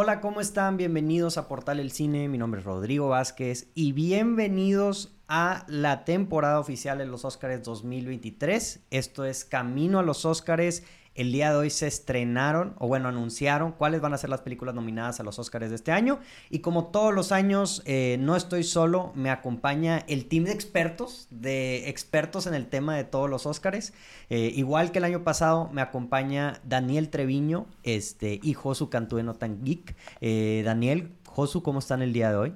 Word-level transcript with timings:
Hola, 0.00 0.20
¿cómo 0.20 0.40
están? 0.40 0.76
Bienvenidos 0.76 1.38
a 1.38 1.48
Portal 1.48 1.80
El 1.80 1.90
Cine. 1.90 2.28
Mi 2.28 2.38
nombre 2.38 2.60
es 2.60 2.64
Rodrigo 2.64 3.08
Vázquez 3.08 3.66
y 3.74 3.90
bienvenidos 3.90 5.12
a 5.26 5.64
la 5.66 6.04
temporada 6.04 6.60
oficial 6.60 6.98
de 6.98 7.06
los 7.06 7.24
Óscares 7.24 7.64
2023. 7.64 8.86
Esto 8.92 9.24
es 9.24 9.44
Camino 9.44 9.98
a 9.98 10.04
los 10.04 10.24
Óscares. 10.24 10.84
El 11.18 11.32
día 11.32 11.50
de 11.50 11.56
hoy 11.56 11.70
se 11.70 11.88
estrenaron, 11.88 12.76
o 12.78 12.86
bueno, 12.86 13.08
anunciaron 13.08 13.72
cuáles 13.72 14.00
van 14.00 14.14
a 14.14 14.18
ser 14.18 14.30
las 14.30 14.40
películas 14.40 14.76
nominadas 14.76 15.18
a 15.18 15.24
los 15.24 15.40
Óscares 15.40 15.70
de 15.70 15.74
este 15.74 15.90
año. 15.90 16.20
Y 16.48 16.60
como 16.60 16.92
todos 16.92 17.12
los 17.12 17.32
años, 17.32 17.82
eh, 17.86 18.18
no 18.20 18.36
estoy 18.36 18.62
solo, 18.62 19.10
me 19.16 19.30
acompaña 19.30 20.04
el 20.06 20.26
team 20.26 20.44
de 20.44 20.52
expertos, 20.52 21.26
de 21.30 21.88
expertos 21.88 22.46
en 22.46 22.54
el 22.54 22.68
tema 22.68 22.96
de 22.96 23.02
todos 23.02 23.28
los 23.28 23.46
Óscares. 23.46 23.94
Eh, 24.30 24.52
igual 24.54 24.92
que 24.92 24.98
el 24.98 25.04
año 25.04 25.24
pasado, 25.24 25.68
me 25.72 25.80
acompaña 25.82 26.60
Daniel 26.62 27.08
Treviño 27.08 27.66
este, 27.82 28.38
y 28.40 28.54
Josu 28.54 28.88
Cantú 28.88 29.16
de 29.16 29.24
Notan 29.24 29.64
Geek. 29.64 29.96
Eh, 30.20 30.62
Daniel, 30.64 31.10
Josu, 31.26 31.64
¿cómo 31.64 31.80
están 31.80 32.00
el 32.00 32.12
día 32.12 32.30
de 32.30 32.36
hoy? 32.36 32.52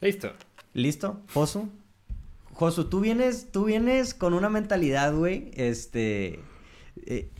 Listo. 0.00 0.32
¿Listo? 0.72 1.20
Josu. 1.34 1.68
Josu, 2.54 2.84
tú 2.84 3.00
vienes, 3.00 3.52
tú 3.52 3.64
vienes 3.64 4.14
con 4.14 4.32
una 4.32 4.48
mentalidad, 4.48 5.14
güey, 5.14 5.50
este 5.52 6.40
eh, 7.06 7.30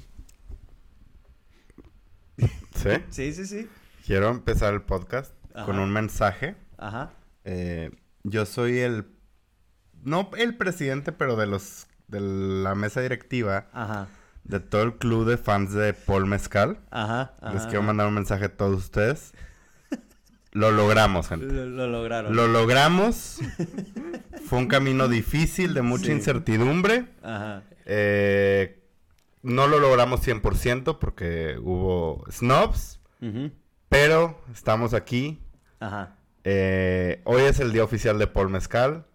¿Sí? 2.74 2.90
Sí, 3.10 3.32
sí, 3.32 3.46
sí. 3.46 3.68
Quiero 4.06 4.28
empezar 4.28 4.74
el 4.74 4.82
podcast 4.82 5.32
con 5.64 5.78
un 5.78 5.92
mensaje. 5.92 6.54
Ajá. 6.78 7.10
Eh, 7.44 7.90
yo 8.22 8.46
soy 8.46 8.78
el... 8.78 9.06
No 10.02 10.30
el 10.36 10.56
presidente, 10.56 11.12
pero 11.12 11.36
de 11.36 11.46
los... 11.46 11.86
De 12.06 12.20
la 12.20 12.74
mesa 12.76 13.00
directiva. 13.00 13.66
Ajá. 13.72 14.08
De 14.44 14.60
todo 14.60 14.82
el 14.82 14.94
club 14.96 15.26
de 15.28 15.38
fans 15.38 15.72
de 15.72 15.92
Paul 15.92 16.26
Mezcal. 16.26 16.78
Ajá. 16.90 17.34
Les 17.52 17.64
quiero 17.64 17.82
mandar 17.82 18.06
un 18.06 18.14
mensaje 18.14 18.44
a 18.44 18.56
todos 18.56 18.76
ustedes. 18.76 19.32
Lo 20.52 20.70
logramos, 20.70 21.28
gente. 21.28 21.46
Lo, 21.46 21.88
lograron. 21.88 22.34
Lo 22.34 22.46
logramos. 22.46 23.40
Fue 24.46 24.58
un 24.58 24.68
camino 24.68 25.08
difícil, 25.08 25.74
de 25.74 25.82
mucha 25.82 26.12
incertidumbre. 26.12 27.06
Ajá. 27.22 27.64
Eh, 27.84 28.85
no 29.46 29.68
lo 29.68 29.78
logramos 29.78 30.26
100% 30.26 30.98
porque 30.98 31.56
hubo 31.62 32.24
snobs, 32.30 33.00
pero 33.88 34.40
estamos 34.52 34.92
aquí. 34.92 35.40
Ajá. 35.78 36.16
Eh, 36.42 37.20
hoy 37.24 37.42
es 37.42 37.60
el 37.60 37.72
día 37.72 37.84
oficial 37.84 38.18
de 38.18 38.26
Paul 38.26 38.50
Mezcal. 38.50 39.06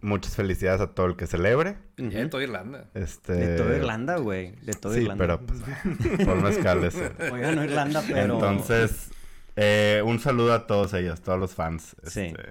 Muchas 0.00 0.34
felicidades 0.34 0.80
a 0.80 0.88
todo 0.88 1.06
el 1.06 1.16
que 1.16 1.28
celebre. 1.28 1.76
de 1.96 2.26
toda 2.26 2.42
Irlanda. 2.42 2.90
Este... 2.94 3.34
De 3.34 3.56
toda 3.56 3.76
Irlanda, 3.76 4.16
güey. 4.16 4.56
De 4.62 4.72
toda 4.72 4.96
sí, 4.96 5.02
Irlanda. 5.02 5.24
pero 5.24 5.46
pues, 5.46 6.26
Paul 6.26 6.42
Mezcal 6.42 6.84
es 6.84 6.96
el... 6.96 7.12
Oiga, 7.32 7.52
no 7.52 7.62
Irlanda, 7.62 8.02
pero... 8.06 8.34
Entonces, 8.34 9.10
eh, 9.54 10.02
un 10.04 10.18
saludo 10.18 10.54
a 10.54 10.66
todos 10.66 10.92
ellos, 10.94 11.20
todos 11.20 11.38
los 11.38 11.54
fans 11.54 11.94
sí. 12.04 12.32
este, 12.36 12.42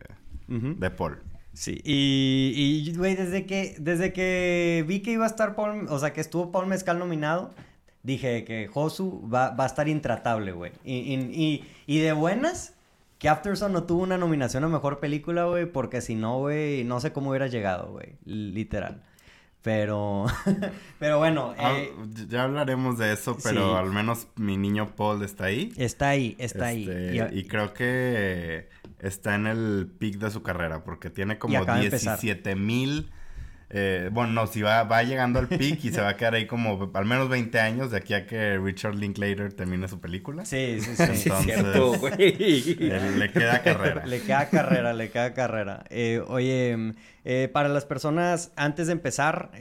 de 0.48 0.92
Paul. 0.92 1.20
Sí, 1.54 1.82
y, 1.84 2.94
güey, 2.96 3.16
desde 3.16 3.46
que, 3.46 3.76
desde 3.78 4.14
que 4.14 4.86
vi 4.88 5.02
que 5.02 5.12
iba 5.12 5.26
a 5.26 5.28
estar 5.28 5.56
Paul, 5.56 5.88
o 5.90 6.00
sea, 6.00 6.14
que 6.14 6.22
estuvo 6.22 6.52
Paul 6.52 6.68
Mezcal 6.68 6.98
nominado, 6.98 7.54
dije 8.04 8.46
que 8.46 8.68
Josu 8.68 9.28
va, 9.30 9.50
va 9.52 9.66
a 9.66 9.68
estar 9.68 9.90
intratable, 9.90 10.54
güey. 10.54 10.72
Y, 10.86 10.94
y, 10.94 11.66
y, 11.88 12.00
de 12.00 12.14
buenas, 12.14 12.74
que 13.20 13.28
Afterson 13.28 13.74
no 13.74 13.84
tuvo 13.84 14.04
una 14.04 14.18
nominación 14.18 14.64
a 14.64 14.70
Mejor 14.70 15.00
Película, 15.00 15.46
güey, 15.46 15.66
porque 15.66 16.02
si 16.02 16.16
no, 16.16 16.40
güey, 16.40 16.86
no 16.86 17.02
sé 17.02 17.12
cómo 17.12 17.32
hubiera 17.32 17.48
llegado, 17.48 17.92
güey, 17.92 18.16
literal. 18.26 19.04
Pero, 19.62 20.26
pero 21.00 21.20
bueno. 21.20 21.54
Ah, 21.58 21.74
eh, 21.78 21.94
ya 22.28 22.44
hablaremos 22.44 22.98
de 22.98 23.14
eso, 23.14 23.38
pero 23.44 23.78
al 23.78 23.92
menos 23.92 24.28
mi 24.36 24.58
niño 24.58 24.96
Paul 24.96 25.24
está 25.24 25.46
ahí. 25.46 25.72
Está 25.78 26.10
ahí, 26.10 26.36
está 26.40 26.68
ahí. 26.68 26.90
Este, 26.90 27.38
y, 27.38 27.44
creo 27.44 27.74
que 27.74 28.70
está 29.02 29.36
en 29.36 29.48
el 29.48 29.92
pic 29.98 30.18
de 30.18 30.32
su 30.32 30.44
carrera, 30.44 30.84
porque 30.84 31.10
tiene 31.10 31.38
como 31.38 31.66
17 31.66 32.56
mil 32.56 33.12
eh, 33.74 34.10
bueno, 34.12 34.34
no, 34.34 34.48
si 34.48 34.62
va, 34.62 34.84
va 34.84 35.02
llegando 35.04 35.40
al 35.40 35.48
pic 35.48 35.86
y 35.86 35.92
se 35.92 36.02
va 36.02 36.10
a 36.10 36.18
quedar 36.18 36.34
ahí 36.34 36.46
como 36.46 36.92
al 36.94 37.06
menos 37.06 37.30
20 37.30 37.58
años 37.58 37.90
de 37.90 37.98
aquí 37.98 38.14
a 38.14 38.28
que 38.28 38.58
Richard 38.58 38.96
Linklater 38.96 39.54
termine 39.54 39.88
su 39.88 40.02
película. 40.02 40.44
Sí, 40.44 40.80
sí, 40.82 40.94
sí. 40.96 41.30
Entonces, 41.52 42.78
le 43.18 43.32
queda 43.32 43.62
carrera. 43.64 44.06
Le 44.06 44.22
queda 44.22 44.50
carrera, 44.50 44.94
le 44.94 45.10
queda 45.10 45.34
carrera. 45.34 45.86
Eh, 45.90 46.22
oye, 46.28 46.94
eh, 47.24 47.50
para 47.54 47.70
las 47.70 47.86
personas, 47.86 48.52
antes 48.58 48.88
de 48.88 48.94
empezar, 48.94 49.52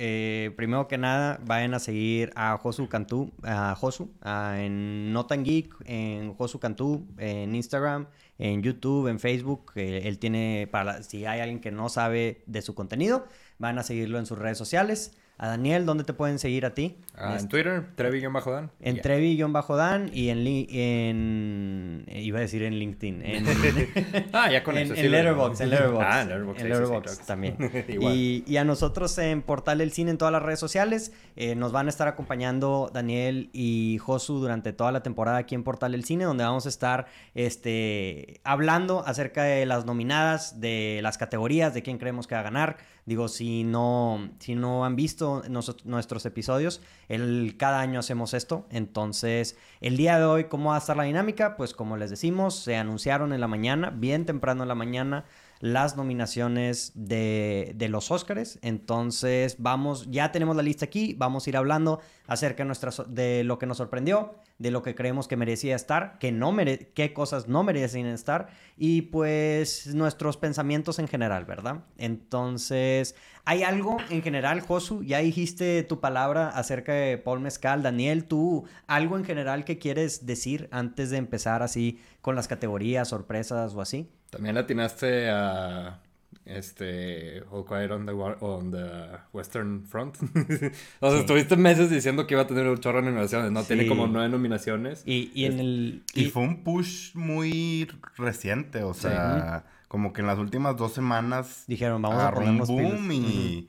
primero 0.57 0.89
que 0.89 0.99
nada, 0.99 1.39
vayan 1.45 1.75
a 1.75 1.79
seguir 1.79 2.33
a 2.35 2.57
Josu 2.57 2.89
Cantú, 2.89 3.31
a 3.45 3.77
Josu, 3.77 4.11
en 4.25 5.13
Notan 5.13 5.45
Geek, 5.45 5.73
en 5.85 6.35
Josu 6.35 6.59
Cantú, 6.59 7.07
en 7.17 7.55
Instagram, 7.55 8.09
en 8.39 8.63
YouTube, 8.63 9.07
en 9.07 9.21
Facebook. 9.21 9.71
él 9.77 10.19
tiene, 10.19 10.69
para 10.69 11.05
si 11.05 11.27
hay 11.27 11.39
alguien 11.39 11.61
que 11.61 11.71
no 11.71 11.89
sabe 11.89 12.43
de 12.47 12.61
su 12.63 12.75
contenido, 12.75 13.29
Van 13.61 13.79
a 13.79 13.83
seguirlo 13.83 14.19
en 14.19 14.27
sus 14.27 14.39
redes 14.39 14.59
sociales. 14.59 15.13
A 15.43 15.49
Daniel, 15.49 15.87
¿dónde 15.87 16.05
te 16.05 16.13
pueden 16.13 16.39
seguir 16.39 16.67
a 16.67 16.75
ti? 16.75 16.99
Ah, 17.15 17.39
en 17.41 17.49
Twitter, 17.49 17.95
Trevi-Dan. 17.97 18.71
En 18.81 18.95
yeah. 18.97 19.03
Trevi-Dan 19.03 20.11
y 20.13 20.29
en, 20.29 20.47
en... 20.47 22.07
Iba 22.15 22.39
a 22.39 22.41
decir 22.43 22.63
en 22.63 22.75
LinkedIn. 22.75 23.23
En, 23.23 23.47
ah, 24.35 24.51
ya 24.51 24.63
con 24.63 24.77
En, 24.77 24.95
en 24.95 25.11
Letterboxd, 25.11 25.63
en 25.63 25.71
Letterboxd. 25.71 26.07
Ah, 26.07 26.21
en 26.21 26.29
Letterboxd. 26.29 26.61
En 26.61 26.69
Letterboxd 26.69 27.27
también. 27.27 27.57
y, 27.89 28.45
y, 28.47 28.57
a 28.59 28.65
nosotros 28.65 29.17
en 29.17 29.41
Portal 29.41 29.79
del 29.79 29.93
Cine 29.93 30.11
en 30.11 30.19
todas 30.19 30.33
las 30.33 30.43
redes 30.43 30.61
sociales. 30.61 31.13
Eh, 31.37 31.55
nos 31.55 31.73
van 31.73 31.87
a 31.87 31.89
estar 31.89 32.07
acompañando 32.07 32.91
Daniel 32.93 33.49
y 33.55 33.97
Josu 33.97 34.41
durante 34.41 34.75
toda 34.75 34.93
la 34.93 35.03
temporada 35.03 35.39
aquí 35.39 35.55
en 35.55 35.65
Portal 35.65 35.93
del 35.93 36.05
Cine, 36.05 36.25
donde 36.25 36.45
vamos 36.45 36.67
a 36.67 36.69
estar 36.69 37.07
este, 37.35 38.43
hablando 38.45 39.07
acerca 39.07 39.45
de 39.45 39.65
las 39.65 39.87
nominadas, 39.87 40.61
de 40.61 41.01
las 41.03 41.17
categorías, 41.17 41.73
de 41.73 41.83
quién 41.83 41.97
creemos 41.97 42.27
que 42.27 42.35
va 42.35 42.43
a 42.43 42.45
ganar. 42.45 42.77
Digo, 43.07 43.29
si 43.29 43.65
no, 43.65 44.31
si 44.39 44.55
no 44.55 44.85
han 44.85 44.97
visto 44.97 45.43
nuestros 45.85 46.27
episodios, 46.27 46.81
el, 47.09 47.57
cada 47.59 47.81
año 47.81 48.01
hacemos 48.01 48.35
esto. 48.35 48.67
Entonces, 48.71 49.57
el 49.81 49.97
día 49.97 50.19
de 50.19 50.25
hoy, 50.25 50.45
¿cómo 50.45 50.71
va 50.71 50.77
a 50.77 50.79
estar 50.79 50.97
la 50.97 51.05
dinámica? 51.05 51.57
Pues 51.57 51.75
como 51.75 51.97
les 51.97 52.11
decimos, 52.11 52.55
se 52.57 52.77
anunciaron 52.77 53.33
en 53.33 53.41
la 53.41 53.49
mañana, 53.49 53.91
bien 53.91 54.27
temprano 54.27 54.63
en 54.63 54.69
la 54.69 54.75
mañana, 54.75 55.25
las 55.61 55.95
nominaciones 55.97 56.93
de, 56.95 57.73
de, 57.77 57.89
los 57.89 58.11
Óscares. 58.11 58.59
Entonces, 58.63 59.57
vamos, 59.59 60.11
ya 60.11 60.33
tenemos 60.33 60.57
la 60.57 60.63
lista 60.63 60.87
aquí, 60.87 61.15
vamos 61.17 61.47
a 61.47 61.51
ir 61.51 61.57
hablando 61.57 62.01
acerca 62.27 62.63
de, 62.63 62.67
nuestras, 62.67 63.03
de 63.09 63.45
lo 63.45 63.59
que 63.59 63.67
nos 63.67 63.77
sorprendió, 63.77 64.37
de 64.59 64.71
lo 64.71 64.83
que 64.83 64.95
creemos 64.95 65.29
que 65.29 65.37
merecía 65.37 65.77
estar, 65.77 66.19
que 66.19 66.33
no 66.33 66.51
mere 66.51 66.93
qué 66.95 67.13
cosas 67.13 67.47
no 67.47 67.63
merecen 67.63 68.07
estar 68.07 68.49
y 68.77 69.03
pues 69.03 69.95
nuestros 69.95 70.39
pensamientos 70.39 70.99
en 70.99 71.09
general, 71.09 71.45
¿verdad? 71.45 71.85
Entonces, 71.99 73.15
¿hay 73.45 73.63
algo 73.63 73.99
en 74.09 74.23
general, 74.23 74.61
Josu? 74.61 75.03
Ya 75.03 75.19
dijiste 75.19 75.83
tu 75.83 76.01
palabra 76.01 76.49
acerca 76.49 76.95
de 76.95 77.19
Paul 77.19 77.41
Mezcal. 77.41 77.83
Daniel, 77.83 78.25
¿tú 78.25 78.65
algo 78.87 79.19
en 79.19 79.25
general 79.25 79.67
que 79.67 79.79
quieres 79.79 80.25
decir 80.25 80.69
antes 80.73 81.11
de 81.11 81.19
empezar 81.19 81.63
así 81.63 82.01
con 82.23 82.35
las 82.35 82.49
categorías, 82.49 83.09
sorpresas 83.09 83.75
o 83.75 83.83
así? 83.83 84.09
También 84.31 84.57
atinaste 84.57 85.29
a 85.29 86.01
este 86.45 87.43
All 87.51 87.65
Quiet 87.65 87.91
on 87.91 88.07
the, 88.07 88.13
on 88.13 88.71
the 88.71 89.19
Western 89.33 89.85
Front. 89.85 90.17
o 91.01 91.11
sea, 91.11 91.21
estuviste 91.21 91.57
meses 91.57 91.91
diciendo 91.91 92.27
que 92.27 92.35
iba 92.35 92.43
a 92.43 92.47
tener 92.47 92.67
un 92.67 92.79
chorro 92.79 93.01
de 93.01 93.07
nominaciones, 93.07 93.53
¿no? 93.53 93.63
Tiene 93.65 93.87
como 93.87 94.07
nueve 94.07 94.29
nominaciones. 94.29 95.03
Y, 95.07 95.31
y 95.35 95.45
en 95.45 95.61
el... 95.61 96.05
Y, 96.15 96.27
fue 96.27 96.43
un 96.43 96.63
push 96.63 97.15
muy 97.15 97.91
reciente, 98.17 98.83
o 98.83 98.95
sea, 98.95 99.65
como 99.89 100.13
que 100.13 100.21
en 100.21 100.27
las 100.27 100.39
últimas 100.39 100.77
dos 100.77 100.93
semanas... 100.93 101.65
Dijeron, 101.67 102.03
vamos 102.03 102.23
a 102.23 102.33
ponernos 102.33 102.69
un 102.69 102.83
boom 102.83 103.13
y, 103.13 103.69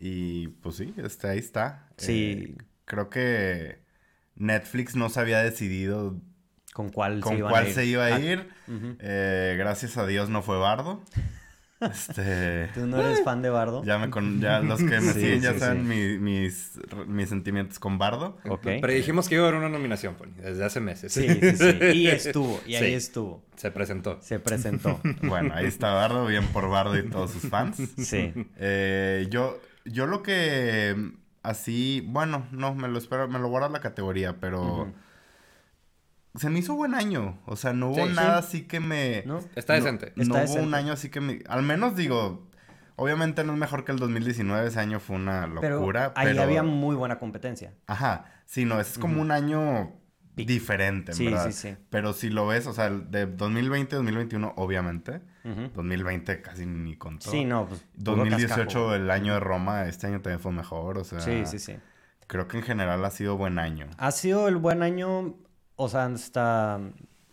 y 0.00 0.48
pues 0.48 0.76
sí, 0.76 0.94
este, 0.98 1.28
ahí 1.28 1.38
está. 1.38 1.88
Sí. 1.96 2.12
Eh, 2.12 2.62
creo 2.84 3.08
que 3.10 3.78
Netflix 4.36 4.96
no 4.96 5.08
se 5.08 5.20
había 5.20 5.42
decidido 5.42 6.20
con 6.72 6.90
cuál, 6.90 7.20
con 7.20 7.36
se, 7.36 7.42
cuál 7.42 7.72
se 7.72 7.86
iba 7.86 8.06
a 8.06 8.18
ir. 8.18 8.48
eh, 8.98 9.54
gracias 9.58 9.96
a 9.96 10.06
Dios 10.06 10.28
no 10.28 10.42
fue 10.42 10.58
Bardo. 10.58 11.02
Este... 11.82 12.68
¿Tú 12.74 12.86
no 12.86 13.00
eres 13.00 13.24
fan 13.24 13.42
de 13.42 13.50
Bardo? 13.50 13.82
Ya, 13.84 13.98
me 13.98 14.08
con... 14.08 14.40
ya 14.40 14.60
los 14.60 14.78
que 14.78 15.00
me 15.00 15.12
siguen 15.12 15.40
ya 15.40 15.58
saben 15.58 15.86
mis, 16.22 16.78
mis 17.08 17.28
sentimientos 17.28 17.80
con 17.80 17.98
Bardo. 17.98 18.38
Okay. 18.48 18.80
Pero 18.80 18.92
dijimos 18.92 19.28
que 19.28 19.34
iba 19.34 19.44
a 19.44 19.48
haber 19.48 19.58
una 19.58 19.68
nominación, 19.68 20.14
Pony, 20.14 20.30
desde 20.36 20.64
hace 20.64 20.78
meses. 20.78 21.12
Sí, 21.12 21.26
sí, 21.28 21.56
sí. 21.56 21.78
Y 21.92 22.06
estuvo, 22.06 22.60
y 22.66 22.76
ahí 22.76 22.94
estuvo. 22.94 23.42
Se 23.56 23.70
presentó. 23.70 24.18
Se 24.22 24.38
presentó. 24.38 25.00
bueno, 25.22 25.54
ahí 25.54 25.66
está 25.66 25.92
Bardo, 25.92 26.26
bien 26.26 26.46
por 26.48 26.68
Bardo 26.68 26.96
y 26.96 27.08
todos 27.08 27.32
sus 27.32 27.50
fans. 27.50 27.78
Sí. 27.98 28.32
Eh, 28.58 29.26
yo, 29.30 29.60
yo 29.84 30.06
lo 30.06 30.22
que 30.22 30.94
así, 31.42 32.06
bueno, 32.06 32.46
no, 32.52 32.74
me 32.74 32.88
lo 32.88 32.98
espero, 32.98 33.28
me 33.28 33.38
lo 33.38 33.48
guarda 33.48 33.68
la 33.68 33.80
categoría, 33.80 34.36
pero 34.38 34.92
se 36.34 36.50
me 36.50 36.58
hizo 36.58 36.74
buen 36.74 36.94
año. 36.94 37.38
O 37.46 37.56
sea, 37.56 37.72
no 37.72 37.90
hubo 37.90 38.06
nada 38.06 38.38
así 38.38 38.62
que 38.62 38.80
me. 38.80 39.22
¿No? 39.26 39.40
Está 39.54 39.74
decente. 39.74 40.12
No, 40.16 40.22
Está 40.22 40.34
hubo 40.34 40.40
decente. 40.42 40.66
un 40.66 40.74
año 40.74 40.92
así 40.92 41.08
que 41.10 41.20
me. 41.20 41.42
Al 41.48 41.62
menos 41.62 41.96
digo. 41.96 42.50
Obviamente 42.96 43.42
no 43.42 43.54
es 43.54 43.58
mejor 43.58 43.84
que 43.84 43.90
el 43.90 43.98
2019, 43.98 44.68
ese 44.68 44.78
año 44.78 45.00
fue 45.00 45.16
una 45.16 45.46
locura. 45.46 46.12
Pero 46.12 46.12
ahí 46.14 46.26
pero... 46.28 46.42
había 46.42 46.62
muy 46.62 46.94
buena 46.94 47.18
competencia. 47.18 47.72
Ajá. 47.86 48.26
Sí, 48.44 48.66
no, 48.66 48.80
es 48.80 48.98
como 48.98 49.22
un 49.22 49.30
año 49.30 49.94
diferente, 50.36 51.12
sí, 51.12 51.26
¿verdad? 51.26 51.46
Sí, 51.46 51.52
sí. 51.52 51.76
Pero 51.90 52.12
si 52.12 52.30
lo 52.30 52.46
ves, 52.46 52.66
o 52.66 52.72
sea, 52.72 52.90
de 52.90 53.26
2020 53.26 53.96
2021, 53.96 54.54
obviamente. 54.56 55.20
2020 55.74 56.40
casi 56.40 56.66
ni 56.66 56.96
contó. 56.96 57.30
Sí, 57.30 57.44
no, 57.44 57.66
pues. 57.66 57.84
2018, 57.94 58.94
el 58.94 59.10
año 59.10 59.34
de 59.34 59.40
Roma, 59.40 59.86
este 59.86 60.06
año 60.06 60.20
también 60.20 60.40
fue 60.40 60.52
mejor, 60.52 60.98
o 60.98 61.04
sea. 61.04 61.20
Sí, 61.20 61.44
sí, 61.46 61.58
sí. 61.58 61.76
Creo 62.28 62.46
que 62.46 62.58
en 62.58 62.62
general 62.62 63.04
ha 63.04 63.10
sido 63.10 63.36
buen 63.36 63.58
año. 63.58 63.88
Ha 63.98 64.12
sido 64.12 64.48
el 64.48 64.56
buen 64.56 64.82
año, 64.82 65.34
o 65.84 65.88
sea, 65.88 66.06
hasta 66.06 66.80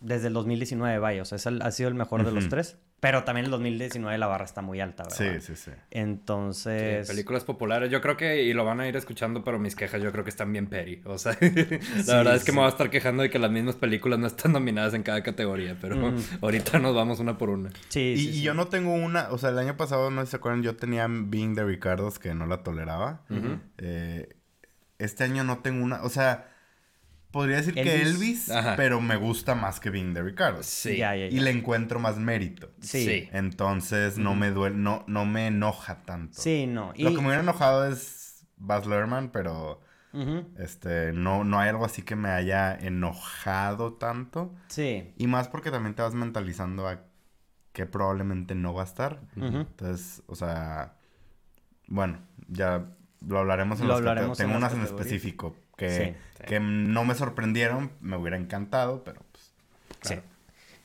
desde 0.00 0.28
el 0.28 0.32
2019, 0.32 0.98
vaya, 0.98 1.22
o 1.22 1.24
sea, 1.24 1.38
ha 1.60 1.70
sido 1.70 1.88
el 1.88 1.94
mejor 1.94 2.24
de 2.24 2.32
los 2.32 2.48
tres. 2.48 2.76
Pero 3.00 3.24
también 3.24 3.46
el 3.46 3.50
2019 3.50 4.18
la 4.18 4.26
barra 4.26 4.44
está 4.44 4.60
muy 4.60 4.78
alta, 4.78 5.04
¿verdad? 5.04 5.16
Sí, 5.16 5.40
sí, 5.40 5.56
sí. 5.56 5.70
Entonces... 5.90 7.08
películas 7.08 7.44
populares. 7.44 7.90
Yo 7.90 8.02
creo 8.02 8.18
que, 8.18 8.42
y 8.42 8.52
lo 8.52 8.66
van 8.66 8.78
a 8.78 8.86
ir 8.86 8.94
escuchando, 8.94 9.42
pero 9.42 9.58
mis 9.58 9.74
quejas 9.74 10.02
yo 10.02 10.12
creo 10.12 10.22
que 10.22 10.28
están 10.28 10.52
bien 10.52 10.66
peri. 10.66 11.00
O 11.06 11.16
sea, 11.16 11.34
la 12.06 12.16
verdad 12.16 12.36
es 12.36 12.44
que 12.44 12.52
me 12.52 12.58
voy 12.58 12.66
a 12.66 12.68
estar 12.68 12.90
quejando 12.90 13.22
de 13.22 13.30
que 13.30 13.38
las 13.38 13.50
mismas 13.50 13.76
películas 13.76 14.18
no 14.18 14.26
están 14.26 14.52
nominadas 14.52 14.92
en 14.92 15.02
cada 15.02 15.22
categoría, 15.22 15.78
pero 15.80 15.96
ahorita 16.42 16.78
nos 16.78 16.94
vamos 16.94 17.20
una 17.20 17.38
por 17.38 17.48
una. 17.48 17.70
Sí, 17.88 18.14
y, 18.18 18.28
y 18.38 18.42
yo 18.42 18.52
no 18.52 18.68
tengo 18.68 18.92
una, 18.92 19.30
o 19.30 19.38
sea, 19.38 19.48
el 19.48 19.58
año 19.58 19.78
pasado, 19.78 20.10
no 20.10 20.24
se 20.26 20.36
acuerdan, 20.36 20.62
yo 20.62 20.76
tenía 20.76 21.06
Being 21.08 21.54
de 21.54 21.64
Ricardos 21.64 22.18
que 22.18 22.34
no 22.34 22.44
la 22.46 22.62
toleraba. 22.62 23.22
Eh, 23.78 24.36
este 24.98 25.24
año 25.24 25.42
no 25.42 25.60
tengo 25.60 25.82
una, 25.82 26.02
o 26.02 26.10
sea 26.10 26.49
podría 27.30 27.56
decir 27.56 27.74
que 27.74 28.02
Elvis, 28.02 28.50
pero 28.76 29.00
me 29.00 29.16
gusta 29.16 29.54
más 29.54 29.80
que 29.80 29.90
Being 29.90 30.14
de 30.14 30.22
Ricardo. 30.22 30.62
Sí. 30.62 31.00
Y 31.00 31.40
le 31.40 31.50
encuentro 31.50 31.98
más 32.00 32.18
mérito. 32.18 32.70
Sí. 32.80 33.28
Entonces 33.32 34.18
no 34.18 34.34
me 34.34 34.50
duele, 34.50 34.76
no, 34.76 35.04
no 35.06 35.26
me 35.26 35.48
enoja 35.48 36.02
tanto. 36.02 36.40
Sí, 36.40 36.66
no. 36.66 36.92
Lo 36.96 37.10
que 37.10 37.20
me 37.20 37.26
hubiera 37.26 37.42
enojado 37.42 37.86
es 37.86 38.46
Baz 38.56 38.86
Luhrmann, 38.86 39.30
pero 39.30 39.80
este, 40.58 41.12
no, 41.12 41.44
no 41.44 41.60
hay 41.60 41.68
algo 41.68 41.84
así 41.84 42.02
que 42.02 42.16
me 42.16 42.30
haya 42.30 42.74
enojado 42.74 43.94
tanto. 43.94 44.54
Sí. 44.68 45.14
Y 45.16 45.26
más 45.26 45.48
porque 45.48 45.70
también 45.70 45.94
te 45.94 46.02
vas 46.02 46.14
mentalizando 46.14 46.88
a 46.88 47.04
que 47.72 47.86
probablemente 47.86 48.54
no 48.54 48.74
va 48.74 48.82
a 48.82 48.86
estar. 48.86 49.20
Entonces, 49.36 50.22
o 50.26 50.34
sea, 50.34 50.96
bueno, 51.86 52.18
ya 52.48 52.86
lo 53.26 53.38
hablaremos 53.38 53.80
en 53.80 53.88
lo 53.88 53.94
hablaremos 53.94 54.38
Tengo 54.38 54.56
unas 54.56 54.72
en 54.72 54.82
específico 54.82 55.54
que, 55.88 56.14
que 56.46 56.60
no 56.60 57.04
me 57.04 57.14
sorprendieron, 57.14 57.90
me 58.00 58.16
hubiera 58.16 58.36
encantado, 58.36 59.02
pero 59.02 59.22
pues 59.32 59.52
claro, 60.00 60.22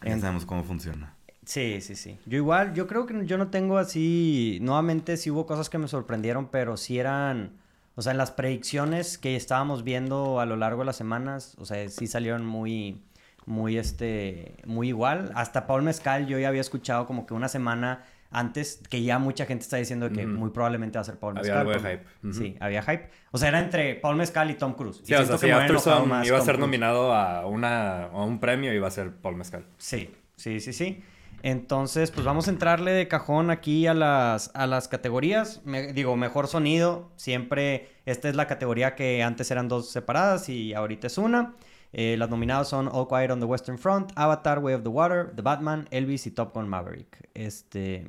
ya 0.01 0.19
sabemos 0.19 0.45
cómo 0.45 0.63
funciona. 0.63 1.13
Sí, 1.45 1.79
sí, 1.81 1.95
sí. 1.95 2.17
Yo 2.25 2.37
igual, 2.37 2.73
yo 2.73 2.87
creo 2.87 3.05
que 3.05 3.25
yo 3.25 3.37
no 3.37 3.49
tengo 3.49 3.77
así, 3.77 4.57
nuevamente 4.61 5.17
sí 5.17 5.29
hubo 5.29 5.45
cosas 5.45 5.69
que 5.69 5.77
me 5.77 5.87
sorprendieron, 5.87 6.47
pero 6.47 6.75
sí 6.77 6.97
eran, 6.97 7.57
o 7.95 8.01
sea, 8.01 8.13
en 8.13 8.17
las 8.17 8.31
predicciones 8.31 9.17
que 9.17 9.35
estábamos 9.35 9.83
viendo 9.83 10.39
a 10.39 10.45
lo 10.45 10.55
largo 10.55 10.81
de 10.81 10.85
las 10.85 10.95
semanas, 10.95 11.55
o 11.59 11.65
sea, 11.65 11.87
sí 11.89 12.07
salieron 12.07 12.45
muy, 12.45 13.03
muy, 13.45 13.77
este, 13.77 14.55
muy 14.65 14.87
igual. 14.87 15.31
Hasta 15.35 15.67
Paul 15.67 15.83
Mezcal 15.83 16.25
yo 16.25 16.39
ya 16.39 16.47
había 16.47 16.61
escuchado 16.61 17.05
como 17.05 17.27
que 17.27 17.35
una 17.35 17.47
semana 17.47 18.03
antes, 18.35 18.81
que 18.89 19.01
ya 19.01 19.17
mucha 19.17 19.45
gente 19.45 19.63
está 19.63 19.77
diciendo 19.77 20.09
que 20.09 20.27
muy 20.27 20.49
probablemente 20.49 20.97
va 20.97 21.01
a 21.01 21.05
ser 21.05 21.17
Paul 21.17 21.35
Mezcal. 21.35 21.57
Había 21.57 21.73
algo 21.73 21.87
de 21.87 21.97
hype. 21.97 22.33
Sí, 22.33 22.57
había 22.59 22.81
hype. 22.83 23.09
O 23.31 23.37
sea, 23.37 23.47
era 23.47 23.59
entre 23.59 23.95
Paul 23.95 24.17
Mezcal 24.17 24.51
y 24.51 24.55
Tom 24.55 24.73
Cruise. 24.73 25.01
Sí, 25.03 25.13
o 25.13 25.25
sea, 25.25 25.37
si 25.37 25.47
iba 25.47 26.37
a 26.37 26.41
ser 26.41 26.59
nominado 26.59 27.13
a, 27.13 27.45
una, 27.47 28.07
a 28.07 28.23
un 28.25 28.39
premio, 28.39 28.73
iba 28.73 28.87
a 28.87 28.91
ser 28.91 29.15
Paul 29.15 29.37
Mezcal. 29.37 29.65
Sí, 29.77 30.13
sí, 30.35 30.59
sí, 30.59 30.73
sí. 30.73 31.01
Entonces, 31.43 32.11
pues 32.11 32.25
vamos 32.25 32.47
a 32.47 32.51
entrarle 32.51 32.91
de 32.91 33.07
cajón 33.07 33.51
aquí 33.51 33.87
a 33.87 33.93
las, 33.93 34.51
a 34.53 34.67
las 34.67 34.87
categorías. 34.87 35.61
digo, 35.93 36.17
mejor 36.17 36.47
sonido. 36.47 37.11
Siempre, 37.15 37.89
esta 38.05 38.27
es 38.27 38.35
la 38.35 38.47
categoría 38.47 38.95
que 38.95 39.23
antes 39.23 39.49
eran 39.49 39.69
dos 39.69 39.91
separadas 39.91 40.49
y 40.49 40.73
ahorita 40.73 41.07
es 41.07 41.17
una. 41.17 41.53
Eh, 41.97 42.17
las 42.17 42.29
nominadas 42.29 42.67
son 42.67 42.89
All 42.91 43.07
Quiet 43.07 43.31
on 43.31 43.39
the 43.39 43.45
Western 43.45 43.77
Front, 43.77 44.11
Avatar, 44.17 44.59
Way 44.59 44.73
of 44.73 44.83
the 44.83 44.89
Water, 44.89 45.31
The 45.33 45.41
Batman, 45.41 45.87
Elvis 45.91 46.27
y 46.27 46.31
Top 46.31 46.53
Gun 46.53 46.67
Maverick. 46.67 47.29
Este, 47.33 48.05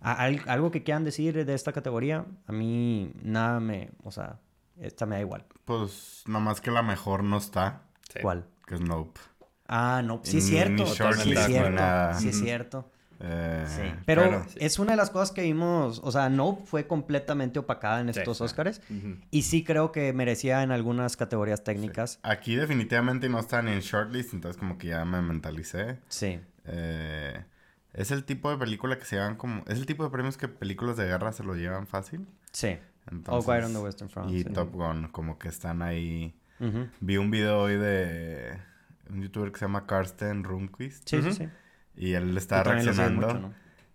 ¿Algo 0.00 0.72
que 0.72 0.82
quieran 0.82 1.04
decir 1.04 1.46
de 1.46 1.54
esta 1.54 1.72
categoría? 1.72 2.26
A 2.48 2.52
mí 2.52 3.12
nada 3.22 3.60
me... 3.60 3.92
O 4.02 4.10
sea, 4.10 4.40
esta 4.80 5.06
me 5.06 5.14
da 5.14 5.20
igual. 5.20 5.46
Pues 5.64 6.24
nada 6.26 6.40
más 6.40 6.60
que 6.60 6.72
la 6.72 6.82
mejor 6.82 7.22
no 7.22 7.36
está. 7.36 7.82
¿Cuál? 8.20 8.48
Que 8.66 8.74
es 8.74 8.80
Nope. 8.80 9.20
Ah, 9.68 10.02
no. 10.04 10.22
Sí 10.24 10.38
es 10.38 10.48
cierto. 10.48 10.84
sí 10.86 11.32
es 11.32 11.46
cierto. 11.46 11.82
Sí 12.18 12.28
es 12.30 12.40
cierto. 12.40 12.90
Eh, 13.22 13.64
sí. 13.68 13.82
Pero, 14.06 14.44
es 14.56 14.78
una 14.78 14.92
de 14.92 14.96
las 14.96 15.10
cosas 15.10 15.30
que 15.30 15.42
vimos, 15.42 16.00
o 16.02 16.10
sea, 16.10 16.30
no 16.30 16.56
fue 16.56 16.86
completamente 16.86 17.58
opacada 17.58 18.00
en 18.00 18.08
estos 18.08 18.40
Oscars 18.40 18.80
y 19.30 19.42
sí 19.42 19.62
creo 19.62 19.92
que 19.92 20.12
merecía 20.12 20.62
en 20.62 20.72
algunas 20.72 21.16
categorías 21.16 21.62
técnicas. 21.62 22.18
Aquí 22.22 22.56
definitivamente 22.56 23.28
no 23.28 23.38
están 23.38 23.68
en 23.68 23.80
shortlist, 23.80 24.32
entonces 24.32 24.58
como 24.58 24.78
que 24.78 24.88
ya 24.88 25.04
me 25.04 25.20
mentalicé. 25.20 25.98
Sí. 26.08 26.40
Eh, 26.64 27.44
es 27.92 28.10
el 28.10 28.24
tipo 28.24 28.50
de 28.50 28.56
película 28.56 28.98
que 28.98 29.04
se 29.04 29.16
llevan 29.16 29.36
como, 29.36 29.64
es 29.66 29.78
el 29.78 29.86
tipo 29.86 30.02
de 30.04 30.10
premios 30.10 30.36
que 30.36 30.48
películas 30.48 30.96
de 30.96 31.06
guerra 31.06 31.32
se 31.32 31.44
lo 31.44 31.54
llevan 31.54 31.86
fácil. 31.86 32.26
Sí. 32.52 32.78
Entonces, 33.10 33.48
All 33.48 33.64
on 33.64 33.72
the 33.72 33.78
Western 33.80 34.10
Front. 34.10 34.30
Y 34.30 34.44
Top 34.44 34.72
Gun, 34.72 35.08
como 35.08 35.38
que 35.38 35.48
están 35.48 35.82
ahí. 35.82 36.34
Vi 37.00 37.16
un 37.16 37.30
video 37.30 37.62
hoy 37.62 37.76
de 37.76 38.58
un 39.08 39.22
youtuber 39.22 39.50
que 39.50 39.58
se 39.58 39.64
llama 39.64 39.86
Karsten 39.86 40.44
Runquist. 40.44 41.08
Sí, 41.08 41.22
sí, 41.22 41.32
sí. 41.32 41.48
Y 41.96 42.12
él 42.14 42.36
estaba 42.36 42.64
reaccionando. 42.64 43.52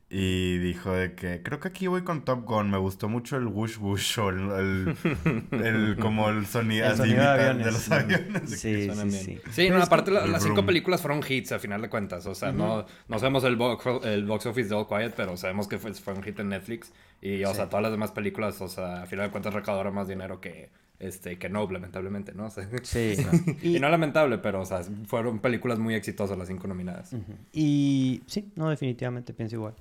Y 0.08 0.60
dijo 0.60 0.94
de 0.94 1.16
que 1.16 1.42
creo 1.42 1.60
que 1.60 1.68
aquí 1.68 1.88
voy 1.88 2.04
con 2.04 2.24
Top 2.24 2.46
Gun. 2.46 2.70
Me 2.70 2.78
gustó 2.78 3.10
mucho 3.10 3.38
el 3.38 3.48
whoosh 3.48 3.78
whoosh 3.80 4.20
o 4.20 4.30
el, 4.30 4.96
el, 5.52 5.98
como 6.02 6.30
el 6.30 6.46
sonido, 6.46 6.86
el 6.88 6.96
sonido 6.96 7.24
de, 7.24 7.28
aviones. 7.28 7.66
de, 7.66 7.72
los 7.72 7.92
aviones. 7.92 8.50
Sí, 8.52 8.90
sí, 8.92 9.12
sí, 9.12 9.42
sí. 9.52 9.70
no, 9.70 9.82
aparte 9.82 10.12
las 10.12 10.44
cinco 10.44 10.64
películas 10.64 11.02
fueron 11.02 11.24
hits 11.28 11.54
a 11.54 11.60
final 11.60 11.82
de 11.82 11.90
cuentas. 11.90 12.28
O 12.28 12.36
sea, 12.36 12.52
no, 12.52 12.86
no 13.08 13.20
sabemos 13.20 13.44
el 13.46 13.56
box, 13.56 14.06
el 14.06 14.26
box 14.26 14.46
office 14.46 14.70
de 14.70 14.76
All 14.76 14.88
Quiet, 14.88 15.14
pero 15.16 15.36
sabemos 15.38 15.68
que 15.68 15.80
fue, 15.80 15.92
fue 15.96 16.14
un 16.14 16.22
hit 16.22 16.40
en 16.40 16.50
Netflix. 16.50 16.94
Y, 17.20 17.44
o 17.44 17.54
sea, 17.56 17.68
todas 17.68 17.82
las 17.82 17.92
demás 17.92 18.12
películas, 18.12 18.62
o 18.62 18.68
sea, 18.68 19.02
a 19.02 19.06
final 19.08 19.26
de 19.26 19.32
cuentas 19.32 19.56
recaudaron 19.56 19.96
más 19.96 20.08
dinero 20.08 20.40
que, 20.40 20.70
este, 21.08 21.38
que 21.38 21.50
no, 21.50 21.70
lamentablemente, 21.70 22.34
¿no? 22.34 22.50
sí. 22.84 23.16
y, 23.62 23.80
no 23.80 23.90
lamentable, 23.90 24.38
pero, 24.38 24.62
o 24.62 24.66
sea, 24.66 24.82
fueron 25.06 25.40
películas 25.40 25.80
muy 25.80 25.96
exitosas 25.96 26.38
las 26.38 26.48
cinco 26.48 26.68
nominadas. 26.68 27.16
Y 27.54 28.24
sí, 28.28 28.52
no, 28.56 28.70
definitivamente 28.70 29.34
pienso 29.34 29.56
igual. 29.56 29.76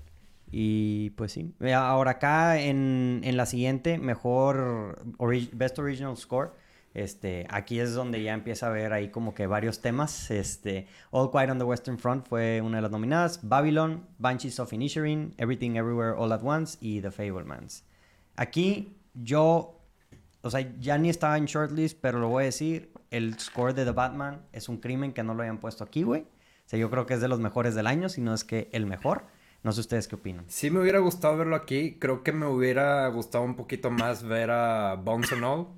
Y 0.51 1.11
pues 1.11 1.33
sí. 1.33 1.53
Ahora 1.75 2.13
acá 2.13 2.61
en, 2.61 3.23
en 3.25 3.37
la 3.37 3.47
siguiente, 3.47 3.99
mejor 3.99 5.05
Best 5.53 5.79
Original 5.79 6.17
Score. 6.17 6.53
Este, 6.95 7.45
aquí 7.51 7.81
es 7.81 7.93
donde 7.93 8.23
ya 8.23 8.33
empieza 8.35 8.69
a 8.69 8.71
ver 8.71 8.93
ahí 8.93 9.09
como 9.09 9.35
que 9.35 9.49
varios 9.49 9.81
temas. 9.81 10.31
Este, 10.31 10.87
All 11.11 11.31
Quiet 11.33 11.51
on 11.51 11.59
the 11.59 11.65
Western 11.65 11.99
Front 11.99 12.29
fue 12.29 12.61
una 12.61 12.79
de 12.79 12.83
las 12.83 12.93
nominadas. 12.93 13.41
Babylon, 13.43 14.07
Banshees 14.19 14.61
of 14.61 14.73
Inisherin, 14.73 15.35
Everything 15.37 15.73
Everywhere 15.73 16.15
All 16.17 16.33
at 16.33 16.43
Once 16.43 16.79
y 16.81 17.01
The 17.01 17.11
Fablemans. 17.11 17.85
Aquí 18.37 18.97
yo 19.15 19.81
o 20.45 20.51
sea, 20.51 20.61
ya 20.79 20.99
ni 20.99 21.09
estaba 21.09 21.39
en 21.39 21.47
shortlist, 21.47 21.99
pero 22.01 22.19
lo 22.19 22.29
voy 22.29 22.43
a 22.43 22.47
decir, 22.47 22.93
el 23.11 23.39
score 23.39 23.73
de 23.73 23.87
The 23.87 23.93
Batman 23.93 24.43
es 24.53 24.69
un 24.69 24.77
crimen 24.77 25.13
que 25.13 25.23
no 25.23 25.33
lo 25.33 25.43
hayan 25.43 25.59
puesto 25.59 25.85
aquí, 25.85 26.03
güey. 26.03 26.21
O 26.21 26.69
sea, 26.69 26.79
yo 26.79 26.91
creo 26.91 27.07
que 27.07 27.15
es 27.15 27.23
de 27.23 27.29
los 27.29 27.41
mejores 27.41 27.75
del 27.75 27.87
año, 27.87 28.11
si 28.11 28.21
no 28.21 28.35
es 28.35 28.45
que 28.45 28.69
el 28.73 28.85
mejor. 28.85 29.25
No 29.63 29.73
sé 29.73 29.81
ustedes 29.81 30.07
qué 30.07 30.17
opinan. 30.17 30.45
Sí 30.49 30.71
me 30.71 30.81
hubiera 30.81 30.99
gustado 30.99 31.39
verlo 31.39 31.57
aquí. 31.57 31.97
Creo 31.99 32.23
que 32.23 32.33
me 32.33 32.45
hubiera 32.47 33.09
gustado 33.09 33.43
un 33.43 33.57
poquito 33.57 33.91
más 33.91 34.23
ver 34.23 34.51
a 34.51 34.97
Bones 34.97 35.33
and 35.33 35.45
All. 35.45 35.69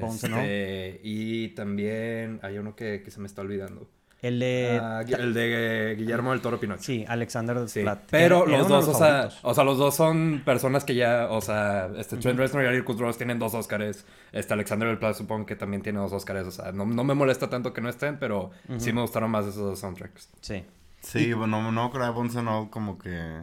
Bones 0.00 0.24
and 0.24 0.34
All. 0.34 0.40
Este, 0.40 1.00
y 1.04 1.48
también 1.48 2.40
hay 2.42 2.56
uno 2.56 2.74
que, 2.74 3.02
que 3.02 3.10
se 3.10 3.20
me 3.20 3.26
está 3.26 3.42
olvidando. 3.42 3.90
El 4.24 4.38
de... 4.38 4.80
Ah, 4.82 5.02
el 5.06 5.34
de 5.34 5.96
Guillermo 5.98 6.30
del 6.30 6.40
Toro 6.40 6.58
Pinocho. 6.58 6.82
Sí, 6.82 7.04
Alexander 7.06 7.68
sí. 7.68 7.84
Pero 8.10 8.46
los 8.46 8.66
dos, 8.68 8.88
o 8.88 8.94
sea, 8.94 9.28
o 9.42 9.52
sea, 9.52 9.64
los 9.64 9.76
dos 9.76 9.94
son 9.94 10.40
personas 10.46 10.86
que 10.86 10.94
ya, 10.94 11.28
o 11.28 11.42
sea, 11.42 11.90
este 11.98 12.16
Trent 12.16 12.38
Reznor 12.38 12.64
y 12.64 12.68
Eric 12.68 12.88
Ross 12.98 13.18
tienen 13.18 13.38
dos 13.38 13.52
Oscars. 13.52 14.06
Este 14.32 14.54
Alexander 14.54 14.88
del 14.88 14.96
Plat 14.96 15.14
supongo 15.14 15.44
que 15.44 15.56
también 15.56 15.82
tiene 15.82 15.98
dos 15.98 16.10
Oscars. 16.14 16.46
O 16.46 16.50
sea, 16.50 16.72
no, 16.72 16.86
no 16.86 17.04
me 17.04 17.12
molesta 17.12 17.50
tanto 17.50 17.74
que 17.74 17.82
no 17.82 17.90
estén, 17.90 18.18
pero 18.18 18.50
sí 18.78 18.94
me 18.94 19.02
gustaron 19.02 19.30
más 19.30 19.44
esos 19.44 19.62
dos 19.62 19.78
soundtracks. 19.78 20.30
Sí. 20.40 20.64
Sí, 21.02 21.34
bueno, 21.34 21.70
no 21.70 21.90
creo 21.90 22.06
que 22.06 22.10
Bones 22.12 22.34
como 22.70 22.96
que... 22.98 23.42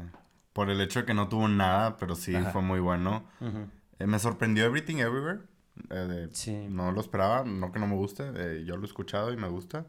Por 0.54 0.72
el 0.72 0.82
hecho 0.82 1.02
de 1.02 1.06
que 1.06 1.14
no 1.14 1.30
tuvo 1.30 1.48
nada, 1.48 1.96
pero 1.98 2.16
sí 2.16 2.34
fue 2.52 2.64
muy 2.64 2.80
bueno. 2.80 3.24
Eh, 4.00 4.08
me 4.08 4.18
sorprendió 4.18 4.66
Everything 4.66 4.96
Everywhere. 4.96 5.42
Eh, 5.92 6.28
sí. 6.32 6.68
No 6.72 6.92
lo 6.92 7.02
esperaba, 7.02 7.44
no 7.44 7.72
que 7.72 7.80
no 7.80 7.86
me 7.86 7.96
guste. 7.96 8.24
Eh, 8.36 8.64
yo 8.66 8.78
lo 8.78 8.82
he 8.82 8.88
escuchado 8.88 9.32
y 9.32 9.38
me 9.38 9.48
gusta. 9.48 9.86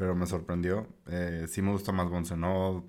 Pero 0.00 0.14
me 0.14 0.26
sorprendió. 0.26 0.86
Eh, 1.08 1.44
sí 1.46 1.60
me 1.60 1.72
gusta 1.72 1.92
más 1.92 2.08
Boncenol. 2.08 2.84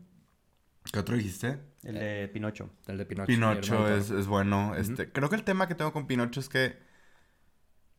¿Qué 0.94 0.98
otro 0.98 1.18
dijiste? 1.18 1.60
El 1.84 1.96
de 1.96 2.30
Pinocho. 2.30 2.70
El 2.88 2.98
de 2.98 3.06
Pinocho. 3.06 3.28
Pinocho 3.28 3.94
es, 3.94 4.12
es, 4.12 4.28
bueno. 4.28 4.76
Este, 4.76 5.12
creo 5.12 5.28
que 5.28 5.36
el 5.36 5.44
tema 5.44 5.68
que 5.68 5.76
tengo 5.76 5.92
con 5.92 6.08
Pinocho 6.08 6.40
es 6.40 6.48
que 6.48 6.78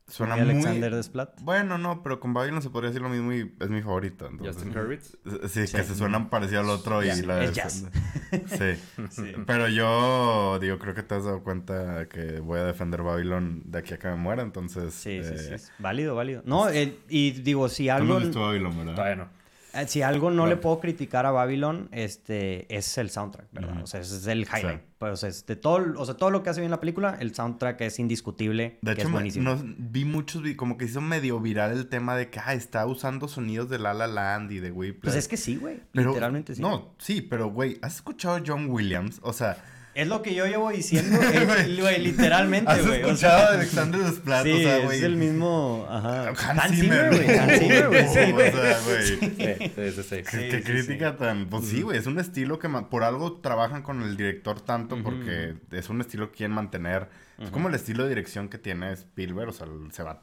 Suena 0.06 0.36
muy... 0.36 0.50
Alexander 0.50 0.94
Desplat. 0.94 1.40
Bueno, 1.40 1.78
no, 1.78 2.02
pero 2.02 2.20
con 2.20 2.34
Babylon 2.34 2.60
se 2.60 2.70
podría 2.70 2.90
decir 2.90 3.02
lo 3.02 3.08
mismo 3.08 3.32
y 3.32 3.54
es 3.60 3.70
mi 3.70 3.82
favorito. 3.82 4.28
Justin 4.38 4.76
Hurwitz. 4.76 5.16
Sí, 5.48 5.60
que 5.60 5.66
se 5.66 5.94
suenan 5.94 6.28
parecido 6.28 6.60
al 6.60 6.70
otro 6.70 7.02
y 7.02 7.22
la... 7.22 7.44
Es 7.44 7.52
jazz. 7.52 7.86
Sí. 8.46 8.80
sí. 9.10 9.34
Pero 9.46 9.68
yo, 9.68 10.58
digo, 10.58 10.78
creo 10.78 10.94
que 10.94 11.02
te 11.02 11.14
has 11.14 11.24
dado 11.24 11.42
cuenta 11.42 12.08
que 12.08 12.40
voy 12.40 12.60
a 12.60 12.64
defender 12.64 13.02
Babylon 13.02 13.62
de 13.66 13.78
aquí 13.78 13.92
a 13.92 13.98
que 13.98 14.08
me 14.08 14.16
muera, 14.16 14.42
entonces... 14.42 14.94
Sí, 14.94 15.20
sí, 15.22 15.36
sí. 15.36 15.54
Eh, 15.54 15.58
válido, 15.78 16.14
válido. 16.14 16.42
No, 16.46 16.66
y 16.72 17.30
digo, 17.32 17.68
si 17.68 17.90
algo... 17.90 18.20
Tú 18.20 18.30
no 18.30 18.46
Babylon, 18.46 18.78
¿verdad? 18.78 18.94
Todavía 18.94 19.16
no. 19.16 19.41
Eh, 19.74 19.86
si 19.86 20.02
algo 20.02 20.30
no 20.30 20.46
le 20.46 20.56
puedo 20.56 20.80
criticar 20.80 21.26
a 21.26 21.30
Babylon, 21.30 21.88
este, 21.92 22.74
es 22.74 22.98
el 22.98 23.10
soundtrack, 23.10 23.46
¿verdad? 23.52 23.82
O 23.82 23.86
sea, 23.86 24.00
es 24.00 24.26
el 24.26 24.42
highlight. 24.42 24.82
Pues, 24.98 25.22
es 25.24 25.46
de 25.46 25.56
todo, 25.56 25.94
o 25.96 26.04
sea, 26.04 26.14
todo 26.14 26.30
lo 26.30 26.42
que 26.42 26.50
hace 26.50 26.60
bien 26.60 26.70
la 26.70 26.78
película, 26.78 27.16
el 27.18 27.34
soundtrack 27.34 27.80
es 27.80 27.98
indiscutible. 27.98 28.78
De 28.82 28.92
hecho, 28.92 29.02
es 29.02 29.10
buenísimo. 29.10 29.56
vi 29.78 30.04
muchos, 30.04 30.42
como 30.56 30.76
que 30.76 30.84
hizo 30.84 31.00
medio 31.00 31.40
viral 31.40 31.72
el 31.72 31.88
tema 31.88 32.16
de 32.16 32.30
que, 32.30 32.38
ah, 32.38 32.54
está 32.54 32.86
usando 32.86 33.28
sonidos 33.28 33.68
de 33.68 33.78
La 33.78 33.94
La 33.94 34.06
Land 34.06 34.52
y 34.52 34.60
de 34.60 34.70
Whiplash. 34.70 35.02
Pues 35.02 35.16
es 35.16 35.28
que 35.28 35.36
sí, 35.36 35.56
güey. 35.56 35.80
Literalmente 35.92 36.54
sí. 36.54 36.62
No, 36.62 36.94
sí, 36.98 37.22
pero, 37.22 37.50
güey, 37.50 37.78
¿has 37.82 37.96
escuchado 37.96 38.40
John 38.46 38.66
Williams? 38.68 39.20
O 39.22 39.32
sea... 39.32 39.56
Es 39.94 40.08
lo 40.08 40.22
que 40.22 40.34
yo 40.34 40.46
llevo 40.46 40.70
diciendo, 40.70 41.18
güey, 41.78 42.00
literalmente, 42.00 42.72
güey. 42.82 43.02
¿Has 43.02 43.06
escuchado 43.08 43.42
a 43.42 43.48
Alexander 43.54 44.00
Desplat? 44.00 44.44
Sí, 44.44 44.52
o 44.52 44.58
sea, 44.58 44.78
es 44.78 45.02
el 45.02 45.16
mismo, 45.16 45.86
ajá. 45.88 46.28
Hans, 46.28 46.80
Zimmer, 46.80 47.08
güey. 47.14 47.38
Hans 47.38 47.58
Zimmer, 47.58 47.88
güey. 47.88 48.08
Sí, 48.08 48.32
o 48.32 48.38
sea, 48.38 48.80
güey. 48.86 49.92
Sí, 49.92 50.02
sí, 50.02 50.22
Qué 50.30 50.62
crítica 50.64 51.16
tan... 51.16 51.46
Pues 51.48 51.66
sí, 51.66 51.82
güey, 51.82 51.98
es 51.98 52.06
un 52.06 52.18
estilo 52.18 52.58
que 52.58 52.68
por 52.68 53.04
algo 53.04 53.40
trabajan 53.40 53.82
con 53.82 54.02
el 54.02 54.16
director 54.16 54.60
tanto 54.60 55.02
porque 55.02 55.56
es 55.70 55.90
un 55.90 56.00
estilo 56.00 56.30
que 56.30 56.38
quieren 56.38 56.54
mantener. 56.54 57.08
Es 57.38 57.50
como 57.50 57.68
el 57.68 57.74
estilo 57.74 58.04
de 58.04 58.10
dirección 58.10 58.48
que 58.48 58.58
tiene 58.58 58.92
Spielberg, 58.92 59.50
o 59.50 59.52
sea, 59.52 59.66
se 59.90 60.02
va 60.02 60.12
a, 60.12 60.20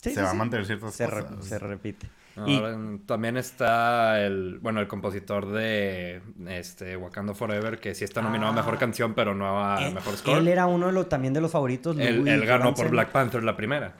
se 0.00 0.22
va 0.22 0.30
a 0.30 0.34
mantener 0.34 0.66
ciertas 0.66 0.94
se 0.94 1.08
cosas. 1.08 1.44
se 1.44 1.58
repite 1.58 2.08
también 3.06 3.36
está 3.36 4.24
el, 4.24 4.58
bueno, 4.60 4.80
el 4.80 4.88
compositor 4.88 5.50
de 5.50 6.22
este 6.48 6.96
Wakanda 6.96 7.34
Forever, 7.34 7.78
que 7.78 7.94
sí 7.94 8.04
está 8.04 8.22
nominado 8.22 8.52
a 8.52 8.54
Mejor 8.54 8.74
ah. 8.74 8.78
Canción, 8.78 9.14
pero 9.14 9.34
no 9.34 9.62
a 9.62 9.80
Mejor 9.90 10.16
Score. 10.16 10.38
Él 10.38 10.48
era 10.48 10.66
uno 10.66 10.86
de 10.86 10.92
los, 10.92 11.08
también 11.08 11.34
de 11.34 11.40
los 11.40 11.50
favoritos. 11.50 11.98
Él, 11.98 12.44
ganó 12.46 12.74
por 12.74 12.90
Black 12.90 13.10
Panther 13.10 13.42
la 13.42 13.56
primera. 13.56 13.94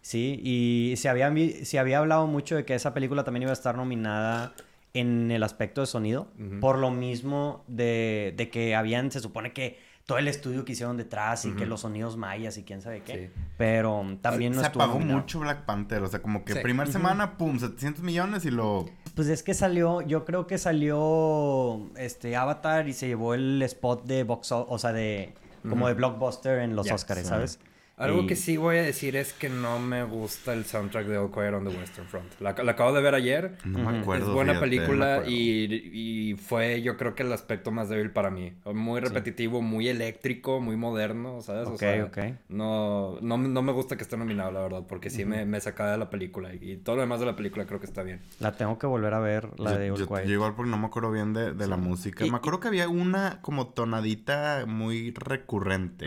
Sí, 0.00 0.40
y 0.44 0.94
se 0.96 1.08
había, 1.08 1.32
se 1.64 1.78
había 1.78 1.98
hablado 1.98 2.26
mucho 2.28 2.54
de 2.54 2.64
que 2.64 2.74
esa 2.74 2.94
película 2.94 3.24
también 3.24 3.42
iba 3.42 3.50
a 3.50 3.54
estar 3.54 3.76
nominada 3.76 4.54
en 4.94 5.30
el 5.30 5.42
aspecto 5.42 5.80
de 5.80 5.86
sonido, 5.86 6.28
por 6.60 6.78
lo 6.78 6.90
mismo 6.90 7.64
de, 7.66 8.32
de 8.36 8.48
que 8.48 8.74
habían, 8.74 9.10
se 9.10 9.20
supone 9.20 9.52
que 9.52 9.78
todo 10.06 10.18
el 10.18 10.28
estudio 10.28 10.64
que 10.64 10.72
hicieron 10.72 10.96
detrás 10.96 11.44
y 11.44 11.52
que 11.52 11.66
los 11.66 11.80
sonidos 11.80 12.16
mayas 12.16 12.56
y 12.58 12.62
quién 12.62 12.80
sabe 12.80 13.02
qué. 13.02 13.32
Pero 13.58 14.04
también 14.22 14.54
no 14.54 14.60
Se 14.60 14.68
apagó 14.68 15.00
mucho 15.00 15.40
Black 15.40 15.64
Panther, 15.64 16.00
o 16.02 16.08
sea, 16.08 16.22
como 16.22 16.44
que 16.44 16.54
primera 16.56 16.90
semana, 16.90 17.36
pum, 17.36 17.58
700 17.58 18.04
millones 18.04 18.44
y 18.44 18.52
lo... 18.52 18.88
Pues 19.16 19.26
es 19.28 19.42
que 19.42 19.52
salió, 19.52 20.02
yo 20.02 20.24
creo 20.24 20.46
que 20.46 20.58
salió 20.58 21.90
este 21.96 22.36
Avatar 22.36 22.88
y 22.88 22.92
se 22.92 23.08
llevó 23.08 23.34
el 23.34 23.60
spot 23.62 24.04
de 24.04 24.22
box, 24.22 24.52
o 24.52 24.78
sea, 24.78 24.92
de 24.92 25.34
como 25.68 25.88
de 25.88 25.94
blockbuster 25.94 26.60
en 26.60 26.76
los 26.76 26.88
Oscars, 26.88 27.26
¿sabes? 27.26 27.58
Algo 27.98 28.26
que 28.26 28.36
sí 28.36 28.58
voy 28.58 28.76
a 28.76 28.82
decir 28.82 29.16
es 29.16 29.32
que 29.32 29.48
no 29.48 29.78
me 29.78 30.04
gusta 30.04 30.52
el 30.52 30.66
soundtrack 30.66 31.06
de 31.06 31.16
All 31.16 31.30
Quiet 31.30 31.54
on 31.54 31.64
the 31.64 31.74
Western 31.74 32.06
Front. 32.06 32.40
La, 32.40 32.50
acabo 32.50 32.92
de 32.92 33.00
ver 33.00 33.14
ayer. 33.14 33.56
No 33.64 33.90
me 33.90 34.00
acuerdo. 34.00 34.26
Es 34.26 34.32
buena 34.34 34.60
película 34.60 35.22
y, 35.26 35.64
y, 35.72 36.34
fue 36.34 36.82
yo 36.82 36.98
creo 36.98 37.14
que 37.14 37.22
el 37.22 37.32
aspecto 37.32 37.70
más 37.70 37.88
débil 37.88 38.10
para 38.10 38.30
mí. 38.30 38.52
Muy 38.66 39.00
repetitivo, 39.00 39.62
muy 39.62 39.88
eléctrico, 39.88 40.60
muy 40.60 40.76
moderno, 40.76 41.40
¿sabes? 41.40 41.68
Ok, 41.68 41.82
ok. 42.08 42.18
No, 42.50 43.18
no, 43.22 43.38
no, 43.38 43.62
me 43.62 43.72
gusta 43.72 43.96
que 43.96 44.02
esté 44.02 44.18
nominado, 44.18 44.52
la 44.52 44.60
verdad, 44.60 44.84
porque 44.86 45.08
sí 45.08 45.24
me, 45.24 45.46
me 45.46 45.58
sacaba 45.60 45.92
de 45.92 45.98
la 45.98 46.10
película. 46.10 46.52
Y 46.52 46.76
todo 46.76 46.96
lo 46.96 47.02
demás 47.02 47.20
de 47.20 47.26
la 47.26 47.34
película 47.34 47.64
creo 47.64 47.80
que 47.80 47.86
está 47.86 48.02
bien. 48.02 48.20
La 48.40 48.52
tengo 48.52 48.78
que 48.78 48.86
volver 48.86 49.14
a 49.14 49.20
ver, 49.20 49.58
la 49.58 49.78
de 49.78 49.90
All 49.90 49.98
yo, 49.98 50.06
Quiet. 50.06 50.26
Yo 50.26 50.34
igual 50.34 50.54
porque 50.54 50.70
no 50.70 50.76
me 50.76 50.86
acuerdo 50.86 51.12
bien 51.12 51.32
de, 51.32 51.54
de 51.54 51.66
la 51.66 51.78
música. 51.78 52.26
me 52.26 52.36
acuerdo 52.36 52.60
que 52.60 52.68
había 52.68 52.90
una 52.90 53.40
como 53.40 53.68
tonadita 53.68 54.64
muy 54.66 55.12
recurrente. 55.12 56.06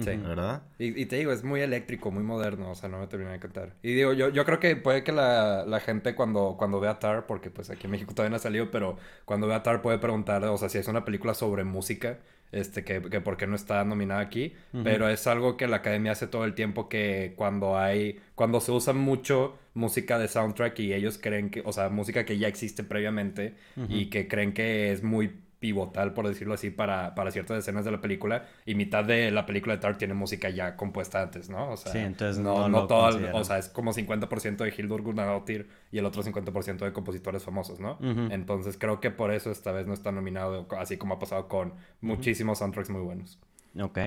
Sí. 0.00 0.16
¿Verdad? 0.16 0.62
Y, 0.80 1.00
y 1.00 1.06
te 1.06 1.16
digo, 1.16 1.27
es 1.32 1.44
muy 1.44 1.60
eléctrico 1.60 2.10
muy 2.10 2.22
moderno, 2.22 2.70
o 2.70 2.74
sea, 2.74 2.88
no 2.88 2.98
me 2.98 3.06
terminé 3.06 3.32
de 3.32 3.38
cantar. 3.38 3.74
Y 3.82 3.94
digo, 3.94 4.12
yo, 4.12 4.28
yo 4.28 4.44
creo 4.44 4.60
que 4.60 4.76
puede 4.76 5.04
que 5.04 5.12
la, 5.12 5.64
la 5.66 5.80
gente 5.80 6.14
cuando, 6.14 6.56
cuando 6.58 6.80
vea 6.80 6.98
Tar, 6.98 7.26
porque 7.26 7.50
pues 7.50 7.70
aquí 7.70 7.86
en 7.86 7.92
México 7.92 8.14
todavía 8.14 8.30
no 8.30 8.36
ha 8.36 8.40
salido, 8.40 8.70
pero 8.70 8.96
cuando 9.24 9.46
vea 9.46 9.62
Tar 9.62 9.82
puede 9.82 9.98
preguntar, 9.98 10.44
o 10.44 10.58
sea, 10.58 10.68
si 10.68 10.78
es 10.78 10.88
una 10.88 11.04
película 11.04 11.34
sobre 11.34 11.64
música, 11.64 12.18
este, 12.52 12.82
que, 12.84 13.02
que 13.02 13.20
por 13.20 13.36
qué 13.36 13.46
no 13.46 13.56
está 13.56 13.84
nominada 13.84 14.20
aquí, 14.20 14.54
pero 14.82 15.08
es 15.08 15.26
algo 15.26 15.56
que 15.56 15.66
la 15.66 15.76
academia 15.76 16.12
hace 16.12 16.26
todo 16.26 16.44
el 16.44 16.54
tiempo 16.54 16.88
que 16.88 17.34
cuando 17.36 17.76
hay, 17.76 18.20
cuando 18.34 18.60
se 18.60 18.72
usa 18.72 18.94
mucho 18.94 19.58
música 19.74 20.18
de 20.18 20.28
soundtrack 20.28 20.78
y 20.80 20.94
ellos 20.94 21.18
creen 21.18 21.50
que, 21.50 21.62
o 21.64 21.72
sea, 21.72 21.90
música 21.90 22.24
que 22.24 22.38
ya 22.38 22.48
existe 22.48 22.84
previamente 22.84 23.54
y 23.88 24.06
que 24.06 24.28
creen 24.28 24.54
que 24.54 24.92
es 24.92 25.02
muy 25.02 25.32
pivotal, 25.60 26.14
por 26.14 26.28
decirlo 26.28 26.54
así, 26.54 26.70
para, 26.70 27.14
para 27.14 27.30
ciertas 27.30 27.58
escenas 27.58 27.84
de 27.84 27.90
la 27.90 28.00
película. 28.00 28.46
Y 28.64 28.74
mitad 28.74 29.04
de 29.04 29.30
la 29.30 29.46
película 29.46 29.74
de 29.74 29.80
Tar 29.80 29.98
tiene 29.98 30.14
música 30.14 30.50
ya 30.50 30.76
compuesta 30.76 31.20
antes, 31.20 31.50
¿no? 31.50 31.70
O 31.72 31.76
sea, 31.76 31.92
sí, 31.92 31.98
entonces 31.98 32.42
no, 32.42 32.68
no, 32.68 32.86
todo, 32.86 33.18
o 33.32 33.44
sea, 33.44 33.58
es 33.58 33.68
como 33.68 33.92
50% 33.92 34.56
de 34.56 34.74
Hildur 34.76 35.02
Gunnarautir 35.02 35.68
y 35.90 35.98
el 35.98 36.06
otro 36.06 36.22
50% 36.22 36.78
de 36.78 36.92
compositores 36.92 37.42
famosos, 37.42 37.80
¿no? 37.80 37.98
Entonces 38.30 38.76
creo 38.78 39.00
que 39.00 39.10
por 39.10 39.32
eso 39.32 39.50
esta 39.50 39.72
vez 39.72 39.86
no 39.86 39.94
está 39.94 40.12
nominado, 40.12 40.66
así 40.78 40.96
como 40.96 41.14
ha 41.14 41.18
pasado 41.18 41.48
con 41.48 41.74
muchísimos 42.00 42.58
soundtracks 42.58 42.90
muy 42.90 43.02
buenos. 43.02 43.38
Ok. 43.80 43.98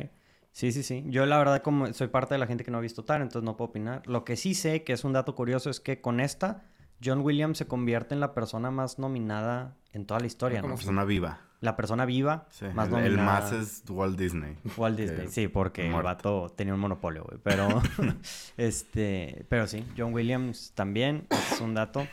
Sí, 0.52 0.74
sí, 0.74 0.84
sí. 0.84 1.06
Yo 1.08 1.26
la 1.26 1.38
verdad 1.38 1.62
como 1.62 1.94
soy 1.94 2.08
parte 2.08 2.34
de 2.34 2.38
la 2.38 2.48
gente 2.48 2.66
que 2.66 2.72
no 2.72 2.78
ha 2.78 2.82
visto 2.82 3.04
Tar, 3.06 3.22
entonces 3.22 3.44
no 3.44 3.56
puedo 3.56 3.70
opinar. 3.70 4.06
Lo 4.06 4.26
que 4.26 4.36
sí 4.36 4.54
sé, 4.54 4.84
que 4.84 4.94
es 4.94 5.04
un 5.04 5.14
dato 5.14 5.34
curioso, 5.34 5.70
es 5.70 5.80
que 5.80 6.02
con 6.02 6.20
esta 6.20 6.66
John 7.04 7.22
Williams 7.22 7.58
se 7.58 7.68
convierte 7.68 8.14
en 8.14 8.20
la 8.20 8.34
persona 8.34 8.72
más 8.72 9.00
nominada 9.00 9.76
en 9.94 10.06
toda 10.06 10.20
la 10.20 10.28
historia, 10.28 10.62
Como 10.62 10.76
persona 10.76 11.04
viva. 11.04 11.40
La 11.60 11.76
persona 11.76 12.06
viva 12.06 12.48
más 12.74 12.88
el, 12.88 12.94
nominada. 12.94 13.08
El 13.08 13.18
más 13.18 13.52
es 13.52 13.84
Walt 13.88 14.18
Disney. 14.18 14.58
Walt 14.78 14.98
Disney, 14.98 15.28
sí, 15.28 15.48
porque 15.48 15.88
el 15.88 16.02
vato 16.02 16.52
tenía 16.56 16.74
un 16.74 16.80
monopolio, 16.80 17.24
güey. 17.24 17.40
Pero, 17.44 17.68
este, 18.58 19.46
pero 19.50 19.68
sí, 19.68 19.86
John 19.98 20.14
Williams 20.14 20.72
también, 20.76 21.28
es 21.30 21.62
un 21.62 21.74
dato. 21.74 22.08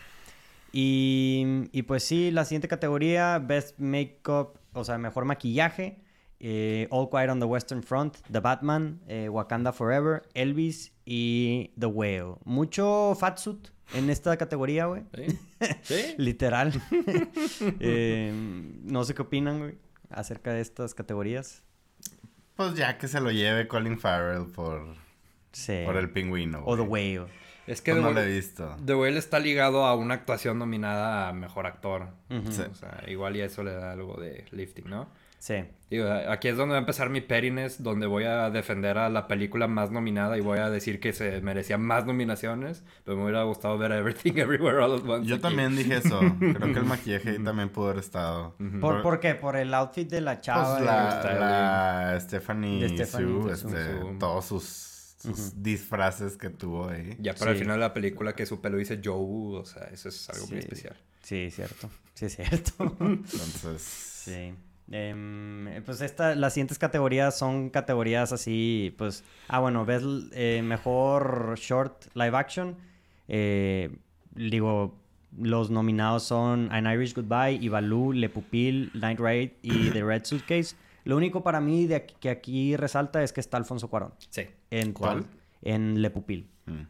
Y, 0.73 1.69
y 1.73 1.83
pues 1.83 2.05
sí, 2.05 2.31
la 2.31 2.45
siguiente 2.45 2.69
categoría, 2.69 3.39
Best 3.39 3.79
Makeup, 3.79 4.59
o 4.75 4.85
sea, 4.85 4.99
mejor 4.99 5.25
maquillaje. 5.25 5.99
Eh, 6.41 6.87
All 6.91 7.09
Quiet 7.09 7.31
on 7.31 7.41
the 7.41 7.47
Western 7.47 7.83
Front, 7.83 8.19
The 8.31 8.41
Batman, 8.41 9.01
eh, 9.09 9.29
Wakanda 9.29 9.73
Forever, 9.73 10.23
Elvis 10.35 10.93
y 11.05 11.73
The 11.79 11.87
Whale. 11.87 12.37
Mucho 12.45 13.17
fatsuit 13.19 13.69
en 13.95 14.09
esta 14.11 14.37
categoría, 14.37 14.87
güey. 14.87 15.03
¿Sí? 15.83 16.15
Literal. 16.19 16.73
Eh, 17.81 18.33
no 18.85 19.05
sé 19.05 19.15
qué 19.15 19.23
opinan, 19.23 19.59
güey, 19.59 19.79
acerca 20.11 20.53
de 20.53 20.61
estas 20.61 20.95
categorías. 20.95 21.63
Pues 22.55 22.75
ya 22.75 22.99
que 22.99 23.09
se 23.09 23.21
lo 23.21 23.31
lleve 23.31 23.69
Colin 23.69 23.99
Farrell 23.99 24.47
por, 24.47 24.95
por 25.85 25.97
el 25.97 26.11
pingüino. 26.11 26.63
O 26.65 26.77
The 26.77 26.83
Whale. 26.83 27.27
Es 27.67 27.83
que 27.83 27.95
no 27.95 28.11
lo 28.13 28.21
he 28.21 28.27
visto. 28.27 28.77
The 28.85 28.95
Whale 28.95 29.19
está 29.19 29.39
ligado 29.39 29.85
a 29.85 29.95
una 29.95 30.15
actuación 30.15 30.59
nominada 30.59 31.29
a 31.29 31.33
mejor 31.33 31.67
actor. 31.67 32.09
O 32.31 32.51
sea, 32.51 33.03
igual 33.07 33.37
y 33.37 33.43
eso 33.43 33.63
le 33.63 33.73
da 33.73 33.93
algo 33.93 34.19
de 34.21 34.47
lifting, 34.53 34.89
¿no? 34.89 35.09
Sí. 35.39 35.65
Digo, 35.91 36.07
aquí 36.29 36.49
es 36.49 36.57
donde 36.57 36.73
va 36.73 36.79
a 36.79 36.81
empezar 36.81 37.09
mi 37.09 37.23
perines, 37.23 37.83
donde 37.83 38.07
voy 38.07 38.25
a 38.25 38.51
defender 38.51 38.99
a 38.99 39.09
la 39.09 39.27
película 39.27 39.69
más 39.69 39.91
nominada 39.91 40.37
y 40.37 40.43
voy 40.43 40.59
a 40.59 40.69
decir 40.69 41.01
que 41.01 41.15
se 41.15 41.41
merecía 41.41 41.79
más 41.79 42.05
nominaciones, 42.05 42.85
pero 43.05 43.17
me 43.17 43.23
hubiera 43.23 43.43
gustado 43.45 43.79
ver 43.79 43.93
Everything 43.93 44.33
Everywhere 44.37 44.79
All 44.79 44.99
at 44.99 45.09
Once. 45.09 45.29
Yo 45.29 45.41
también 45.41 45.77
dije 45.77 45.97
eso. 45.97 46.21
Creo 46.39 46.73
que 46.73 46.79
el 46.79 46.85
maquillaje 46.85 47.39
también 47.39 47.71
pudo 47.71 47.87
haber 47.87 48.01
estado. 48.01 48.55
¿Por, 48.81 49.01
por, 49.01 49.21
qué? 49.21 49.35
¿Por 49.35 49.57
el 49.57 49.73
outfit 49.73 50.11
de 50.11 50.21
la 50.21 50.41
chava? 50.41 50.75
Pues 50.75 50.85
la, 50.85 52.19
Stephanie, 52.21 53.07
Sue, 53.07 53.53
este, 53.53 53.79
todos 54.19 54.45
sus 54.45 55.55
disfraces 55.57 56.37
que 56.37 56.51
tuvo 56.51 56.91
ahí. 56.91 57.17
Ya 57.19 57.35
para 57.35 57.53
el 57.53 57.57
final 57.57 57.77
de 57.77 57.81
la 57.81 57.95
película 57.95 58.35
que 58.35 58.45
su 58.45 58.61
pelo 58.61 58.77
dice 58.77 59.01
Joe, 59.03 59.59
o 59.59 59.65
sea, 59.65 59.85
eso 59.85 60.11
es 60.11 60.29
algo 60.29 60.49
muy 60.49 60.59
especial. 60.59 60.97
Sí, 61.23 61.51
cierto. 61.51 61.89
Sí, 62.13 62.29
cierto. 62.29 62.97
Entonces... 63.01 63.83
Sí. 63.83 64.55
Eh, 64.91 65.83
pues 65.85 66.01
esta, 66.01 66.35
las 66.35 66.55
siguientes 66.55 66.79
categorías 66.79 67.37
son 67.37 67.69
categorías 67.71 68.33
así, 68.33 68.95
pues, 68.97 69.23
ah, 69.49 69.61
bueno, 69.61 69.85
ves 69.85 70.03
eh, 70.33 70.63
mejor 70.65 71.59
short 71.59 72.07
live 72.15 72.37
action. 72.37 72.77
Eh, 73.29 73.91
digo, 74.35 74.95
los 75.37 75.71
nominados 75.71 76.23
son 76.23 76.73
An 76.73 76.87
Irish 76.87 77.15
Goodbye, 77.15 77.59
Ivalu, 77.61 78.13
Le 78.13 78.29
Pupil, 78.29 78.91
Night 78.95 79.21
Raid 79.21 79.51
y 79.63 79.91
The 79.93 80.03
Red 80.03 80.25
Suitcase. 80.25 80.77
Lo 81.05 81.17
único 81.17 81.43
para 81.43 81.61
mí 81.61 81.87
de 81.87 82.07
que 82.07 82.31
aquí 82.31 82.77
resalta 82.77 83.23
es 83.23 83.33
que 83.33 83.41
está 83.41 83.57
Alfonso 83.57 83.89
Cuarón. 83.89 84.13
Sí. 84.31 84.43
En 84.71 84.93
¿Cuál? 84.93 85.25
En 85.63 86.03
Le 86.03 86.11
Pupil. 86.11 86.49
Mm. 86.67 86.83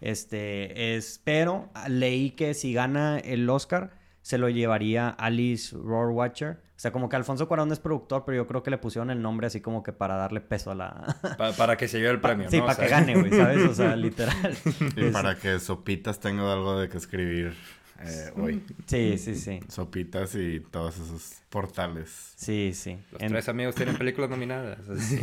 Este, 0.00 0.96
es, 0.96 1.20
pero 1.24 1.70
leí 1.88 2.30
que 2.32 2.52
si 2.52 2.74
gana 2.74 3.18
el 3.18 3.48
Oscar 3.48 3.90
se 4.24 4.38
lo 4.38 4.48
llevaría 4.48 5.10
Alice 5.10 5.76
Rohrwacher. 5.76 6.52
O 6.74 6.78
sea, 6.78 6.92
como 6.92 7.10
que 7.10 7.16
Alfonso 7.16 7.46
Cuarón 7.46 7.70
es 7.72 7.78
productor, 7.78 8.24
pero 8.24 8.38
yo 8.38 8.46
creo 8.46 8.62
que 8.62 8.70
le 8.70 8.78
pusieron 8.78 9.10
el 9.10 9.20
nombre 9.20 9.48
así 9.48 9.60
como 9.60 9.82
que 9.82 9.92
para 9.92 10.16
darle 10.16 10.40
peso 10.40 10.70
a 10.70 10.74
la... 10.74 11.16
para 11.58 11.76
que 11.76 11.88
se 11.88 11.98
lleve 11.98 12.12
el 12.12 12.20
premio, 12.22 12.48
Sí, 12.48 12.58
para 12.58 12.74
que 12.74 12.88
gane, 12.88 13.16
güey, 13.16 13.30
¿sabes? 13.30 13.68
O 13.68 13.74
sea, 13.74 13.94
literal. 13.96 14.56
Y 14.96 15.10
para 15.10 15.36
que 15.36 15.60
Sopitas 15.60 16.20
tenga 16.20 16.50
algo 16.50 16.80
de 16.80 16.88
que 16.88 16.96
escribir 16.96 17.54
eh, 18.00 18.32
hoy. 18.36 18.62
Sí, 18.86 19.18
sí, 19.18 19.34
sí. 19.36 19.60
Sopitas 19.68 20.34
y 20.34 20.60
todos 20.60 20.96
esos 20.98 21.42
portales. 21.48 22.32
Sí, 22.36 22.72
sí. 22.74 22.98
Los 23.12 23.20
tres 23.20 23.48
amigos 23.48 23.74
tienen 23.74 23.96
películas 23.96 24.30
nominadas. 24.30 24.78
Sí. 24.98 25.18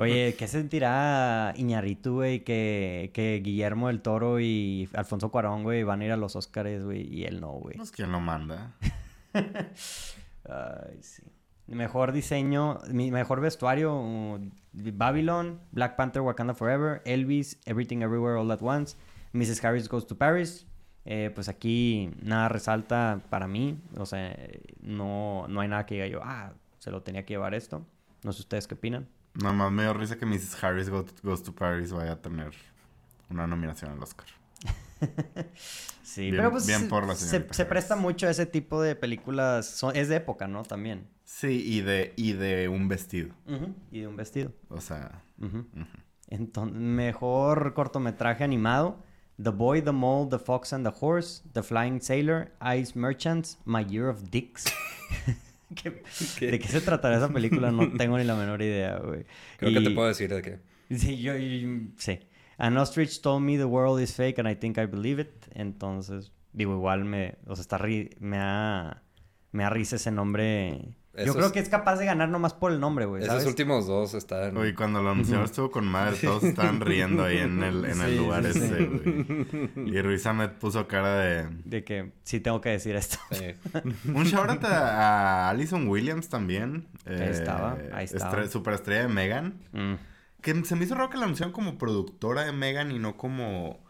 Oye, 0.00 0.34
¿qué 0.38 0.48
sentirá 0.48 1.52
Iñarritu, 1.56 2.14
güey, 2.14 2.44
que, 2.44 3.10
que 3.14 3.40
Guillermo 3.42 3.88
del 3.88 4.02
Toro 4.02 4.40
y 4.40 4.88
Alfonso 4.94 5.30
Cuarón, 5.30 5.62
güey, 5.62 5.84
van 5.84 6.00
a 6.00 6.04
ir 6.04 6.12
a 6.12 6.16
los 6.16 6.36
Oscars, 6.36 6.84
güey, 6.84 7.02
y 7.02 7.24
él 7.24 7.40
no, 7.40 7.52
güey? 7.52 7.76
Pues 7.76 7.90
quién 7.90 8.12
lo 8.12 8.20
manda. 8.20 8.74
Ay, 9.32 10.98
sí. 11.00 11.22
Mejor 11.66 12.12
diseño, 12.12 12.80
mejor 12.92 13.40
vestuario, 13.40 13.96
uh, 13.96 14.38
Babylon, 14.72 15.60
Black 15.72 15.96
Panther, 15.96 16.20
Wakanda 16.20 16.54
Forever, 16.54 17.00
Elvis, 17.06 17.58
Everything 17.64 18.02
Everywhere 18.02 18.38
All 18.38 18.52
at 18.52 18.60
Once, 18.60 18.96
Mrs. 19.32 19.64
Harris 19.64 19.88
Goes 19.88 20.06
to 20.06 20.14
Paris. 20.14 20.66
Eh, 21.06 21.30
pues 21.34 21.48
aquí 21.48 22.10
nada 22.22 22.48
resalta 22.48 23.20
para 23.28 23.46
mí, 23.46 23.78
o 23.96 24.06
sea, 24.06 24.36
no, 24.80 25.46
no 25.48 25.60
hay 25.60 25.68
nada 25.68 25.84
que 25.84 25.96
diga 25.96 26.06
yo, 26.06 26.20
ah, 26.22 26.54
se 26.78 26.90
lo 26.90 27.02
tenía 27.02 27.24
que 27.24 27.34
llevar 27.34 27.54
esto. 27.54 27.86
No 28.22 28.32
sé 28.32 28.40
ustedes 28.40 28.66
qué 28.66 28.74
opinan. 28.74 29.06
Nada 29.34 29.52
más 29.52 29.72
me 29.72 29.82
dio 29.82 29.92
risa 29.92 30.16
que 30.16 30.26
Mrs. 30.26 30.62
Harris 30.62 30.88
Goes 30.88 31.42
to 31.42 31.54
Paris 31.54 31.92
vaya 31.92 32.12
a 32.12 32.22
tener 32.22 32.52
una 33.28 33.46
nominación 33.46 33.90
al 33.90 34.02
Oscar. 34.02 34.26
sí, 36.02 36.30
pero 36.30 36.50
pues 36.52 36.64
se, 36.64 37.64
presta 37.66 37.96
mucho 37.96 38.26
a 38.26 38.30
ese 38.30 38.46
tipo 38.46 38.80
de 38.80 38.96
películas. 38.96 39.84
es 39.94 40.08
de 40.08 40.16
época, 40.16 40.46
¿no? 40.46 40.62
También. 40.62 41.06
Sí, 41.24 41.62
y 41.66 41.80
de, 41.80 42.12
y 42.16 42.32
de 42.32 42.68
un 42.68 42.88
vestido. 42.88 43.34
Y 43.90 44.00
de 44.00 44.06
un 44.06 44.16
vestido. 44.16 44.52
O 44.68 44.80
sea. 44.80 45.22
Entonces, 46.28 46.76
mejor 46.76 47.74
cortometraje 47.74 48.44
animado. 48.44 49.03
The 49.42 49.50
Boy, 49.50 49.80
the 49.80 49.92
Mole, 49.92 50.26
The 50.26 50.38
Fox 50.38 50.72
and 50.72 50.86
the 50.86 50.92
Horse, 50.92 51.42
The 51.52 51.62
Flying 51.62 52.00
Sailor, 52.00 52.52
Ice 52.60 52.94
Merchants, 52.94 53.58
My 53.64 53.84
Year 53.84 54.08
of 54.08 54.30
Dicks. 54.30 54.64
¿De 56.40 56.58
qué 56.58 56.68
se 56.68 56.80
tratará 56.80 57.16
esa 57.16 57.28
película? 57.28 57.72
No 57.72 57.90
tengo 57.98 58.16
ni 58.16 58.24
la 58.24 58.36
menor 58.36 58.62
idea, 58.62 58.98
güey. 58.98 59.24
Creo 59.58 59.72
que 59.72 59.80
te 59.80 59.90
puedo 59.90 60.08
decir 60.08 60.32
de 60.32 60.42
qué. 60.42 60.58
Sí, 60.96 61.20
yo, 61.20 61.32
sí. 61.96 62.20
An 62.58 62.76
ostrich 62.76 63.20
told 63.20 63.42
me 63.42 63.56
the 63.56 63.64
world 63.64 64.00
is 64.00 64.14
fake 64.14 64.38
and 64.38 64.48
I 64.48 64.54
think 64.54 64.78
I 64.78 64.86
believe 64.86 65.20
it. 65.20 65.48
Entonces, 65.54 66.30
digo, 66.52 66.74
igual 66.74 67.04
me, 67.04 67.36
o 67.46 67.56
sea, 67.56 67.62
está 67.62 67.78
me 68.20 68.38
ha, 68.38 69.02
me 69.50 69.64
ha 69.64 69.70
risa 69.70 69.96
ese 69.96 70.12
nombre 70.12 70.96
yo 71.24 71.34
creo 71.34 71.52
que 71.52 71.60
es 71.60 71.68
capaz 71.68 71.96
de 71.96 72.06
ganar 72.06 72.28
nomás 72.28 72.54
por 72.54 72.72
el 72.72 72.80
nombre, 72.80 73.04
güey. 73.04 73.22
Esos 73.22 73.46
últimos 73.46 73.86
dos 73.86 74.14
están. 74.14 74.56
Uy, 74.56 74.74
cuando 74.74 75.02
lo 75.02 75.10
anunciaron 75.10 75.44
estuvo 75.44 75.70
con 75.70 75.86
madre, 75.86 76.16
todos 76.20 76.42
estaban 76.42 76.80
riendo 76.80 77.24
ahí 77.24 77.38
en 77.38 77.62
el, 77.62 77.84
en 77.84 78.00
el 78.00 78.16
lugar 78.16 78.44
ese, 78.46 78.84
güey. 78.84 79.88
Y 79.88 80.00
Ruiz 80.00 80.26
Ahmed 80.26 80.50
puso 80.52 80.88
cara 80.88 81.18
de. 81.18 81.48
De 81.64 81.84
que 81.84 82.12
sí 82.24 82.40
tengo 82.40 82.60
que 82.60 82.70
decir 82.70 82.96
esto. 82.96 83.18
Un 84.12 84.24
shout 84.24 84.64
a, 84.64 85.50
Alison 85.50 85.88
Williams 85.88 86.28
también. 86.28 86.88
ahí 87.06 87.28
estaba, 87.30 87.78
ahí 87.92 88.04
estaba. 88.04 88.48
superestrella 88.48 89.02
de 89.02 89.08
Megan. 89.08 89.60
Mm. 89.72 89.94
Que 90.40 90.64
se 90.64 90.76
me 90.76 90.84
hizo 90.84 90.94
raro 90.94 91.10
que 91.10 91.16
la 91.16 91.24
anunciaron 91.24 91.52
como 91.52 91.78
productora 91.78 92.44
de 92.44 92.52
Megan 92.52 92.90
y 92.90 92.98
no 92.98 93.16
como 93.16 93.83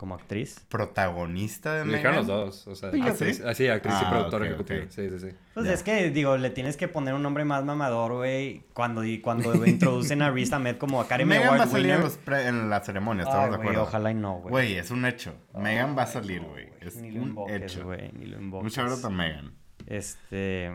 como 0.00 0.14
actriz. 0.14 0.64
Protagonista 0.70 1.74
de 1.74 1.84
Megan. 1.84 2.16
los 2.16 2.26
dos, 2.26 2.66
o 2.68 2.74
sea, 2.74 2.88
actriz, 2.88 3.42
así, 3.42 3.68
actriz 3.68 3.94
y 4.00 4.04
ah, 4.06 4.08
productora 4.08 4.46
ejecutiva. 4.46 4.86
Sí, 4.88 5.10
sí, 5.10 5.18
sí. 5.18 5.28
Pues 5.52 5.66
es 5.66 5.82
que, 5.82 6.08
digo, 6.08 6.38
le 6.38 6.48
tienes 6.48 6.78
que 6.78 6.88
poner 6.88 7.12
un 7.12 7.22
nombre 7.22 7.44
más 7.44 7.66
mamador, 7.66 8.14
güey, 8.14 8.64
cuando, 8.72 9.02
cuando 9.20 9.52
introducen 9.66 10.22
a 10.22 10.30
Riz 10.30 10.54
Ahmed 10.54 10.78
como 10.78 11.02
Academy 11.02 11.28
Megan 11.28 11.60
va 11.60 11.64
a 11.64 11.66
salir 11.66 11.90
en, 11.90 12.70
la 12.70 12.80
ceremonia, 12.80 13.24
estamos 13.24 13.50
de 13.50 13.56
acuerdo. 13.56 13.82
ojalá 13.82 14.10
y 14.10 14.14
no, 14.14 14.38
güey. 14.38 14.50
Güey, 14.50 14.74
es 14.78 14.90
un 14.90 15.04
hecho. 15.04 15.34
Megan 15.54 15.94
va 15.94 16.04
a 16.04 16.06
salir, 16.06 16.40
güey. 16.40 16.70
Es 16.80 16.96
un 16.96 17.46
hecho. 17.50 17.84
güey, 17.84 18.10
ni 18.12 18.24
lo 18.24 18.40
Mucha 18.40 18.80
gracias 18.80 19.04
a 19.04 19.10
Megan. 19.10 19.52
Este... 19.86 20.72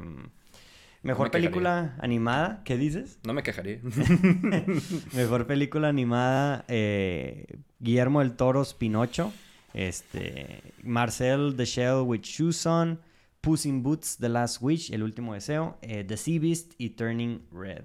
Mejor 1.06 1.30
película 1.30 1.96
animada, 2.00 2.64
¿qué 2.66 2.78
dices? 2.78 3.20
No 3.24 3.34
me 3.34 3.44
quejaría. 3.44 3.80
Mejor 5.14 5.46
película 5.46 5.88
animada, 5.88 6.66
eh, 6.68 7.60
Guillermo 7.78 8.22
del 8.22 8.36
Toro, 8.36 8.64
Pinocho. 8.80 9.32
Este, 9.76 10.64
Marcel 10.82 11.54
the 11.58 11.66
Shell 11.66 12.02
with 12.06 12.22
Shoes 12.22 12.66
On. 12.66 13.00
Puss 13.42 13.68
in 13.68 13.84
Boots, 13.84 14.18
The 14.18 14.30
Last 14.30 14.64
Wish, 14.64 14.92
El 14.92 15.04
Último 15.04 15.36
Deseo. 15.36 15.78
Eh, 15.84 16.04
the 16.04 16.18
Sea 16.18 16.40
Beast 16.40 16.74
y 16.80 16.90
Turning 16.92 17.46
Red. 17.52 17.84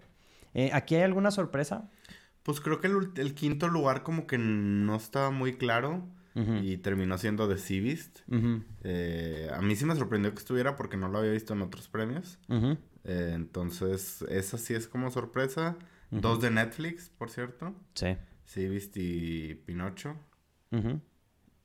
Eh, 0.54 0.70
¿Aquí 0.72 0.94
hay 0.94 1.02
alguna 1.02 1.30
sorpresa? 1.30 1.90
Pues 2.42 2.62
creo 2.62 2.80
que 2.80 2.87
el, 2.87 3.35
quinto 3.35 3.68
lugar 3.68 4.02
como 4.02 4.26
que 4.26 4.38
no 4.38 4.96
estaba 4.96 5.30
muy 5.30 5.56
claro. 5.56 6.09
Y 6.62 6.78
terminó 6.78 7.18
siendo 7.18 7.46
The 7.50 7.59
Sea 7.59 7.83
Beast. 7.83 8.20
a 8.30 9.61
mí 9.61 9.76
sí 9.76 9.85
me 9.85 9.94
sorprendió 9.94 10.33
que 10.33 10.38
estuviera 10.38 10.74
porque 10.74 10.96
no 10.96 11.09
lo 11.09 11.18
había 11.18 11.33
visto 11.33 11.52
en 11.52 11.61
otros 11.61 11.88
premios. 11.88 12.38
Eh, 13.04 13.32
entonces, 13.34 14.22
esa 14.28 14.58
sí 14.58 14.74
es 14.74 14.86
como 14.86 15.10
sorpresa. 15.10 15.76
Dos 16.10 16.40
de 16.40 16.50
Netflix, 16.50 17.08
por 17.08 17.30
cierto. 17.30 17.74
Sí. 17.94 18.16
Sí, 18.44 18.68
viste 18.68 19.00
y 19.00 19.54
Pinocho. 19.54 20.16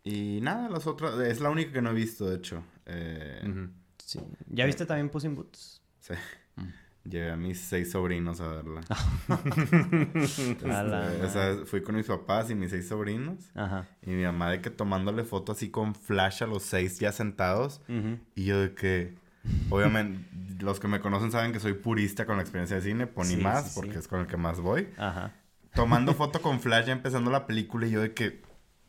Y 0.04 0.40
nada, 0.42 0.70
las 0.70 0.86
otras. 0.86 1.20
Es 1.20 1.42
la 1.42 1.50
única 1.50 1.74
que 1.74 1.82
no 1.82 1.90
he 1.90 1.94
visto, 1.94 2.30
de 2.30 2.36
hecho. 2.38 2.64
Eh, 2.86 3.68
sí. 3.98 4.20
¿Ya 4.48 4.66
viste 4.66 4.86
también 4.86 5.10
Puss 5.10 5.24
in 5.24 5.36
Boots? 5.36 5.82
Sí. 6.00 6.14
Mm. 6.56 7.10
Llevé 7.10 7.32
a 7.32 7.38
mis 7.38 7.60
seis 7.60 7.92
sobrinos 7.92 8.42
a 8.42 8.48
verla. 8.48 8.82
este, 10.16 10.66
o 10.66 11.30
sea, 11.30 11.58
fui 11.66 11.82
con 11.84 11.96
mis 11.96 12.08
papás 12.08 12.50
y 12.50 12.56
mis 12.56 12.72
seis 12.72 12.88
sobrinos. 12.88 13.52
Ajá. 13.54 13.88
Y 14.02 14.12
mi 14.12 14.24
mamá 14.24 14.50
de 14.50 14.62
que 14.62 14.72
tomándole 14.72 15.24
foto 15.24 15.52
así 15.52 15.70
con 15.70 15.94
flash 15.94 16.42
a 16.44 16.48
los 16.48 16.64
seis 16.64 17.00
ya 17.00 17.12
sentados. 17.12 17.82
Y 18.36 18.46
yo 18.46 18.60
de 18.60 18.74
que 18.74 19.16
Obviamente, 19.70 20.30
los 20.60 20.80
que 20.80 20.88
me 20.88 21.00
conocen 21.00 21.32
saben 21.32 21.52
que 21.52 21.60
soy 21.60 21.74
purista 21.74 22.26
con 22.26 22.38
la 22.38 22.42
experiencia 22.42 22.78
de 22.78 22.82
cine, 22.82 23.08
poní 23.08 23.38
más, 23.38 23.74
porque 23.76 23.98
es 24.00 24.08
con 24.08 24.22
el 24.22 24.28
que 24.28 24.38
más 24.38 24.60
voy. 24.60 24.90
Ajá. 24.98 25.34
Tomando 25.74 26.14
foto 26.16 26.42
con 26.42 26.60
flash 26.60 26.86
ya 26.86 26.94
empezando 26.94 27.32
la 27.32 27.46
película 27.46 27.88
y 27.88 27.92
yo 27.92 28.02
de 28.02 28.14
que... 28.14 28.42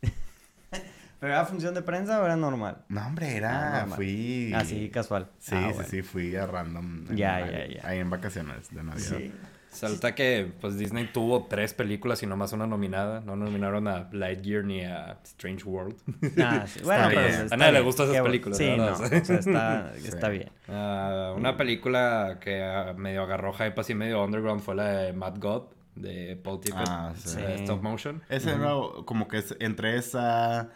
¿Pero 1.21 1.33
era 1.33 1.45
función 1.47 1.75
de 1.75 1.83
prensa 1.83 2.21
o 2.21 2.25
era 2.25 2.37
normal? 2.37 2.85
No, 2.88 3.07
hombre, 3.07 3.37
era... 3.37 3.83
Ah, 3.83 3.87
fui... 3.87 4.53
Así, 4.55 4.90
casual. 4.90 5.31
Sí, 5.38 5.55
ah, 5.57 5.73
sí, 5.79 5.85
sí, 5.90 6.03
fui 6.03 6.37
a 6.37 6.47
random. 6.47 7.07
ya, 7.16 7.40
ya, 7.40 7.66
ya. 7.66 7.88
Ahí 7.88 7.99
en 7.99 8.11
vacaciones 8.11 8.71
de 8.71 8.83
Navidad. 8.83 9.19
Sí. 9.19 9.33
Salta 9.76 10.14
que 10.14 10.50
pues 10.60 10.78
Disney 10.78 11.10
tuvo 11.12 11.44
tres 11.44 11.74
películas 11.74 12.22
y 12.22 12.26
nomás 12.26 12.52
una 12.52 12.66
nominada. 12.66 13.20
No 13.20 13.36
nominaron 13.36 13.88
a 13.88 14.08
Lightyear 14.12 14.64
ni 14.64 14.82
a 14.84 15.18
Strange 15.24 15.64
World. 15.64 15.96
Ah, 16.38 16.64
bueno, 16.84 17.08
pero 17.08 17.20
a 17.50 17.56
nadie 17.56 17.72
le 17.72 17.80
gustan 17.80 18.10
esas 18.10 18.22
películas. 18.22 18.58
Sí, 18.58 18.74
no, 18.76 18.92
o 18.92 18.96
sea, 19.24 19.38
está, 19.38 19.92
está 19.96 20.28
bien. 20.28 20.50
Uh, 20.68 21.36
una 21.36 21.56
película 21.56 22.38
que 22.40 22.94
medio 22.96 23.22
agarró 23.22 23.52
hype 23.52 23.80
así 23.80 23.94
medio 23.94 24.24
underground 24.24 24.62
fue 24.62 24.74
la 24.74 24.88
de 24.88 25.12
Mad 25.12 25.38
God 25.38 25.64
de 25.94 26.36
Paul 26.36 26.60
Tippett. 26.60 26.88
Ah, 26.88 27.12
sí. 27.16 27.40
Stop 27.58 27.82
Motion. 27.82 28.22
Ese 28.28 28.50
era 28.50 28.72
como 29.04 29.28
que 29.28 29.38
es 29.38 29.56
entre 29.60 29.96
esa 29.96 30.70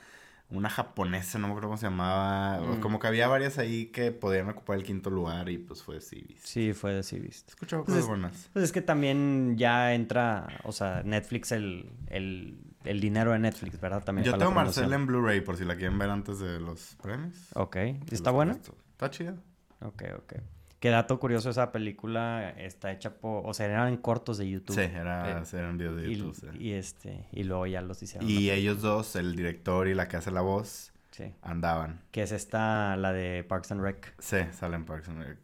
una 0.50 0.68
japonesa, 0.68 1.38
no 1.38 1.46
me 1.46 1.52
acuerdo 1.52 1.68
cómo 1.68 1.78
se 1.78 1.86
llamaba. 1.86 2.60
Mm. 2.60 2.80
Como 2.80 2.98
que 2.98 3.06
había 3.06 3.28
varias 3.28 3.58
ahí 3.58 3.86
que 3.86 4.10
podían 4.12 4.48
ocupar 4.48 4.76
el 4.76 4.82
quinto 4.84 5.10
lugar 5.10 5.48
y 5.48 5.58
pues 5.58 5.82
fue 5.82 5.96
de 5.96 6.00
Civis. 6.00 6.40
Sí, 6.42 6.72
fue 6.72 6.92
de 6.92 7.02
Civis. 7.02 7.44
Escuchaba 7.48 7.84
pues 7.84 7.96
cosas 7.96 8.08
buenas. 8.08 8.50
Pues 8.52 8.64
es 8.64 8.72
que 8.72 8.82
también 8.82 9.56
ya 9.56 9.94
entra, 9.94 10.48
o 10.64 10.72
sea, 10.72 11.02
Netflix, 11.04 11.52
el, 11.52 11.90
el, 12.08 12.58
el 12.84 13.00
dinero 13.00 13.32
de 13.32 13.38
Netflix, 13.38 13.80
¿verdad? 13.80 14.02
También 14.02 14.24
Yo 14.24 14.36
tengo 14.36 14.50
Marcel 14.50 14.92
en 14.92 15.06
Blu-ray 15.06 15.40
por 15.40 15.56
si 15.56 15.64
la 15.64 15.76
quieren 15.76 15.98
ver 15.98 16.10
antes 16.10 16.40
de 16.40 16.58
los 16.60 16.96
premios. 17.02 17.36
Ok. 17.54 17.76
¿Está 18.10 18.30
buena? 18.30 18.52
Está 18.52 19.10
chida. 19.10 19.36
Ok, 19.80 20.02
ok. 20.18 20.34
Qué 20.80 20.88
dato 20.88 21.20
curioso, 21.20 21.50
esa 21.50 21.70
película 21.72 22.50
está 22.58 22.90
hecha 22.90 23.14
por... 23.14 23.46
O 23.46 23.54
sea, 23.54 23.66
eran 23.66 23.96
cortos 23.98 24.38
de 24.38 24.50
YouTube. 24.50 24.74
Sí, 24.74 24.80
era, 24.80 25.42
eran 25.52 25.78
videos 25.78 25.96
de 25.96 26.14
YouTube, 26.14 26.32
y, 26.32 26.34
sí. 26.34 26.46
y, 26.58 26.72
este... 26.72 27.28
Y 27.32 27.44
luego 27.44 27.66
ya 27.66 27.82
los 27.82 28.02
hicieron. 28.02 28.28
Y 28.28 28.50
ellos 28.50 28.80
dos, 28.80 29.14
el 29.14 29.36
director 29.36 29.86
y 29.88 29.94
la 29.94 30.08
que 30.08 30.16
hace 30.16 30.30
la 30.30 30.40
voz... 30.40 30.92
Sí. 31.10 31.34
Andaban. 31.42 32.00
Que 32.12 32.22
es 32.22 32.32
esta, 32.32 32.96
la 32.96 33.12
de 33.12 33.44
Parks 33.44 33.72
and 33.72 33.82
Rec. 33.82 34.14
Sí, 34.20 34.38
sale 34.52 34.76
en 34.76 34.84
Parks 34.84 35.08
and 35.08 35.22
Rec. 35.22 35.38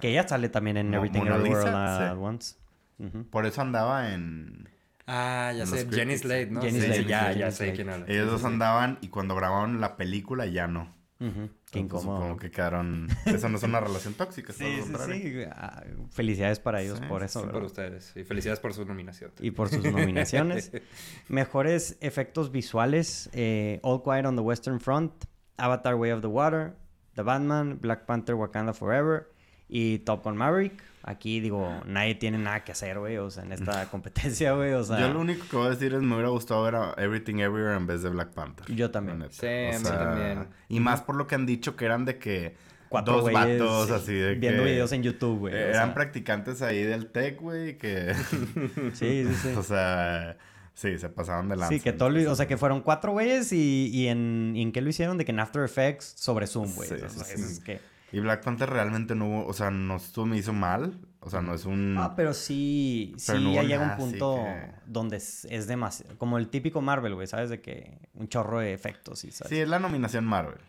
Que 0.00 0.10
ella 0.10 0.26
sale 0.26 0.48
también 0.48 0.76
en 0.76 0.92
Everything 0.92 1.22
Everywhere 1.22 1.70
All 1.70 1.76
At 1.76 2.18
Once. 2.18 2.56
Por 3.30 3.46
eso 3.46 3.62
andaba 3.62 4.12
en... 4.12 4.68
Ah, 5.06 5.52
ya 5.56 5.66
sé, 5.66 5.88
Jenny 5.90 6.18
Slade, 6.18 6.46
¿no? 6.50 6.60
Jenny 6.60 6.80
Slade, 6.80 7.04
ya, 7.04 7.32
ya 7.32 7.50
sé 7.50 7.72
quién 7.72 7.88
habla. 7.88 8.06
Ellos 8.08 8.30
dos 8.30 8.44
andaban 8.44 8.98
y 9.00 9.08
cuando 9.08 9.34
grabaron 9.36 9.80
la 9.80 9.96
película 9.96 10.46
ya 10.46 10.66
no. 10.66 10.94
Qué 11.70 11.80
incómodo. 11.80 12.36
Que 12.36 12.50
quedaron. 12.50 13.08
Esa 13.26 13.48
no 13.48 13.58
es 13.58 13.62
una 13.62 13.80
relación 13.80 14.14
tóxica. 14.14 14.52
sí, 14.52 14.64
sí, 14.82 14.92
sí. 14.94 15.42
Ah, 15.50 15.84
felicidades 16.10 16.60
para 16.60 16.82
ellos 16.82 17.00
por 17.08 17.22
eso. 17.22 17.42
Sí, 17.42 17.48
por 17.48 17.62
ustedes. 17.62 18.12
Y 18.16 18.24
felicidades 18.24 18.60
por 18.60 18.72
su 18.72 18.84
nominación. 18.84 19.32
Y 19.40 19.50
por 19.50 19.68
sus 19.68 19.84
nominaciones. 19.84 20.72
Mejores 21.28 21.98
efectos 22.00 22.50
visuales: 22.50 23.28
eh, 23.32 23.80
All 23.82 24.02
Quiet 24.02 24.24
on 24.24 24.36
the 24.36 24.42
Western 24.42 24.80
Front, 24.80 25.24
Avatar 25.56 25.94
Way 25.94 26.12
of 26.12 26.20
the 26.22 26.28
Water, 26.28 26.76
The 27.14 27.22
Batman, 27.22 27.78
Black 27.80 28.06
Panther, 28.06 28.34
Wakanda 28.34 28.72
Forever 28.72 29.28
y 29.68 29.98
Top 30.00 30.24
Gun 30.24 30.36
Maverick. 30.36 30.82
Aquí 31.02 31.40
digo, 31.40 31.80
nadie 31.86 32.16
tiene 32.16 32.36
nada 32.36 32.64
que 32.64 32.72
hacer, 32.72 32.98
güey, 32.98 33.16
o 33.16 33.30
sea, 33.30 33.42
en 33.42 33.52
esta 33.52 33.86
competencia, 33.90 34.52
güey, 34.52 34.74
o 34.74 34.84
sea... 34.84 35.00
Yo 35.00 35.08
lo 35.08 35.20
único 35.20 35.46
que 35.48 35.56
voy 35.56 35.68
a 35.68 35.70
decir 35.70 35.94
es 35.94 36.02
me 36.02 36.14
hubiera 36.14 36.28
gustado 36.28 36.62
ver 36.64 36.74
a 36.74 36.94
Everything 36.98 37.36
Everywhere 37.36 37.76
en 37.76 37.86
vez 37.86 38.02
de 38.02 38.10
Black 38.10 38.30
Panther. 38.30 38.66
Yo 38.74 38.90
también. 38.90 39.24
Sí, 39.30 39.46
a 39.46 39.78
mí 39.78 39.84
también. 39.84 40.48
Y 40.68 40.80
más 40.80 41.00
por 41.00 41.16
lo 41.16 41.26
que 41.26 41.34
han 41.34 41.46
dicho 41.46 41.76
que 41.76 41.84
eran 41.84 42.04
de 42.04 42.18
que... 42.18 42.56
Cuatro 42.90 43.20
dos 43.20 43.32
vatos 43.32 43.90
así 43.90 44.14
de 44.14 44.34
Viendo 44.34 44.64
videos 44.64 44.92
en 44.92 45.02
YouTube, 45.02 45.38
güey. 45.40 45.54
Eran 45.54 45.92
practicantes 45.92 46.62
ahí 46.62 46.82
del 46.82 47.10
tech, 47.10 47.40
güey, 47.40 47.78
que... 47.78 48.14
sí, 48.94 49.24
sí, 49.24 49.34
sí. 49.34 49.48
o 49.56 49.62
sea... 49.62 50.36
Sí, 50.74 50.96
se 50.96 51.08
pasaron 51.08 51.48
de 51.48 51.56
lanza. 51.56 51.74
Sí, 51.74 51.80
que 51.80 51.92
todo 51.92 52.08
lo, 52.08 52.30
O 52.30 52.36
sea, 52.36 52.46
que 52.46 52.56
fueron 52.56 52.82
cuatro 52.82 53.10
güeyes 53.12 53.52
y, 53.52 53.90
y, 53.92 54.06
en, 54.06 54.54
en 54.56 54.70
qué 54.70 54.80
lo 54.80 54.88
hicieron? 54.88 55.18
De 55.18 55.24
que 55.24 55.32
en 55.32 55.40
After 55.40 55.64
Effects 55.64 56.14
sobre 56.16 56.46
Zoom, 56.46 56.72
güey. 56.74 56.88
Sí, 56.88 56.94
es 56.94 57.60
que... 57.60 57.80
Y 58.12 58.20
Black 58.20 58.42
Panther 58.42 58.70
realmente 58.70 59.14
no 59.14 59.26
hubo... 59.26 59.46
O 59.46 59.52
sea, 59.52 59.70
no 59.70 59.96
estuvo, 59.96 60.26
me 60.26 60.36
hizo 60.36 60.52
mal. 60.52 60.98
O 61.20 61.30
sea, 61.30 61.42
no 61.42 61.54
es 61.54 61.64
un... 61.64 61.96
Ah, 61.98 62.14
pero 62.16 62.32
sí... 62.32 63.12
sí, 63.16 63.52
ya 63.52 63.62
llega 63.62 63.92
un 63.92 63.96
punto 63.96 64.44
donde 64.86 65.16
es, 65.16 65.46
es 65.50 65.66
demasiado... 65.66 66.16
Como 66.16 66.38
el 66.38 66.48
típico 66.48 66.80
Marvel, 66.80 67.14
güey, 67.14 67.26
¿sabes? 67.26 67.50
De 67.50 67.60
que 67.60 67.98
un 68.14 68.28
chorro 68.28 68.60
de 68.60 68.72
efectos, 68.72 69.24
y 69.24 69.30
¿sabes? 69.30 69.50
Sí, 69.50 69.58
es 69.58 69.68
la 69.68 69.78
nominación 69.78 70.24
Marvel. 70.24 70.60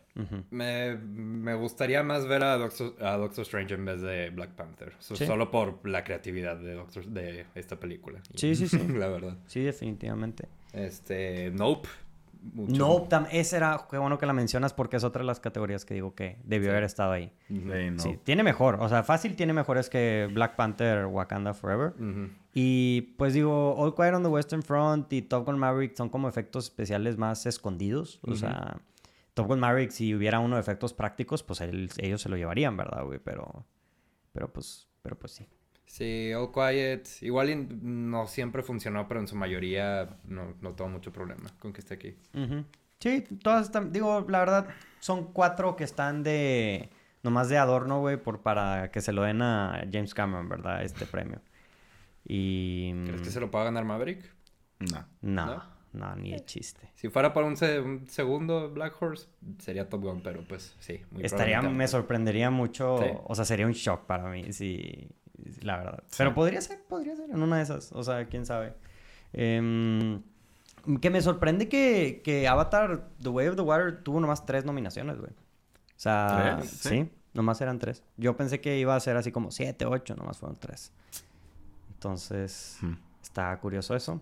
me, 0.49 0.97
me, 0.97 1.54
gustaría 1.54 2.04
más 2.04 2.28
ver 2.28 2.43
a 2.43 2.58
Doctor, 2.58 2.95
a 3.02 3.15
Doctor 3.15 3.43
Strange 3.43 3.75
en 3.75 3.86
vez 3.86 4.02
de 4.02 4.32
Black 4.32 4.52
Panther. 4.52 4.93
Solo 4.99 5.49
por 5.49 5.88
la 5.88 6.04
creatividad 6.04 6.58
de, 6.58 6.73
Doctor, 6.73 7.06
de 7.06 7.45
esta 7.56 7.80
película. 7.80 8.21
Sí, 8.36 8.56
sí, 8.56 8.67
sí. 8.67 8.80
la 8.89 9.08
verdad. 9.08 9.38
Sí, 9.45 9.62
definitivamente. 9.62 10.49
Este... 10.73 11.52
Nope. 11.52 11.88
No, 12.41 13.08
esa 13.32 13.58
era, 13.58 13.88
qué 13.89 13.97
bueno 13.97 14.17
que 14.17 14.25
la 14.25 14.32
mencionas 14.34 14.73
porque 14.73 14.95
es 14.95 15.04
otra 15.04 15.21
de 15.21 15.28
las 15.28 15.39
categorías 15.41 15.84
que 15.84 15.93
digo 15.93 16.15
que 16.15 16.38
debió 16.45 16.71
haber 16.71 16.84
estado 16.84 17.12
ahí. 17.12 17.34
Sí, 17.97 18.17
tiene 18.23 18.43
mejor, 18.43 18.78
o 18.80 18.88
sea, 18.88 19.04
fácil 19.04 19.36
tiene 19.36 19.52
mejores 19.52 19.89
que 19.89 20.30
Black 20.34 20.56
Panther, 20.56 21.06
Wakanda 21.06 21.54
Forever. 21.54 21.93
Y 22.54 23.13
pues 23.17 23.34
digo, 23.34 23.75
All 23.75 23.93
Quiet 23.93 24.13
on 24.13 24.23
the 24.23 24.30
Western 24.30 24.63
Front 24.63 25.12
y 25.13 25.21
Top 25.21 25.45
Gun 25.45 25.60
Maverick 25.60 25.95
son 25.95 26.10
como 26.10 26.30
efectos 26.30 26.65
especiales 26.65 27.17
más 27.17 27.45
escondidos. 27.45 28.19
O 28.23 28.36
sea, 28.36 28.78
Top 29.34 29.47
Gun 29.47 29.60
Maverick, 29.60 29.91
si 29.91 30.15
hubiera 30.15 30.39
uno 30.39 30.56
de 30.56 30.62
efectos 30.62 30.93
prácticos, 30.93 31.43
pues 31.43 31.62
ellos 31.62 32.21
se 32.21 32.30
lo 32.30 32.38
llevarían, 32.38 32.78
¿verdad, 32.78 33.04
güey? 33.04 33.19
Pero, 33.19 33.65
pero 34.32 34.52
pues, 34.52 34.88
pero 35.02 35.19
pues 35.19 35.34
sí. 35.34 35.45
Sí, 35.89 36.32
All 36.34 36.52
Quiet. 36.52 37.08
Igual 37.21 37.67
no 37.82 38.28
siempre 38.28 38.62
funcionó, 38.62 39.08
pero 39.08 39.19
en 39.19 39.28
su 39.28 39.36
mayoría 39.36 40.08
no, 40.23 40.54
no 40.62 40.73
tuvo 40.73 40.88
mucho 40.88 41.12
problema 41.12 41.49
con 41.58 41.73
que 41.73 41.82
esté 41.82 41.95
aquí. 41.95 42.15
Sí, 42.99 43.23
todas 43.43 43.65
están. 43.65 43.91
Digo, 43.91 44.23
la 44.30 44.39
verdad, 44.39 44.67
son 44.99 45.34
cuatro 45.34 45.75
que 45.75 45.84
están 45.84 46.21
de. 46.23 46.89
Nomás 47.23 47.49
de 47.49 47.58
adorno, 47.58 47.99
güey, 47.99 48.17
por, 48.17 48.41
para 48.41 48.91
que 48.91 49.02
se 49.02 49.12
lo 49.12 49.23
den 49.23 49.41
a 49.41 49.84
James 49.91 50.13
Cameron, 50.13 50.47
¿verdad? 50.47 50.84
Este 50.84 51.08
premio. 51.08 51.41
Y. 52.23 52.93
¿Crees 53.06 53.21
que 53.23 53.32
se 53.32 53.39
lo 53.39 53.49
pueda 53.49 53.65
ganar 53.65 53.84
Maverick? 53.84 54.32
No. 54.80 55.06
No, 55.21 55.63
no, 55.91 56.15
ni 56.15 56.32
de 56.32 56.45
chiste. 56.45 56.91
Si 56.93 57.10
fuera 57.10 57.34
para 57.34 57.47
un, 57.47 57.58
segundo 58.08 58.69
Black 58.69 59.02
Horse, 59.02 59.28
sería 59.58 59.89
Top 59.89 60.04
Gun, 60.04 60.21
pero 60.21 60.43
pues 60.47 60.75
sí. 60.80 61.02
Muy 61.10 61.25
Estaría, 61.25 61.63
me 61.63 61.88
sorprendería 61.88 62.52
mucho. 62.52 63.23
O 63.25 63.34
sea, 63.34 63.43
sería 63.43 63.65
un 63.65 63.73
shock 63.73 64.06
para 64.06 64.30
mí 64.30 64.54
si 64.54 65.10
la 65.62 65.78
verdad. 65.78 66.04
Pero 66.17 66.34
podría 66.34 66.62
ser, 66.62 66.82
podría 66.88 67.15
ser 67.15 67.30
en 67.30 67.41
una 67.41 67.58
de 67.58 67.63
esas. 67.63 67.91
O 67.91 68.04
sea, 68.04 68.25
quién 68.25 68.45
sabe. 68.45 68.73
Em, 69.34 70.21
que 71.02 71.10
me 71.10 71.21
sorprende 71.21 71.69
que, 71.69 72.21
que, 72.23 72.47
Avatar, 72.47 73.08
The 73.21 73.30
Way 73.30 73.47
of 73.47 73.56
the 73.56 73.62
Water, 73.62 74.04
tuvo 74.04 74.19
nomás 74.19 74.45
tres 74.45 74.65
nominaciones, 74.65 75.17
güey. 75.19 75.32
O 75.32 76.02
sea, 76.02 76.60
¿Sí? 76.63 77.10
nomás 77.34 77.62
eran 77.62 77.80
tres. 77.80 78.04
Yo 78.17 78.36
pensé 78.36 78.62
que 78.62 78.78
iba 78.80 78.95
a 78.95 78.99
ser 78.99 79.17
así 79.17 79.32
como 79.32 79.52
siete, 79.52 79.86
ocho, 79.86 80.15
nomás 80.15 80.38
fueron 80.38 80.58
tres. 80.58 80.91
Entonces, 81.93 82.78
hmm. 82.82 82.93
está 83.21 83.58
curioso 83.60 83.95
eso. 83.95 84.21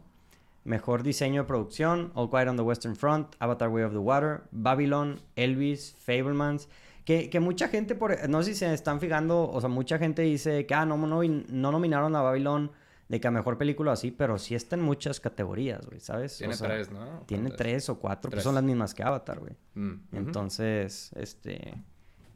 Mejor 0.64 1.04
diseño 1.04 1.44
de 1.44 1.48
producción, 1.48 2.12
All 2.14 2.30
Quiet 2.30 2.50
on 2.50 2.58
the 2.58 2.64
Western 2.64 2.96
Front, 2.96 3.36
Avatar 3.40 3.70
Way 3.70 3.84
of 3.84 3.94
the 3.94 4.00
Water, 4.00 4.44
Babylon, 4.52 5.22
Elvis, 5.36 5.96
Fablemans. 5.98 6.68
Que, 7.08 7.40
mucha 7.40 7.70
gente, 7.70 7.96
por, 7.96 8.28
no 8.28 8.44
sé 8.44 8.52
si 8.52 8.60
se 8.60 8.74
están 8.74 9.00
fijando, 9.00 9.50
o 9.50 9.62
sea, 9.62 9.70
mucha 9.70 9.98
gente 9.98 10.24
dice 10.24 10.66
que, 10.66 10.74
ah, 10.74 10.86
no, 10.86 10.98
no, 10.98 11.24
no 11.24 11.72
nominaron 11.72 12.14
a 12.18 12.22
Babylon 12.22 12.70
de 13.08 13.22
que 13.22 13.28
a 13.30 13.32
mejor 13.32 13.58
película 13.58 13.94
así, 13.94 14.12
pero 14.12 14.38
sí 14.38 14.56
está 14.56 14.76
en 14.76 14.82
muchas 14.82 15.22
categorías, 15.22 15.86
güey, 15.86 16.02
¿sabes? 16.02 16.38
Tiene 16.38 16.58
tres, 16.58 16.92
¿no? 16.92 17.24
Tiene 17.26 17.52
tres 17.52 17.88
o 17.88 17.98
cuatro, 17.98 18.30
pues 18.30 18.44
son 18.44 18.56
las 18.56 18.64
mismas 18.66 18.94
que 18.94 19.04
Avatar, 19.04 19.40
güey. 19.40 19.54
Mm, 19.76 20.18
Entonces, 20.18 21.12
este, 21.16 21.76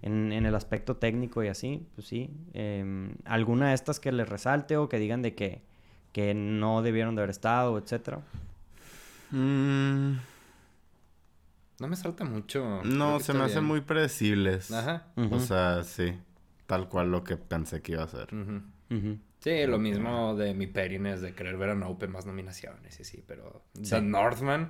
en, 0.04 0.32
el 0.32 0.56
aspecto 0.56 0.96
técnico 0.96 1.44
y 1.44 1.50
así, 1.50 1.86
pues 1.94 2.08
sí. 2.08 2.30
Em, 2.54 3.16
¿Alguna 3.26 3.68
de 3.68 3.74
estas 3.74 4.00
que 4.00 4.14
les 4.14 4.30
resalte 4.30 4.78
o 4.78 4.88
que 4.88 5.00
digan 5.00 5.22
de 5.22 5.36
que, 5.36 5.64
que 6.14 6.34
no 6.34 6.82
debieron 6.82 7.16
de 7.16 7.24
haber 7.24 7.32
estado, 7.32 7.78
etcétera? 7.78 8.22
Mmm... 9.32 10.31
No 11.82 11.88
me 11.88 11.96
salta 11.96 12.24
mucho. 12.24 12.84
No, 12.84 13.20
se 13.20 13.34
me 13.34 13.44
hacen 13.44 13.64
muy 13.64 13.82
predecibles. 13.82 14.72
Ajá. 14.72 15.08
O 15.32 15.40
sea, 15.40 15.84
sí. 15.84 16.14
Tal 16.68 16.88
cual 16.88 17.10
lo 17.10 17.24
que 17.24 17.38
pensé 17.38 17.82
que 17.82 17.94
iba 17.94 18.04
a 18.04 18.08
ser. 18.08 18.30
Sí, 19.44 19.66
lo 19.66 19.80
mismo 19.80 20.36
de 20.36 20.54
mi 20.54 20.68
Perines 20.68 21.20
de 21.20 21.34
querer 21.34 21.58
ver 21.58 21.72
a 21.72 21.76
Nope 21.76 22.08
más 22.08 22.28
nominaciones 22.28 23.00
y 23.00 23.04
sí, 23.04 23.24
pero 23.26 23.64
The 23.90 24.00
Northman. 24.00 24.70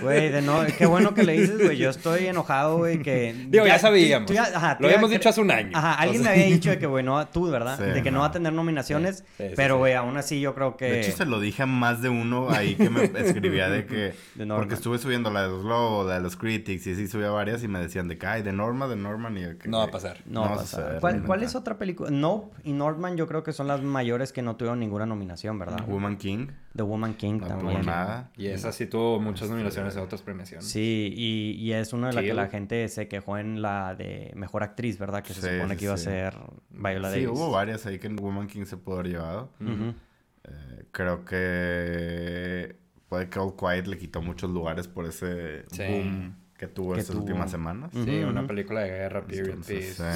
Güey, 0.00 0.30
de 0.30 0.40
no, 0.40 0.64
qué 0.78 0.86
bueno 0.86 1.12
que 1.12 1.22
le 1.22 1.34
dices, 1.34 1.62
güey. 1.62 1.76
Yo 1.76 1.90
estoy 1.90 2.28
enojado, 2.28 2.78
güey, 2.78 3.02
que 3.02 3.34
Digo, 3.48 3.66
ya, 3.66 3.78
sabíamos. 3.78 4.30
lo 4.30 4.86
habíamos 4.86 5.10
dicho 5.10 5.28
hace 5.28 5.42
un 5.42 5.50
año. 5.50 5.72
Ajá, 5.74 5.94
alguien 5.96 6.22
me 6.22 6.30
había 6.30 6.46
dicho 6.46 6.70
de 6.70 6.78
que, 6.78 6.86
güey, 6.86 7.04
no, 7.04 7.28
tú, 7.28 7.50
¿verdad? 7.50 7.78
de 7.78 8.02
que 8.02 8.10
no. 8.10 8.20
va 8.20 8.28
a 8.28 8.32
tener 8.32 8.54
nominaciones, 8.54 9.22
pero 9.54 9.76
güey, 9.76 9.92
aún 9.92 10.16
así 10.16 10.40
yo 10.40 10.54
creo 10.54 10.78
que 10.78 10.86
De 10.86 11.00
hecho 11.02 11.14
se 11.14 11.26
lo 11.26 11.38
dije 11.38 11.64
a 11.64 11.66
más 11.66 12.00
de 12.00 12.08
uno 12.08 12.48
ahí 12.48 12.74
que 12.74 12.88
me 12.88 13.04
escribía 13.20 13.68
de 13.68 13.84
que 13.84 14.14
porque 14.48 14.74
estuve 14.74 14.96
subiendo 14.96 15.30
la 15.30 15.42
de 15.42 15.48
los 15.48 15.62
Globos, 15.62 16.06
la 16.06 16.14
de 16.14 16.20
los 16.20 16.36
Critics 16.36 16.86
y 16.86 16.94
sí 16.94 17.06
subía 17.06 17.28
varias 17.28 17.62
y 17.62 17.68
me 17.68 17.80
decían 17.80 18.08
de 18.08 18.16
que 18.16 18.26
ay, 18.26 18.42
de 18.42 18.54
Norma, 18.54 18.88
de 18.88 18.96
Norman 18.96 19.36
y 19.36 19.58
que, 19.58 19.68
No 19.68 19.78
va 19.78 19.84
a 19.84 19.90
pasar. 19.90 20.22
No, 20.24 20.40
va 20.40 20.54
a 20.54 20.56
pasar. 20.56 20.98
¿Cuál, 21.00 21.22
¿Cuál, 21.22 21.42
es 21.42 21.54
otra 21.54 21.76
película? 21.76 22.10
Nope 22.10 22.56
y 22.64 22.72
Norman 22.72 23.18
yo 23.18 23.25
creo 23.26 23.42
que 23.42 23.52
son 23.52 23.66
las 23.66 23.82
mayores 23.82 24.32
que 24.32 24.42
no 24.42 24.56
tuvieron 24.56 24.80
ninguna 24.80 25.06
nominación, 25.06 25.58
¿verdad? 25.58 25.86
Woman 25.86 26.16
King. 26.16 26.48
The 26.74 26.82
Woman 26.82 27.14
King 27.14 27.38
no 27.40 27.46
también. 27.46 27.86
nada. 27.86 28.30
Y 28.36 28.46
esa 28.46 28.72
sí 28.72 28.86
tuvo 28.86 29.20
muchas 29.20 29.42
este, 29.42 29.52
nominaciones 29.52 29.96
en 29.96 30.02
otras 30.02 30.22
premiaciones. 30.22 30.66
Sí, 30.66 31.12
y, 31.16 31.52
y 31.52 31.72
es 31.72 31.92
una 31.92 32.08
de 32.08 32.14
las 32.14 32.24
que 32.24 32.34
la 32.34 32.48
gente 32.48 32.88
se 32.88 33.08
quejó 33.08 33.38
en 33.38 33.62
la 33.62 33.94
de 33.94 34.32
Mejor 34.34 34.62
Actriz, 34.62 34.98
¿verdad? 34.98 35.22
Que 35.22 35.34
se 35.34 35.40
supone 35.40 35.76
que 35.76 35.84
iba 35.84 35.94
a 35.94 35.98
ser 35.98 36.34
Viola 36.70 37.10
Davis. 37.10 37.24
Sí, 37.24 37.26
hubo 37.26 37.50
varias 37.50 37.86
ahí 37.86 37.98
que 37.98 38.06
en 38.06 38.16
Woman 38.16 38.46
King 38.46 38.64
se 38.64 38.76
pudo 38.76 38.96
haber 38.96 39.12
llevado. 39.12 39.50
Eh, 39.60 40.84
creo 40.92 41.24
que 41.24 42.76
puede 43.08 43.28
que 43.28 43.38
All 43.38 43.54
Quiet 43.56 43.86
le 43.86 43.98
quitó 43.98 44.22
muchos 44.22 44.50
lugares 44.50 44.88
por 44.88 45.06
ese 45.06 45.64
boom 45.76 46.45
que 46.58 46.66
tuvo 46.66 46.94
estas 46.96 47.16
últimas 47.16 47.50
semanas. 47.50 47.90
Sí, 47.92 48.20
una 48.20 48.46
película 48.46 48.80
de 48.80 48.88
guerra, 48.90 49.26
period 49.26 49.58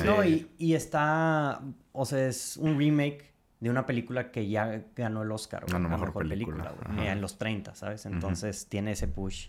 No, 0.04 0.24
y, 0.24 0.50
y, 0.58 0.74
está, 0.74 1.60
o 1.92 2.04
sea, 2.04 2.26
es 2.26 2.56
un 2.56 2.78
remake 2.78 3.30
de 3.60 3.70
una 3.70 3.84
película 3.86 4.30
que 4.30 4.48
ya 4.48 4.84
ganó 4.96 5.22
el 5.22 5.30
Oscar, 5.32 5.66
güey, 5.68 5.82
mejor, 5.82 6.12
película, 6.12 6.74
en 6.98 7.20
los 7.20 7.38
30, 7.38 7.74
¿sabes? 7.74 8.06
Entonces 8.06 8.66
tiene 8.66 8.92
ese 8.92 9.06
push. 9.08 9.48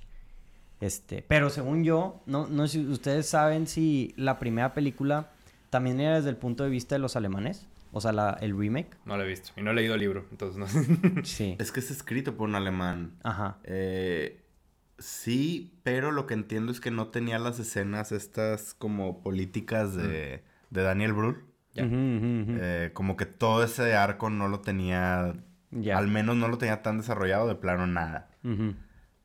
Este, 0.81 1.21
pero 1.21 1.51
según 1.51 1.83
yo, 1.83 2.23
no, 2.25 2.47
no 2.47 2.67
sé 2.67 2.79
si 2.79 2.87
ustedes 2.87 3.27
saben 3.27 3.67
si 3.67 4.15
la 4.17 4.39
primera 4.39 4.73
película 4.73 5.29
también 5.69 5.99
era 5.99 6.15
desde 6.15 6.31
el 6.31 6.37
punto 6.37 6.63
de 6.63 6.71
vista 6.71 6.95
de 6.95 6.99
los 6.99 7.15
alemanes. 7.15 7.67
O 7.93 7.99
sea, 7.99 8.13
la, 8.13 8.37
el 8.41 8.57
remake. 8.57 8.97
No 9.05 9.17
lo 9.17 9.23
he 9.23 9.27
visto. 9.27 9.51
Y 9.57 9.61
no 9.61 9.71
he 9.71 9.73
leído 9.73 9.95
el 9.95 9.99
libro, 9.99 10.25
entonces 10.31 10.57
no. 10.57 11.23
sí. 11.23 11.55
Es 11.59 11.71
que 11.71 11.81
es 11.81 11.91
escrito 11.91 12.35
por 12.35 12.47
un 12.47 12.55
alemán. 12.55 13.17
Ajá. 13.21 13.57
Eh, 13.63 14.40
sí, 15.01 15.73
pero 15.83 16.11
lo 16.11 16.27
que 16.27 16.33
entiendo 16.33 16.71
es 16.71 16.79
que 16.79 16.91
no 16.91 17.07
tenía 17.07 17.39
las 17.39 17.59
escenas 17.59 18.11
estas 18.11 18.73
como 18.73 19.21
políticas 19.21 19.95
de, 19.95 20.43
de 20.69 20.81
Daniel 20.81 21.13
Brühl. 21.13 21.45
Eh, 21.75 22.91
como 22.93 23.15
que 23.15 23.25
todo 23.25 23.63
ese 23.63 23.95
arco 23.95 24.29
no 24.29 24.47
lo 24.47 24.59
tenía, 24.59 25.33
al 25.93 26.07
menos 26.07 26.35
no 26.35 26.47
lo 26.47 26.57
tenía 26.57 26.81
tan 26.81 26.97
desarrollado, 26.97 27.47
de 27.47 27.55
plano 27.55 27.87
nada. 27.87 28.29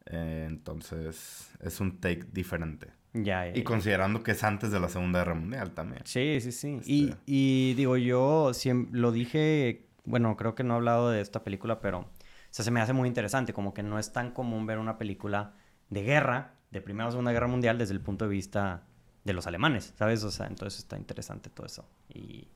Eh, 0.06 0.46
entonces 0.48 1.50
es 1.60 1.80
un 1.80 2.00
take 2.00 2.24
diferente. 2.32 2.88
Ya, 3.12 3.48
y 3.48 3.62
considerando 3.62 4.22
que 4.22 4.32
es 4.32 4.44
antes 4.44 4.70
de 4.70 4.78
la 4.78 4.88
Segunda 4.90 5.20
Guerra 5.20 5.34
Mundial 5.34 5.70
también. 5.72 6.02
Sí, 6.04 6.38
sí, 6.40 6.52
sí. 6.52 6.80
Y, 6.84 7.08
este 7.08 7.20
y, 7.24 7.74
digo, 7.74 7.96
yo 7.96 8.52
siempre, 8.52 9.00
lo 9.00 9.10
dije, 9.10 9.86
bueno, 10.04 10.36
creo 10.36 10.54
que 10.54 10.64
no 10.64 10.74
he 10.74 10.76
hablado 10.76 11.10
de 11.10 11.22
esta 11.22 11.42
película, 11.42 11.80
pero 11.80 12.00
o 12.00 12.08
sea, 12.50 12.64
se 12.64 12.70
me 12.70 12.80
hace 12.80 12.92
muy 12.92 13.08
interesante, 13.08 13.52
como 13.52 13.72
que 13.72 13.82
no 13.82 13.98
es 13.98 14.12
tan 14.12 14.32
común 14.32 14.66
ver 14.66 14.78
una 14.78 14.98
película 14.98 15.54
de 15.90 16.02
guerra, 16.02 16.54
de 16.70 16.80
Primera 16.80 17.08
o 17.08 17.10
Segunda 17.10 17.32
Guerra 17.32 17.46
Mundial, 17.46 17.78
desde 17.78 17.94
el 17.94 18.00
punto 18.00 18.24
de 18.24 18.30
vista 18.30 18.84
de 19.24 19.32
los 19.32 19.46
alemanes, 19.46 19.92
¿sabes? 19.96 20.22
O 20.24 20.30
sea, 20.30 20.46
entonces 20.46 20.78
está 20.80 20.96
interesante 20.96 21.50
todo 21.50 21.66
eso. 21.66 21.84
Y, 22.08 22.48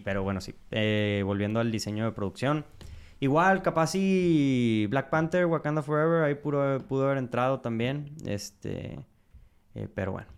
pero 0.00 0.22
bueno, 0.22 0.40
sí. 0.40 0.54
Eh, 0.70 1.22
volviendo 1.24 1.60
al 1.60 1.70
diseño 1.70 2.04
de 2.04 2.12
producción. 2.12 2.64
Igual, 3.20 3.62
capaz 3.62 3.88
si 3.88 4.86
Black 4.90 5.08
Panther, 5.08 5.46
Wakanda 5.46 5.82
Forever, 5.82 6.24
ahí 6.24 6.34
pudo, 6.34 6.80
pudo 6.80 7.06
haber 7.06 7.18
entrado 7.18 7.60
también. 7.60 8.14
Este, 8.26 9.06
eh, 9.74 9.88
pero 9.94 10.12
bueno. 10.12 10.28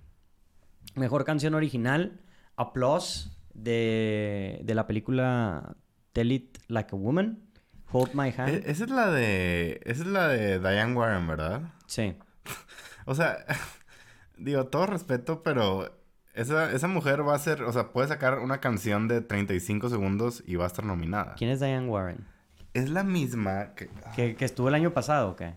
Mejor 0.94 1.24
canción 1.24 1.54
original, 1.54 2.20
Applause, 2.56 3.36
de, 3.54 4.60
de 4.62 4.74
la 4.74 4.86
película 4.86 5.76
Tell 6.12 6.32
It 6.32 6.58
Like 6.68 6.94
a 6.94 6.98
Woman. 6.98 7.45
Hold 7.92 8.14
My 8.14 8.32
Hand. 8.36 8.48
E, 8.48 8.70
esa 8.70 8.84
es 8.84 8.90
la 8.90 9.10
de. 9.10 9.80
Esa 9.84 10.02
es 10.02 10.08
la 10.08 10.28
de 10.28 10.58
Diane 10.58 10.94
Warren, 10.94 11.26
¿verdad? 11.26 11.62
Sí. 11.86 12.16
o 13.04 13.14
sea, 13.14 13.44
digo, 14.36 14.66
todo 14.66 14.86
respeto, 14.86 15.42
pero 15.42 15.96
esa, 16.34 16.72
esa 16.72 16.88
mujer 16.88 17.26
va 17.26 17.34
a 17.34 17.38
ser. 17.38 17.62
O 17.62 17.72
sea, 17.72 17.92
puede 17.92 18.08
sacar 18.08 18.38
una 18.40 18.60
canción 18.60 19.08
de 19.08 19.20
35 19.20 19.88
segundos 19.88 20.42
y 20.46 20.56
va 20.56 20.64
a 20.64 20.68
estar 20.68 20.84
nominada. 20.84 21.34
¿Quién 21.36 21.50
es 21.50 21.60
Diane 21.60 21.88
Warren? 21.88 22.26
Es 22.74 22.90
la 22.90 23.04
misma 23.04 23.74
que. 23.74 23.88
¿Que, 24.14 24.36
que 24.36 24.44
estuvo 24.44 24.68
el 24.68 24.74
año 24.74 24.92
pasado 24.92 25.30
o 25.30 25.36
qué? 25.36 25.54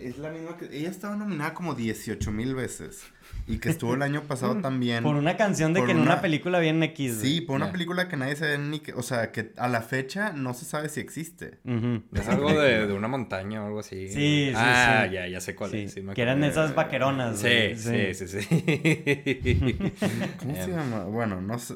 Es 0.00 0.18
la 0.18 0.30
misma 0.30 0.56
que... 0.56 0.66
Ella 0.66 0.90
estaba 0.90 1.16
nominada 1.16 1.54
como 1.54 1.74
18 1.74 2.30
mil 2.32 2.54
veces. 2.54 3.04
Y 3.48 3.58
que 3.58 3.70
estuvo 3.70 3.94
el 3.94 4.02
año 4.02 4.22
pasado 4.22 4.56
también. 4.62 5.02
Por 5.02 5.16
una 5.16 5.36
canción 5.36 5.72
de 5.72 5.84
que 5.84 5.92
en 5.92 6.00
una 6.00 6.20
película 6.20 6.58
viene 6.60 6.86
X. 6.86 7.18
Sí, 7.20 7.40
por 7.40 7.56
una 7.56 7.72
película 7.72 8.08
que 8.08 8.16
nadie 8.16 8.36
sabe 8.36 8.58
ni 8.58 8.80
que... 8.80 8.92
O 8.92 9.02
sea, 9.02 9.32
que 9.32 9.52
a 9.56 9.68
la 9.68 9.80
fecha 9.80 10.32
no 10.32 10.54
se 10.54 10.64
sabe 10.64 10.88
si 10.88 11.00
existe. 11.00 11.58
Es 12.12 12.28
algo 12.28 12.52
de, 12.52 12.92
una 12.92 13.08
montaña 13.08 13.62
o 13.62 13.66
algo 13.66 13.80
así. 13.80 14.08
Sí, 14.08 14.48
sí, 14.50 14.52
ah, 14.54 15.06
ya, 15.10 15.26
ya 15.26 15.40
sé 15.40 15.54
cuál 15.54 15.74
es. 15.74 15.94
que 15.94 16.22
eran 16.22 16.44
esas 16.44 16.74
vaqueronas. 16.74 17.38
Sí, 17.38 17.74
sí, 17.74 18.14
sí, 18.14 18.28
sí. 18.28 18.46
¿Cómo 20.38 20.54
se 20.54 20.70
llama? 20.70 21.04
Bueno, 21.04 21.40
no 21.40 21.58
sé... 21.58 21.74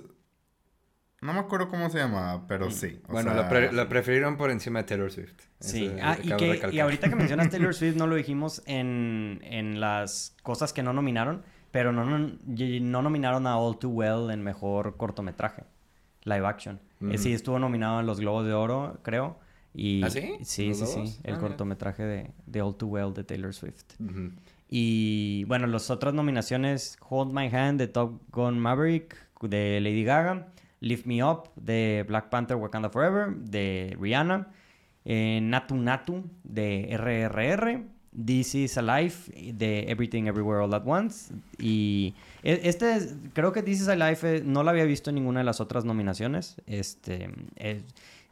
No 1.23 1.33
me 1.33 1.39
acuerdo 1.39 1.69
cómo 1.69 1.89
se 1.89 1.99
llamaba, 1.99 2.49
pero 2.49 2.69
sí. 2.73 3.01
bueno, 3.07 3.33
la, 3.33 3.89
prefirieron 3.89 4.37
por 4.37 4.51
encima 4.51 4.81
de 4.81 4.89
Taylor 4.89 5.13
Swift. 5.13 5.41
Sí, 5.61 5.89
ah, 6.03 6.19
y, 6.21 6.33
que, 6.33 6.71
y 6.73 6.81
ahorita 6.81 7.09
que 7.09 7.15
mencionas 7.15 7.49
Taylor 7.51 7.73
Swift, 7.77 7.95
no 7.95 8.09
lo 8.09 8.17
dijimos 8.17 8.61
en, 8.67 9.39
en 9.45 9.81
las 9.81 10.35
cosas 10.43 10.73
que 10.73 10.83
no 10.83 10.93
nominaron, 10.93 11.45
pero 11.73 11.93
no, 11.93 12.05
no, 12.05 12.19
no, 12.47 13.03
nominaron 13.03 13.47
a 13.47 13.59
All 13.59 13.79
Too 13.79 13.91
Well 13.91 14.31
en 14.31 14.43
mejor 14.43 14.97
cortometraje, 14.97 15.65
live 16.25 16.47
action. 16.47 16.81
Eh, 17.11 17.19
sí, 17.19 17.33
estuvo 17.33 17.59
nominado 17.59 17.99
en 17.99 18.07
los 18.07 18.21
Globos 18.21 18.47
de 18.47 18.53
Oro, 18.53 19.01
creo. 19.03 19.39
Y, 19.75 20.05
¿Ah, 20.05 20.11
sí? 20.11 20.37
Sí, 20.43 20.75
sí, 20.75 20.87
sí. 20.87 21.19
El 21.25 21.35
ah, 21.35 21.39
cortometraje 21.39 22.05
de, 22.05 22.31
de, 22.47 22.63
All 22.63 22.77
Too 22.77 22.89
Well 22.89 23.13
de 23.15 23.25
Taylor 23.25 23.53
Swift. 23.53 23.85
Y 24.69 25.45
bueno, 25.45 25.67
las 25.67 25.91
otras 25.91 26.15
nominaciones: 26.15 26.97
Hold 27.09 27.33
My 27.33 27.49
Hand 27.49 27.81
de 27.81 27.89
Top 27.89 28.21
Gun 28.31 28.59
Maverick 28.59 29.17
de 29.41 29.81
Lady 29.81 30.05
Gaga. 30.05 30.47
Lift 30.83 31.07
Me 31.07 31.23
Up 31.23 31.49
de 31.55 32.05
Black 32.07 32.29
Panther 32.29 32.57
Wakanda 32.57 32.91
Forever 32.91 33.35
de 33.37 33.97
Rihanna, 33.99 34.49
eh, 35.05 35.39
Natu 35.41 35.77
Natu 35.77 36.25
de 36.43 36.89
RRR, 36.91 37.85
This 38.13 38.55
Is 38.55 38.77
Alive 38.77 39.15
de 39.55 39.91
Everything 39.91 40.25
Everywhere 40.25 40.63
All 40.63 40.75
At 40.75 40.83
Once 40.87 41.33
y 41.59 42.15
e, 42.43 42.61
este 42.65 42.99
creo 43.33 43.53
que 43.53 43.63
This 43.63 43.83
Is 43.83 43.89
Alive 43.89 44.19
eh, 44.23 44.43
no 44.45 44.63
lo 44.63 44.71
había 44.71 44.85
visto 44.85 45.11
en 45.11 45.17
ninguna 45.17 45.41
de 45.41 45.45
las 45.45 45.61
otras 45.61 45.85
nominaciones. 45.85 46.57
Este 46.67 47.31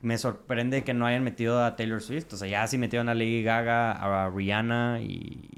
me 0.02 0.18
sorprende 0.18 0.82
que 0.82 0.94
no 0.94 1.06
hayan 1.06 1.24
metido 1.24 1.62
a 1.62 1.76
Taylor 1.76 2.00
Swift, 2.00 2.32
o 2.32 2.36
sea, 2.36 2.48
ya 2.48 2.66
sí 2.66 2.78
metieron 2.78 3.08
a 3.08 3.14
Lady 3.14 3.42
Gaga, 3.42 3.92
a 3.92 4.30
Rihanna 4.30 5.00
y 5.02 5.50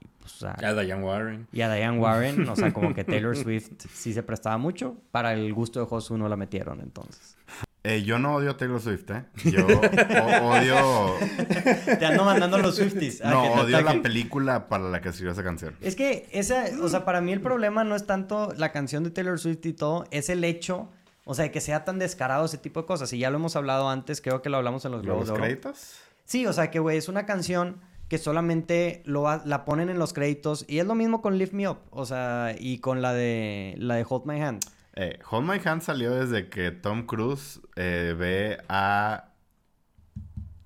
y 0.61 0.65
a 0.65 0.75
Diane 0.75 1.03
Warren. 1.03 1.49
Y 1.53 1.61
a 1.61 1.73
Diane 1.73 1.99
Warren, 1.99 2.49
o 2.49 2.57
sea, 2.57 2.73
como 2.73 2.95
que 2.95 3.05
Taylor 3.05 3.37
Swift 3.37 3.71
sí 3.93 4.13
se 4.13 4.23
prestaba 4.23 4.59
mucho. 4.59 4.97
Para 5.11 5.33
el 5.33 5.53
gusto 5.53 5.81
de 5.81 5.87
Josu 5.87 6.17
no 6.17 6.29
la 6.29 6.37
metieron 6.37 6.81
entonces. 6.81 7.37
Eh, 7.85 8.05
yo 8.05 8.21
no 8.21 8.37
odio 8.37 8.53
a 8.53 8.57
Taylor 8.57 8.81
Swift, 8.81 9.11
¿eh? 9.11 9.25
Yo 9.45 9.67
odio... 9.67 11.17
Te 11.99 12.07
ando 12.07 12.25
mandando 12.25 12.59
los 12.59 12.77
Swifties. 12.77 13.23
No, 13.25 13.55
odio 13.55 13.81
la 13.81 14.01
película 14.01 14.69
para 14.69 14.89
la 14.89 15.01
que 15.01 15.09
escribió 15.09 15.33
esa 15.33 15.43
canción. 15.43 15.75
Es 15.81 15.97
que 15.97 16.29
esa, 16.31 16.67
o 16.81 16.89
sea, 16.89 17.05
para 17.05 17.21
mí 17.21 17.33
el 17.33 17.41
problema 17.41 17.83
no 17.83 17.97
es 17.97 18.07
tanto 18.07 18.53
la 18.57 18.71
canción 18.71 19.03
de 19.03 19.11
Taylor 19.11 19.39
Swift 19.39 19.67
y 19.67 19.73
todo, 19.73 20.05
es 20.13 20.29
el 20.29 20.45
hecho, 20.45 20.91
o 21.25 21.35
sea, 21.35 21.45
de 21.45 21.51
que 21.51 21.61
sea 21.61 21.85
tan 21.85 21.99
descarado 21.99 22.45
ese 22.45 22.57
tipo 22.57 22.83
de 22.83 22.87
cosas. 22.87 23.13
Y 23.13 23.19
ya 23.19 23.31
lo 23.31 23.39
hemos 23.39 23.57
hablado 23.57 23.89
antes, 23.89 24.21
creo 24.21 24.43
que 24.43 24.49
lo 24.49 24.59
hablamos 24.59 24.85
en 24.85 24.93
los 24.93 25.03
Globos 25.03 25.29
¿Los 25.29 25.39
créditos? 25.39 25.97
Sí, 26.25 26.47
o 26.47 26.53
sea, 26.53 26.71
que, 26.71 26.79
güey, 26.79 26.99
es 26.99 27.09
una 27.09 27.27
canción 27.27 27.81
que 28.09 28.19
solamente 28.19 29.03
lo 29.07 29.25
la 29.45 29.65
ponen 29.65 29.89
en 29.89 29.99
los 29.99 30.13
créditos. 30.13 30.67
Y 30.69 30.79
es 30.79 30.87
lo 30.87 30.95
mismo 30.95 31.21
con 31.21 31.37
Lift 31.37 31.53
Me 31.53 31.69
Up, 31.69 31.79
o 31.91 32.07
sea, 32.07 32.55
y 32.57 32.79
con 32.79 33.03
la 33.03 33.13
de, 33.13 33.75
la 33.79 33.97
de 33.97 34.07
Hold 34.09 34.27
My 34.27 34.41
Hand. 34.41 34.61
Eh, 34.95 35.19
Hold 35.31 35.49
My 35.49 35.61
Hand 35.65 35.83
salió 35.83 36.11
desde 36.11 36.49
que 36.49 36.71
Tom 36.71 37.07
Cruise 37.07 37.61
eh, 37.77 38.15
ve 38.19 38.59
a 38.69 39.33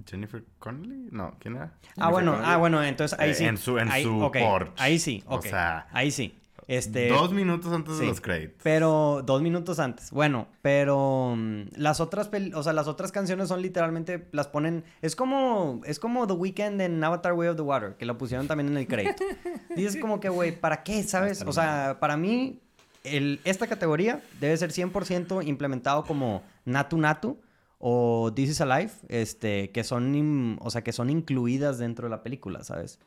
Jennifer 0.05 0.45
Connelly, 0.59 1.09
no, 1.11 1.37
¿quién 1.39 1.57
era? 1.57 1.75
ah, 1.97 2.11
bueno, 2.11 2.39
ah, 2.43 2.57
bueno, 2.57 2.83
entonces 2.83 3.19
ahí 3.19 3.31
eh, 3.31 3.35
sí. 3.35 3.45
En 3.45 3.57
su, 3.57 3.79
en 3.79 3.91
su 4.03 4.31
porch. 4.33 4.73
Ahí 4.79 4.99
sí, 4.99 5.23
o 5.27 5.41
sea, 5.43 5.87
ahí 5.93 6.11
sí. 6.11 6.37
Este, 6.69 7.09
dos 7.09 7.33
minutos 7.33 7.73
antes 7.73 7.97
de 7.99 8.07
los 8.07 8.21
créditos. 8.21 8.61
Pero 8.65 9.23
dos 9.25 9.41
minutos 9.41 9.79
antes. 9.79 10.11
Bueno, 10.11 10.49
pero 10.63 11.35
mm, 11.37 11.63
las 11.77 12.01
otras, 12.01 12.29
o 12.55 12.63
sea, 12.65 12.73
las 12.73 12.89
otras 12.89 13.13
canciones 13.13 13.49
son 13.49 13.63
literalmente 13.63 14.27
las 14.33 14.49
ponen. 14.49 14.83
Es 15.01 15.15
como 15.15 15.81
es 15.85 16.01
como 16.01 16.27
The 16.27 16.33
Weeknd 16.33 16.81
en 16.81 17.05
Avatar 17.05 17.35
Way 17.35 17.51
of 17.51 17.57
the 17.57 17.63
Water, 17.63 17.97
que 17.97 18.05
la 18.05 18.19
pusieron 18.19 18.49
también 18.49 18.69
en 18.69 18.79
el 18.79 18.89
crédito. 18.89 19.23
y 19.77 19.85
es 19.85 19.97
como 19.97 20.19
que, 20.19 20.29
güey, 20.29 20.59
¿para 20.59 20.83
qué? 20.83 21.05
¿Sabes? 21.05 21.45
O 21.47 21.53
sea, 21.53 21.99
para 22.01 22.17
mí 22.17 22.61
el, 23.07 23.41
esta 23.45 23.67
categoría 23.67 24.23
debe 24.41 24.57
ser 24.57 24.71
100% 24.71 25.47
implementado 25.47 26.05
como 26.05 26.43
Natu 26.65 26.99
Natu 26.99 27.41
o 27.79 28.33
This 28.35 28.51
is 28.51 28.61
Alive, 28.61 28.93
este, 29.09 29.71
que 29.71 29.85
son, 29.85 30.59
o 30.61 30.71
sea, 30.71 30.83
que 30.83 30.93
son 30.93 31.11
incluidas 31.11 31.79
dentro 31.79 32.07
de 32.07 32.11
la 32.11 32.23
película, 32.23 32.65
¿sabes? 32.65 32.99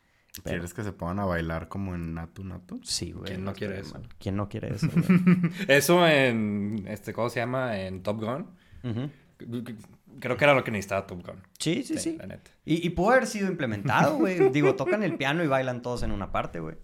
¿Quieres 0.44 0.74
que 0.74 0.84
se 0.84 0.92
pongan 0.92 1.20
a 1.20 1.26
bailar 1.26 1.68
como 1.68 1.96
en 1.96 2.14
Natu 2.14 2.44
Natu? 2.44 2.80
Sí, 2.84 3.12
güey. 3.12 3.26
¿Quién 3.26 3.44
no 3.44 3.54
quiere 3.54 3.80
eso? 3.80 4.00
¿Quién 4.20 4.36
no 4.36 4.48
quiere 4.48 4.74
eso? 4.74 4.88
eso 5.68 6.08
en, 6.08 6.86
este, 6.88 7.14
¿cómo 7.14 7.30
se 7.30 7.40
llama? 7.40 7.80
En 7.80 8.04
Top 8.04 8.22
Gun. 8.22 8.48
Creo 10.20 10.38
que 10.38 10.44
era 10.44 10.54
lo 10.54 10.64
que 10.64 10.72
necesitaba 10.72 11.08
Top 11.08 11.26
Gun. 11.26 11.42
Sí, 11.58 11.84
sí, 11.84 11.98
sí. 11.98 12.18
Y, 12.64 12.86
y 12.86 12.90
pudo 12.92 13.12
haber 13.12 13.28
sido 13.28 13.48
implementado, 13.48 14.18
güey. 14.18 14.50
Digo, 14.52 14.76
tocan 14.76 15.04
el 15.04 15.16
piano 15.18 15.44
y 15.44 15.48
bailan 15.48 15.82
todos 15.82 16.04
en 16.04 16.12
una 16.12 16.32
parte, 16.32 16.60
güey. 16.60 16.76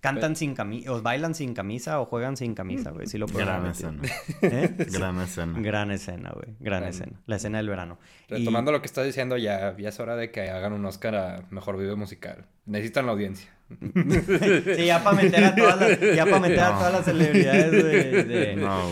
Cantan 0.00 0.36
sin 0.36 0.54
camisa, 0.54 0.92
o 0.92 1.02
bailan 1.02 1.34
sin 1.34 1.54
camisa, 1.54 2.00
o 2.00 2.06
juegan 2.06 2.36
sin 2.36 2.54
camisa, 2.54 2.90
güey. 2.90 3.08
Sí 3.08 3.18
lo 3.18 3.26
Gran 3.26 3.66
escena. 3.66 4.00
¿Eh? 4.42 4.74
Gran 4.92 5.20
escena. 5.20 5.60
Gran 5.60 5.90
escena, 5.90 6.30
güey. 6.34 6.56
Gran, 6.60 6.84
escena. 6.84 7.20
La 7.26 7.36
escena 7.36 7.58
del 7.58 7.68
verano. 7.68 7.98
Retomando 8.28 8.70
lo 8.70 8.80
que 8.80 8.86
estás 8.86 9.04
diciendo, 9.04 9.36
ya, 9.36 9.76
ya 9.76 9.88
es 9.88 9.98
hora 9.98 10.14
de 10.14 10.30
que 10.30 10.50
hagan 10.50 10.72
un 10.72 10.84
Oscar 10.84 11.16
a 11.16 11.44
Mejor 11.50 11.78
Video 11.78 11.96
Musical. 11.96 12.46
Necesitan 12.66 13.06
la 13.06 13.12
audiencia. 13.12 13.50
sí, 14.76 14.86
ya 14.86 15.02
para 15.02 15.16
meter 15.16 15.44
a 15.44 15.54
todas 15.54 15.80
las, 15.80 16.00
ya 16.00 16.24
para 16.24 16.40
meter 16.40 16.60
a 16.60 16.78
todas 16.78 16.92
las 16.92 17.04
celebridades 17.04 17.70
de... 17.72 18.24
de... 18.24 18.56
No. 18.56 18.90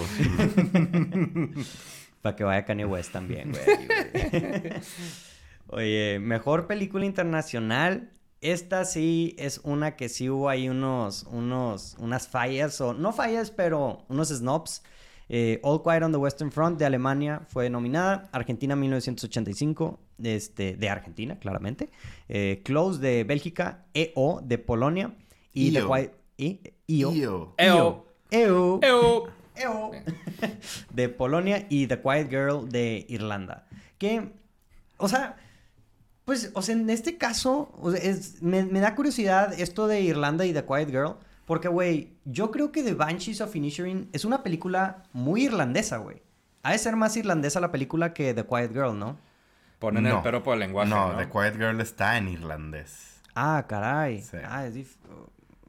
para 2.20 2.36
que 2.36 2.44
vaya 2.44 2.64
Kanye 2.64 2.84
West 2.84 3.12
también, 3.12 3.52
güey. 3.52 3.64
Oye, 5.68 6.18
mejor 6.20 6.66
película 6.66 7.06
internacional 7.06 8.10
esta 8.40 8.84
sí 8.84 9.34
es 9.38 9.60
una 9.64 9.96
que 9.96 10.08
sí 10.08 10.28
hubo 10.28 10.48
ahí 10.48 10.68
unos, 10.68 11.24
unos, 11.24 11.96
unas 11.98 12.28
fallas, 12.28 12.80
o 12.80 12.94
no 12.94 13.12
fallas, 13.12 13.50
pero 13.50 14.04
unos 14.08 14.28
snobs. 14.28 14.82
Eh, 15.28 15.58
All 15.62 15.82
Quiet 15.82 16.02
on 16.02 16.12
the 16.12 16.18
Western 16.18 16.52
Front 16.52 16.78
de 16.78 16.84
Alemania 16.84 17.42
fue 17.48 17.68
nominada. 17.68 18.28
Argentina 18.32 18.76
1985, 18.76 19.98
este, 20.22 20.76
de 20.76 20.88
Argentina, 20.88 21.38
claramente. 21.38 21.90
Eh, 22.28 22.62
Close 22.64 23.00
de 23.00 23.24
Bélgica. 23.24 23.86
EO 23.94 24.40
de 24.42 24.58
Polonia. 24.58 25.14
Y 25.52 25.72
The 25.72 25.84
Quiet... 25.84 26.12
¿Y? 26.38 26.60
EO. 26.86 27.54
EO. 27.56 28.06
EO. 28.30 28.80
EO. 28.82 29.28
EO. 29.56 29.90
de 30.92 31.08
Polonia. 31.08 31.66
Y 31.70 31.86
The 31.86 32.00
Quiet 32.00 32.28
Girl 32.28 32.68
de 32.68 33.06
Irlanda. 33.08 33.66
Que, 33.98 34.30
o 34.98 35.08
sea 35.08 35.36
pues, 36.26 36.50
o 36.54 36.60
sea, 36.60 36.74
en 36.74 36.90
este 36.90 37.16
caso, 37.16 37.72
es, 38.02 38.42
me, 38.42 38.64
da 38.64 38.96
curiosidad 38.96 39.58
esto 39.58 39.86
de 39.86 40.00
Irlanda 40.00 40.44
y 40.44 40.52
The 40.52 40.64
Quiet 40.64 40.90
Girl. 40.90 41.14
Porque, 41.44 41.68
güey, 41.68 42.16
yo 42.24 42.50
creo 42.50 42.72
que 42.72 42.82
The 42.82 42.94
Banshees 42.94 43.40
of 43.40 43.54
Inisherin 43.54 44.10
es 44.12 44.24
una 44.24 44.42
película 44.42 45.04
muy 45.12 45.44
irlandesa, 45.44 45.98
güey. 45.98 46.20
Ha 46.64 46.72
de 46.72 46.78
ser 46.78 46.96
más 46.96 47.16
irlandesa 47.16 47.60
la 47.60 47.70
película 47.70 48.12
que 48.12 48.34
The 48.34 48.44
Quiet 48.44 48.72
Girl, 48.72 48.98
¿no? 48.98 49.16
Ponen 49.78 50.04
el 50.04 50.16
pero 50.24 50.42
por 50.42 50.54
el 50.54 50.60
lenguaje. 50.60 50.90
No, 50.90 51.16
The 51.16 51.28
Quiet 51.28 51.54
Girl 51.54 51.80
está 51.80 52.18
en 52.18 52.28
irlandés. 52.28 53.22
Ah, 53.36 53.64
caray. 53.68 54.24
Ah, 54.48 54.66
es 54.66 54.98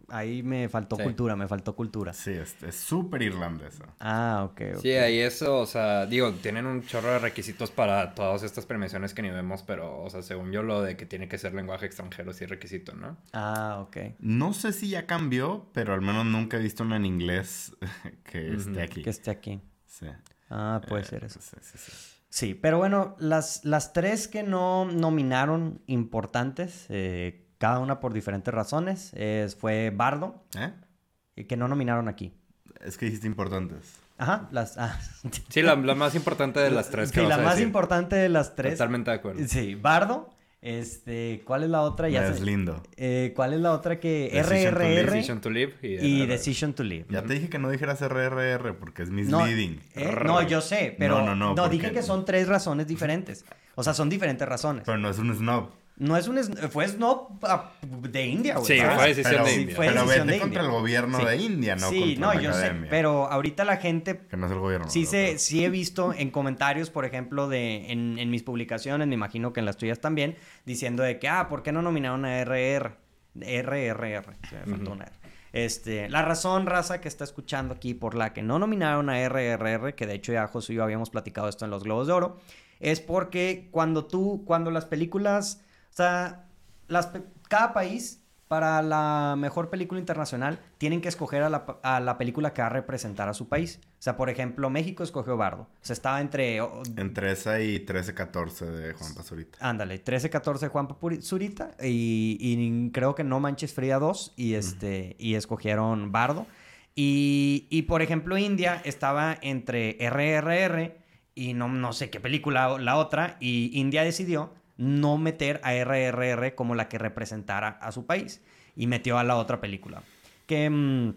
ahí 0.09 0.43
me 0.43 0.69
faltó 0.69 0.97
cultura, 0.97 1.35
me 1.35 1.47
faltó 1.47 1.75
cultura. 1.75 2.13
Sí, 2.13 2.31
es 2.31 2.75
súper 2.75 3.21
irlandesa. 3.21 3.85
Ah, 3.99 4.47
ok, 4.49 4.61
ok. 4.75 4.81
Sí, 4.81 4.91
ahí 4.91 5.19
eso, 5.19 5.59
o 5.59 5.65
sea, 5.65 6.05
digo, 6.05 6.31
tienen 6.33 6.65
un 6.65 6.85
chorro 6.85 7.11
de 7.11 7.19
requisitos 7.19 7.71
para 7.71 8.13
todas 8.15 8.43
estas 8.43 8.65
premiaciones 8.65 9.13
que 9.13 9.21
ni 9.21 9.29
vemos, 9.29 9.63
pero, 9.63 10.01
o 10.01 10.09
sea, 10.09 10.21
según 10.21 10.51
yo, 10.51 10.63
lo 10.63 10.81
de 10.81 10.97
que 10.97 11.05
tiene 11.05 11.27
que 11.27 11.37
ser 11.37 11.53
lenguaje 11.53 11.85
extranjero 11.85 12.33
sí 12.33 12.45
es 12.45 12.49
requisito, 12.49 12.93
¿no? 12.95 13.17
Ah, 13.33 13.79
ok. 13.81 13.97
No 14.19 14.53
sé 14.53 14.73
si 14.73 14.89
ya 14.89 15.05
cambió, 15.05 15.69
pero 15.73 15.93
al 15.93 16.01
menos 16.01 16.25
nunca 16.25 16.57
he 16.57 16.61
visto 16.61 16.83
una 16.83 16.97
en 16.97 17.05
inglés 17.05 17.75
que 18.23 18.53
esté 18.53 18.81
aquí. 18.81 19.03
Que 19.03 19.09
esté 19.09 19.31
aquí. 19.31 19.61
Sí. 19.85 20.07
Ah, 20.49 20.81
puede 20.87 21.03
ser 21.03 21.23
eso. 21.23 21.39
Sí, 21.41 21.57
sí, 21.61 21.77
sí. 21.77 21.91
Sí, 22.29 22.53
pero 22.53 22.77
bueno, 22.77 23.15
las, 23.19 23.63
las 23.63 23.93
tres 23.93 24.27
que 24.27 24.43
no 24.43 24.85
nominaron 24.85 25.81
importantes, 25.87 26.85
eh, 26.89 27.46
cada 27.57 27.79
una 27.79 27.99
por 27.99 28.13
diferentes 28.13 28.53
razones. 28.53 29.13
fue 29.59 29.91
Bardo, 29.91 30.43
¿Eh? 30.57 31.45
que 31.45 31.57
no 31.57 31.67
nominaron 31.67 32.07
aquí. 32.07 32.33
Es 32.81 32.97
que 32.97 33.05
dijiste 33.05 33.27
importantes. 33.27 33.99
Ajá, 34.17 34.47
las... 34.51 34.77
Ah. 34.77 34.99
Sí, 35.49 35.61
la, 35.61 35.75
más 35.75 36.15
importante 36.15 36.59
de 36.59 36.71
las 36.71 36.89
tres. 36.89 37.09
Sí, 37.09 37.21
la 37.21 37.37
más 37.37 37.59
importante 37.59 38.15
de 38.15 38.29
las 38.29 38.55
tres. 38.55 38.73
Totalmente 38.73 39.11
de 39.11 39.17
acuerdo. 39.17 39.47
Sí, 39.47 39.75
Bardo. 39.75 40.29
Este, 40.59 41.43
¿cuál 41.45 41.63
es 41.63 41.69
la 41.69 41.81
otra? 41.81 42.09
Ya 42.09 42.27
es 42.27 42.41
lindo. 42.41 42.81
Eh, 42.97 43.31
¿Cuál 43.35 43.53
es 43.53 43.61
la 43.61 43.73
otra 43.73 43.99
que 43.99 44.31
RRR? 44.33 45.11
Decision 45.11 45.39
to 45.39 45.51
Live. 45.51 45.75
Y, 45.81 46.25
Decision 46.25 46.73
to 46.73 46.83
Live. 46.83 47.05
Ya 47.09 47.21
te 47.21 47.35
dije 47.35 47.47
que 47.47 47.59
no 47.59 47.69
dijeras 47.69 48.01
RRR 48.01 48.75
porque 48.77 49.03
es 49.03 49.11
misleading. 49.11 49.79
No, 49.95 50.01
eh, 50.01 50.19
no 50.25 50.41
yo 50.41 50.61
sé, 50.61 50.95
pero 50.97 51.23
no, 51.23 51.35
no, 51.35 51.53
no, 51.53 51.69
dije 51.69 51.91
que 51.91 52.01
son 52.01 52.25
tres 52.25 52.47
razones 52.47 52.87
diferentes. 52.87 53.45
O 53.75 53.83
sea, 53.83 53.93
son 53.93 54.09
diferentes 54.09 54.47
razones. 54.47 54.83
Pero 54.85 54.97
no 54.97 55.09
es 55.09 55.19
un 55.19 55.33
snob. 55.35 55.69
No 55.99 56.15
es 56.15 56.27
un... 56.27 56.37
Fue 56.69 56.87
snob 56.87 57.39
ah, 57.41 57.71
de 57.81 58.25
India, 58.27 58.57
güey. 58.57 58.65
Sí, 58.65 58.79
fue 58.79 59.07
decisión 59.07 59.43
de 59.43 59.55
India. 59.61 59.75
pero 59.77 60.05
vete 60.05 60.39
contra 60.39 60.61
el 60.61 60.69
gobierno 60.69 61.25
de 61.25 61.37
India, 61.37 61.75
no 61.75 61.89
sí, 61.89 62.15
contra 62.15 62.33
no, 62.35 62.41
yo 62.41 62.53
sé. 62.53 62.71
Pero 62.89 63.27
ahorita 63.31 63.65
la 63.65 63.77
gente... 63.77 64.21
Que 64.29 64.37
no 64.37 64.45
es 64.45 64.51
el 64.51 64.59
gobierno. 64.59 64.89
Sí, 64.89 65.07
se, 65.07 65.39
sí 65.39 65.65
he 65.65 65.69
visto 65.69 66.13
en 66.13 66.29
comentarios, 66.29 66.91
por 66.91 67.05
ejemplo, 67.05 67.49
de 67.49 67.91
en, 67.91 68.19
en, 68.19 68.29
mis 68.29 68.43
publicaciones, 68.43 69.07
me 69.07 69.15
imagino 69.15 69.53
que 69.53 69.59
en 69.59 69.65
las 69.65 69.77
tuyas 69.77 69.99
también, 69.99 70.37
diciendo 70.65 71.01
de 71.01 71.17
que, 71.17 71.29
ah, 71.29 71.47
¿por 71.49 71.63
qué 71.63 71.71
no 71.71 71.81
nominaron 71.81 72.25
a 72.25 72.41
RR? 72.43 72.95
RRR. 73.33 74.35
Se 74.49 74.55
me 74.65 74.75
faltó 74.75 74.91
una 74.91 75.05
R. 75.05 75.13
Este, 75.53 76.09
la 76.09 76.21
razón, 76.21 76.67
raza, 76.67 77.01
que 77.01 77.07
está 77.07 77.23
escuchando 77.23 77.73
aquí 77.73 77.95
por 77.95 78.13
la 78.13 78.33
que 78.33 78.43
no 78.43 78.59
nominaron 78.59 79.09
a 79.09 79.27
RRR, 79.27 79.95
que 79.95 80.05
de 80.05 80.13
hecho 80.13 80.31
ya 80.33 80.45
José 80.45 80.73
y 80.73 80.75
yo 80.75 80.83
habíamos 80.83 81.09
platicado 81.09 81.49
esto 81.49 81.65
en 81.65 81.71
los 81.71 81.83
Globos 81.83 82.05
de 82.05 82.13
Oro, 82.13 82.37
es 82.79 82.99
porque 82.99 83.69
cuando 83.71 84.05
tú, 84.05 84.43
cuando 84.45 84.69
las 84.69 84.85
películas 84.85 85.63
o 85.91 85.95
sea, 85.95 86.45
las, 86.87 87.11
cada 87.47 87.73
país 87.73 88.23
para 88.47 88.81
la 88.81 89.35
mejor 89.37 89.69
película 89.69 89.99
internacional 89.99 90.59
tienen 90.77 91.01
que 91.01 91.09
escoger 91.09 91.43
a 91.43 91.49
la, 91.49 92.17
película 92.17 92.53
que 92.53 92.61
va 92.61 92.67
a 92.67 92.71
representar 92.71 93.27
a 93.27 93.33
su 93.33 93.49
país. 93.49 93.79
O 93.83 94.01
sea, 94.01 94.15
por 94.15 94.29
ejemplo, 94.29 94.69
México 94.69 95.03
escogió 95.03 95.35
Bardo. 95.35 95.63
O 95.63 95.69
sea, 95.81 95.93
estaba 95.93 96.21
entre... 96.21 96.57
entre 96.95 97.31
esa 97.31 97.59
y 97.59 97.85
13-14 97.85 98.65
de 98.65 98.93
Juan 98.93 99.13
Pazurita. 99.15 99.57
Ándale, 99.59 100.03
13-14 100.03 100.59
de 100.59 100.67
Juan 100.69 100.87
Pazurita 100.87 101.71
y, 101.81 102.37
y, 102.39 102.91
creo 102.91 103.15
que 103.15 103.23
No 103.23 103.39
Manches 103.39 103.73
Fría 103.73 103.99
2 103.99 104.33
y, 104.37 104.53
este, 104.53 105.15
y 105.19 105.35
escogieron 105.35 106.11
Bardo. 106.11 106.47
Y, 106.95 107.67
y, 107.69 107.83
por 107.83 108.01
ejemplo, 108.01 108.37
India 108.37 108.81
estaba 108.85 109.37
entre 109.41 109.97
RRR 109.99 110.97
y 111.35 111.53
no, 111.53 111.67
no 111.67 111.93
sé 111.93 112.09
qué 112.09 112.19
película 112.19 112.79
la 112.79 112.97
otra 112.97 113.37
y 113.39 113.69
India 113.79 114.03
decidió 114.03 114.53
no 114.77 115.17
meter 115.17 115.59
a 115.63 115.73
RRR 115.73 116.55
como 116.55 116.75
la 116.75 116.87
que 116.87 116.97
representara 116.97 117.69
a 117.69 117.91
su 117.91 118.05
país. 118.05 118.41
Y 118.75 118.87
metió 118.87 119.17
a 119.17 119.23
la 119.23 119.37
otra 119.37 119.59
película. 119.59 120.03
Que, 120.45 120.69
mm, 120.69 121.13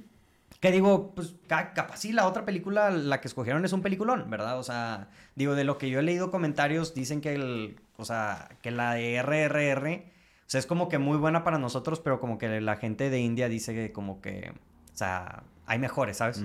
que 0.61 0.73
digo, 0.73 1.15
pues 1.15 1.35
capaz 1.47 1.99
sí, 1.99 2.13
la 2.13 2.27
otra 2.27 2.45
película, 2.45 2.91
la 2.91 3.21
que 3.21 3.29
escogieron 3.29 3.65
es 3.65 3.73
un 3.73 3.83
peliculón, 3.83 4.29
¿verdad? 4.29 4.59
O 4.59 4.63
sea, 4.63 5.09
digo, 5.35 5.55
de 5.55 5.65
lo 5.65 5.79
que 5.79 5.89
yo 5.89 6.01
he 6.01 6.03
leído 6.03 6.31
comentarios, 6.31 6.95
dicen 6.95 7.21
que, 7.21 7.35
el, 7.35 7.81
o 7.97 8.05
sea, 8.05 8.49
que 8.63 8.71
la 8.71 8.95
de 8.95 9.23
RRR, 9.23 9.87
o 9.87 10.51
sea, 10.51 10.59
es 10.59 10.67
como 10.67 10.89
que 10.89 10.99
muy 10.99 11.17
buena 11.17 11.45
para 11.45 11.59
nosotros, 11.59 12.01
pero 12.01 12.21
como 12.21 12.37
que 12.37 12.61
la 12.61 12.77
gente 12.77 13.09
de 13.09 13.21
India 13.21 13.49
dice 13.49 13.75
que 13.75 13.93
como 13.93 14.21
que, 14.21 14.53
o 14.93 14.97
sea, 14.97 15.45
hay 15.71 15.79
mejores, 15.79 16.17
¿sabes? 16.17 16.43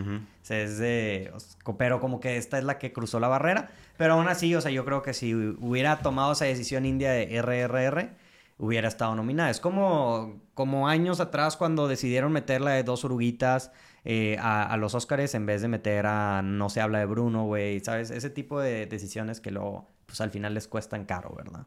es 0.50 0.78
de, 0.78 1.34
pero 1.80 2.00
como 2.00 2.20
que 2.20 2.38
esta 2.38 2.60
es 2.60 2.64
la 2.64 2.78
que 2.78 2.94
cruzó 2.94 3.20
la 3.20 3.28
barrera. 3.28 3.72
Pero 3.98 4.14
aún 4.14 4.28
así, 4.28 4.54
o 4.54 4.62
sea, 4.62 4.70
yo 4.70 4.86
creo 4.86 5.02
que 5.02 5.16
si 5.16 5.34
hubiera 5.34 5.98
tomado 5.98 6.34
esa 6.34 6.46
decisión 6.46 6.86
India 6.86 7.12
de 7.12 7.42
RRR, 7.42 8.12
hubiera 8.60 8.88
estado 8.88 9.16
nominada. 9.16 9.50
Es 9.50 9.60
como, 9.60 10.40
como 10.54 10.88
años 10.88 11.20
atrás 11.20 11.58
cuando 11.58 11.88
decidieron 11.88 12.34
meterla 12.34 12.74
de 12.74 12.84
dos 12.84 13.04
oruguitas 13.04 13.72
eh, 14.04 14.38
a, 14.40 14.78
los 14.78 14.94
Óscares 14.94 15.34
en 15.34 15.48
vez 15.48 15.64
de 15.64 15.70
meter 15.70 16.06
a 16.06 16.44
No 16.44 16.70
se 16.70 16.80
habla 16.80 17.00
de 17.00 17.08
Bruno, 17.08 17.46
güey, 17.46 17.80
¿sabes? 17.80 18.12
Ese 18.12 18.30
tipo 18.30 18.60
de 18.60 18.86
decisiones 18.86 19.42
que 19.42 19.50
luego, 19.50 19.90
pues 20.06 20.22
al 20.22 20.30
final 20.30 20.54
les 20.54 20.68
cuestan 20.68 21.06
caro, 21.06 21.34
¿verdad? 21.36 21.66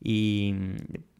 Y 0.00 0.54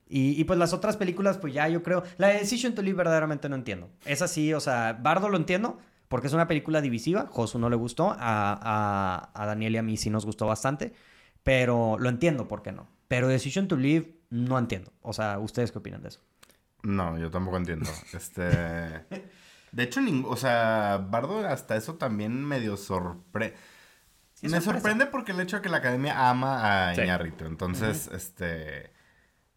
y, 0.08 0.44
pues 0.44 0.56
las 0.58 0.72
otras 0.72 0.96
películas, 0.96 1.36
pues 1.38 1.52
ya 1.52 1.68
yo 1.68 1.82
creo. 1.82 2.04
La 2.16 2.28
de 2.28 2.38
Decision 2.38 2.74
to 2.74 2.82
Live 2.82 2.96
verdaderamente 2.96 3.48
no 3.48 3.56
entiendo. 3.56 3.90
Es 4.04 4.22
así, 4.22 4.54
o 4.54 4.60
sea, 4.60 4.92
Bardo 4.92 5.28
lo 5.28 5.36
entiendo 5.36 5.78
porque 6.06 6.28
es 6.28 6.32
una 6.32 6.46
película 6.46 6.80
divisiva. 6.80 7.26
Josu 7.28 7.58
no 7.58 7.68
le 7.68 7.74
gustó. 7.74 8.14
A, 8.16 9.30
a, 9.34 9.46
Daniel 9.46 9.74
y 9.74 9.78
a 9.78 9.82
mí 9.82 9.96
sí 9.96 10.08
nos 10.08 10.24
gustó 10.24 10.46
bastante. 10.46 10.92
Pero 11.42 11.96
lo 11.98 12.08
entiendo 12.08 12.46
por 12.46 12.62
qué 12.62 12.70
no. 12.70 12.88
Pero 13.08 13.26
Decision 13.26 13.66
to 13.66 13.76
Live 13.76 14.16
no 14.30 14.56
entiendo. 14.58 14.92
O 15.02 15.12
sea, 15.12 15.40
¿ustedes 15.40 15.72
qué 15.72 15.78
opinan 15.78 16.02
de 16.02 16.08
eso? 16.08 16.20
No, 16.84 17.18
yo 17.18 17.30
tampoco 17.30 17.56
entiendo. 17.56 17.90
Este. 18.12 18.44
De 19.72 19.82
hecho, 19.82 20.00
o 20.26 20.36
sea, 20.36 21.04
Bardo 21.10 21.46
hasta 21.46 21.74
eso 21.76 21.96
también 21.96 22.44
medio 22.44 22.76
sorprende. 22.76 23.56
Me 24.42 24.60
sorprende 24.60 25.06
porque 25.06 25.32
el 25.32 25.40
hecho 25.40 25.56
de 25.56 25.62
que 25.62 25.68
la 25.68 25.78
academia 25.78 26.30
ama 26.30 26.90
a 26.90 26.94
Iñárritu. 26.94 27.44
Entonces, 27.44 28.08
este 28.12 28.94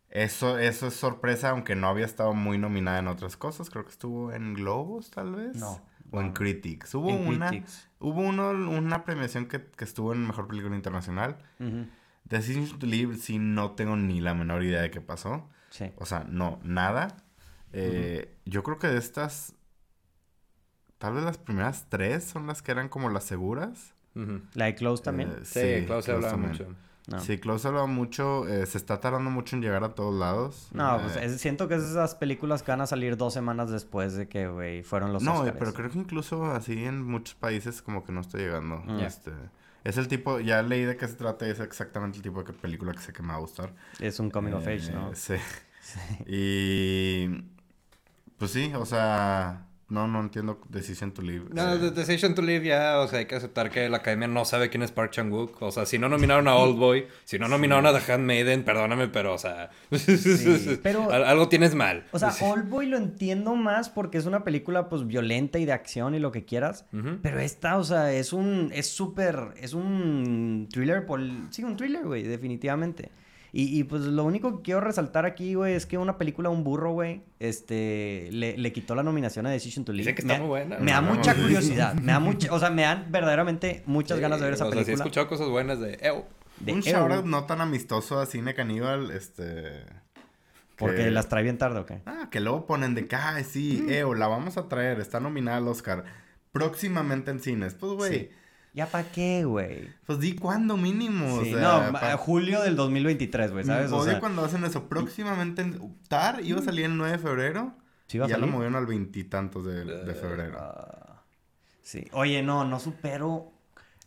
eso, 0.09 0.57
eso 0.57 0.87
es 0.87 0.93
sorpresa, 0.95 1.51
aunque 1.51 1.75
no 1.75 1.87
había 1.87 2.05
estado 2.05 2.33
muy 2.33 2.57
nominada 2.57 2.99
en 2.99 3.07
otras 3.07 3.37
cosas. 3.37 3.69
Creo 3.69 3.85
que 3.85 3.91
estuvo 3.91 4.31
en 4.31 4.53
Globos, 4.53 5.11
tal 5.11 5.35
vez. 5.35 5.55
No. 5.55 5.81
O 6.11 6.21
en 6.21 6.33
Critics. 6.33 6.95
Hubo 6.95 7.09
una. 7.09 7.51
Hubo 7.99 8.21
uno, 8.21 8.49
una 8.49 9.05
premiación 9.05 9.47
que, 9.47 9.63
estuvo 9.79 10.13
en 10.13 10.25
Mejor 10.25 10.47
Película 10.47 10.75
Internacional. 10.75 11.37
Uh 11.59 11.85
Decision 12.29 12.77
to 12.77 12.85
Live, 12.85 13.17
sí, 13.17 13.39
no 13.39 13.71
tengo 13.71 13.95
ni 13.95 14.21
la 14.21 14.35
menor 14.35 14.63
idea 14.63 14.81
de 14.81 14.91
qué 14.91 15.01
pasó. 15.01 15.49
Sí. 15.71 15.91
O 15.97 16.05
sea, 16.05 16.25
no, 16.29 16.59
nada. 16.63 17.17
Eh, 17.73 18.37
yo 18.45 18.63
creo 18.63 18.77
que 18.77 18.87
de 18.87 18.99
estas. 18.99 19.55
Tal 20.99 21.13
vez 21.13 21.23
las 21.23 21.37
primeras 21.37 21.87
tres 21.89 22.23
son 22.25 22.45
las 22.45 22.61
que 22.61 22.71
eran 22.71 22.89
como 22.89 23.09
las 23.09 23.23
seguras. 23.23 23.95
La 24.53 24.65
de 24.65 24.75
Close 24.75 25.01
también. 25.01 25.29
Eh, 25.29 25.45
sí, 25.45 25.85
Close 25.85 26.07
se 26.07 26.11
hablaba 26.11 26.37
mucho. 26.37 26.67
Sí, 27.17 27.39
Close 27.39 27.67
habla 27.67 27.85
mucho, 27.85 28.47
eh, 28.47 28.65
se 28.65 28.77
está 28.77 28.99
tardando 28.99 29.29
mucho 29.29 29.55
en 29.55 29.61
llegar 29.61 29.83
a 29.83 29.95
todos 29.95 30.13
lados. 30.13 30.69
No, 30.71 30.99
pues 31.01 31.15
eh, 31.15 31.37
siento 31.39 31.67
que 31.67 31.75
es 31.75 31.83
esas 31.83 32.15
películas 32.15 32.61
que 32.61 32.71
van 32.71 32.81
a 32.81 32.87
salir 32.87 33.17
dos 33.17 33.33
semanas 33.33 33.71
después 33.71 34.13
de 34.13 34.27
que, 34.27 34.47
güey, 34.47 34.83
fueron 34.83 35.13
los 35.13 35.23
No, 35.23 35.43
pero 35.57 35.73
creo 35.73 35.89
que 35.89 35.97
incluso 35.97 36.45
así 36.45 36.83
en 36.85 37.03
muchos 37.03 37.35
países 37.35 37.81
como 37.81 38.03
que 38.03 38.11
no 38.11 38.21
está 38.21 38.37
llegando. 38.37 38.83
Mm. 38.85 38.99
Este, 38.99 39.31
es 39.83 39.97
el 39.97 40.07
tipo, 40.07 40.39
ya 40.39 40.61
leí 40.61 40.83
de 40.83 40.97
qué 40.97 41.07
se 41.07 41.15
trata 41.15 41.47
y 41.47 41.51
es 41.51 41.59
exactamente 41.59 42.17
el 42.17 42.23
tipo 42.23 42.43
de 42.43 42.53
película 42.53 42.91
que 42.93 42.99
sé 42.99 43.13
que 43.13 43.23
me 43.23 43.29
va 43.29 43.35
a 43.35 43.39
gustar. 43.39 43.73
Es 43.99 44.19
un 44.19 44.29
coming 44.29 44.53
of 44.53 44.67
age, 44.67 44.91
¿no? 44.91 45.11
Eh, 45.11 45.15
sí. 45.15 45.35
sí. 45.81 45.99
Y... 46.27 47.43
Pues 48.37 48.51
sí, 48.51 48.71
o 48.75 48.85
sea... 48.85 49.68
No, 49.89 50.07
no 50.07 50.21
entiendo 50.21 50.61
Decision 50.69 51.11
to 51.11 51.23
Live. 51.23 51.45
No, 51.51 51.77
Decision 51.77 52.35
to 52.35 52.43
Live 52.43 52.65
ya, 52.65 52.99
o 52.99 53.07
sea, 53.07 53.19
hay 53.19 53.25
que 53.25 53.35
aceptar 53.35 53.71
que 53.71 53.89
la 53.89 53.97
academia 53.97 54.27
no 54.27 54.45
sabe 54.45 54.69
quién 54.69 54.83
es 54.83 54.91
Park 54.91 55.11
Chan-wook. 55.11 55.61
O 55.61 55.71
sea, 55.71 55.87
si 55.87 55.97
no 55.97 56.09
nominaron 56.09 56.47
a 56.47 56.55
Old 56.55 56.77
Boy, 56.77 57.07
si 57.23 57.39
no 57.39 57.47
nominaron 57.47 57.87
a 57.87 57.99
The 57.99 58.11
Handmaiden, 58.11 58.63
perdóname, 58.63 59.07
pero, 59.07 59.33
o 59.33 59.37
sea, 59.39 59.71
pero, 60.83 61.11
algo 61.11 61.49
tienes 61.49 61.73
mal. 61.73 62.05
O 62.11 62.19
sea, 62.19 62.33
Old 62.41 62.69
Boy 62.69 62.85
lo 62.85 62.97
entiendo 62.97 63.55
más 63.55 63.89
porque 63.89 64.19
es 64.19 64.27
una 64.27 64.43
película, 64.43 64.89
pues, 64.89 65.07
violenta 65.07 65.57
y 65.57 65.65
de 65.65 65.73
acción 65.73 66.13
y 66.13 66.19
lo 66.19 66.31
que 66.31 66.45
quieras. 66.45 66.85
Pero 67.21 67.39
esta, 67.39 67.77
o 67.77 67.83
sea, 67.83 68.13
es 68.13 68.31
un, 68.31 68.71
es 68.73 68.89
súper, 68.89 69.53
es 69.57 69.73
un 69.73 70.67
thriller, 70.71 71.05
sí, 71.49 71.63
un 71.63 71.75
thriller, 71.75 72.05
güey, 72.05 72.23
definitivamente. 72.23 73.11
Y, 73.51 73.83
pues 73.85 74.03
lo 74.03 74.25
único 74.25 74.57
que 74.57 74.63
quiero 74.63 74.81
resaltar 74.81 75.25
aquí, 75.25 75.55
güey, 75.55 75.73
es 75.73 75.87
que 75.87 75.97
una 75.97 76.19
película 76.19 76.49
Un 76.49 76.63
Burro, 76.63 76.91
güey, 76.91 77.23
este, 77.39 78.29
le, 78.31 78.73
quitó 78.73 78.93
la 78.93 79.01
nominación 79.01 79.47
a 79.47 79.49
Decision 79.49 79.85
to 79.85 79.91
Live. 79.91 80.03
Dice 80.03 80.15
que 80.15 80.21
está 80.21 80.37
muy 80.37 80.47
buena. 80.47 80.77
Me 80.77 80.91
da 80.91 81.01
mucha 81.01 81.33
curiosidad. 81.41 81.95
me 81.95 82.11
da 82.11 82.19
mucha, 82.19 82.53
o 82.53 82.59
sea, 82.59 82.69
me 82.69 82.83
dan 82.83 83.11
verdaderamente 83.11 83.81
muchas 83.87 84.19
ganas 84.19 84.39
de 84.39 84.45
ver 84.45 84.53
esa 84.53 84.65
película. 84.65 84.81
O 84.81 84.85
sea, 84.85 84.95
sí 84.95 85.01
he 85.01 85.03
escuchado 85.03 85.27
cosas 85.27 85.49
buenas 85.49 85.79
de 85.79 85.97
Ew. 86.03 86.25
Un 86.67 86.81
shout 86.81 87.25
no 87.25 87.45
tan 87.45 87.61
amistoso 87.61 88.19
a 88.19 88.25
Cine 88.25 88.53
Caníbal, 88.53 89.11
este... 89.11 89.83
Porque 90.77 91.09
las 91.11 91.27
trae 91.27 91.43
bien 91.43 91.57
tarde, 91.57 91.79
¿o 91.79 91.85
qué? 91.85 92.01
Ah, 92.05 92.29
que 92.31 92.39
luego 92.39 92.65
ponen 92.65 92.95
de 92.95 93.07
que, 93.07 93.17
sí, 93.43 93.83
mm. 93.85 94.13
la 94.17 94.27
vamos 94.27 94.57
a 94.57 94.69
traer, 94.69 94.99
está 94.99 95.19
nominada 95.19 95.57
al 95.57 95.67
Oscar. 95.67 96.05
Próximamente 96.51 97.31
en 97.31 97.39
cines. 97.39 97.73
Pues, 97.73 97.93
güey... 97.93 98.38
¿Ya 98.73 98.85
para 98.85 99.09
qué, 99.11 99.45
güey? 99.45 99.89
Pues 100.05 100.19
di 100.19 100.35
cuándo 100.35 100.77
mínimo. 100.77 101.43
Sí, 101.43 101.53
no, 101.53 102.17
julio 102.17 102.61
del 102.61 102.75
2023, 102.75 103.51
güey, 103.51 103.65
¿sabes? 103.65 103.91
O 103.91 104.03
sea... 104.03 104.19
cuando 104.19 104.43
hacen 104.43 104.63
eso. 104.63 104.87
Próximamente 104.87 105.61
en 105.61 105.95
TAR 106.07 106.43
iba 106.43 106.59
a 106.59 106.63
salir 106.63 106.85
el 106.85 106.97
9 106.97 107.17
de 107.17 107.19
febrero. 107.19 107.73
Sí, 108.07 108.17
iba 108.17 108.25
a 108.25 108.29
y 108.29 108.31
ya 108.31 108.37
lo 108.37 108.47
movieron 108.47 108.75
al 108.75 108.85
veintitantos 108.85 109.65
de, 109.65 109.85
de, 109.85 110.13
febrero. 110.13 110.57
Ah, 110.59 111.23
sí. 111.81 112.07
Oye, 112.11 112.43
no, 112.43 112.63
no 112.63 112.79
supero 112.79 113.51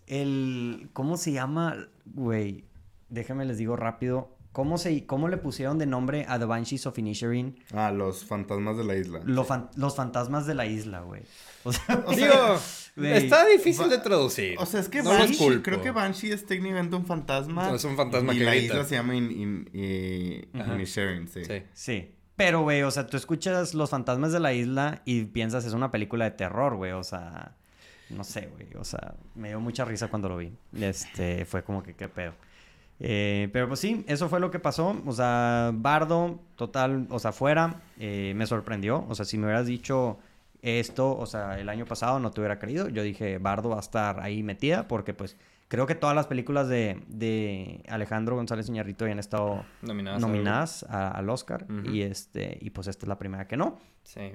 el... 0.07 0.91
¿Cómo 0.93 1.17
se 1.17 1.33
llama? 1.33 1.89
Güey, 2.07 2.65
déjenme 3.09 3.45
les 3.45 3.59
digo 3.59 3.77
rápido. 3.77 4.32
¿Cómo, 4.53 4.77
se, 4.77 5.07
¿Cómo 5.07 5.29
le 5.29 5.39
pusieron 5.39 5.79
de 5.79 5.87
nombre 5.87 6.27
a 6.29 6.39
The 6.39 6.45
Banshees 6.45 6.87
of 6.87 6.99
Inisherin? 6.99 7.59
Ah, 7.73 7.91
los 7.91 8.27
fantasmas 8.27 8.77
de 8.77 8.85
la 8.85 8.97
isla. 8.97 9.21
los 9.25 9.97
fantasmas 9.97 10.47
de 10.47 10.55
la 10.55 10.67
isla, 10.67 11.01
güey. 11.01 11.23
O 11.65 11.73
sea, 11.73 12.05
Digo, 12.15 12.59
está 13.03 13.47
difícil 13.47 13.89
de 13.89 13.99
traducir. 13.99 14.57
O 14.59 14.67
sea, 14.67 14.81
es 14.81 14.89
que 14.89 15.01
Banshee, 15.01 15.63
creo 15.63 15.81
que 15.81 15.91
Banshee 15.91 16.33
es 16.33 16.45
técnicamente 16.45 16.97
un 16.97 17.07
fantasma. 17.07 17.75
es 17.75 17.85
un 17.85 17.97
fantasma 17.97 18.35
y 18.35 18.39
que 18.39 18.45
la 18.45 18.57
isla 18.57 18.85
se 18.85 18.97
llama 18.97 19.15
in, 19.15 19.71
Inisherin, 20.53 21.29
sí. 21.29 21.45
Sí. 21.45 21.63
sí. 21.73 22.15
Pero, 22.37 22.63
güey, 22.63 22.83
o 22.83 22.91
sea, 22.91 23.07
tú 23.07 23.17
escuchas 23.17 23.75
Los 23.75 23.91
fantasmas 23.91 24.33
de 24.33 24.41
la 24.41 24.53
isla 24.53 25.03
y 25.05 25.25
piensas 25.27 25.65
es 25.65 25.75
una 25.75 25.91
película 25.91 26.25
de 26.25 26.33
terror, 26.33 26.77
güey, 26.77 26.93
o 26.93 27.05
sea... 27.05 27.55
no 28.11 28.25
sé, 28.25 28.51
güey. 28.55 28.69
O 28.77 28.85
sea, 28.85 29.15
me 29.35 29.49
dio 29.49 29.61
mucha 29.61 29.85
risa 29.85 30.09
cuando 30.09 30.29
lo 30.29 30.37
vi. 30.37 30.53
Este, 30.79 31.45
fue 31.45 31.63
como 31.63 31.83
que 31.83 31.95
qué 31.95 32.09
pedo. 32.09 32.35
Eh, 33.05 33.49
pero 33.53 33.67
pues 33.67 33.81
sí, 33.81 34.05
eso 34.07 34.29
fue 34.29 34.39
lo 34.39 34.51
que 34.51 34.61
pasó. 34.61 34.97
O 35.05 35.13
sea, 35.13 35.73
Bardo, 35.75 36.39
total, 36.57 37.09
o 37.11 37.19
sea, 37.19 37.33
fuera, 37.33 37.83
eh, 37.99 38.33
me 38.37 38.47
sorprendió. 38.47 39.05
O 39.09 39.15
sea, 39.15 39.25
si 39.25 39.37
me 39.37 39.47
hubieras 39.47 39.67
dicho 39.67 40.19
esto, 40.63 41.19
o 41.19 41.27
sea, 41.27 41.59
el 41.59 41.69
año 41.69 41.85
pasado 41.85 42.21
no 42.21 42.31
te 42.31 42.41
hubiera 42.41 42.61
creído. 42.61 42.89
Yo 42.89 43.03
dije, 43.03 43.39
Bardo 43.39 43.71
va 43.71 43.77
a 43.77 43.81
estar 43.81 44.21
ahí 44.21 44.45
metida 44.45 44.87
porque 44.87 45.15
pues 45.15 45.37
creo 45.73 45.87
que 45.87 45.95
todas 45.95 46.15
las 46.15 46.27
películas 46.27 46.69
de, 46.69 47.83
Alejandro 47.89 48.37
González 48.37 48.69
Iñarrito 48.69 49.07
habían 49.07 49.19
estado 49.19 49.65
nominadas, 49.81 50.83
al 50.83 51.31
Oscar 51.31 51.67
y 51.91 52.03
este 52.03 52.59
y 52.61 52.69
pues 52.69 52.89
esta 52.89 53.07
es 53.07 53.09
la 53.09 53.19
primera 53.19 53.49
que 53.49 53.57
no. 53.57 53.79
Sí, 54.03 54.33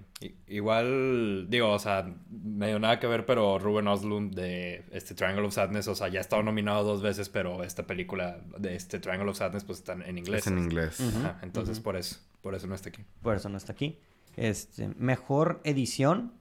igual 0.47 1.45
digo, 1.47 1.69
o 1.69 1.77
sea, 1.77 2.11
medio 2.31 2.79
nada 2.79 2.99
que 2.99 3.05
ver, 3.05 3.27
pero 3.27 3.59
Ruben 3.59 3.87
Oslund 3.87 4.33
de 4.33 4.85
este 4.91 5.13
Triangle 5.13 5.45
of 5.45 5.53
Sadness, 5.53 5.87
o 5.89 5.93
sea, 5.93 6.07
ya 6.07 6.17
ha 6.17 6.21
estado 6.21 6.41
nominado 6.41 6.83
dos 6.83 7.03
veces, 7.03 7.29
pero 7.29 7.63
esta 7.63 7.85
película 7.85 8.39
de 8.57 8.75
este 8.75 8.97
Triangle 8.97 9.29
of 9.29 9.37
Sadness 9.37 9.63
pues 9.63 9.77
está 9.77 9.93
en 9.93 10.17
inglés. 10.17 10.41
Es 10.41 10.47
en 10.47 10.57
inglés. 10.57 10.99
entonces 11.43 11.79
por 11.79 11.97
eso, 11.97 12.17
por 12.41 12.55
eso 12.55 12.65
no 12.65 12.73
está 12.73 12.89
aquí. 12.89 13.05
Por 13.21 13.35
eso 13.35 13.47
no 13.47 13.57
está 13.57 13.73
aquí. 13.73 13.99
Este, 14.37 14.87
mejor 14.97 15.61
edición 15.63 16.33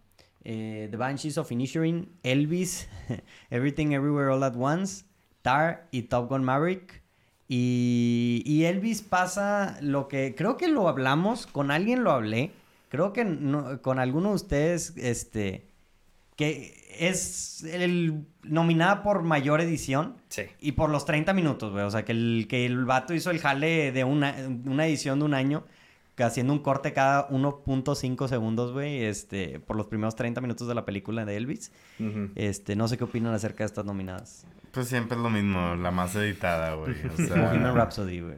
eh, 0.49 0.87
The 0.93 0.97
Banshees 0.97 1.39
of 1.39 1.51
Inisherin, 1.51 2.09
Elvis, 2.23 2.87
Everything 3.51 3.93
Everywhere 3.95 4.31
All 4.31 4.45
at 4.45 4.55
Once, 4.55 5.05
Tar 5.43 5.89
y 5.91 6.03
Top 6.03 6.29
Gun 6.29 6.45
Maverick. 6.45 7.03
Y, 7.49 8.63
Elvis 8.65 9.03
pasa 9.03 9.77
lo 9.81 10.07
que 10.07 10.35
creo 10.37 10.57
que 10.57 10.69
lo 10.69 10.89
hablamos, 10.89 11.49
con 11.49 11.73
alguien 11.73 12.05
lo 12.05 12.13
hablé, 12.13 12.53
creo 12.89 13.13
que 13.13 13.25
con 13.83 13.99
alguno 13.99 14.31
de 14.31 14.35
ustedes, 14.37 14.97
este, 14.97 15.69
que 16.37 16.75
es 16.99 17.65
el 17.65 18.27
nominada 18.45 19.03
por 19.03 19.23
mayor 19.23 19.61
edición. 19.61 20.17
Sí. 20.29 20.43
Y 20.61 20.73
por 20.73 20.91
los 20.91 21.05
30 21.07 21.33
minutos, 21.33 21.73
güey. 21.73 21.85
O 21.85 21.91
sea, 21.91 22.05
que 22.05 22.13
el, 22.13 22.47
que 22.49 22.67
el 22.67 22.85
vato 22.85 23.15
hizo 23.15 23.31
el 23.31 23.41
jale 23.41 23.91
de 23.91 24.05
una, 24.05 24.35
una 24.65 24.87
edición 24.87 25.19
de 25.19 25.25
un 25.25 25.35
año 25.35 25.65
haciendo 26.25 26.53
un 26.53 26.61
corte 26.61 26.93
cada 26.93 27.29
1.5 27.29 28.29
segundos, 28.29 28.73
güey, 28.73 29.05
este, 29.05 29.61
por 29.61 29.77
los 29.77 29.87
primeros 29.87 30.17
30 30.17 30.41
minutos 30.41 30.67
de 30.69 30.75
la 30.75 30.85
película 30.85 31.25
de 31.25 31.37
Elvis. 31.37 31.73
Este, 32.35 32.77
no 32.77 32.89
sé 32.89 32.97
qué 32.99 33.05
opinan 33.05 33.35
acerca 33.35 33.65
de 33.65 33.67
estas 33.67 33.85
nominadas. 33.85 34.47
Pues 34.73 34.89
siempre 34.89 35.17
es 35.17 35.23
lo 35.23 35.31
mismo, 35.31 35.75
la 35.77 35.91
más 35.91 36.15
editada, 36.17 36.75
güey. 36.75 36.95
O 37.07 37.17
sea... 37.17 37.43
Bohemian 37.43 37.75
Rhapsody, 37.75 38.21
güey. 38.21 38.37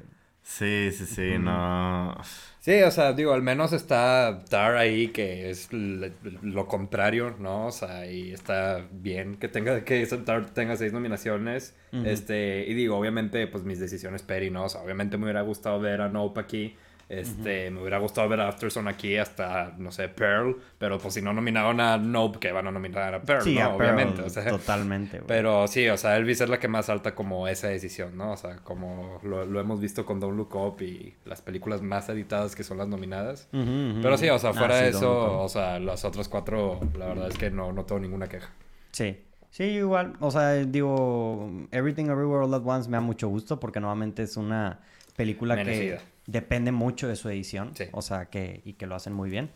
Sí, 0.48 0.90
sí, 0.92 1.04
sí, 1.04 1.38
no. 1.38 2.16
Sí, 2.60 2.80
o 2.80 2.90
sea, 2.90 3.12
digo, 3.12 3.34
al 3.34 3.42
menos 3.42 3.74
está 3.74 4.44
Tar 4.48 4.76
ahí, 4.76 5.08
que 5.08 5.50
es 5.50 5.68
lo 5.70 6.66
contrario, 6.66 7.36
¿no? 7.38 7.66
O 7.66 7.70
sea, 7.70 8.10
y 8.10 8.32
está 8.32 8.82
bien 8.90 9.36
que 9.36 9.48
tenga, 9.48 9.84
que 9.84 10.06
Tar 10.06 10.46
tenga 10.46 10.76
seis 10.76 10.94
nominaciones. 10.94 11.76
Este, 11.92 12.64
y 12.66 12.72
digo, 12.72 12.96
obviamente, 12.96 13.46
pues 13.46 13.64
mis 13.64 13.78
decisiones 13.78 14.22
peri, 14.22 14.50
¿no? 14.50 14.64
O 14.64 14.68
sea, 14.70 14.80
obviamente 14.80 15.18
me 15.18 15.24
hubiera 15.24 15.42
gustado 15.42 15.80
ver 15.80 16.00
a 16.00 16.08
Nope 16.08 16.40
aquí. 16.40 16.76
Este, 17.08 17.70
me 17.70 17.80
hubiera 17.80 17.98
gustado 17.98 18.28
ver 18.28 18.40
a 18.40 18.48
Afterson 18.48 18.86
aquí 18.86 19.16
hasta, 19.16 19.74
no 19.78 19.90
sé, 19.90 20.08
Pearl, 20.08 20.58
pero 20.76 20.98
pues 20.98 21.14
si 21.14 21.22
no 21.22 21.32
nominaron 21.32 21.80
a 21.80 21.96
Nope, 21.96 22.38
que 22.38 22.52
van 22.52 22.66
a 22.66 22.70
nominar 22.70 23.14
a 23.14 23.22
Pearl, 23.22 23.54
¿no? 23.54 23.76
Obviamente, 23.76 24.20
o 24.20 24.28
sea, 24.28 24.46
totalmente. 24.50 25.22
Pero 25.26 25.66
sí, 25.68 25.88
o 25.88 25.96
sea, 25.96 26.18
Elvis 26.18 26.42
es 26.42 26.50
la 26.50 26.58
que 26.58 26.68
más 26.68 26.90
alta 26.90 27.14
como 27.14 27.48
esa 27.48 27.68
decisión, 27.68 28.16
¿no? 28.18 28.32
O 28.32 28.36
sea, 28.36 28.56
como 28.56 29.20
lo, 29.22 29.58
hemos 29.58 29.80
visto 29.80 30.04
con 30.04 30.20
Don't 30.20 30.36
Look 30.36 30.54
Up 30.54 30.82
y 30.82 31.14
las 31.24 31.40
películas 31.40 31.80
más 31.80 32.08
editadas 32.10 32.54
que 32.54 32.62
son 32.62 32.76
las 32.76 32.88
nominadas. 32.88 33.48
Pero 33.52 34.18
sí, 34.18 34.28
o 34.28 34.38
sea, 34.38 34.52
fuera 34.52 34.76
ah, 34.76 34.82
de 34.82 34.88
eso, 34.90 35.40
o 35.40 35.48
sea, 35.48 35.78
las 35.78 36.04
otras 36.04 36.28
cuatro, 36.28 36.78
la 36.98 37.06
verdad 37.06 37.28
es 37.28 37.38
que 37.38 37.50
no, 37.50 37.72
no 37.72 37.84
tengo 37.86 38.00
ninguna 38.00 38.28
queja. 38.28 38.50
Sí. 38.92 39.16
Sí, 39.50 39.64
igual, 39.64 40.12
o 40.20 40.30
sea, 40.30 40.52
digo, 40.56 41.50
Everything 41.70 42.04
Everywhere 42.04 42.44
All 42.44 42.52
At 42.52 42.62
Once 42.66 42.90
me 42.90 42.98
da 42.98 43.00
mucho 43.00 43.28
gusto 43.28 43.58
porque 43.58 43.80
nuevamente 43.80 44.22
es 44.22 44.36
una 44.36 44.80
película 45.16 45.56
que 45.64 45.98
depende 46.28 46.70
mucho 46.70 47.08
de 47.08 47.16
su 47.16 47.28
edición. 47.28 47.72
O 47.92 48.02
sea, 48.02 48.26
que, 48.26 48.60
y 48.64 48.74
que 48.74 48.86
lo 48.86 48.94
hacen 48.94 49.12
muy 49.12 49.30
bien. 49.30 49.50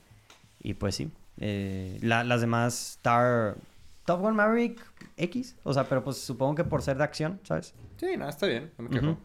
Y 0.61 0.75
pues 0.75 0.97
sí. 0.97 1.13
Eh, 1.39 1.99
las 2.03 2.41
demás, 2.41 2.97
Star. 2.97 3.57
Top 4.05 4.21
Gun 4.21 4.35
Maverick 4.35 4.81
X. 5.17 5.55
O 5.63 5.73
sea, 5.73 5.85
pero 5.85 6.03
pues 6.03 6.17
supongo 6.17 6.57
que 6.57 6.65
por 6.65 6.83
ser 6.83 6.97
de 6.97 7.05
acción, 7.05 7.39
¿sabes? 7.45 7.73
Sí, 7.99 8.17
no, 8.17 8.29
está 8.29 8.47
bien. 8.47 8.73
No 8.77 8.85
me 8.85 8.91
quejo. 8.91 9.17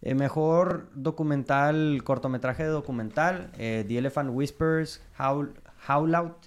Eh, 0.00 0.16
mejor 0.16 0.90
documental, 0.94 2.02
cortometraje 2.02 2.64
de 2.64 2.70
documental. 2.70 3.52
Eh, 3.58 3.84
The 3.86 3.98
Elephant 3.98 4.30
Whispers, 4.32 5.00
Howl, 5.18 5.54
Howl 5.88 6.14
Out. 6.16 6.46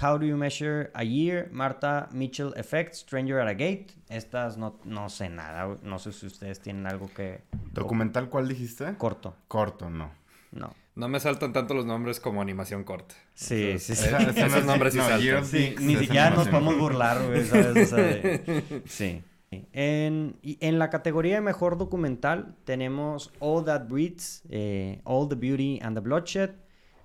How 0.00 0.18
Do 0.18 0.26
You 0.26 0.36
Measure 0.36 0.90
a 0.94 1.02
Year, 1.02 1.48
Marta 1.52 2.08
Mitchell 2.12 2.52
Effect, 2.56 2.94
Stranger 2.94 3.40
at 3.40 3.48
a 3.48 3.54
Gate. 3.54 3.88
Estas 4.08 4.56
no, 4.56 4.78
no 4.84 5.08
sé 5.08 5.28
nada. 5.28 5.78
No 5.82 5.98
sé 5.98 6.12
si 6.12 6.26
ustedes 6.26 6.60
tienen 6.60 6.86
algo 6.86 7.10
que. 7.14 7.42
¿Documental 7.72 8.28
cuál 8.28 8.48
dijiste? 8.48 8.94
Corto. 8.96 9.34
Corto, 9.48 9.90
no. 9.90 10.10
No. 10.52 10.74
No 10.96 11.08
me 11.08 11.20
saltan 11.20 11.52
tanto 11.52 11.74
los 11.74 11.86
nombres 11.86 12.20
como 12.20 12.42
animación 12.42 12.84
corta. 12.84 13.14
Sí, 13.34 13.78
sí, 13.78 13.94
sí. 13.94 14.08
esos 14.36 14.64
nombres 14.64 14.92
sí 14.92 14.98
saltan. 14.98 15.44
Sí, 15.44 15.74
ni 15.80 15.96
siquiera 15.96 16.30
nos 16.30 16.48
podemos 16.48 16.78
burlar, 16.78 17.26
güey, 17.26 17.44
¿sabes? 17.44 17.92
O 17.92 17.96
sea, 17.96 18.40
sí. 18.86 19.22
En, 19.50 20.36
en, 20.42 20.78
la 20.78 20.90
categoría 20.90 21.36
de 21.36 21.40
mejor 21.40 21.76
documental 21.76 22.54
tenemos 22.64 23.32
All 23.40 23.64
That 23.64 23.88
Breathes, 23.88 24.42
eh, 24.48 25.00
All 25.04 25.28
the 25.28 25.34
Beauty 25.34 25.80
and 25.82 25.96
the 25.96 26.00
Bloodshed, 26.00 26.50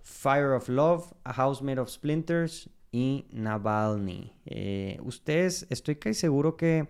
Fire 0.04 0.54
of 0.54 0.70
Love, 0.70 1.14
A 1.24 1.34
House 1.34 1.64
Made 1.64 1.80
of 1.80 1.90
Splinters, 1.90 2.70
y 2.96 3.26
Navalny. 3.34 4.32
Eh, 4.46 4.98
ustedes, 5.04 5.68
estoy 5.70 5.98
casi 5.98 6.14
seguro 6.14 6.56
que 6.56 6.88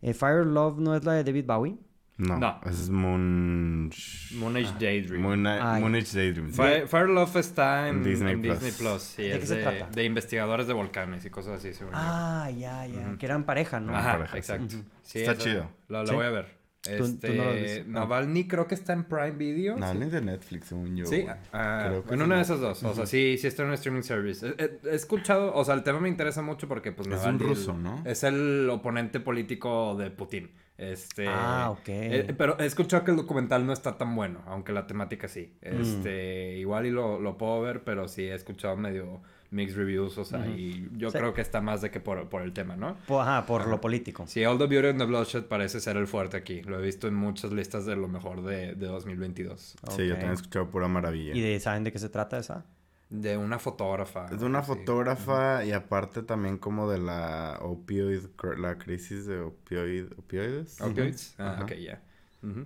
eh, 0.00 0.14
Fire 0.14 0.46
Love 0.46 0.78
no 0.78 0.94
es 0.94 1.04
la 1.04 1.14
de 1.14 1.24
David 1.24 1.46
Bowie. 1.46 1.76
No, 2.16 2.38
no. 2.38 2.60
es 2.64 2.88
Moon... 2.88 3.90
Moonage 4.36 4.72
Daydream. 4.78 5.20
Moon... 5.20 5.42
Moonage 5.42 6.16
Daydream. 6.16 6.52
Fire, 6.52 7.08
Love 7.08 7.34
está 7.36 7.88
en 7.88 8.04
Disney, 8.04 8.36
Plus. 8.36 9.02
Sí, 9.02 9.22
¿De 9.22 9.38
es 9.38 9.48
de, 9.48 9.84
de, 9.92 10.04
investigadores 10.04 10.68
de 10.68 10.74
volcanes 10.74 11.24
y 11.24 11.30
cosas 11.30 11.64
así. 11.64 11.76
Ah, 11.92 12.48
ya, 12.56 12.86
ya. 12.86 13.16
Que 13.18 13.26
eran 13.26 13.42
pareja, 13.42 13.80
¿no? 13.80 13.96
Ajá, 13.96 14.28
exacto. 14.36 14.76
está 15.12 15.36
chido. 15.36 15.68
La, 15.88 16.04
voy 16.04 16.24
a 16.24 16.30
ver. 16.30 16.61
Este, 16.88 17.84
Navalny 17.86 18.48
creo 18.48 18.66
que 18.66 18.74
está 18.74 18.92
en 18.92 19.04
Prime 19.04 19.32
Video. 19.32 19.76
Navalny 19.76 20.10
de 20.10 20.20
Netflix, 20.20 20.66
según 20.66 20.96
yo. 20.96 21.06
Sí, 21.06 21.26
ah, 21.52 22.00
en 22.10 22.22
una 22.22 22.36
de 22.36 22.42
esas 22.42 22.60
dos. 22.60 22.82
O 22.82 22.94
sea, 22.94 23.06
sí, 23.06 23.36
sí 23.38 23.46
está 23.46 23.62
en 23.62 23.68
un 23.68 23.74
streaming 23.74 24.02
service. 24.02 24.54
He, 24.58 24.94
escuchado, 24.94 25.54
o 25.54 25.64
sea, 25.64 25.74
el 25.74 25.84
tema 25.84 26.00
me 26.00 26.08
interesa 26.08 26.42
mucho 26.42 26.66
porque, 26.66 26.92
pues, 26.92 27.08
Es 27.08 27.24
un 27.24 27.38
ruso, 27.38 27.72
¿no? 27.74 28.02
Es 28.04 28.24
el 28.24 28.68
oponente 28.70 29.20
político 29.20 29.94
de 29.96 30.10
Putin. 30.10 30.50
Este, 30.78 31.26
ah, 31.28 31.70
ok. 31.70 31.88
Eh, 31.88 32.34
pero 32.36 32.58
he 32.58 32.66
escuchado 32.66 33.04
que 33.04 33.12
el 33.12 33.16
documental 33.16 33.64
no 33.64 33.72
está 33.72 33.96
tan 33.96 34.16
bueno, 34.16 34.40
aunque 34.46 34.72
la 34.72 34.86
temática 34.86 35.28
sí. 35.28 35.54
Mm. 35.62 35.80
Este, 35.80 36.56
igual 36.58 36.86
y 36.86 36.90
lo, 36.90 37.20
lo 37.20 37.38
puedo 37.38 37.60
ver, 37.60 37.84
pero 37.84 38.08
sí 38.08 38.22
he 38.22 38.34
escuchado 38.34 38.76
medio 38.76 39.22
mixed 39.52 39.76
reviews, 39.76 40.16
o 40.18 40.24
sea, 40.24 40.46
y 40.46 40.88
yo 40.96 41.12
creo 41.12 41.34
que 41.34 41.42
está 41.42 41.60
más 41.60 41.82
de 41.82 41.90
que 41.90 42.00
por, 42.00 42.28
por 42.28 42.42
el 42.42 42.52
tema, 42.52 42.76
¿no? 42.76 42.96
ajá, 43.20 43.46
por 43.46 43.68
lo 43.68 43.80
político. 43.80 44.26
Sí, 44.26 44.44
All 44.44 44.58
the 44.58 44.66
Beauty 44.66 44.88
and 44.88 44.98
the 44.98 45.04
Bloodshed 45.04 45.44
parece 45.44 45.80
ser 45.80 45.96
el 45.96 46.06
fuerte 46.06 46.36
aquí. 46.36 46.62
Lo 46.62 46.80
he 46.80 46.82
visto 46.82 47.06
en 47.06 47.14
muchas 47.14 47.52
listas 47.52 47.84
de 47.84 47.94
lo 47.94 48.08
mejor 48.08 48.42
de, 48.42 48.74
de 48.74 48.86
2022. 48.86 49.76
Sí, 49.90 50.06
yo 50.06 50.14
también 50.14 50.30
he 50.30 50.34
escuchado 50.34 50.68
pura 50.70 50.88
maravilla. 50.88 51.34
¿Y 51.34 51.40
de, 51.40 51.60
saben 51.60 51.84
de 51.84 51.92
qué 51.92 51.98
se 51.98 52.08
trata 52.08 52.38
esa? 52.38 52.64
De 53.10 53.36
una 53.36 53.58
fotógrafa. 53.58 54.26
Es 54.32 54.40
de 54.40 54.46
una 54.46 54.62
fotógrafa 54.62 55.64
y 55.66 55.72
aparte 55.72 56.22
también 56.22 56.56
como 56.56 56.90
de 56.90 56.98
la 56.98 57.58
opioid, 57.60 58.24
la 58.56 58.78
crisis 58.78 59.26
de 59.26 59.40
opioid, 59.40 60.06
opioides. 60.16 60.80
Opioids, 60.80 61.34
ah, 61.38 61.60
ok, 61.62 61.72
ya. 61.74 62.00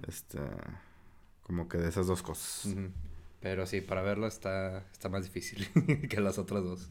Este, 0.06 0.38
como 1.42 1.68
que 1.68 1.78
de 1.78 1.88
esas 1.88 2.06
dos 2.06 2.22
cosas. 2.22 2.72
Pero 3.48 3.64
sí, 3.64 3.80
para 3.80 4.02
verlo 4.02 4.26
está, 4.26 4.78
está 4.90 5.08
más 5.08 5.22
difícil 5.22 5.68
que 6.10 6.20
las 6.20 6.36
otras 6.36 6.64
dos. 6.64 6.90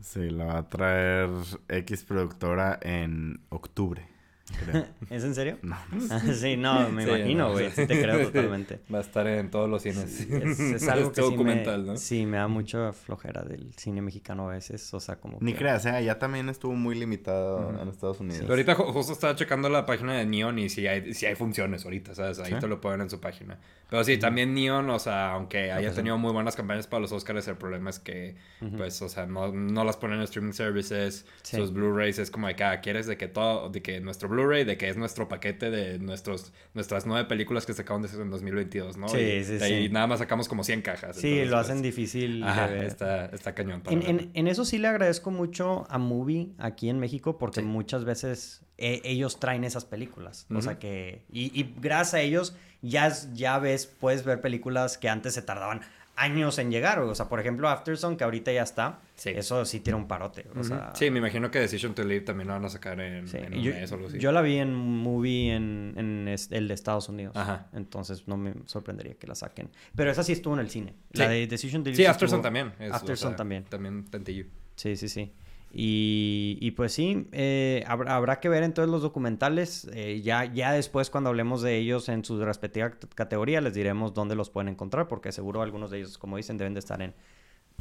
Sí, 0.00 0.28
la 0.28 0.46
va 0.46 0.58
a 0.58 0.68
traer 0.68 1.30
X 1.68 2.02
productora 2.02 2.76
en 2.82 3.40
octubre. 3.50 4.04
¿Es 5.10 5.24
en 5.24 5.34
serio? 5.34 5.58
No. 5.62 5.76
sí, 6.34 6.56
no, 6.56 6.88
me 6.90 7.04
imagino, 7.04 7.52
güey. 7.52 7.70
Sí, 7.70 7.86
te 7.86 8.00
creo 8.00 8.26
totalmente. 8.26 8.80
Va 8.92 8.98
a 8.98 9.00
estar 9.00 9.26
en 9.26 9.50
todos 9.50 9.68
los 9.68 9.82
cines. 9.82 10.20
es, 10.20 10.88
algo 10.88 11.12
que 11.12 11.20
documental, 11.20 11.80
sí 11.80 11.86
me, 11.86 11.92
¿no? 11.92 11.96
Sí, 11.96 12.26
me 12.26 12.36
da 12.36 12.48
mucha 12.48 12.92
flojera 12.92 13.42
del 13.42 13.72
cine 13.74 14.02
mexicano 14.02 14.48
a 14.48 14.52
veces. 14.52 14.92
O 14.92 15.00
sea, 15.00 15.16
como. 15.16 15.38
Ni 15.40 15.54
creas, 15.54 15.86
¿eh? 15.86 16.04
Ya 16.04 16.18
también 16.18 16.48
estuvo 16.48 16.74
muy 16.74 16.94
limitado 16.94 17.70
en 17.80 17.88
Estados 17.88 18.20
Unidos. 18.20 18.40
Pero 18.42 18.52
ahorita 18.52 18.74
justo 18.74 19.12
estaba 19.12 19.34
checando 19.34 19.68
la 19.68 19.86
página 19.86 20.14
de 20.14 20.26
Neon 20.26 20.58
y 20.58 20.68
si 20.68 20.86
hay, 20.86 21.14
si 21.14 21.26
hay 21.26 21.34
funciones 21.34 21.84
ahorita, 21.84 22.14
¿sabes? 22.14 22.38
Ahí 22.40 22.54
te 22.58 22.66
lo 22.66 22.80
ponen 22.80 23.02
en 23.02 23.10
su 23.10 23.20
página. 23.20 23.58
Pero 23.88 24.02
sí, 24.02 24.18
también 24.18 24.54
Neon, 24.54 24.90
o 24.90 24.98
sea, 24.98 25.32
aunque 25.32 25.70
haya 25.70 25.92
tenido 25.92 26.18
muy 26.18 26.32
buenas 26.32 26.56
campañas 26.56 26.86
para 26.86 27.00
los 27.00 27.12
Oscars, 27.12 27.46
el 27.48 27.56
problema 27.56 27.90
es 27.90 27.98
que, 27.98 28.36
pues, 28.76 29.00
o 29.02 29.08
sea, 29.08 29.26
no, 29.26 29.52
no 29.52 29.84
las 29.84 29.96
ponen 29.96 30.18
en 30.18 30.24
streaming 30.24 30.52
services. 30.52 31.26
Sus 31.42 31.72
Blu-rays 31.72 32.18
es 32.18 32.30
como 32.30 32.48
de 32.48 32.56
que, 32.56 32.64
ah, 32.64 32.80
quieres 32.80 33.06
de 33.06 33.16
que 33.16 33.28
todo, 33.28 33.68
de 33.68 33.82
que 33.82 34.00
nuestro 34.00 34.28
Blu-ray, 34.34 34.64
de 34.64 34.76
que 34.76 34.88
es 34.88 34.96
nuestro 34.96 35.28
paquete 35.28 35.70
de 35.70 35.98
nuestros, 35.98 36.52
nuestras 36.74 37.06
nueve 37.06 37.26
películas 37.26 37.64
que 37.64 37.72
se 37.72 37.82
acaban 37.82 38.02
de 38.02 38.08
hacer 38.08 38.20
en 38.20 38.30
2022, 38.30 38.96
¿no? 38.96 39.08
Sí, 39.08 39.44
sí, 39.44 39.58
sí. 39.58 39.72
Y 39.72 39.88
nada 39.88 40.06
más 40.06 40.18
sacamos 40.18 40.48
como 40.48 40.64
100 40.64 40.82
cajas. 40.82 41.16
Sí, 41.16 41.44
lo 41.44 41.58
hacen 41.58 41.76
pues, 41.76 41.82
difícil. 41.82 42.44
Está, 42.44 43.26
está 43.26 43.54
cañón. 43.54 43.82
en, 43.88 44.30
en, 44.34 44.46
eso 44.48 44.64
sí 44.64 44.78
le 44.78 44.88
agradezco 44.88 45.30
mucho 45.30 45.86
a 45.88 45.98
Movie 45.98 46.50
aquí 46.58 46.88
en 46.88 46.98
México 46.98 47.38
porque 47.38 47.62
muchas 47.62 48.04
veces 48.04 48.62
e, 48.76 49.00
ellos 49.04 49.38
traen 49.40 49.64
esas 49.64 49.84
películas. 49.84 50.46
O 50.54 50.60
sea 50.60 50.78
que... 50.78 51.24
Y, 51.30 51.58
y, 51.58 51.74
gracias 51.80 52.14
a 52.14 52.20
ellos 52.20 52.56
ya, 52.82 53.12
ya 53.32 53.58
ves, 53.58 53.86
puedes 53.86 54.24
ver 54.24 54.40
películas 54.40 54.98
que 54.98 55.08
antes 55.08 55.34
se 55.34 55.42
tardaban 55.42 55.80
años 56.16 56.58
en 56.58 56.70
llegar. 56.70 56.98
O 57.00 57.14
sea, 57.14 57.28
por 57.28 57.40
ejemplo, 57.40 57.68
Afterson, 57.68 58.16
que 58.16 58.24
ahorita 58.24 58.52
ya 58.52 58.62
está. 58.62 59.00
Eso 59.24 59.64
sí 59.64 59.80
tiene 59.80 59.98
un 59.98 60.08
parote. 60.08 60.46
O 60.56 60.64
sea... 60.64 60.92
Sí, 60.94 61.10
me 61.10 61.18
imagino 61.18 61.50
que 61.50 61.58
Decision 61.60 61.94
to 61.94 62.04
Live 62.04 62.22
también 62.22 62.48
lo 62.48 62.54
van 62.54 62.64
a 62.64 62.68
sacar 62.68 63.00
en, 63.00 63.24
un 63.24 63.62
yo, 63.62 63.72
mes 63.72 63.90
o 63.92 63.94
algo 63.94 64.08
así. 64.08 64.18
Yo 64.18 64.32
la 64.32 64.42
vi 64.42 64.58
en 64.58 64.74
movie 64.74 65.54
en, 65.54 65.94
en 65.96 66.28
el 66.28 66.68
de 66.68 66.74
Estados 66.74 67.08
Unidos. 67.08 67.36
Ajá. 67.36 67.68
Entonces 67.72 68.26
no 68.26 68.36
me 68.36 68.54
sorprendería 68.66 69.14
que 69.14 69.26
la 69.26 69.34
saquen. 69.34 69.70
Pero 69.94 70.10
esa 70.10 70.22
sí 70.22 70.32
estuvo 70.32 70.54
en 70.54 70.60
el 70.60 70.70
cine. 70.70 70.94
La 71.12 71.28
de 71.28 71.46
Decision 71.46 71.82
to 71.82 71.90
Live. 71.90 71.96
Sí, 71.96 72.06
Afterson 72.06 72.42
también. 72.42 72.72
Afterson 72.90 73.36
también. 73.36 73.64
También 73.64 74.04
tantillo. 74.04 74.46
Sí, 74.76 74.96
sí, 74.96 75.08
sí. 75.08 75.32
Y, 75.76 76.70
pues 76.76 76.92
sí, 76.92 77.28
eh, 77.32 77.82
habrá, 77.88 78.38
que 78.38 78.48
ver 78.48 78.62
entonces 78.62 78.90
los 78.90 79.02
documentales. 79.02 79.88
Eh, 79.92 80.20
ya, 80.22 80.44
ya 80.44 80.72
después, 80.72 81.10
cuando 81.10 81.30
hablemos 81.30 81.62
de 81.62 81.76
ellos 81.76 82.08
en 82.08 82.24
su 82.24 82.42
respectiva 82.44 82.92
categoría, 83.14 83.60
les 83.60 83.74
diremos 83.74 84.14
dónde 84.14 84.36
los 84.36 84.50
pueden 84.50 84.68
encontrar, 84.68 85.08
porque 85.08 85.32
seguro 85.32 85.62
algunos 85.62 85.90
de 85.90 85.98
ellos, 85.98 86.16
como 86.16 86.36
dicen, 86.36 86.58
deben 86.58 86.74
de 86.74 86.80
estar 86.80 87.02
en, 87.02 87.14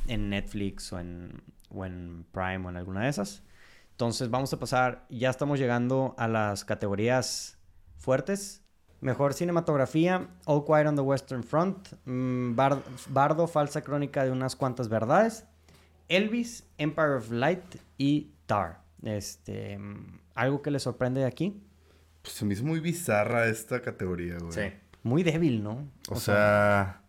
en 0.07 0.29
Netflix 0.29 0.91
o 0.91 0.99
en, 0.99 1.41
o 1.69 1.85
en 1.85 2.25
Prime 2.31 2.65
o 2.65 2.69
en 2.69 2.77
alguna 2.77 3.01
de 3.01 3.09
esas. 3.09 3.43
Entonces 3.91 4.31
vamos 4.31 4.51
a 4.51 4.59
pasar, 4.59 5.05
ya 5.09 5.29
estamos 5.29 5.59
llegando 5.59 6.15
a 6.17 6.27
las 6.27 6.65
categorías 6.65 7.59
fuertes. 7.97 8.63
Mejor 9.01 9.33
cinematografía, 9.33 10.29
All 10.45 10.65
Quiet 10.65 10.87
on 10.87 10.95
the 10.95 11.01
Western 11.01 11.43
Front, 11.43 11.89
mm, 12.05 12.55
Bardo, 12.55 13.47
falsa 13.47 13.81
crónica 13.81 14.23
de 14.23 14.31
unas 14.31 14.55
cuantas 14.55 14.89
verdades. 14.89 15.45
Elvis, 16.15 16.65
Empire 16.77 17.15
of 17.15 17.31
Light 17.31 17.75
y 17.97 18.31
Tar. 18.45 18.81
Este, 19.03 19.79
¿Algo 20.35 20.61
que 20.61 20.71
le 20.71 20.79
sorprende 20.79 21.21
de 21.21 21.27
aquí? 21.27 21.61
Pues 22.21 22.35
se 22.35 22.45
me 22.45 22.53
hizo 22.53 22.63
muy 22.63 22.79
bizarra 22.79 23.47
esta 23.47 23.81
categoría, 23.81 24.37
güey. 24.39 24.53
Sí. 24.53 24.73
Muy 25.03 25.23
débil, 25.23 25.61
¿no? 25.61 25.89
O, 26.09 26.15
sea... 26.15 27.01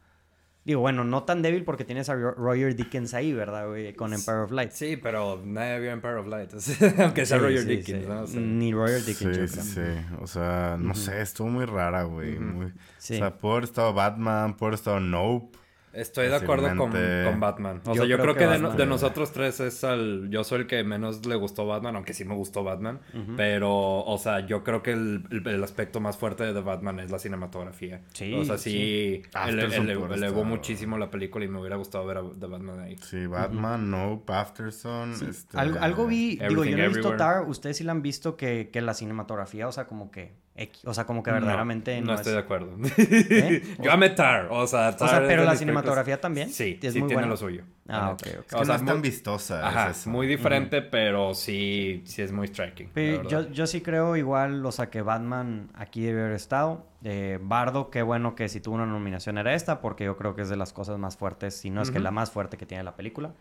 Digo, 0.64 0.80
bueno, 0.80 1.04
no 1.04 1.24
tan 1.24 1.42
débil 1.42 1.62
porque 1.62 1.84
tienes 1.84 2.08
a 2.08 2.14
Roger 2.14 2.74
Dickens 2.74 3.12
ahí, 3.12 3.34
¿verdad, 3.34 3.68
güey? 3.68 3.92
Con 3.94 4.14
Empire 4.14 4.38
of 4.38 4.50
Light. 4.50 4.70
Sí, 4.70 4.96
pero 4.96 5.40
nadie 5.44 5.78
vio 5.78 5.90
Empire 5.92 6.14
of 6.14 6.26
Light. 6.26 6.50
Aunque 7.00 7.26
sea 7.26 7.38
Roger 7.38 7.66
Dickens, 7.66 8.08
¿no? 8.08 8.26
Ni 8.40 8.72
Roger 8.72 9.04
Dickens. 9.04 9.52
Sí, 9.52 9.60
sí, 9.60 9.80
O 10.20 10.26
sea, 10.26 10.76
no 10.80 10.94
sé, 10.94 11.20
estuvo 11.20 11.48
muy 11.48 11.66
rara, 11.66 12.04
güey. 12.04 12.38
O 12.38 12.72
sea, 12.98 13.36
pudo 13.36 13.52
haber 13.52 13.64
estado 13.64 13.92
Batman, 13.92 14.56
pudo 14.56 14.68
haber 14.68 14.78
estado 14.78 15.00
Nope. 15.00 15.58
Estoy 15.94 16.28
de 16.28 16.36
acuerdo 16.36 16.68
con, 16.76 16.92
con, 16.92 17.40
Batman. 17.40 17.80
O 17.84 17.94
sea, 17.94 18.04
yo 18.04 18.18
creo, 18.18 18.34
que, 18.34 18.46
de, 18.46 18.86
nosotros 18.86 19.32
tres 19.32 19.60
es 19.60 19.82
el... 19.84 20.28
Yo 20.30 20.44
soy 20.44 20.60
el 20.60 20.66
que 20.66 20.82
menos 20.84 21.24
le 21.26 21.36
gustó 21.36 21.66
Batman, 21.66 21.96
aunque 21.96 22.12
sí 22.12 22.24
me 22.24 22.34
gustó 22.34 22.64
Batman. 22.64 23.00
Pero, 23.36 24.04
o 24.04 24.18
sea, 24.18 24.40
yo 24.46 24.64
creo 24.64 24.82
que 24.82 24.92
el, 24.92 25.24
el, 25.30 25.64
aspecto 25.64 26.00
más 26.00 26.16
fuerte 26.16 26.52
de 26.52 26.60
Batman 26.60 27.00
es 27.00 27.10
la 27.10 27.18
cinematografía. 27.18 28.02
Sí, 28.12 28.34
O 28.34 28.44
sea, 28.44 28.58
sí, 28.58 29.22
elevó 29.46 30.44
muchísimo 30.44 30.98
la 30.98 31.10
película 31.10 31.44
y 31.44 31.48
me 31.48 31.60
hubiera 31.60 31.76
gustado 31.76 32.06
ver 32.06 32.18
a 32.18 32.22
Batman 32.22 32.80
ahí. 32.80 32.96
Sí, 32.98 33.26
Batman, 33.26 33.90
Nope, 33.90 34.32
Afterson. 34.32 35.12
Este, 35.12 35.56
algo, 35.58 36.06
vi... 36.06 36.36
Digo, 36.36 36.64
yo 36.64 36.76
no 36.76 36.84
he 36.84 36.88
visto 36.88 37.16
Tar. 37.16 37.48
Ustedes 37.48 37.76
sí 37.76 37.84
la 37.84 37.92
han 37.92 38.02
visto 38.02 38.36
que, 38.36 38.70
que 38.72 38.80
la 38.80 38.94
cinematografía, 38.94 39.68
o 39.68 39.72
sea, 39.72 39.86
como 39.86 40.10
que 40.10 40.43
o 40.84 40.94
sea, 40.94 41.04
como 41.04 41.24
que 41.24 41.32
verdaderamente 41.32 42.00
no, 42.00 42.08
no, 42.08 42.14
estoy 42.14 42.32
de 42.32 42.38
acuerdo. 42.38 42.76
¿Eh? 42.96 43.76
Yo 43.82 43.90
amé 43.90 44.10
Tar, 44.10 44.46
o 44.50 44.64
sea, 44.68 44.96
Tar 44.96 45.08
o 45.08 45.10
sea 45.10 45.26
pero 45.26 45.44
la 45.44 45.56
cinematografía 45.56 46.20
también. 46.20 46.48
Sí, 46.48 46.78
sí 46.80 47.02
tiene 47.02 47.26
lo 47.26 47.36
suyo. 47.36 47.64
Ah, 47.88 48.12
ok, 48.12 48.22
ok. 48.38 48.60
o 48.60 48.64
sea, 48.64 48.74
no 48.76 48.80
es 48.80 48.84
tan 48.84 49.02
vistosa. 49.02 49.66
Ajá, 49.66 49.90
es 49.90 50.06
muy 50.06 50.28
diferente, 50.28 50.80
pero 50.80 51.34
sí, 51.34 52.02
sí 52.06 52.22
es 52.22 52.30
muy 52.30 52.46
striking. 52.46 52.92
yo, 53.28 53.50
yo 53.50 53.66
sí 53.66 53.80
creo 53.80 54.16
igual, 54.16 54.64
o 54.64 54.70
sea, 54.70 54.90
que 54.90 55.02
Batman 55.02 55.70
aquí 55.74 56.02
debe 56.02 56.22
haber 56.22 56.34
estado. 56.34 56.86
Eh, 57.02 57.38
Bardo, 57.42 57.90
qué 57.90 58.02
bueno 58.02 58.36
que 58.36 58.48
si 58.48 58.60
tuvo 58.60 58.76
una 58.76 58.86
nominación 58.86 59.38
era 59.38 59.54
esta, 59.54 59.80
porque 59.80 60.04
yo 60.04 60.16
creo 60.16 60.36
que 60.36 60.42
es 60.42 60.48
de 60.48 60.56
las 60.56 60.72
cosas 60.72 60.98
más 60.98 61.16
fuertes, 61.16 61.56
si 61.56 61.70
no 61.70 61.82
es 61.82 61.90
que 61.90 61.98
la 61.98 62.12
más 62.12 62.30
fuerte 62.30 62.56
que 62.56 62.64
tiene 62.64 62.84
la 62.84 62.94
película. 62.94 63.34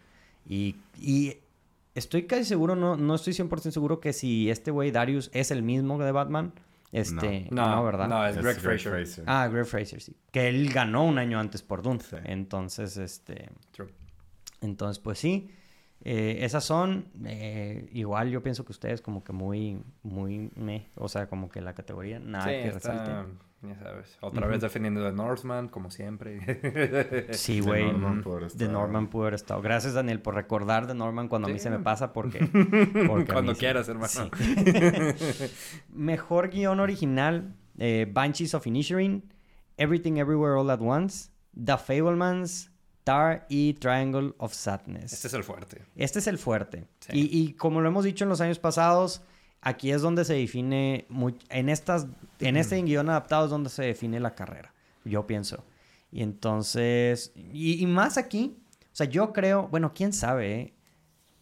Y, 0.50 0.78
y 1.00 1.38
estoy 1.94 2.24
casi 2.24 2.44
seguro, 2.44 2.76
no, 2.76 2.98
no 2.98 3.14
estoy 3.14 3.34
100% 3.34 3.70
seguro 3.70 4.00
que 4.00 4.14
si 4.14 4.50
este 4.50 4.72
güey 4.72 4.90
Darius 4.90 5.30
es 5.32 5.52
el 5.52 5.62
mismo 5.62 6.00
de 6.00 6.12
Batman 6.12 6.54
este, 6.94 7.48
no, 7.50 7.84
¿verdad? 7.84 8.08
No, 8.08 8.26
es, 8.26 8.38
Greg, 8.38 8.60
Fraser. 8.60 9.24
Ah, 9.26 9.48
Greg 9.48 9.66
Fraser, 9.66 10.00
sí. 10.00 10.16
Que 10.32 10.48
él 10.48 10.72
ganó 10.72 11.04
un 11.06 11.18
año 11.18 11.40
antes 11.40 11.64
por 11.64 11.82
Dune. 11.82 12.00
Entonces, 12.26 12.98
este... 12.98 13.50
Entonces, 14.62 15.00
pues 15.00 15.18
sí. 15.18 15.50
Eh, 16.06 16.40
esas 16.44 16.66
son, 16.66 17.06
eh, 17.26 17.90
igual 17.94 18.30
yo 18.30 18.44
pienso 18.44 18.66
que 18.66 18.74
ustedes 18.74 19.02
como 19.02 19.24
que 19.24 19.32
muy, 19.32 19.82
muy, 20.04 20.52
me, 20.56 20.90
o 20.96 21.08
sea, 21.08 21.28
como 21.28 21.48
que 21.48 21.62
la 21.62 21.74
categoría, 21.74 22.20
nada 22.20 22.46
que 22.46 22.72
resalte. 22.72 23.12
Ya 23.62 23.80
sabes. 23.80 24.18
Otra 24.20 24.46
vez 24.46 24.60
defendiendo 24.60 25.02
de 25.02 25.14
Northman, 25.14 25.70
como 25.70 25.90
siempre. 25.90 27.30
sí, 27.32 27.62
güey. 27.62 27.86
De 28.56 28.68
Norman 28.68 29.08
pudo 29.08 29.24
haber 29.24 29.36
estado. 29.36 29.62
Gracias, 29.62 29.94
Daniel, 29.94 30.20
por 30.20 30.36
recordar 30.36 30.86
de 30.86 30.94
Norman 30.94 31.30
cuando 31.30 31.48
a 31.48 31.52
mí 31.52 31.60
se 31.60 31.70
me 31.70 31.80
pasa, 31.80 32.12
porque. 32.12 32.40
cuando 33.32 33.56
quieras, 33.56 33.88
hermano. 33.88 34.30
Mejor 35.94 36.50
guion 36.50 36.82
original: 36.82 37.56
eh, 37.78 38.06
Banshees 38.12 38.54
of 38.54 38.68
Inisherin, 38.68 39.32
Everything 39.78 40.18
Everywhere 40.18 40.60
All 40.60 40.70
at 40.70 40.82
Once, 40.82 41.32
The 41.56 41.78
Fablemans, 41.78 42.70
Tar 43.04 43.46
y 43.50 43.74
Triangle 43.74 44.34
of 44.38 44.54
Sadness. 44.54 45.14
Este 45.14 45.28
es 45.28 45.34
el 45.34 45.44
fuerte. 45.44 45.82
Este 45.96 46.20
es 46.20 46.28
el 46.28 46.38
fuerte. 46.38 46.86
Y, 47.12 47.38
y 47.38 47.54
como 47.54 47.82
lo 47.82 47.88
hemos 47.88 48.06
dicho 48.06 48.24
en 48.24 48.30
los 48.30 48.42
años 48.42 48.60
pasados 48.60 49.24
aquí 49.64 49.92
es 49.92 50.02
donde 50.02 50.26
se 50.26 50.34
define, 50.34 51.08
en, 51.50 51.70
estas, 51.70 52.08
en 52.40 52.58
este 52.58 52.82
guion 52.82 53.10
adaptado 53.10 53.46
es 53.46 53.52
donde 53.52 53.70
se 53.70 53.84
define 53.84 54.20
la 54.20 54.36
carrera, 54.36 54.74
yo 55.06 55.26
pienso. 55.26 55.64
Y 56.12 56.22
entonces, 56.22 57.32
y, 57.36 57.86
más 57.88 58.18
aquí, 58.18 58.58
o 58.82 58.96
sea, 58.96 59.08
yo 59.08 59.34
creo, 59.34 59.68
bueno, 59.70 59.94
quién 59.96 60.14
sabe, 60.14 60.54
¿eh? 60.54 60.74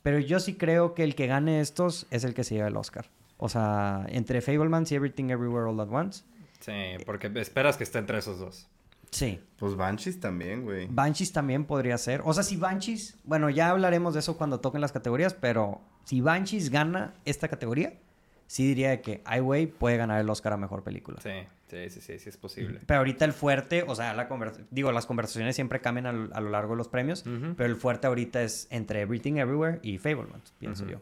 pero 0.02 0.20
yo 0.20 0.40
sí 0.40 0.56
creo 0.56 0.94
que 0.94 1.04
el 1.04 1.16
que 1.16 1.28
gane 1.28 1.60
estos 1.60 2.08
es 2.10 2.24
el 2.24 2.34
que 2.34 2.44
se 2.44 2.56
lleva 2.56 2.70
el 2.70 2.78
Oscar. 2.78 3.10
O 3.38 3.50
sea, 3.50 4.06
entre 4.10 4.42
Fablemans 4.42 4.92
y 4.92 4.96
Everything 4.96 5.32
Everywhere 5.32 5.70
All 5.70 5.80
at 5.80 5.90
Once. 5.90 6.24
Sí, 6.60 7.04
porque 7.06 7.32
esperas 7.36 7.76
que 7.76 7.84
esté 7.84 7.98
entre 7.98 8.20
esos 8.20 8.40
dos. 8.40 8.68
Sí. 9.12 9.40
Pues 9.58 9.76
Banshees 9.76 10.20
también, 10.20 10.64
güey. 10.64 10.88
Banshees 10.90 11.32
también 11.32 11.66
podría 11.66 11.98
ser. 11.98 12.22
O 12.26 12.34
sea, 12.34 12.44
si 12.44 12.58
Banshees, 12.58 13.18
bueno, 13.24 13.50
ya 13.50 13.70
hablaremos 13.70 14.14
de 14.14 14.22
eso 14.22 14.38
cuando 14.38 14.60
toquen 14.60 14.82
las 14.82 14.92
categorías, 14.92 15.34
pero 15.34 15.82
si 16.06 16.22
Banshees 16.22 16.70
gana 16.72 17.14
esta 17.26 17.48
categoría, 17.48 17.94
sí 18.48 18.66
diría 18.68 19.02
que 19.02 19.22
Ai 19.26 19.40
Weiwei 19.42 19.68
puede 19.68 19.98
ganar 19.98 20.20
el 20.20 20.30
Oscar 20.30 20.54
a 20.54 20.58
Mejor 20.58 20.84
Película. 20.84 21.20
Sí, 21.22 21.30
sí, 21.68 21.90
sí, 21.90 22.02
sí, 22.02 22.20
sí 22.20 22.30
es 22.30 22.38
posible. 22.38 22.80
Pero 22.86 23.00
ahorita 23.00 23.26
el 23.26 23.34
fuerte, 23.34 23.84
o 23.88 23.96
sea, 23.96 24.14
la 24.14 24.28
digo, 24.72 24.92
las 24.92 25.06
conversaciones 25.06 25.56
siempre 25.56 25.82
cambian 25.82 26.08
a, 26.34 26.42
lo 26.42 26.50
largo 26.50 26.74
de 26.74 26.78
los 26.78 26.88
premios, 26.88 27.24
pero 27.56 27.66
el 27.70 27.76
fuerte 27.76 28.08
ahorita 28.08 28.42
es 28.42 28.68
entre 28.72 29.02
Everything 29.02 29.36
Everywhere 29.36 29.80
y 29.84 30.00
Fableman, 30.00 30.42
pienso 30.58 30.86
yo. 30.88 31.02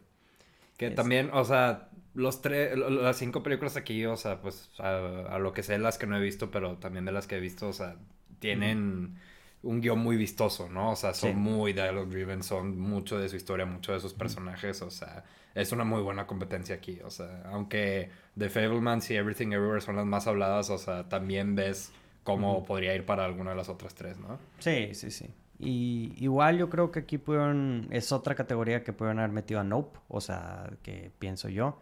Que 0.77 0.91
también, 0.91 1.29
o 1.33 1.43
sea, 1.43 1.89
los 2.13 2.41
tres, 2.41 2.77
las 2.77 3.17
cinco 3.17 3.43
películas 3.43 3.77
aquí, 3.77 4.05
o 4.05 4.17
sea, 4.17 4.41
pues 4.41 4.69
a, 4.79 5.37
lo 5.39 5.53
que 5.53 5.63
sé, 5.63 5.77
las 5.77 5.97
que 5.97 6.07
no 6.07 6.17
he 6.17 6.21
visto, 6.21 6.51
pero 6.51 6.77
también 6.77 7.05
de 7.05 7.11
las 7.11 7.27
que 7.27 7.37
he 7.37 7.39
visto, 7.39 7.69
o 7.69 7.73
sea, 7.73 7.95
tienen 8.39 9.17
un 9.61 9.81
guion 9.81 9.99
muy 9.99 10.15
vistoso, 10.15 10.69
¿no? 10.69 10.91
O 10.91 10.95
sea, 10.95 11.13
son 11.13 11.37
muy 11.37 11.73
dialogue 11.73 12.09
driven, 12.09 12.43
son 12.43 12.79
mucho 12.79 13.19
de 13.19 13.29
su 13.29 13.35
historia, 13.35 13.65
mucho 13.65 13.93
de 13.93 13.99
sus 13.99 14.13
personajes, 14.13 14.81
o 14.81 14.89
sea, 14.89 15.23
es 15.53 15.71
una 15.71 15.83
muy 15.83 16.01
buena 16.01 16.25
competencia 16.25 16.75
aquí. 16.75 16.99
O 17.03 17.09
sea, 17.09 17.43
aunque 17.45 18.09
The 18.37 18.49
Fablemans 18.49 19.09
y 19.11 19.15
Everything 19.15 19.51
Everywhere 19.51 19.81
son 19.81 19.97
las 19.97 20.05
más 20.05 20.27
habladas, 20.27 20.69
o 20.69 20.77
sea, 20.77 21.09
también 21.09 21.55
ves 21.55 21.91
cómo 22.23 22.63
podría 22.63 22.95
ir 22.95 23.05
para 23.05 23.25
alguna 23.25 23.51
de 23.51 23.57
las 23.57 23.69
otras 23.69 23.95
tres, 23.95 24.17
¿no? 24.17 24.39
Sí, 24.59 24.93
sí, 24.93 25.11
sí. 25.11 25.33
Y 25.57 26.13
igual 26.17 26.57
yo 26.57 26.69
creo 26.69 26.91
que 26.91 26.99
aquí 26.99 27.17
pudieron, 27.17 27.87
es 27.91 28.13
otra 28.13 28.35
categoría 28.35 28.83
que 28.83 28.93
pudieron 28.93 29.19
haber 29.19 29.31
metido 29.31 29.59
a 29.59 29.63
Nope, 29.63 29.99
o 30.07 30.21
sea, 30.21 30.71
que 30.83 31.11
pienso 31.19 31.49
yo. 31.49 31.79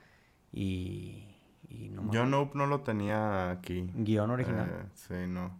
Y, 0.59 1.23
no 1.91 2.11
Yo 2.11 2.25
Nope 2.25 2.57
no 2.57 2.65
lo 2.65 2.81
tenía 2.81 3.51
aquí. 3.51 3.87
Guión 3.93 4.31
original. 4.31 4.67
Eh, 4.67 4.85
sí, 4.95 5.27
no. 5.27 5.55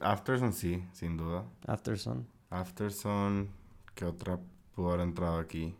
Afterson 0.00 0.52
sí, 0.52 0.84
sin 0.92 1.16
duda. 1.16 1.44
Afterson. 1.68 2.26
Afterson, 2.50 3.48
¿qué 3.94 4.04
otra 4.04 4.40
pudo 4.74 4.88
haber 4.88 5.02
entrado 5.06 5.38
aquí? 5.38 5.76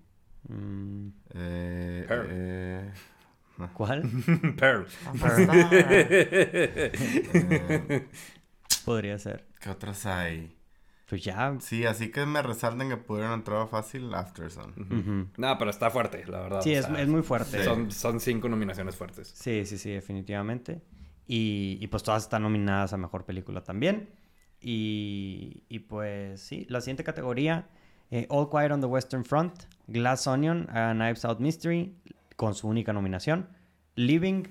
Mm. 0.48 1.08
Eh, 1.34 2.06
eh, 2.08 2.92
¿Cuál? 3.74 4.02
Pearl. 4.58 4.86
Podría 8.84 9.18
ser. 9.18 9.46
¿Qué 9.60 9.70
otras 9.70 10.06
hay? 10.06 10.56
Pues 11.12 11.24
ya. 11.24 11.54
Sí, 11.60 11.84
así 11.84 12.10
que 12.10 12.24
me 12.24 12.40
resalten 12.40 12.88
que 12.88 12.96
pudieron 12.96 13.34
entrar 13.34 13.68
fácil 13.68 14.14
Afterson. 14.14 15.28
No, 15.36 15.58
pero 15.58 15.70
está 15.70 15.90
fuerte, 15.90 16.24
la 16.26 16.40
verdad. 16.40 16.62
Sí, 16.62 16.72
es, 16.72 16.88
muy 16.88 17.20
fuerte. 17.20 17.62
Son, 17.64 17.90
son 17.90 18.18
cinco 18.18 18.48
nominaciones 18.48 18.96
fuertes. 18.96 19.28
Sí, 19.28 19.66
sí, 19.66 19.76
sí, 19.76 19.90
definitivamente. 19.90 20.80
Y, 21.26 21.76
y 21.82 21.86
pues 21.88 22.02
todas 22.02 22.22
están 22.22 22.40
nominadas 22.40 22.94
a 22.94 22.96
Mejor 22.96 23.26
Película 23.26 23.62
también. 23.62 24.08
Y, 24.58 25.64
y 25.68 25.80
pues 25.80 26.40
sí, 26.40 26.64
la 26.70 26.80
siguiente 26.80 27.04
categoría, 27.04 27.68
eh, 28.10 28.26
All 28.30 28.48
Quiet 28.48 28.72
on 28.72 28.80
the 28.80 28.86
Western 28.86 29.26
Front, 29.26 29.64
Glass 29.88 30.26
Onion, 30.26 30.66
a 30.70 30.94
Knives 30.94 31.26
Out 31.26 31.40
Mystery, 31.40 31.94
con 32.36 32.54
su 32.54 32.68
única 32.68 32.94
nominación, 32.94 33.50
Living, 33.96 34.44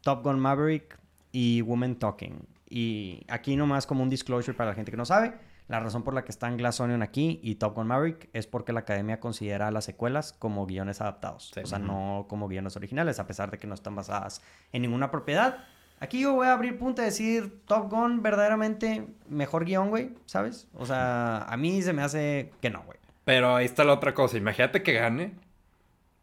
Top 0.00 0.24
Gun 0.24 0.40
Maverick 0.40 0.98
y 1.30 1.60
Woman 1.60 1.96
Talking. 1.96 2.38
Y 2.70 3.22
aquí 3.28 3.54
nomás 3.54 3.86
como 3.86 4.02
un 4.02 4.08
disclosure 4.08 4.56
para 4.56 4.70
la 4.70 4.74
gente 4.74 4.90
que 4.90 4.96
no 4.96 5.04
sabe, 5.04 5.34
la 5.68 5.80
razón 5.80 6.04
por 6.04 6.14
la 6.14 6.24
que 6.24 6.30
están 6.30 6.56
Glass 6.56 6.78
Onion 6.80 7.02
aquí 7.02 7.40
y 7.42 7.56
Top 7.56 7.74
Gun 7.74 7.88
Maverick 7.88 8.28
es 8.32 8.46
porque 8.46 8.72
la 8.72 8.80
academia 8.80 9.18
considera 9.18 9.70
las 9.70 9.84
secuelas 9.84 10.32
como 10.32 10.64
guiones 10.66 11.00
adaptados. 11.00 11.52
O 11.62 11.66
sea, 11.66 11.78
no 11.78 12.26
como 12.28 12.46
guiones 12.46 12.76
originales, 12.76 13.18
a 13.18 13.26
pesar 13.26 13.50
de 13.50 13.58
que 13.58 13.66
no 13.66 13.74
están 13.74 13.96
basadas 13.96 14.42
en 14.72 14.82
ninguna 14.82 15.10
propiedad. 15.10 15.64
Aquí 15.98 16.20
yo 16.20 16.34
voy 16.34 16.46
a 16.46 16.52
abrir 16.52 16.78
punto 16.78 17.02
y 17.02 17.06
decir 17.06 17.62
Top 17.66 17.90
Gun 17.90 18.22
verdaderamente 18.22 19.06
mejor 19.28 19.64
guion, 19.64 19.88
güey, 19.88 20.14
¿sabes? 20.26 20.68
O 20.74 20.86
sea, 20.86 21.42
a 21.42 21.56
mí 21.56 21.82
se 21.82 21.92
me 21.92 22.02
hace 22.02 22.52
que 22.60 22.70
no, 22.70 22.82
güey. 22.84 22.98
Pero 23.24 23.56
ahí 23.56 23.64
está 23.64 23.82
la 23.82 23.94
otra 23.94 24.14
cosa. 24.14 24.36
Imagínate 24.36 24.82
que 24.82 24.92
gane 24.92 25.34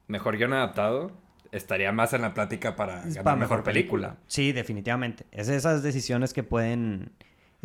mejor 0.08 0.38
guion 0.38 0.54
adaptado. 0.54 1.12
Estaría 1.52 1.91
más 1.91 2.14
en 2.14 2.22
la 2.22 2.34
plática 2.34 2.76
para 2.76 3.02
ganar 3.02 3.38
mejor, 3.38 3.64
película. 3.64 4.18
Sí, 4.28 4.54
definitivamente. 4.54 5.26
Es 5.32 5.50
esas 5.50 5.84
decisiones 5.84 6.34
que 6.34 6.44
pueden 6.44 7.12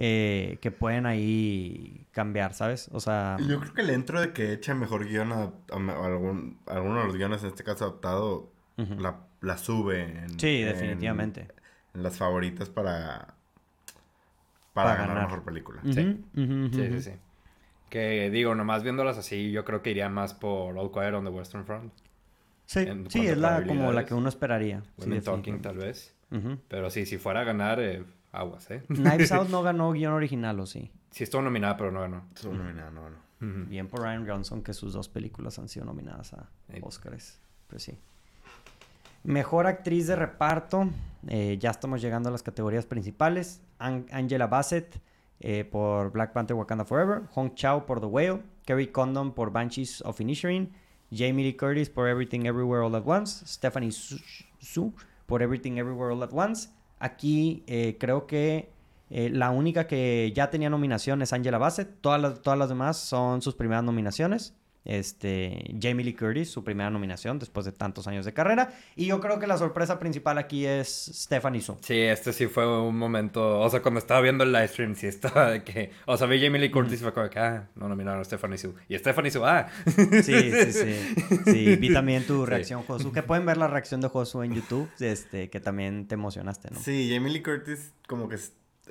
eh, 0.01 0.59
que 0.61 0.71
pueden 0.71 1.07
ahí 1.07 2.07
cambiar, 2.13 2.55
¿sabes? 2.55 2.89
O 2.93 3.01
sea... 3.01 3.37
Yo 3.41 3.59
creo 3.59 3.75
que 3.75 3.81
el 3.81 3.91
entro 3.91 4.21
de 4.21 4.33
que 4.33 4.53
echa 4.53 4.73
mejor 4.73 5.09
guion 5.09 5.33
a, 5.33 5.53
algún, 5.73 6.61
alguno 6.67 7.01
de 7.01 7.07
los 7.07 7.17
guiones, 7.17 7.43
en 7.43 7.49
este 7.49 7.65
caso 7.65 7.85
adaptado, 7.85 8.53
la, 9.41 9.59
sube. 9.59 10.03
En, 10.03 10.39
sí, 10.39 10.63
definitivamente. 10.63 11.49
En, 11.95 12.05
las 12.05 12.17
favoritas 12.17 12.69
para, 12.69 13.35
para, 14.73 14.95
ganar, 14.95 15.25
mejor 15.25 15.43
película. 15.43 15.81
sí. 15.83 16.25
sí, 16.33 16.71
sí, 16.73 17.03
sí. 17.03 17.13
Que 17.91 18.31
digo, 18.31 18.55
nomás 18.55 18.85
viéndolas 18.85 19.19
así, 19.19 19.51
yo 19.51 19.65
creo 19.65 19.83
que 19.83 19.91
iría 19.91 20.09
más 20.09 20.33
por 20.33 20.79
All 20.79 20.93
Quiet 20.93 21.15
on 21.15 21.25
the 21.25 21.31
Western 21.31 21.65
Front. 21.65 21.93
Sí, 22.67 22.87
sí 23.09 23.27
es 23.27 23.37
la, 23.37 23.65
como 23.67 23.93
la 23.93 24.05
que 24.05 24.15
uno 24.15 24.29
esperaría. 24.29 24.85
Women 24.99 25.23
Talking, 25.23 25.61
tal 25.61 25.79
vez. 25.79 26.15
Pero 26.69 26.91
sí, 26.91 27.05
si 27.05 27.19
fuera 27.19 27.41
a 27.41 27.45
ganar, 27.45 27.81
eh, 27.81 28.05
aguas, 28.39 28.71
¿eh? 28.71 28.83
Knives 28.89 29.33
Out 29.33 29.49
no 29.51 29.63
ganó 29.63 29.93
guion 29.93 30.13
original, 30.13 30.59
¿o 30.61 30.67
sí? 30.67 30.91
Sí, 31.11 31.25
estuvo 31.25 31.43
nominada, 31.43 31.77
pero 31.77 31.91
no 31.91 32.01
ganó. 32.01 32.25
Estuvo 32.35 32.55
nominada, 32.55 32.91
no 32.91 33.03
ganó. 33.03 33.17
Bien 33.41 33.87
por 33.87 34.01
Ryan 34.01 34.27
Johnson, 34.27 34.63
que 34.63 34.73
sus 34.73 34.93
dos 34.93 35.09
películas 35.09 35.59
han 35.61 35.69
sido 35.69 35.87
nominadas 35.87 36.33
a 36.33 36.49
Oscars. 36.83 37.39
Pues 37.69 37.85
sí. 37.85 37.97
Mejor 39.23 39.67
actriz 39.67 40.07
de 40.07 40.17
reparto. 40.17 40.89
Eh, 41.29 41.57
ya 41.61 41.71
estamos 41.71 42.01
llegando 42.01 42.31
a 42.31 42.33
las 42.33 42.43
categorías 42.43 42.87
principales. 42.87 43.61
Angela 43.79 44.49
Bassett 44.49 45.01
eh, 45.41 45.65
por 45.65 46.11
Black 46.11 46.33
Panther 46.33 46.57
Wakanda 46.57 46.85
Forever. 46.85 47.23
Hong 47.33 47.55
Chao 47.55 47.87
por 47.87 48.01
The 48.01 48.07
Whale. 48.07 48.43
Kerry 48.65 48.89
Condon 48.89 49.33
por 49.33 49.53
Banshees 49.53 50.03
of 50.03 50.21
Inisherin. 50.21 50.73
Jamie 51.11 51.45
Lee 51.45 51.57
Curtis 51.57 51.89
por 51.89 52.09
Everything 52.09 52.47
Everywhere 52.47 52.85
All 52.85 52.95
at 52.97 53.07
Once. 53.07 53.47
Stephanie 53.47 53.93
Su 53.93 54.93
por 55.27 55.43
Everything 55.43 55.79
Everywhere 55.79 56.13
All 56.13 56.23
at 56.23 56.33
Once. 56.33 56.71
Aquí 56.99 57.63
eh, 57.67 57.97
creo 57.99 58.27
que 58.27 58.71
eh, 59.11 59.31
la 59.31 59.51
única 59.51 59.87
que 59.87 60.33
ya 60.35 60.51
tenía 60.51 60.71
nominación 60.71 61.23
es 61.23 61.33
Angela 61.33 61.59
Bassett. 61.59 62.01
Todas 62.01 62.21
las, 62.21 62.43
todas 62.43 62.59
las 62.59 62.69
demás 62.69 62.97
son 62.97 63.43
sus 63.43 63.55
primeras 63.55 63.85
nominaciones. 63.85 64.55
Este, 64.89 65.75
Jamie 65.79 66.03
Lee 66.03 66.15
Curtis, 66.15 66.51
su 66.51 66.65
primera 66.65 66.89
nominación 66.89 67.39
después 67.39 67.67
de 67.67 67.73
tantos 67.73 68.07
años 68.09 68.25
de 68.25 68.33
carrera. 68.33 68.73
Y 68.97 69.05
yo 69.05 69.21
creo 69.21 69.39
que 69.39 69.47
la 69.47 69.59
sorpresa 69.59 69.99
principal 69.99 70.39
aquí 70.39 70.65
es 70.65 71.11
Stephanie 71.15 71.61
Su. 71.61 71.77
Sí, 71.83 72.01
este 72.01 72.33
sí 72.33 72.47
fue 72.47 72.67
un 72.67 72.97
momento. 72.97 73.61
O 73.61 73.69
sea, 73.69 73.83
cuando 73.83 73.99
estaba 73.99 74.23
viendo 74.23 74.45
el 74.45 74.53
live 74.53 74.69
stream, 74.69 74.95
sí 74.95 75.07
estaba 75.07 75.51
de 75.51 75.63
que. 75.63 75.91
O 76.07 76.17
sea, 76.17 76.27
vi 76.27 76.43
Jamie 76.43 76.59
Lee 76.59 76.71
Curtis 76.71 77.01
y 77.01 77.03
fue 77.03 77.13
como 77.13 77.29
que, 77.29 77.39
ah, 77.39 77.69
no 77.75 77.87
nominaron 77.87 78.23
a 78.23 78.25
Stephanie 78.25 78.57
Su. 78.57 78.75
Y 78.89 78.97
Stephanie 78.97 79.31
Su, 79.31 79.45
ah. 79.45 79.69
Sí, 79.85 80.23
sí, 80.23 80.73
sí. 80.73 81.15
Sí, 81.45 81.77
vi 81.77 81.93
también 81.93 82.27
tu 82.27 82.47
reacción, 82.47 82.83
Josu. 82.83 83.13
Que 83.13 83.23
pueden 83.23 83.45
ver 83.45 83.59
la 83.59 83.69
reacción 83.69 84.01
de 84.01 84.09
Josu 84.09 84.43
en 84.43 84.55
YouTube, 84.55 84.89
este, 85.01 85.51
que 85.51 85.61
también 85.61 86.09
te 86.09 86.15
emocionaste, 86.15 86.71
¿no? 86.71 86.81
Sí, 86.81 87.11
Jamie 87.13 87.31
Lee 87.31 87.43
Curtis, 87.43 87.93
como 88.07 88.29
que. 88.29 88.39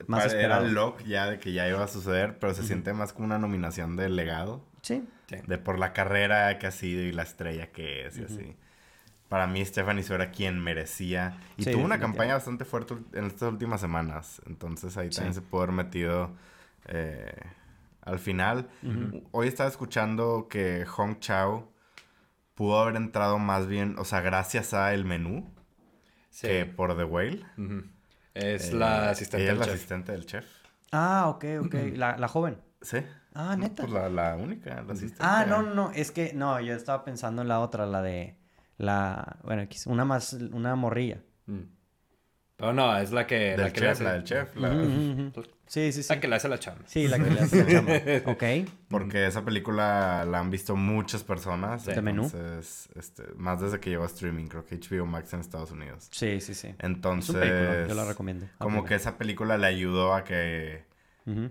Más 0.06 0.32
era 0.32 0.62
lock 0.62 1.02
ya 1.06 1.26
de 1.26 1.40
que 1.40 1.54
ya 1.54 1.68
iba 1.68 1.84
a 1.84 1.88
suceder, 1.88 2.38
pero 2.38 2.54
se 2.54 2.62
siente 2.62 2.94
más 2.94 3.14
como 3.14 3.26
una 3.26 3.40
nominación 3.40 3.96
de 3.96 4.10
legado. 4.10 4.64
Sí. 4.84 5.04
De 5.28 5.58
por 5.58 5.78
la 5.78 5.92
carrera 5.92 6.58
que 6.58 6.68
ha 6.68 6.72
sido 6.72 7.02
y 7.02 7.12
la 7.12 7.24
estrella 7.24 7.72
que 7.72 8.06
es 8.06 8.18
y 8.18 8.24
así. 8.24 8.56
Para 9.28 9.46
mí, 9.46 9.66
Stephanie 9.66 10.04
Su 10.04 10.14
era 10.14 10.32
quien 10.32 10.58
merecía. 10.60 11.38
Y 11.58 11.66
tuvo 11.66 11.84
una 11.84 12.00
campaña 12.00 12.34
bastante 12.34 12.64
fuerte 12.64 12.96
en 13.14 13.26
estas 13.26 13.52
últimas 13.52 13.82
semanas. 13.82 14.42
Entonces 14.46 14.96
ahí 14.96 15.10
también 15.10 15.34
se 15.34 15.42
pudo 15.42 15.64
haber 15.64 15.76
metido 15.76 16.32
eh, 16.86 17.36
al 18.02 18.20
final. 18.20 18.70
Hoy 19.32 19.48
estaba 19.48 19.68
escuchando 19.70 20.48
que 20.50 20.86
Hong 20.86 21.20
Chao 21.20 21.74
pudo 22.56 22.80
haber 22.82 22.96
entrado 22.96 23.38
más 23.38 23.68
bien, 23.68 23.96
o 24.00 24.06
sea, 24.06 24.22
gracias 24.22 24.74
a 24.74 24.94
el 24.94 25.04
menú 25.04 25.54
que 26.42 26.66
por 26.66 26.96
The 26.96 27.04
Whale. 27.04 27.46
Es 28.34 28.72
la 28.72 29.10
asistente 29.10 29.46
del 29.46 29.60
chef. 29.60 29.74
asistente 29.74 30.12
del 30.14 30.26
chef. 30.26 30.46
Ah, 30.92 31.26
ok, 31.28 31.46
ok. 31.66 31.76
la, 31.96 32.18
la 32.18 32.28
joven. 32.30 32.58
Sí. 32.82 33.00
Ah, 33.40 33.56
neta. 33.56 33.84
pues 33.84 33.94
la, 33.94 34.10
la 34.10 34.36
única, 34.36 34.82
la 34.82 34.94
asistente. 34.94 35.18
Ah, 35.20 35.46
no, 35.48 35.62
no, 35.62 35.92
es 35.92 36.12
que, 36.12 36.34
no, 36.34 36.60
yo 36.60 36.74
estaba 36.74 37.06
pensando 37.06 37.44
en 37.44 37.48
la 37.48 37.60
otra, 37.60 37.86
la 37.86 38.02
de, 38.02 38.36
la, 38.78 39.38
bueno, 39.44 39.68
una 39.86 40.06
más, 40.06 40.34
una 40.34 40.76
morrilla. 40.76 41.22
Mm. 41.46 41.62
Pero 42.56 42.74
no, 42.74 42.98
es 42.98 43.12
la 43.12 43.28
que, 43.28 43.56
la 43.56 43.72
que 43.72 43.82
le 43.82 43.90
hace... 43.90 44.04
la 44.04 44.14
del 44.14 44.24
chef. 44.24 44.56
La... 44.56 44.72
Sí, 45.68 45.92
sí, 45.92 46.02
sí. 46.02 46.10
La 46.10 46.20
que 46.20 46.28
le 46.28 46.36
hace 46.36 46.50
la 46.50 46.58
chama. 46.58 46.80
Sí, 46.86 47.08
la 47.08 47.20
que 47.20 47.30
le 47.30 47.42
hace 47.42 47.64
la 47.64 47.70
chama. 47.70 47.92
ok. 48.32 48.44
Porque 48.90 49.28
esa 49.28 49.46
película 49.46 50.26
la 50.26 50.40
han 50.40 50.50
visto 50.50 50.76
muchas 50.76 51.24
personas. 51.24 51.86
¿De 51.86 52.02
menú? 52.02 52.24
Entonces, 52.24 52.90
este, 52.96 53.24
más 53.36 53.62
desde 53.62 53.80
que 53.80 53.92
llegó 53.92 54.04
a 54.04 54.08
streaming, 54.08 54.48
creo 54.48 54.66
que 54.66 54.80
HBO 54.80 55.06
Max 55.06 55.34
en 55.34 55.42
Estados 55.42 55.70
Unidos. 55.70 56.08
Sí, 56.10 56.42
sí, 56.42 56.56
sí. 56.56 56.74
Entonces... 56.80 57.88
yo 57.88 57.94
la 57.94 58.06
recomiendo. 58.06 58.48
Como 58.58 58.84
que 58.86 58.96
esa 58.96 59.20
película 59.20 59.60
le 59.60 59.68
ayudó 59.68 60.16
a 60.16 60.24
que 60.24 60.86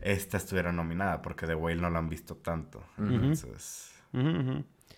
esta 0.02 0.36
estuviera 0.36 0.72
nominada, 0.72 1.22
porque 1.22 1.46
The 1.46 1.54
Whale 1.54 1.80
no 1.80 1.90
la 1.90 1.98
han 1.98 2.08
visto 2.08 2.36
tanto. 2.36 2.82
Entonces, 2.98 3.92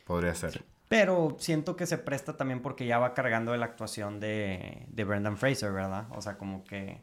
podría 0.07 0.35
ser. 0.35 0.64
Pero 0.89 1.37
siento 1.39 1.76
que 1.76 1.87
se 1.87 1.99
presta 1.99 2.37
también 2.37 2.62
porque 2.62 2.87
ya 2.87 2.99
va 2.99 3.12
cargando 3.12 3.53
de 3.53 3.59
la 3.59 3.66
actuación 3.66 4.20
de, 4.20 4.87
de 4.89 5.05
Brendan 5.05 5.37
Fraser, 5.37 5.72
¿verdad? 5.72 6.07
O 6.11 6.22
sea, 6.22 6.39
como 6.39 6.64
que... 6.64 7.03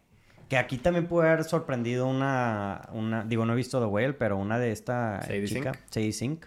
Que 0.49 0.57
aquí 0.57 0.77
también 0.77 1.07
puede 1.07 1.29
haber 1.29 1.43
sorprendido 1.43 2.07
una, 2.07 2.89
una... 2.93 3.23
Digo, 3.23 3.45
no 3.45 3.53
he 3.53 3.55
visto 3.55 3.79
The 3.79 3.85
Whale, 3.85 4.13
pero 4.13 4.37
una 4.37 4.59
de 4.59 4.71
esta 4.71 5.19
chica, 5.45 5.73
Sadie 5.89 6.13
Sink 6.13 6.45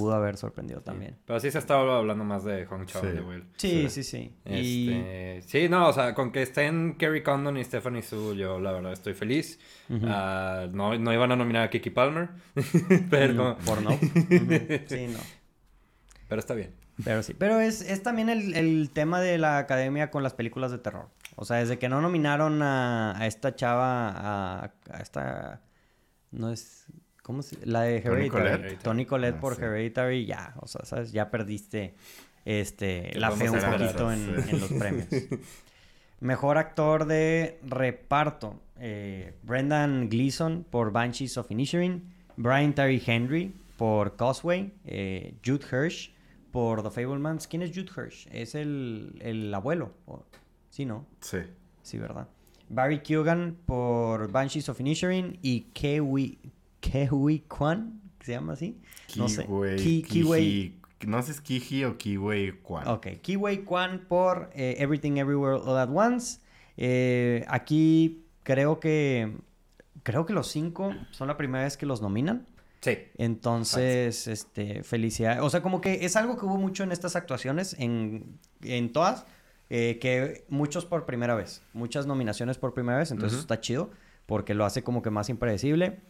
pudo 0.00 0.14
haber 0.14 0.36
sorprendido 0.36 0.80
también. 0.80 1.16
Pero 1.26 1.38
sí 1.40 1.50
se 1.50 1.58
estaba 1.58 1.98
hablando 1.98 2.24
más 2.24 2.44
de 2.44 2.64
Hong 2.66 2.86
Chao 2.86 3.02
de 3.02 3.20
Will. 3.20 3.44
Sí, 3.56 3.88
sí, 3.90 4.02
sí. 4.02 4.34
Este, 4.44 5.42
sí, 5.46 5.68
no, 5.68 5.88
o 5.88 5.92
sea, 5.92 6.14
con 6.14 6.32
que 6.32 6.42
estén 6.42 6.96
Kerry 6.96 7.22
Condon 7.22 7.58
y 7.58 7.64
Stephanie 7.64 8.02
Su, 8.02 8.34
yo 8.34 8.58
la 8.60 8.72
verdad 8.72 8.92
estoy 8.92 9.14
feliz. 9.14 9.58
Ah, 10.04 10.66
no, 10.72 10.98
no 10.98 11.12
iban 11.12 11.32
a 11.32 11.36
nominar 11.36 11.64
a 11.64 11.70
Kiki 11.70 11.90
Palmer, 11.90 12.30
pero... 13.10 13.56
Mm, 13.60 13.64
por 13.64 13.82
no. 13.82 13.90
Sí, 14.86 15.06
no. 15.08 15.18
Pero 16.28 16.38
está 16.38 16.54
bien. 16.54 16.74
Pero 17.04 17.22
sí. 17.22 17.34
Pero 17.34 17.60
es, 17.60 17.82
es 17.82 18.02
también 18.02 18.28
el, 18.28 18.54
el, 18.54 18.90
tema 18.90 19.20
de 19.20 19.38
la 19.38 19.58
academia 19.58 20.10
con 20.10 20.22
las 20.22 20.34
películas 20.34 20.70
de 20.70 20.78
terror. 20.78 21.08
O 21.36 21.44
sea, 21.44 21.58
desde 21.58 21.78
que 21.78 21.88
no 21.88 22.00
nominaron 22.00 22.62
a, 22.62 23.18
a 23.18 23.26
esta 23.26 23.54
chava, 23.54 24.08
a, 24.10 24.72
a 24.90 24.98
esta... 25.00 25.60
No 26.30 26.50
es... 26.50 26.86
¿Cómo 27.30 27.44
se...? 27.44 27.64
La 27.64 27.82
de 27.82 27.98
Hereditary. 27.98 28.76
Tony 28.82 29.06
Collette, 29.06 29.36
ah, 29.36 29.40
por 29.40 29.62
Hereditary, 29.62 30.26
ya. 30.26 30.52
O 30.58 30.66
sea, 30.66 30.84
¿sabes? 30.84 31.12
Ya 31.12 31.30
perdiste 31.30 31.94
este, 32.44 33.12
la 33.14 33.30
fe 33.30 33.48
un 33.48 33.60
poquito 33.60 34.10
en, 34.12 34.34
los 34.58 34.72
premios. 34.72 35.06
Mejor 36.18 36.58
actor 36.58 37.06
de 37.06 37.60
reparto. 37.62 38.60
Eh, 38.80 39.34
Brendan 39.44 40.08
Gleeson 40.08 40.66
por 40.68 40.90
Banshees 40.90 41.38
of 41.38 41.48
Inisherin. 41.52 42.12
Brian 42.36 42.74
Terry 42.74 43.00
Henry 43.06 43.54
por 43.76 44.16
Causeway. 44.16 44.74
Eh, 44.84 45.36
Jude 45.46 45.64
Hirsch 45.70 46.12
por 46.50 46.82
The 46.82 46.90
Fablemans. 46.90 47.46
¿Quién 47.46 47.62
es 47.62 47.70
Jude 47.70 47.92
Hirsch? 47.96 48.26
Es 48.32 48.56
el, 48.56 49.20
el 49.20 49.54
abuelo. 49.54 49.92
Sí, 50.68 50.84
¿no? 50.84 51.06
Sí. 51.20 51.38
Sí, 51.82 51.96
¿verdad? 51.96 52.26
Barry 52.70 53.04
Keoghan 53.04 53.56
por 53.66 54.32
Banshees 54.32 54.68
of 54.68 54.80
Inisherin 54.80 55.38
y 55.42 55.60
Kewi, 55.72 56.40
Kiwi 56.80 57.40
Kwan, 57.40 58.00
se 58.20 58.32
llama 58.32 58.54
así. 58.54 58.80
no 59.16 59.28
sé. 59.28 59.46
Ki, 59.76 60.80
no 61.06 61.22
sé 61.22 61.26
si 61.26 61.30
es 61.32 61.40
Kiji 61.40 61.84
o 61.84 61.96
Kiwi 61.96 62.60
Kwan. 62.62 62.86
Ok, 62.88 63.06
Kiwi 63.22 63.64
Kwan 63.64 64.06
por 64.08 64.50
eh, 64.54 64.76
Everything 64.78 65.16
Everywhere 65.16 65.60
All 65.64 65.78
at 65.78 65.88
Once. 65.90 66.40
Eh, 66.76 67.44
aquí 67.48 68.24
creo 68.42 68.80
que 68.80 69.36
creo 70.02 70.26
que 70.26 70.32
los 70.32 70.48
cinco 70.48 70.94
son 71.10 71.28
la 71.28 71.36
primera 71.36 71.64
vez 71.64 71.76
que 71.76 71.86
los 71.86 72.02
nominan. 72.02 72.46
Sí. 72.80 72.96
Entonces, 73.18 74.26
este, 74.26 74.82
felicidad. 74.82 75.42
O 75.42 75.50
sea, 75.50 75.60
como 75.62 75.80
que 75.80 76.04
es 76.06 76.16
algo 76.16 76.38
que 76.38 76.46
hubo 76.46 76.56
mucho 76.56 76.82
en 76.82 76.92
estas 76.92 77.14
actuaciones, 77.14 77.76
en, 77.78 78.38
en 78.62 78.92
todas, 78.92 79.26
eh, 79.68 79.98
que 80.00 80.46
muchos 80.48 80.86
por 80.86 81.04
primera 81.04 81.34
vez, 81.34 81.62
muchas 81.74 82.06
nominaciones 82.06 82.56
por 82.56 82.72
primera 82.72 82.98
vez, 82.98 83.10
entonces 83.10 83.38
está 83.38 83.60
chido, 83.60 83.90
porque 84.24 84.54
lo 84.54 84.64
hace 84.64 84.82
como 84.82 85.02
que 85.02 85.10
más 85.10 85.28
impredecible. 85.28 86.00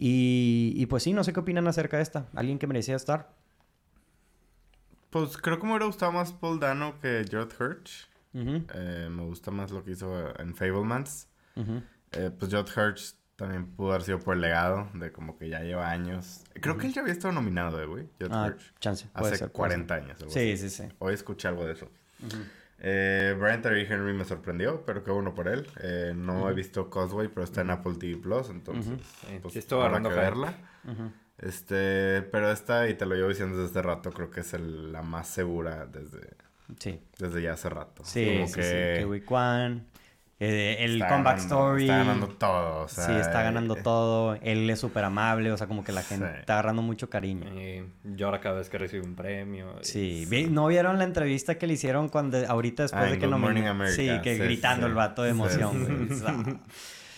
Y, 0.00 0.74
y, 0.76 0.86
pues 0.86 1.02
sí, 1.02 1.12
no 1.12 1.24
sé 1.24 1.32
qué 1.32 1.40
opinan 1.40 1.66
acerca 1.66 1.96
de 1.96 2.04
esta. 2.04 2.28
¿Alguien 2.34 2.60
que 2.60 2.68
merecía 2.68 2.94
estar? 2.94 3.34
Pues 5.10 5.36
creo 5.36 5.58
que 5.58 5.64
me 5.64 5.72
hubiera 5.72 5.86
gustado 5.86 6.12
más 6.12 6.32
Paul 6.32 6.60
Dano 6.60 7.00
que 7.00 7.24
George 7.28 7.56
Hirsch. 7.58 8.08
Eh, 8.32 9.08
me 9.10 9.24
gusta 9.24 9.50
más 9.50 9.72
lo 9.72 9.82
que 9.82 9.92
hizo 9.92 10.38
en 10.38 10.54
Fablemans. 10.54 11.28
Eh, 12.12 12.30
pues 12.38 12.50
George 12.50 12.80
Hirsch 12.80 13.16
también 13.34 13.66
pudo 13.66 13.90
haber 13.90 14.02
sido 14.02 14.18
por 14.20 14.34
el 14.34 14.40
legado 14.40 14.88
de 14.94 15.10
como 15.10 15.36
que 15.36 15.48
ya 15.48 15.60
lleva 15.60 15.90
años. 15.90 16.44
Creo 16.60 16.76
que 16.76 16.86
él 16.86 16.92
ya 16.92 17.00
había 17.00 17.12
estado 17.12 17.32
nominado, 17.32 17.88
güey. 17.88 18.08
George 18.18 18.36
ah, 18.36 18.54
Chance. 18.80 19.08
Hace 19.14 19.48
40 19.48 19.94
años. 19.94 20.18
Sí, 20.28 20.56
sí, 20.56 20.70
sí. 20.70 20.84
Hoy 20.98 21.14
escuché 21.14 21.48
algo 21.48 21.64
de 21.64 21.72
eso. 21.72 21.88
Eh, 22.80 23.34
Brian 23.38 23.60
Terry 23.60 23.86
Henry 23.88 24.12
me 24.12 24.24
sorprendió, 24.24 24.84
pero 24.86 25.02
qué 25.02 25.10
bueno 25.10 25.34
por 25.34 25.48
él. 25.48 25.66
Eh, 25.82 26.12
no 26.14 26.48
he 26.48 26.54
visto 26.54 26.88
Causeway, 26.90 27.28
pero 27.28 27.44
está 27.44 27.62
en 27.62 27.70
Apple 27.70 27.94
TV 27.98 28.16
Plus, 28.16 28.50
entonces 28.50 28.92
pues, 29.42 29.54
sí, 29.54 29.74
habrá 29.74 30.00
que 30.02 30.08
verla. 30.08 30.54
Este, 31.38 32.22
pero 32.32 32.50
esta, 32.50 32.88
y 32.88 32.94
te 32.94 33.06
lo 33.06 33.14
llevo 33.14 33.28
diciendo 33.28 33.56
desde 33.56 33.70
hace 33.70 33.82
rato, 33.82 34.10
creo 34.10 34.30
que 34.30 34.40
es 34.40 34.52
la 34.54 35.02
más 35.02 35.28
segura 35.28 35.86
desde, 35.86 36.34
sí. 36.78 37.00
desde 37.18 37.42
ya 37.42 37.52
hace 37.52 37.68
rato. 37.68 38.04
Sí, 38.04 38.26
Como 38.26 38.48
sí, 38.48 38.54
que... 38.54 39.08
sí. 39.12 39.20
Kwan, 39.20 39.86
eh, 40.40 40.76
el 40.84 41.04
comeback 41.06 41.38
story. 41.38 41.82
Está 41.82 41.98
ganando 41.98 42.28
todo, 42.28 42.84
o 42.84 42.88
sea, 42.88 43.06
Sí, 43.06 43.12
está 43.12 43.42
ganando 43.42 43.76
eh, 43.76 43.82
todo. 43.82 44.38
Él 44.40 44.70
es 44.70 44.78
súper 44.78 45.04
amable, 45.04 45.50
o 45.50 45.56
sea, 45.56 45.66
como 45.66 45.82
que 45.82 45.90
la 45.90 46.02
gente 46.02 46.40
está 46.40 46.54
agarrando 46.54 46.82
mucho 46.82 47.10
cariño. 47.10 47.48
Y 47.60 47.84
llora 48.04 48.40
cada 48.40 48.58
vez 48.58 48.68
que 48.68 48.78
recibe 48.78 49.04
un 49.04 49.16
premio. 49.16 49.76
Sí. 49.82 50.26
¿no 50.50 50.68
vieron 50.68 50.98
la 50.98 51.04
entrevista 51.04 51.58
que 51.58 51.66
le 51.66 51.74
hicieron 51.74 52.08
cuando 52.08 52.38
ahorita 52.46 52.84
después 52.84 53.04
ah, 53.04 53.10
de 53.10 53.18
que 53.18 53.26
nominó? 53.26 53.86
Sí, 53.88 54.08
que 54.22 54.36
gritando 54.36 54.86
el 54.86 54.94
vato 54.94 55.22
de 55.22 55.30
emoción, 55.30 56.08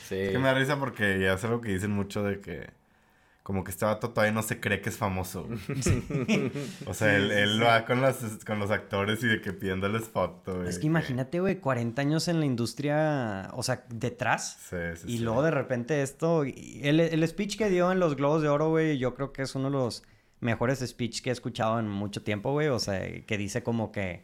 Sí. 0.08 0.16
Es 0.16 0.32
que 0.32 0.38
me 0.38 0.48
da 0.48 0.54
risa 0.54 0.76
porque 0.76 1.20
ya 1.20 1.34
es 1.34 1.44
algo 1.44 1.60
que 1.60 1.68
dicen 1.68 1.92
mucho 1.92 2.24
de 2.24 2.40
que 2.40 2.68
como 3.51 3.64
que 3.64 3.72
este 3.72 3.84
vato 3.84 4.11
todavía 4.11 4.32
no 4.32 4.44
se 4.44 4.61
cree 4.61 4.80
que 4.80 4.90
es 4.90 4.96
famoso. 4.96 5.48
o 6.86 6.94
sea, 6.94 7.16
él, 7.16 7.32
él 7.32 7.61
va 7.61 7.84
con 7.84 8.01
los, 8.01 8.14
con 8.46 8.61
los 8.61 8.70
actores 8.70 9.24
y 9.24 9.26
de 9.26 9.40
que 9.40 9.53
pidiéndoles 9.53 10.05
foto. 10.05 10.62
Es 10.62 10.78
que 10.78 10.86
imagínate, 10.86 11.40
güey, 11.40 11.57
40 11.57 12.01
años 12.01 12.28
en 12.28 12.38
la 12.38 12.46
industria, 12.46 13.51
o 13.55 13.64
sea, 13.64 13.84
detrás. 13.88 14.57
Sí, 14.70 14.76
sí, 14.94 15.14
y 15.14 15.18
luego 15.18 15.42
de 15.42 15.51
repente 15.51 16.01
esto. 16.03 16.44
El, 16.44 17.01
el 17.01 17.26
speech 17.26 17.59
que 17.59 17.68
dio 17.68 17.90
en 17.90 17.98
los 17.98 18.14
Globos 18.14 18.40
de 18.40 18.48
Oro, 18.48 18.68
güey, 18.68 18.98
yo 18.98 19.16
creo 19.16 19.32
que 19.32 19.42
es 19.42 19.53
uno 19.57 19.64
de 19.64 19.72
los 19.72 20.05
mejores 20.38 20.78
speech 20.78 21.20
que 21.20 21.30
he 21.30 21.32
escuchado 21.32 21.80
en 21.80 21.88
mucho 21.88 22.22
tiempo, 22.22 22.53
güey. 22.53 22.68
O 22.68 22.78
sea, 22.78 23.01
que 23.22 23.36
dice 23.36 23.64
como 23.64 23.90
que 23.90 24.22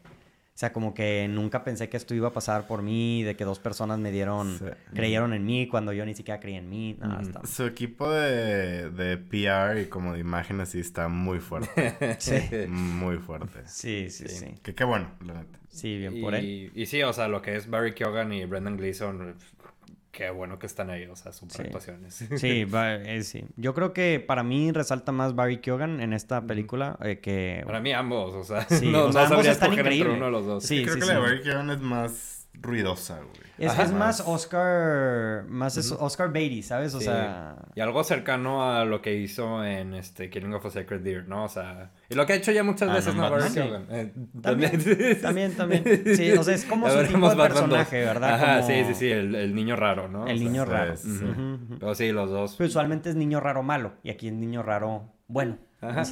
o 0.56 0.58
sea, 0.58 0.72
como 0.72 0.94
que 0.94 1.28
nunca 1.28 1.64
pensé 1.64 1.90
que 1.90 1.98
esto 1.98 2.14
iba 2.14 2.28
a 2.28 2.32
pasar 2.32 2.66
por 2.66 2.80
mí, 2.80 3.22
de 3.22 3.36
que 3.36 3.44
dos 3.44 3.58
personas 3.58 3.98
me 3.98 4.10
dieron, 4.10 4.58
creyeron 4.94 5.34
en 5.34 5.44
mí 5.44 5.68
cuando 5.68 5.92
yo 5.92 6.06
ni 6.06 6.14
siquiera 6.14 6.40
creí 6.40 6.54
en 6.54 6.70
mí. 6.70 6.98
Su 7.44 7.66
equipo 7.66 8.10
de, 8.10 8.88
de 8.88 9.18
PR 9.18 9.78
y 9.78 9.84
como 9.90 10.14
de 10.14 10.20
imágenes 10.20 10.70
sí 10.70 10.80
está 10.80 11.08
muy 11.08 11.40
fuerte. 11.40 12.16
sí. 12.18 12.40
Muy 12.68 13.18
fuerte. 13.18 13.64
Sí, 13.66 14.08
sí, 14.08 14.28
sí. 14.28 14.54
Que 14.62 14.74
qué 14.74 14.84
bueno, 14.84 15.10
la 15.26 15.34
neta. 15.34 15.58
Sí, 15.68 15.98
bien 15.98 16.22
por 16.22 16.34
él. 16.34 16.72
Y 16.74 16.86
sí, 16.86 17.02
o 17.02 17.12
sea, 17.12 17.28
lo 17.28 17.42
que 17.42 17.54
es 17.54 17.68
Barry 17.68 17.92
Keoghan 17.92 18.32
y 18.32 18.46
Brendan 18.46 18.78
Gleeson, 18.78 19.34
qué 20.16 20.30
bueno 20.30 20.58
que 20.58 20.64
están 20.64 20.88
ahí, 20.88 21.04
o 21.04 21.14
sea, 21.14 21.30
super 21.30 21.66
actuaciones. 21.66 22.14
Sí, 22.14 22.66
eh, 22.74 23.20
sí. 23.22 23.44
Yo 23.56 23.74
creo 23.74 23.92
que 23.92 24.18
para 24.18 24.42
mí 24.42 24.72
resalta 24.72 25.12
más 25.12 25.34
Barry 25.34 25.58
Keoghan 25.58 26.00
en 26.00 26.14
esta 26.14 26.46
película 26.46 26.98
eh, 27.02 27.20
que... 27.20 27.62
Para 27.66 27.80
mí 27.80 27.92
ambos, 27.92 28.34
o 28.34 28.42
sea, 28.42 28.62
sí, 28.68 28.90
no, 28.90 29.04
o 29.04 29.12
sea, 29.12 29.28
no 29.28 29.34
ambos 29.34 29.46
están 29.46 29.74
increíbles. 29.74 30.16
uno 30.16 30.24
de 30.24 30.30
los 30.30 30.46
dos. 30.46 30.64
Sí, 30.64 30.82
creo 30.84 30.94
que 30.94 31.04
la 31.04 31.14
de 31.14 31.20
Barry 31.20 31.42
Keoghan 31.42 31.68
es 31.68 31.80
más 31.80 32.35
ruidosa, 32.60 33.16
güey. 33.16 33.46
Es, 33.58 33.92
más 33.92 34.22
Oscar, 34.26 35.44
más 35.48 35.76
es 35.78 35.90
Oscar 35.92 36.30
Beatty, 36.30 36.62
¿sabes? 36.62 36.94
O 36.94 37.00
sea... 37.00 37.56
Y 37.74 37.80
algo 37.80 38.04
cercano 38.04 38.70
a 38.70 38.84
lo 38.84 39.00
que 39.00 39.16
hizo 39.16 39.64
en 39.64 39.94
este 39.94 40.28
Killing 40.28 40.52
of 40.52 40.66
a 40.66 40.70
Sacred 40.70 41.00
Deer, 41.00 41.26
¿no? 41.26 41.44
O 41.44 41.48
sea... 41.48 41.90
Y 42.10 42.14
lo 42.14 42.26
que 42.26 42.34
ha 42.34 42.36
hecho 42.36 42.52
ya 42.52 42.62
muchas 42.62 42.90
ah, 42.90 42.94
veces, 42.94 43.14
¿no? 43.14 43.26
Eh, 43.90 44.12
también, 44.42 44.78
también, 45.22 45.54
también. 45.54 45.84
Sí, 46.16 46.32
o 46.32 46.42
sea, 46.42 46.54
es 46.54 46.64
como 46.66 46.90
su 46.90 47.02
tipo 47.04 47.30
de 47.30 47.36
personaje, 47.36 48.04
¿verdad? 48.04 48.34
Ajá, 48.34 48.62
sí, 48.62 48.84
sí, 48.88 48.94
sí, 48.94 49.10
el, 49.10 49.34
el, 49.34 49.54
niño 49.54 49.76
raro, 49.76 50.08
¿no? 50.08 50.26
El 50.26 50.40
niño 50.40 50.64
raro. 50.64 50.94
Pero 51.78 51.94
sí, 51.94 52.12
los 52.12 52.30
dos. 52.30 52.56
Pero 52.56 52.68
usualmente 52.68 53.10
es 53.10 53.16
niño 53.16 53.40
raro 53.40 53.62
malo, 53.62 53.94
y 54.02 54.10
aquí 54.10 54.28
es 54.28 54.34
niño 54.34 54.62
raro 54.62 55.16
bueno. 55.28 55.58
Ajá. 55.80 56.04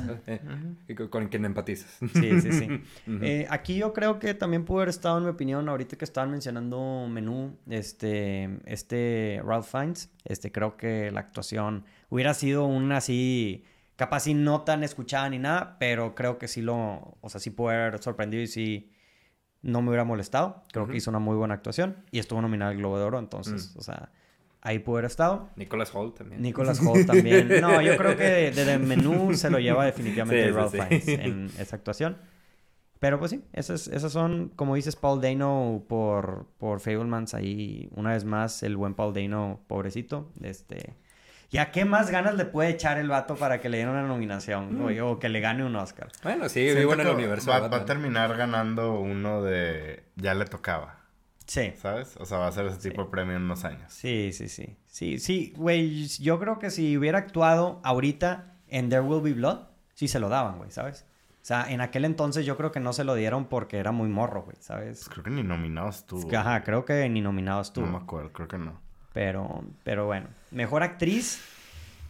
Con 1.10 1.28
quien 1.28 1.44
empatizas. 1.44 1.98
Sí, 2.12 2.40
sí, 2.40 2.52
sí. 2.52 2.82
Eh, 3.22 3.46
aquí 3.48 3.76
yo 3.76 3.92
creo 3.92 4.18
que 4.18 4.34
también 4.34 4.64
pudo 4.64 4.78
haber 4.78 4.88
estado, 4.88 5.18
en 5.18 5.24
mi 5.24 5.30
opinión, 5.30 5.68
ahorita 5.68 5.96
que 5.96 6.04
estaban 6.04 6.30
mencionando 6.30 7.06
menú, 7.08 7.56
este, 7.68 8.58
este 8.66 9.40
Ralph 9.44 9.66
Fiennes, 9.66 10.10
este, 10.24 10.52
creo 10.52 10.76
que 10.76 11.10
la 11.10 11.20
actuación 11.20 11.84
hubiera 12.10 12.34
sido 12.34 12.66
una 12.66 12.98
así, 12.98 13.64
capaz 13.96 14.26
y 14.26 14.34
no 14.34 14.62
tan 14.62 14.84
escuchada 14.84 15.28
ni 15.30 15.38
nada, 15.38 15.76
pero 15.78 16.14
creo 16.14 16.38
que 16.38 16.48
sí 16.48 16.60
lo, 16.60 17.16
o 17.20 17.28
sea, 17.28 17.40
sí 17.40 17.50
pudo 17.50 17.70
haber 17.70 18.02
sorprendido 18.02 18.42
y 18.42 18.46
sí 18.46 18.90
no 19.62 19.80
me 19.80 19.88
hubiera 19.88 20.04
molestado. 20.04 20.62
Creo 20.72 20.86
que 20.86 20.96
hizo 20.96 21.10
una 21.10 21.20
muy 21.20 21.36
buena 21.36 21.54
actuación 21.54 22.04
y 22.10 22.18
estuvo 22.18 22.42
nominado 22.42 22.72
al 22.72 22.76
Globo 22.76 22.98
de 22.98 23.04
Oro, 23.04 23.18
entonces, 23.18 23.74
mm. 23.74 23.78
o 23.78 23.82
sea 23.82 24.10
ahí 24.64 24.80
pudo 24.80 24.96
haber 24.96 25.04
estado. 25.04 25.50
Nicholas 25.54 25.94
Holt 25.94 26.16
también. 26.18 26.42
Nicholas 26.42 26.80
Holt 26.80 27.06
también. 27.12 27.60
No, 27.60 27.80
yo 27.80 27.96
creo 27.96 28.16
que 28.16 28.24
desde 28.24 28.72
el 28.72 28.80
menú 28.80 29.34
se 29.34 29.50
lo 29.50 29.60
lleva 29.60 29.84
definitivamente 29.84 30.50
Ralph 30.50 30.72
Fiennes 30.72 31.06
en 31.06 31.50
esa 31.58 31.76
actuación. 31.76 32.16
Pero 32.98 33.18
pues 33.18 33.32
sí, 33.32 33.44
esas, 33.52 33.86
esas 33.88 34.12
son, 34.12 34.50
como 34.56 34.76
dices, 34.76 34.96
Paul 34.96 35.20
Dano 35.20 35.84
por, 35.88 36.46
por 36.56 36.80
Fablemans. 36.80 37.34
Ahí, 37.34 37.90
una 37.94 38.12
vez 38.12 38.24
más, 38.24 38.62
el 38.62 38.76
buen 38.76 38.94
Paul 38.94 39.12
Dano, 39.12 39.60
pobrecito. 39.68 40.32
Este, 40.40 40.96
¿Ya 41.50 41.70
qué 41.70 41.84
más 41.84 42.10
ganas 42.10 42.34
le 42.34 42.46
puede 42.46 42.70
echar 42.70 42.96
el 42.96 43.08
vato 43.08 43.36
para 43.36 43.60
que 43.60 43.68
le 43.68 43.78
den 43.78 43.88
una 43.88 44.02
nominación? 44.02 44.78
Mm. 44.78 45.02
O, 45.02 45.18
que 45.18 45.28
le 45.28 45.40
gane 45.40 45.64
un 45.64 45.76
Oscar. 45.76 46.08
Bueno, 46.22 46.48
sí, 46.48 46.72
vivo 46.72 46.94
en 46.94 47.00
el 47.00 47.08
universo. 47.08 47.50
Va, 47.50 47.68
va, 47.68 47.76
a 47.76 47.84
terminar 47.84 48.36
ganando 48.38 48.98
uno 48.98 49.42
de... 49.42 50.04
Ya 50.16 50.34
le 50.34 50.46
tocaba. 50.46 51.03
Sí. 51.46 51.72
¿Sabes? 51.76 52.16
O 52.18 52.24
sea, 52.24 52.38
va 52.38 52.48
a 52.48 52.52
ser 52.52 52.66
ese 52.66 52.88
tipo 52.88 53.04
de 53.04 53.10
premio 53.10 53.36
en 53.36 53.42
unos 53.42 53.64
años. 53.64 53.92
Sí, 53.92 54.30
sí, 54.32 54.48
sí. 54.48 54.76
Sí, 54.86 55.18
sí, 55.18 55.52
güey. 55.56 56.06
Yo 56.06 56.38
creo 56.38 56.58
que 56.58 56.70
si 56.70 56.96
hubiera 56.96 57.18
actuado 57.18 57.80
ahorita 57.84 58.56
en 58.68 58.88
There 58.88 59.02
Will 59.02 59.22
Be 59.22 59.32
Blood, 59.32 59.60
sí 59.94 60.08
se 60.08 60.18
lo 60.18 60.28
daban, 60.28 60.58
güey, 60.58 60.70
¿sabes? 60.70 61.04
O 61.44 61.46
sea, 61.46 61.70
en 61.70 61.82
aquel 61.82 62.06
entonces 62.06 62.46
yo 62.46 62.56
creo 62.56 62.72
que 62.72 62.80
no 62.80 62.94
se 62.94 63.04
lo 63.04 63.14
dieron 63.14 63.44
porque 63.46 63.76
era 63.76 63.92
muy 63.92 64.08
morro, 64.08 64.44
güey, 64.44 64.56
¿sabes? 64.60 65.00
Pues 65.00 65.08
creo 65.10 65.24
que 65.24 65.30
ni 65.30 65.42
nominados 65.42 65.96
estuvo. 65.96 66.36
Ajá, 66.36 66.62
creo 66.64 66.86
que 66.86 67.06
ni 67.10 67.20
nominados 67.20 67.68
estuvo. 67.68 67.84
No 67.84 67.98
me 67.98 67.98
acuerdo, 67.98 68.32
creo 68.32 68.48
que 68.48 68.56
no. 68.56 68.80
Pero, 69.12 69.62
pero 69.82 70.06
bueno. 70.06 70.28
Mejor 70.50 70.82
actriz. 70.82 71.42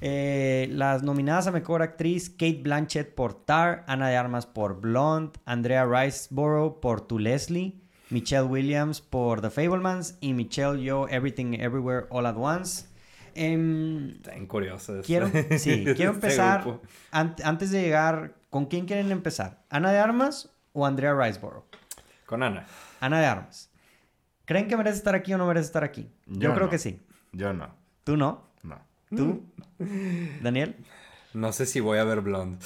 Eh, 0.00 0.68
las 0.70 1.02
nominadas 1.02 1.46
a 1.46 1.50
Mejor 1.50 1.80
Actriz, 1.80 2.28
Kate 2.28 2.60
Blanchett 2.62 3.14
por 3.14 3.34
Tar, 3.34 3.84
Ana 3.86 4.08
de 4.08 4.16
Armas 4.16 4.44
por 4.44 4.80
Blonde, 4.80 5.32
Andrea 5.46 5.86
Riceborough 5.86 6.78
por 6.80 7.00
Tu 7.00 7.18
Leslie, 7.18 7.80
Michelle 8.14 8.44
Williams 8.44 9.00
por 9.00 9.40
The 9.40 9.50
Fablemans 9.50 10.16
y 10.20 10.34
Michelle 10.34 10.80
Yo 10.80 11.08
Everything 11.08 11.54
Everywhere 11.54 12.06
All 12.10 12.26
at 12.26 12.36
Once. 12.36 12.86
Eh, 13.34 14.12
Están 14.14 14.46
curiosos. 14.46 15.04
Quiero, 15.04 15.28
sí, 15.58 15.84
quiero 15.96 16.12
empezar. 16.12 16.64
antes 17.10 17.72
de 17.72 17.82
llegar, 17.82 18.34
¿con 18.50 18.66
quién 18.66 18.86
quieren 18.86 19.10
empezar? 19.10 19.64
¿Ana 19.68 19.90
de 19.90 19.98
Armas 19.98 20.48
o 20.72 20.86
Andrea 20.86 21.12
Riceborough? 21.12 21.64
Con 22.24 22.44
Ana. 22.44 22.64
Ana 23.00 23.18
de 23.18 23.26
Armas. 23.26 23.68
¿Creen 24.44 24.68
que 24.68 24.76
merece 24.76 24.98
estar 24.98 25.16
aquí 25.16 25.34
o 25.34 25.38
no 25.38 25.48
merece 25.48 25.66
estar 25.66 25.82
aquí? 25.82 26.08
Yo, 26.26 26.54
creo 26.54 26.70
que 26.70 26.78
sí. 26.78 27.00
Yo 27.32 27.52
no. 27.52 27.74
¿Tú 28.04 28.16
no? 28.16 28.44
No. 28.62 28.78
¿Tú? 29.10 29.42
¿Daniel? 30.40 30.76
No 31.34 31.52
sé 31.52 31.66
si 31.66 31.80
voy 31.80 31.98
a 31.98 32.04
ver 32.04 32.20
Blonde. 32.20 32.58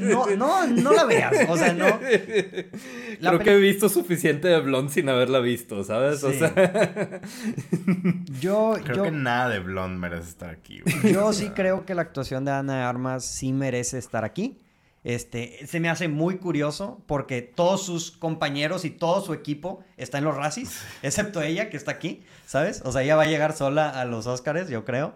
No, 0.00 0.26
no, 0.36 0.66
no 0.68 0.92
la 0.92 1.04
veas. 1.04 1.34
O 1.48 1.56
sea, 1.56 1.72
no. 1.74 1.98
Creo 1.98 3.38
que 3.40 3.50
he 3.50 3.58
visto 3.58 3.88
suficiente 3.88 4.46
de 4.46 4.60
Blonde 4.60 4.92
sin 4.92 5.08
haberla 5.08 5.40
visto, 5.40 5.82
¿sabes? 5.82 6.22
O 6.22 6.32
sea. 6.32 6.52
Yo. 8.40 8.76
Creo 8.84 9.04
que 9.04 9.10
nada 9.10 9.48
de 9.48 9.58
Blonde 9.58 9.98
merece 9.98 10.28
estar 10.28 10.50
aquí. 10.50 10.82
Yo 11.12 11.32
sí 11.32 11.50
creo 11.50 11.84
que 11.84 11.96
la 11.96 12.02
actuación 12.02 12.44
de 12.44 12.52
Ana 12.52 12.76
de 12.76 12.82
Armas 12.82 13.24
sí 13.24 13.52
merece 13.52 13.98
estar 13.98 14.24
aquí. 14.24 14.60
Este, 15.02 15.66
se 15.66 15.80
me 15.80 15.88
hace 15.88 16.08
muy 16.08 16.36
curioso 16.38 17.00
porque 17.06 17.42
todos 17.42 17.84
sus 17.84 18.10
compañeros 18.12 18.84
y 18.84 18.90
todo 18.90 19.24
su 19.24 19.34
equipo 19.34 19.84
está 19.96 20.18
en 20.18 20.24
los 20.24 20.36
Razzies, 20.36 20.80
excepto 21.02 21.42
ella 21.42 21.70
que 21.70 21.76
está 21.76 21.92
aquí, 21.92 22.24
¿sabes? 22.44 22.82
O 22.84 22.90
sea, 22.90 23.04
ella 23.04 23.14
va 23.14 23.22
a 23.22 23.28
llegar 23.28 23.52
sola 23.52 23.88
a 23.88 24.04
los 24.04 24.26
Oscars, 24.26 24.68
yo 24.68 24.84
creo. 24.84 25.14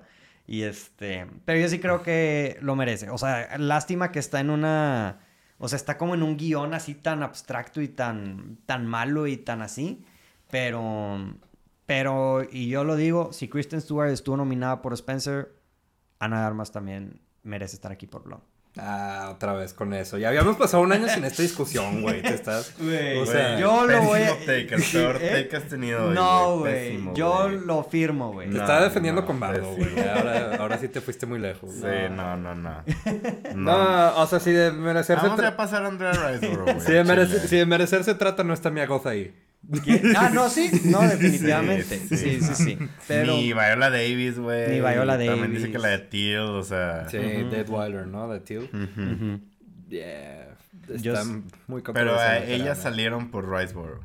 Y 0.51 0.64
este, 0.64 1.28
pero 1.44 1.61
yo 1.61 1.68
sí 1.68 1.78
creo 1.78 2.03
que 2.03 2.59
lo 2.61 2.74
merece. 2.74 3.09
O 3.09 3.18
sea, 3.18 3.57
lástima 3.59 4.11
que 4.11 4.18
está 4.18 4.40
en 4.40 4.51
una, 4.51 5.20
o 5.59 5.68
sea, 5.68 5.76
está 5.76 5.96
como 5.96 6.14
en 6.14 6.24
un 6.24 6.36
guion 6.36 6.74
así 6.74 6.96
tan 6.96 7.22
abstracto 7.22 7.80
y 7.80 7.86
tan, 7.86 8.59
tan 8.66 8.84
malo 8.84 9.28
y 9.28 9.36
tan 9.36 9.62
así. 9.62 10.05
Pero, 10.51 11.36
Pero, 11.86 12.42
y 12.51 12.68
yo 12.68 12.82
lo 12.82 12.96
digo, 12.96 13.32
si 13.32 13.48
Kristen 13.48 13.80
Stewart 13.80 14.11
estuvo 14.11 14.36
nominada 14.36 14.82
por 14.82 14.92
Spencer, 14.94 15.55
Ana 16.18 16.44
Armas 16.46 16.72
también 16.72 17.20
merece 17.44 17.76
estar 17.76 17.92
aquí 17.92 18.09
por 18.09 18.24
Blonde. 18.24 18.44
Ah, 18.77 19.31
otra 19.35 19.53
vez 19.55 19.75
con 19.75 19.93
eso. 19.95 20.16
Ya 20.16 20.29
habíamos 20.29 20.57
pasado 20.57 20.83
un 20.83 20.93
año 20.93 21.09
sin 21.09 21.25
esta 21.25 21.43
discusión, 21.43 22.03
güey. 22.03 22.23
Te 22.23 22.35
estás. 22.35 22.73
o 22.79 23.27
sea, 23.27 23.59
yo 23.59 23.85
lo 23.87 24.03
voy 24.03 24.23
a. 24.23 24.39
Take, 24.39 24.75
el 24.75 24.83
peor 24.93 25.18
¿Eh? 25.21 25.43
take 25.43 25.57
has 25.57 25.68
tenido. 25.68 26.11
No, 26.12 26.61
güey. 26.61 27.01
Yo 27.14 27.49
lo 27.49 27.83
firmo, 27.83 28.33
güey. 28.33 28.49
Te 28.49 28.59
estaba 28.59 28.83
defendiendo 28.83 29.27
con 29.27 29.41
Bardo, 29.41 29.75
güey. 29.75 29.99
Ahora, 30.09 30.57
ahora 30.57 30.79
sí 30.79 30.89
te 30.89 31.01
fuiste 31.01 31.27
muy 31.27 31.41
lejos. 31.41 31.71
Sí, 31.73 31.87
no, 32.11 32.37
no, 32.37 32.55
no. 32.55 32.85
No, 33.55 34.16
o 34.16 34.27
sea, 34.27 34.39
si 34.39 34.53
de 34.53 34.71
merecerse. 34.71 35.27
Vamos 35.27 35.45
a 35.45 35.57
pasar 35.57 35.85
a 35.85 35.89
Andrea 35.89 36.12
Riseborough, 36.12 36.64
güey. 36.64 36.81
Si, 36.81 36.93
de 36.93 37.05
merecer, 37.05 37.41
si 37.41 37.57
de 37.57 37.66
merecer 37.66 38.05
se 38.05 38.14
trata, 38.14 38.45
no 38.45 38.55
está 38.55 38.71
mi 38.71 38.81
agoza 38.81 39.11
ahí. 39.11 39.35
Ah, 40.17 40.31
no, 40.33 40.49
sí. 40.49 40.71
No, 40.85 41.01
definitivamente. 41.09 41.99
Sí, 41.99 42.41
sí, 42.41 42.55
sí. 42.55 42.79
Pero... 43.07 43.35
Ni 43.35 43.53
Viola 43.53 43.91
Davis, 43.91 44.39
güey. 44.39 44.69
Ni 44.71 44.81
Viola 44.81 45.17
Davis. 45.17 45.31
También 45.31 45.55
dice 45.55 45.71
que 45.71 45.79
la 45.79 45.89
de 45.89 45.99
Teal, 45.99 46.51
o 46.51 46.63
sea... 46.63 47.09
Sí, 47.09 47.19
Deadweiler, 47.19 48.07
¿no? 48.07 48.29
De 48.29 48.41
Teal. 48.41 48.69
Yeah. 49.89 50.57
Está 50.89 51.25
muy 51.67 51.83
Pero 51.83 52.21
eh, 52.21 52.55
ellas 52.55 52.79
salieron 52.79 53.31
por 53.31 53.49
Riceboro. 53.49 54.01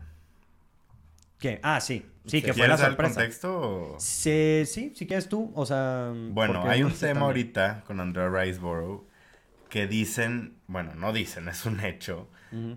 ¿Qué? 1.40 1.60
Ah, 1.64 1.80
sí. 1.82 2.06
Sí, 2.26 2.42
que 2.42 2.54
fue 2.54 2.68
la 2.68 2.78
sorpresa. 2.78 3.12
el 3.12 3.16
contexto? 3.16 3.96
Sí, 4.00 4.64
sí, 4.66 4.94
si 4.96 5.06
quieres 5.06 5.30
tú, 5.30 5.52
o 5.56 5.66
sea... 5.66 6.12
Bueno, 6.14 6.64
hay 6.66 6.84
un 6.84 6.92
tema 6.92 7.22
ahorita 7.22 7.84
con 7.86 8.00
Andrea 8.00 8.30
Riceboro 8.30 9.08
que 9.70 9.88
dicen, 9.88 10.58
bueno, 10.68 10.96
no 10.96 11.14
dicen, 11.14 11.48
es 11.48 11.66
un 11.66 11.80
hecho, 11.82 12.30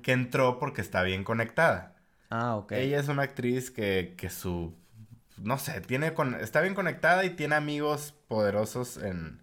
que 0.03 0.13
entró 0.13 0.59
porque 0.59 0.81
está 0.81 1.03
bien 1.03 1.25
conectada. 1.25 1.95
Ah, 2.31 2.57
ok. 2.57 2.73
Ella 2.73 3.01
es 3.01 3.09
una 3.09 3.23
actriz 3.23 3.71
que, 3.71 4.15
que 4.17 4.31
su... 4.31 4.75
No 5.37 5.59
sé, 5.59 5.81
tiene 5.81 6.15
con, 6.15 6.35
está 6.35 6.61
bien 6.61 6.75
conectada 6.75 7.25
y 7.25 7.31
tiene 7.31 7.55
amigos 7.55 8.15
poderosos 8.27 8.97
en, 8.97 9.41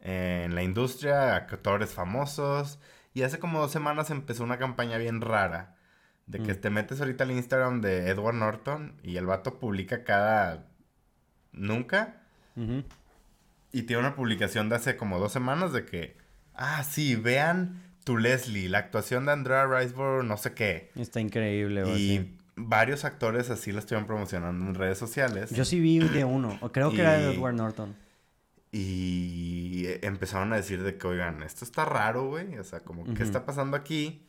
en 0.00 0.54
la 0.54 0.62
industria, 0.62 1.36
actores 1.36 1.90
famosos. 1.90 2.78
Y 3.12 3.22
hace 3.22 3.38
como 3.38 3.60
dos 3.60 3.70
semanas 3.70 4.10
empezó 4.10 4.44
una 4.44 4.58
campaña 4.58 4.98
bien 4.98 5.20
rara. 5.20 5.76
De 6.26 6.42
que 6.42 6.54
mm. 6.54 6.60
te 6.60 6.70
metes 6.70 7.00
ahorita 7.00 7.24
al 7.24 7.30
Instagram 7.30 7.80
de 7.80 8.08
Edward 8.08 8.34
Norton 8.34 8.98
y 9.02 9.16
el 9.16 9.26
vato 9.26 9.58
publica 9.58 10.04
cada... 10.04 10.66
Nunca. 11.52 12.22
Y 13.72 13.82
tiene 13.82 14.00
una 14.00 14.16
publicación 14.16 14.68
de 14.68 14.76
hace 14.76 14.96
como 14.96 15.18
dos 15.18 15.32
semanas 15.32 15.72
de 15.72 15.84
que... 15.84 16.16
Ah, 16.54 16.82
sí, 16.82 17.14
vean 17.14 17.85
tu 18.06 18.16
Leslie, 18.18 18.68
la 18.68 18.78
actuación 18.78 19.26
de 19.26 19.32
Andrea 19.32 19.66
Riseborough, 19.66 20.24
no 20.24 20.36
sé 20.36 20.54
qué. 20.54 20.92
Está 20.94 21.20
increíble, 21.20 21.82
güey. 21.82 22.00
Y 22.00 22.38
varios 22.54 23.04
actores 23.04 23.50
así 23.50 23.72
lo 23.72 23.80
estuvieron 23.80 24.06
promocionando 24.06 24.64
en 24.64 24.76
redes 24.76 24.96
sociales. 24.96 25.50
Yo 25.50 25.64
sí 25.64 25.80
vi 25.80 25.98
de 25.98 26.24
uno, 26.24 26.56
creo 26.72 26.92
que 26.92 27.00
era 27.00 27.14
de 27.14 27.34
Edward 27.34 27.56
Norton. 27.56 27.96
Y 28.70 29.86
empezaron 30.02 30.52
a 30.52 30.56
decir 30.56 30.84
de 30.84 30.96
que, 30.96 31.04
oigan, 31.04 31.42
esto 31.42 31.64
está 31.64 31.84
raro, 31.84 32.28
güey. 32.28 32.56
O 32.58 32.62
sea, 32.64 32.78
como, 32.78 33.12
¿qué 33.12 33.24
está 33.24 33.44
pasando 33.44 33.76
aquí? 33.76 34.24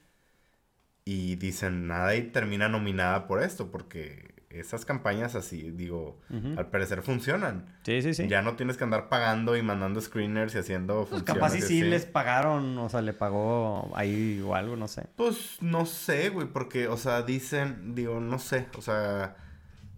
Y 1.06 1.36
dicen, 1.36 1.86
nada 1.86 2.16
y 2.16 2.24
termina 2.24 2.70
nominada 2.70 3.28
por 3.28 3.44
esto, 3.44 3.70
porque 3.70 4.37
esas 4.50 4.86
campañas 4.86 5.36
así, 5.36 5.72
digo, 5.72 6.20
al 6.30 6.68
parecer 6.68 7.02
funcionan. 7.02 7.66
Sí, 7.84 8.02
sí, 8.02 8.14
sí. 8.14 8.28
Ya 8.28 8.42
no 8.42 8.56
tienes 8.56 8.78
que 8.78 8.84
andar 8.84 9.10
pagando 9.10 9.58
y 9.58 9.62
mandando 9.62 10.00
screeners 10.00 10.56
y 10.56 10.60
haciendo 10.60 11.06
pues 11.10 11.24
capaz 11.24 11.56
y 11.56 11.62
sí 11.62 11.82
les 11.82 12.06
pagaron, 12.06 12.78
o 12.78 12.90
sea, 12.90 13.02
le 13.02 13.14
pagó 13.14 13.92
ahí 13.96 14.42
o 14.46 14.56
algo, 14.56 14.76
no 14.76 14.88
sé. 14.88 15.08
Pues 15.16 15.58
no 15.62 15.86
sé, 15.86 16.30
güey, 16.30 16.48
porque, 16.48 16.88
o 16.88 16.98
sea, 16.98 17.24
dicen, 17.24 17.94
digo, 17.94 18.20
no 18.20 18.40
sé, 18.40 18.68
o 18.78 18.82
sea, 18.82 19.36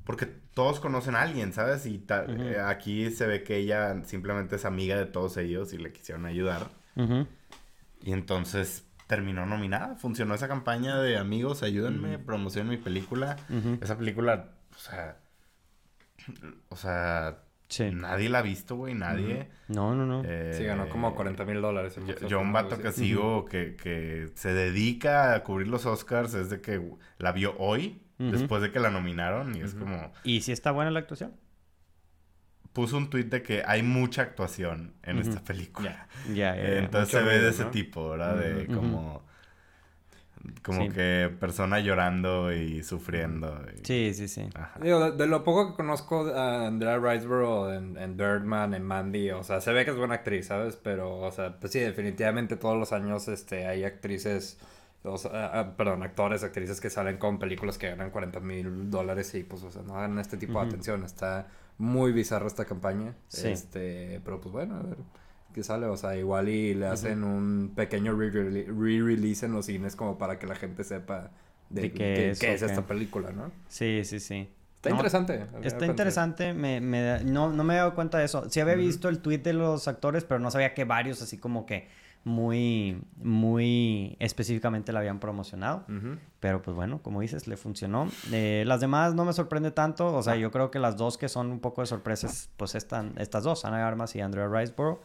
porque 0.03 0.25
todos 0.25 0.79
conocen 0.79 1.15
a 1.15 1.21
alguien, 1.21 1.53
¿sabes? 1.53 1.85
Y 1.85 2.03
eh, 2.09 2.57
aquí 2.65 3.11
se 3.11 3.27
ve 3.27 3.43
que 3.43 3.57
ella 3.57 4.03
simplemente 4.05 4.55
es 4.55 4.65
amiga 4.65 4.97
de 4.97 5.05
todos 5.05 5.37
ellos 5.37 5.73
y 5.73 5.77
le 5.77 5.93
quisieron 5.93 6.25
ayudar. 6.25 6.69
Y 8.01 8.11
entonces 8.11 8.83
terminó 9.09 9.47
nominada. 9.47 9.95
Funcionó 9.95 10.35
esa 10.35 10.47
campaña 10.47 10.99
de 10.99 11.17
amigos, 11.17 11.63
ayúdenme, 11.63 12.19
promocionen 12.19 12.69
mi 12.69 12.77
película. 12.77 13.37
Esa 13.81 13.97
película, 13.97 14.51
o 14.71 14.79
sea. 14.79 15.17
O 16.69 16.75
sea. 16.75 17.39
Nadie 17.91 18.29
la 18.29 18.39
ha 18.39 18.41
visto, 18.43 18.75
güey, 18.75 18.93
nadie. 18.93 19.49
No, 19.67 19.95
no, 19.95 20.05
no. 20.05 20.21
Eh, 20.25 20.53
sí, 20.55 20.63
ganó 20.63 20.89
como 20.89 21.15
40 21.15 21.43
mil 21.45 21.59
dólares. 21.59 21.99
Yo, 22.27 22.39
un 22.39 22.53
vato 22.53 22.79
que 22.79 22.91
sigo 22.91 23.45
que, 23.45 23.75
que 23.75 24.29
se 24.35 24.53
dedica 24.53 25.33
a 25.33 25.43
cubrir 25.43 25.67
los 25.67 25.87
Oscars 25.87 26.35
es 26.35 26.51
de 26.51 26.61
que 26.61 26.79
la 27.17 27.31
vio 27.31 27.55
hoy, 27.57 28.03
después 28.19 28.61
de 28.61 28.71
que 28.71 28.79
la 28.79 28.91
nominaron, 28.91 29.55
y 29.55 29.61
es 29.61 29.73
como... 29.73 30.11
¿Y 30.23 30.41
si 30.41 30.51
está 30.51 30.71
buena 30.71 30.91
la 30.91 30.99
actuación? 30.99 31.33
Puso 32.73 32.97
un 32.97 33.09
tweet 33.09 33.25
de 33.25 33.41
que 33.41 33.63
hay 33.65 33.83
mucha 33.83 34.21
actuación 34.21 34.93
en 35.03 35.19
esta 35.19 35.43
película. 35.43 36.07
Ya, 36.33 36.55
Entonces 36.55 37.09
se 37.09 37.21
ve 37.21 37.39
de 37.39 37.49
ese 37.49 37.65
tipo, 37.65 38.09
¿verdad? 38.09 38.37
De 38.37 38.67
como... 38.67 39.27
Como 40.63 40.89
que 40.89 41.29
persona 41.39 41.79
llorando 41.79 42.53
y 42.53 42.81
sufriendo. 42.83 43.61
Sí, 43.83 44.13
sí, 44.13 44.29
sí. 44.29 44.49
Digo, 44.81 45.11
de, 45.11 45.27
lo 45.27 45.43
poco 45.43 45.69
que 45.69 45.75
conozco 45.75 46.27
a 46.33 46.67
Andrea 46.67 46.97
Riseborough 46.97 47.73
en, 47.73 47.97
en, 47.97 48.15
Birdman, 48.15 48.73
en 48.73 48.83
Mandy, 48.83 49.31
o 49.31 49.43
sea, 49.43 49.59
se 49.59 49.73
ve 49.73 49.83
que 49.83 49.91
es 49.91 49.97
buena 49.97 50.15
actriz, 50.15 50.47
¿sabes? 50.47 50.77
Pero, 50.77 51.19
o 51.19 51.31
sea, 51.31 51.59
pues 51.59 51.73
sí, 51.73 51.79
definitivamente 51.79 52.55
todos 52.55 52.77
los 52.77 52.93
años 52.93 53.27
este, 53.27 53.67
hay 53.67 53.83
actrices, 53.83 54.57
o 55.03 55.17
sea, 55.17 55.75
perdón, 55.75 56.03
actores, 56.03 56.41
actrices 56.43 56.79
que 56.79 56.89
salen 56.89 57.17
con 57.17 57.37
películas 57.37 57.77
que 57.77 57.89
ganan 57.89 58.09
40 58.09 58.39
mil 58.39 58.89
dólares 58.89 59.35
y 59.35 59.43
pues, 59.43 59.63
o 59.63 59.71
sea, 59.71 59.81
no 59.81 59.95
dan 59.95 60.19
este 60.19 60.37
tipo 60.37 60.61
de 60.61 60.67
atención. 60.67 61.03
Está 61.03 61.47
muy 61.79 62.11
bizarra 62.11 62.45
esta 62.45 62.65
campaña. 62.65 63.15
Este, 63.33 64.21
pero 64.23 64.39
pues 64.39 64.53
bueno, 64.53 64.75
a 64.75 64.83
ver 64.83 64.97
qué 65.53 65.63
sale. 65.63 65.87
O 65.87 65.97
sea, 65.97 66.15
igual 66.15 66.49
y 66.49 66.75
le 66.75 66.85
hacen 66.85 67.23
un 67.23 67.73
pequeño 67.75 68.15
re-release 68.15 69.45
en 69.47 69.53
los 69.53 69.65
cines 69.65 69.95
como 69.95 70.19
para 70.19 70.37
que 70.37 70.45
la 70.45 70.55
gente 70.55 70.83
sepa 70.83 71.31
de, 71.69 71.91
qué, 71.91 72.29
es, 72.31 72.43
esta 72.43 72.85
película, 72.85 73.31
¿no? 73.31 73.51
Sí, 73.69 74.01
sí, 74.03 74.19
sí. 74.19 74.49
Está 74.75 74.91
interesante. 74.91 75.45
Está 75.63 75.85
interesante. 75.85 76.53
Me, 76.53 76.79
me, 76.79 77.23
no, 77.23 77.51
no 77.51 77.63
me 77.63 77.73
he 77.73 77.77
dado 77.77 77.95
cuenta 77.95 78.17
de 78.17 78.25
eso. 78.25 78.49
Sí 78.49 78.59
había 78.59 78.75
visto 78.75 79.09
el 79.09 79.19
tweet 79.19 79.39
de 79.39 79.53
los 79.53 79.87
actores, 79.87 80.23
pero 80.23 80.39
no 80.39 80.51
sabía 80.51 80.73
que 80.73 80.83
varios 80.83 81.21
así 81.21 81.37
como 81.37 81.65
que 81.65 81.87
muy, 82.23 83.01
muy 83.17 84.15
específicamente 84.19 84.91
la 84.91 84.99
habían 84.99 85.19
promocionado. 85.19 85.85
Pero 86.39 86.61
pues 86.61 86.75
bueno, 86.75 87.01
como 87.01 87.21
dices, 87.21 87.47
le 87.47 87.57
funcionó. 87.57 88.07
Eh, 88.31 88.63
las 88.65 88.81
demás 88.81 89.13
no 89.15 89.25
me 89.25 89.33
sorprende 89.33 89.71
tanto. 89.71 90.13
O 90.13 90.23
sea, 90.23 90.35
yo 90.35 90.51
creo 90.51 90.71
que 90.71 90.79
las 90.79 90.97
dos 90.97 91.17
que 91.17 91.29
son 91.29 91.51
un 91.51 91.59
poco 91.59 91.81
de 91.81 91.87
sorpresas, 91.87 92.49
pues 92.57 92.75
están 92.75 93.13
estas 93.17 93.43
dos, 93.43 93.65
Ana 93.65 93.87
Armas 93.87 94.15
y 94.15 94.21
Andrea 94.21 94.47
Riceborough. 94.47 94.99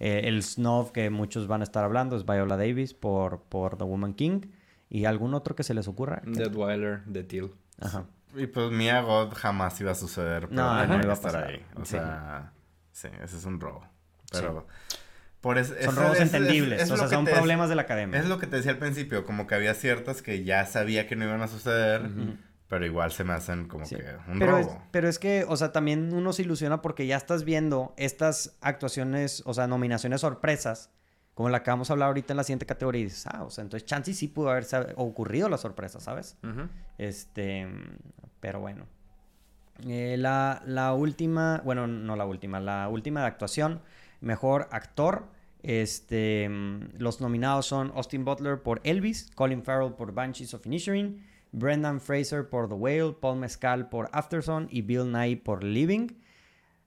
Eh, 0.00 0.22
el 0.24 0.42
snob 0.42 0.92
que 0.92 1.10
muchos 1.10 1.46
van 1.46 1.60
a 1.60 1.64
estar 1.64 1.84
hablando 1.84 2.16
es 2.16 2.26
Viola 2.26 2.56
Davis 2.56 2.94
por, 2.94 3.42
por 3.42 3.76
The 3.76 3.84
Woman 3.84 4.14
King. 4.14 4.42
¿Y 4.88 5.06
algún 5.06 5.34
otro 5.34 5.56
que 5.56 5.62
se 5.62 5.74
les 5.74 5.88
ocurra? 5.88 6.22
Deadweiler 6.24 7.04
de 7.04 7.24
Teal. 7.24 7.50
Ajá. 7.80 8.04
Y 8.36 8.46
pues 8.46 8.70
Mia 8.70 9.00
God 9.00 9.32
jamás 9.34 9.80
iba 9.80 9.92
a 9.92 9.94
suceder. 9.94 10.48
Pero 10.48 10.62
no, 10.62 10.86
no, 10.86 11.02
iba 11.02 11.10
a 11.10 11.14
estar 11.14 11.36
ahí. 11.36 11.64
O 11.76 11.84
sea, 11.84 12.52
sí, 12.92 13.08
ese 13.22 13.36
es 13.36 13.44
un 13.44 13.60
robo. 13.60 13.86
Pero 14.32 14.66
son 15.82 15.96
robos 15.96 16.20
entendibles, 16.20 16.90
o 16.90 16.96
sea, 16.96 17.08
son 17.08 17.24
problemas 17.24 17.68
de 17.68 17.74
la 17.74 17.82
academia. 17.82 18.18
Es 18.18 18.26
lo 18.26 18.38
que 18.38 18.46
te 18.46 18.56
decía 18.56 18.72
al 18.72 18.78
principio, 18.78 19.24
como 19.24 19.46
que 19.46 19.54
había 19.54 19.74
ciertas 19.74 20.22
que 20.22 20.42
ya 20.44 20.64
sabía 20.66 21.06
que 21.06 21.16
no 21.16 21.24
iban 21.24 21.42
a 21.42 21.48
suceder, 21.48 22.02
pero 22.68 22.86
igual 22.86 23.12
se 23.12 23.24
me 23.24 23.34
hacen 23.34 23.68
como 23.68 23.86
que 23.86 24.02
un 24.26 24.38
pero 24.38 24.58
robo. 24.58 24.70
Es, 24.70 24.78
pero 24.90 25.08
es 25.08 25.18
que, 25.18 25.44
o 25.46 25.56
sea, 25.56 25.70
también 25.72 26.12
uno 26.14 26.32
se 26.32 26.42
ilusiona 26.42 26.80
porque 26.82 27.06
ya 27.06 27.16
estás 27.16 27.44
viendo 27.44 27.94
estas 27.96 28.56
actuaciones, 28.60 29.42
o 29.44 29.52
sea, 29.54 29.66
nominaciones 29.66 30.22
sorpresas, 30.22 30.90
como 31.34 31.50
la 31.50 31.62
que 31.62 31.70
vamos 31.70 31.90
a 31.90 31.92
hablar 31.92 32.08
ahorita 32.08 32.32
en 32.32 32.36
la 32.38 32.44
siguiente 32.44 32.64
categoría, 32.64 33.02
y 33.02 33.04
dices, 33.04 33.26
ah, 33.26 33.42
o 33.44 33.50
sea, 33.50 33.62
entonces 33.62 33.86
Chansey 33.86 34.14
sí 34.14 34.28
pudo 34.28 34.50
haber 34.50 34.66
ocurrido 34.96 35.48
la 35.48 35.58
sorpresa, 35.58 36.00
¿sabes? 36.00 36.36
Este, 36.96 37.68
pero 38.40 38.60
bueno. 38.60 38.86
Eh, 39.88 40.14
la, 40.16 40.62
la 40.66 40.94
última, 40.94 41.60
bueno, 41.64 41.88
no 41.88 42.14
la 42.14 42.24
última, 42.24 42.60
la 42.60 42.88
última 42.88 43.22
de 43.22 43.26
actuación, 43.26 43.82
mejor 44.24 44.68
actor 44.70 45.28
este, 45.64 46.46
mm, 46.46 46.98
los 46.98 47.22
nominados 47.22 47.64
son 47.66 47.90
Austin 47.94 48.24
Butler 48.24 48.62
por 48.62 48.82
Elvis, 48.84 49.30
Colin 49.34 49.62
Farrell 49.62 49.94
por 49.94 50.12
Banshees 50.12 50.52
of 50.52 50.66
Inisherin, 50.66 51.26
Brendan 51.52 52.02
Fraser 52.02 52.50
por 52.50 52.68
The 52.68 52.74
Whale, 52.74 53.14
Paul 53.18 53.38
Mescal 53.38 53.88
por 53.88 54.10
Afterson 54.12 54.68
y 54.70 54.82
Bill 54.82 55.10
Nye 55.10 55.38
por 55.38 55.64
Living. 55.64 56.08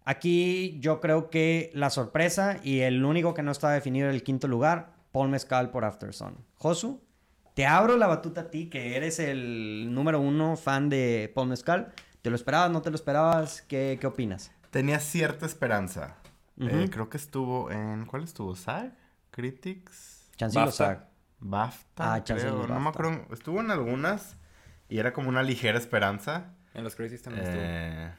Aquí 0.05 0.77
yo 0.79 0.99
creo 0.99 1.31
que 1.31 1.71
la 1.73 1.89
sorpresa 1.89 2.59
y 2.63 2.81
el 2.81 3.03
único 3.03 3.33
que 3.33 3.41
no 3.41 3.51
está 3.51 3.71
definido 3.71 4.09
en 4.09 4.13
el 4.13 4.21
quinto 4.21 4.47
lugar, 4.47 4.93
Paul 5.11 5.29
Mescal 5.29 5.71
por 5.71 5.83
Afterson. 5.83 6.37
Josu, 6.55 7.01
te 7.55 7.65
abro 7.65 7.97
la 7.97 8.05
batuta 8.05 8.41
a 8.41 8.51
ti, 8.51 8.69
que 8.69 8.95
eres 8.95 9.17
el 9.17 9.91
número 9.91 10.21
uno 10.21 10.55
fan 10.55 10.87
de 10.87 11.31
Paul 11.33 11.49
Mescal. 11.49 11.93
¿Te 12.21 12.29
lo 12.29 12.35
esperabas? 12.35 12.69
¿No 12.69 12.83
te 12.83 12.91
lo 12.91 12.95
esperabas? 12.95 13.63
¿Qué, 13.63 13.97
qué 13.99 14.05
opinas? 14.05 14.51
Tenía 14.69 14.99
cierta 14.99 15.47
esperanza. 15.47 16.17
Eh, 16.59 16.89
creo 16.91 17.09
que 17.09 17.17
estuvo 17.17 17.69
en. 17.71 18.05
¿Cuál 18.05 18.23
estuvo? 18.23 18.55
¿SAG? 18.55 18.93
¿Critics? 19.31 20.31
Chancillo 20.35 20.71
SAG. 20.71 21.07
BAFTA. 21.39 22.13
Ah, 22.15 22.23
creo. 22.23 22.67
No 22.67 22.79
me 22.79 22.89
acuerdo. 22.89 23.27
Estuvo 23.31 23.59
en 23.59 23.71
algunas 23.71 24.37
y 24.89 24.99
era 24.99 25.13
como 25.13 25.29
una 25.29 25.43
ligera 25.43 25.77
esperanza. 25.77 26.53
En 26.73 26.83
los 26.83 26.95
Crazy 26.95 27.17
también 27.19 27.45
estuvo. 27.45 27.61
Eh, 27.63 28.11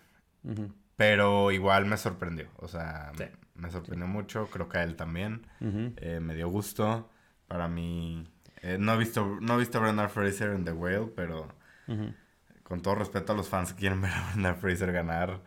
Pero 0.96 1.50
igual 1.50 1.86
me 1.86 1.96
sorprendió. 1.96 2.48
O 2.56 2.68
sea, 2.68 3.12
me 3.54 3.70
sorprendió 3.70 4.06
mucho. 4.06 4.48
Creo 4.50 4.68
que 4.68 4.78
a 4.78 4.82
él 4.82 4.96
también. 4.96 5.46
Eh, 5.60 6.20
me 6.20 6.34
dio 6.34 6.48
gusto. 6.48 7.10
Para 7.46 7.68
mí. 7.68 8.28
Eh, 8.62 8.76
no, 8.78 8.94
he 8.94 8.98
visto, 8.98 9.38
no 9.40 9.54
he 9.54 9.58
visto 9.58 9.78
a 9.78 9.82
Brendan 9.82 10.10
Fraser 10.10 10.50
en 10.50 10.64
The 10.64 10.72
Whale, 10.72 11.06
pero. 11.14 11.48
Con 12.62 12.82
todo 12.82 12.96
respeto 12.96 13.32
a 13.32 13.36
los 13.36 13.48
fans 13.48 13.72
que 13.72 13.80
quieren 13.80 14.00
ver 14.02 14.12
a 14.12 14.30
Brendan 14.32 14.56
Fraser 14.56 14.92
ganar. 14.92 15.40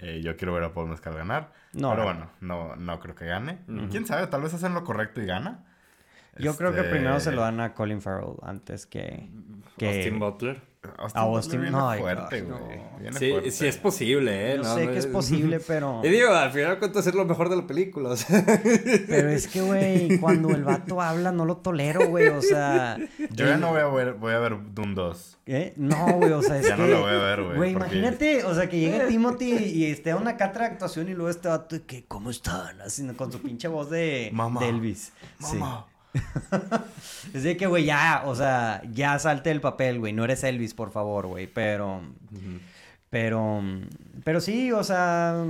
Eh, 0.00 0.20
yo 0.22 0.36
quiero 0.36 0.54
ver 0.54 0.64
a 0.64 0.72
Paul 0.72 0.88
Mescal 0.88 1.14
ganar. 1.14 1.52
No, 1.72 1.90
pero 1.90 2.04
bueno, 2.04 2.30
no, 2.40 2.76
no 2.76 3.00
creo 3.00 3.14
que 3.14 3.26
gane. 3.26 3.58
¿Quién 3.90 4.06
sabe? 4.06 4.26
Tal 4.28 4.42
vez 4.42 4.54
hacen 4.54 4.74
lo 4.74 4.84
correcto 4.84 5.20
y 5.20 5.26
gana. 5.26 5.64
Yo 6.38 6.56
creo 6.56 6.72
que 6.72 6.84
primero 6.84 7.18
se 7.20 7.32
lo 7.32 7.42
dan 7.42 7.60
a 7.60 7.74
Colin 7.74 8.00
Farrell 8.00 8.36
antes 8.42 8.86
que... 8.86 9.28
que... 9.76 9.88
Austin 9.88 10.18
Butler. 10.18 10.60
Austin, 10.96 11.20
a 11.20 11.24
Austin 11.24 11.70
no, 11.70 11.94
fuerte, 11.94 12.42
güey. 12.42 13.12
Sí, 13.18 13.50
sí 13.50 13.66
es 13.66 13.76
posible, 13.76 14.52
¿eh? 14.52 14.56
Yo 14.56 14.64
sé 14.74 14.88
que 14.88 14.98
es 14.98 15.06
posible, 15.06 15.60
pero... 15.66 16.00
Y 16.04 16.08
digo, 16.08 16.32
al 16.32 16.50
final 16.50 16.78
cuento 16.78 17.00
es 17.00 17.14
lo 17.14 17.24
mejor 17.24 17.48
de 17.48 17.56
la 17.56 17.66
película, 17.66 18.14
Pero 19.08 19.28
es 19.30 19.48
que, 19.48 19.60
güey, 19.60 20.18
cuando 20.18 20.50
el 20.50 20.64
vato 20.64 21.00
habla 21.00 21.32
no 21.32 21.44
lo 21.44 21.58
tolero, 21.58 22.08
güey, 22.08 22.28
o 22.28 22.42
sea... 22.42 22.98
Yo 23.30 23.46
ya 23.46 23.56
no 23.56 23.70
voy 23.70 23.80
a 23.80 23.86
ver, 23.88 24.14
voy 24.14 24.32
a 24.32 24.38
ver 24.38 24.56
Doom 24.74 24.94
2. 24.94 25.38
¿Eh? 25.46 25.72
No, 25.76 26.12
güey, 26.14 26.32
o 26.32 26.42
sea, 26.42 26.58
es 26.58 26.66
ya 26.66 26.76
que... 26.76 26.82
no 26.82 26.88
lo 26.88 27.00
voy 27.00 27.10
a 27.10 27.18
ver, 27.18 27.42
güey. 27.42 27.56
Güey, 27.56 27.72
imagínate, 27.72 28.44
o 28.44 28.54
sea, 28.54 28.68
que 28.68 28.78
llegue 28.78 29.06
Timothy 29.06 29.52
y 29.52 29.86
esté 29.86 30.10
a 30.10 30.16
una 30.16 30.36
catra 30.36 30.66
de 30.66 30.72
actuación 30.72 31.08
y 31.08 31.14
luego 31.14 31.30
este 31.30 31.48
vato 31.48 31.76
que, 31.86 32.04
¿cómo 32.06 32.30
están? 32.30 32.80
Así, 32.80 33.06
con 33.14 33.32
su 33.32 33.40
pinche 33.40 33.68
voz 33.68 33.90
de, 33.90 34.30
Mamá. 34.32 34.60
de 34.60 34.68
Elvis. 34.68 35.12
Mamá. 35.38 35.86
Sí. 35.88 35.94
es 37.34 37.42
de 37.42 37.56
que, 37.56 37.66
güey, 37.66 37.84
ya, 37.84 38.22
o 38.26 38.34
sea, 38.34 38.82
ya 38.92 39.18
salte 39.18 39.50
el 39.50 39.60
papel, 39.60 39.98
güey. 39.98 40.12
No 40.12 40.24
eres 40.24 40.44
Elvis, 40.44 40.74
por 40.74 40.90
favor, 40.90 41.26
güey. 41.26 41.46
Pero, 41.46 42.02
pero, 43.10 43.62
pero 44.24 44.40
sí, 44.40 44.72
o 44.72 44.82
sea, 44.84 45.44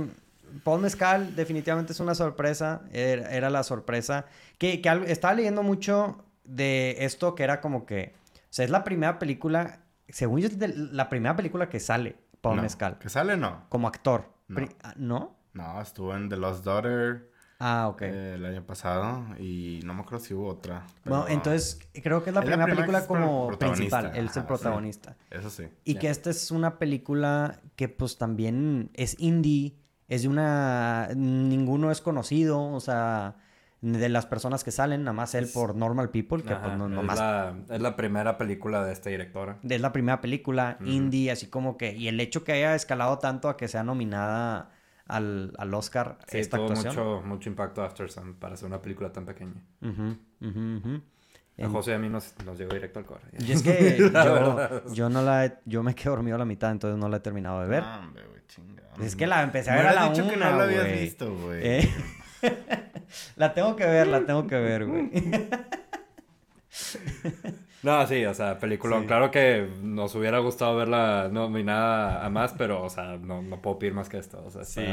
Paul 0.63 0.81
Mezcal 0.81 1.35
definitivamente 1.35 1.93
es 1.93 1.99
una 1.99 2.15
sorpresa. 2.15 2.81
Era, 2.91 3.49
la 3.49 3.63
sorpresa. 3.63 4.25
Que, 4.57 4.81
que 4.81 5.03
estaba 5.07 5.33
leyendo 5.33 5.63
mucho 5.63 6.23
de 6.43 6.97
esto 6.99 7.35
que 7.35 7.43
era 7.43 7.61
como 7.61 7.85
que, 7.85 8.13
o 8.35 8.47
sea, 8.49 8.65
es 8.65 8.71
la 8.71 8.83
primera 8.83 9.19
película, 9.19 9.79
según 10.07 10.41
yo, 10.41 10.47
es 10.47 10.77
la 10.77 11.09
primera 11.09 11.35
película 11.35 11.69
que 11.69 11.79
sale 11.79 12.15
Paul 12.41 12.61
Mezcal. 12.61 12.97
¿Que 12.99 13.09
sale 13.09 13.37
no? 13.37 13.65
Como 13.69 13.87
actor. 13.87 14.25
No. 14.47 14.67
¿No? 14.95 15.35
No, 15.53 15.81
estuvo 15.81 16.15
en 16.15 16.29
The 16.29 16.37
Lost 16.37 16.63
Daughter. 16.63 17.29
Ah, 17.61 17.89
ok. 17.89 18.03
Eh, 18.03 18.33
el 18.35 18.45
año 18.45 18.65
pasado 18.65 19.25
y 19.37 19.81
no 19.83 19.93
me 19.93 20.01
acuerdo 20.01 20.23
si 20.23 20.33
hubo 20.33 20.47
otra. 20.47 20.87
Bueno, 21.03 21.27
entonces 21.27 21.77
creo 22.01 22.23
que 22.23 22.29
es 22.29 22.33
la, 22.33 22.41
primera, 22.41 22.65
película 22.65 23.05
como 23.05 23.49
principal. 23.57 24.13
Él 24.15 24.27
es 24.27 24.37
el 24.37 24.45
protagonista. 24.45 25.17
eso 25.29 25.49
sí. 25.49 25.67
Y 25.83 25.95
que 25.95 26.09
esta 26.09 26.29
es 26.29 26.51
una 26.51 26.79
película 26.79 27.59
que 27.75 27.89
pues 27.89 28.17
también 28.17 28.91
es 28.93 29.17
indie, 29.19 29.75
es 30.07 30.21
de 30.21 30.29
una... 30.29 31.09
Ninguno 31.15 31.91
es 31.91 31.99
conocido, 31.99 32.61
o 32.61 32.79
sea, 32.79 33.35
de 33.81 34.07
las 34.07 34.25
personas 34.25 34.63
que 34.63 34.71
salen, 34.71 35.03
nada 35.03 35.13
más 35.13 35.35
él 35.35 35.49
por 35.53 35.75
Normal 35.75 36.11
People, 36.11 36.43
que 36.43 36.55
pues 36.55 36.77
no, 36.77 36.87
es, 37.01 37.17
la, 37.19 37.55
es 37.69 37.81
la 37.81 37.97
primera 37.97 38.37
película 38.37 38.85
de 38.85 38.93
esta 38.93 39.09
directora. 39.09 39.59
Es 39.67 39.81
la 39.81 39.91
primera 39.91 40.21
película 40.21 40.77
indie, 40.85 41.29
así 41.29 41.47
como 41.47 41.77
que... 41.77 41.93
Y 41.93 42.07
el 42.07 42.21
hecho 42.21 42.45
que 42.45 42.53
haya 42.53 42.73
escalado 42.73 43.19
tanto 43.19 43.49
a 43.49 43.57
que 43.57 43.67
sea 43.67 43.83
nominada 43.83 44.71
al, 45.09 45.53
al 45.57 45.73
Oscar 45.73 46.19
sí, 46.27 46.37
esta 46.37 46.57
tuvo 46.57 46.69
Mucho, 46.69 47.21
mucho 47.25 47.49
impacto 47.49 47.83
After 47.83 48.09
Sun 48.09 48.35
para 48.35 48.53
hacer 48.53 48.67
una 48.67 48.81
película 48.81 49.11
tan 49.11 49.25
pequeña. 49.25 49.61
A 51.61 51.67
José 51.67 51.91
y 51.91 51.93
a 51.95 51.99
mí 51.99 52.07
nos, 52.07 52.33
nos 52.45 52.57
llegó 52.57 52.73
directo 52.73 52.99
al 52.99 53.05
corazón. 53.05 53.31
Y 53.37 53.51
es 53.51 53.61
que 53.61 53.97
yo, 54.13 54.93
yo, 54.93 55.09
no 55.09 55.21
la 55.21 55.45
he, 55.45 55.57
yo 55.65 55.83
me 55.83 55.93
quedé 55.93 56.11
dormido 56.11 56.35
a 56.35 56.39
la 56.39 56.45
mitad, 56.45 56.71
entonces 56.71 56.97
no 56.97 57.09
la 57.09 57.17
he 57.17 57.19
terminado 57.19 57.61
de 57.61 57.67
ver. 57.67 57.83
Es 59.01 59.15
que 59.15 59.27
la 59.27 59.43
empecé 59.43 59.71
a 59.71 59.75
ver 59.75 59.87
a 59.87 59.93
la 59.93 60.09
dicho 60.09 60.23
una, 60.23 60.31
que 60.31 60.39
no 60.39 60.57
la 60.57 60.63
habías 60.63 60.99
visto, 60.99 61.35
güey. 61.35 61.59
¿Eh? 61.61 61.89
la 63.35 63.53
tengo 63.53 63.75
que 63.75 63.85
ver, 63.85 64.07
la 64.07 64.25
tengo 64.25 64.47
que 64.47 64.55
ver, 64.55 64.85
güey. 64.85 65.11
No, 67.81 68.05
sí, 68.07 68.25
o 68.25 68.33
sea, 68.33 68.59
película. 68.59 69.01
Claro 69.05 69.31
que 69.31 69.67
nos 69.81 70.13
hubiera 70.15 70.39
gustado 70.39 70.75
verla 70.75 71.29
nominada 71.31 72.25
a 72.25 72.29
más, 72.29 72.53
pero, 72.57 72.83
o 72.83 72.89
sea, 72.89 73.17
no, 73.17 73.41
no 73.41 73.61
puedo 73.61 73.79
pedir 73.79 73.93
más 73.93 74.09
que 74.09 74.17
esto. 74.17 74.43
O 74.45 74.49
sea, 74.49 74.65
sí. 74.65 74.83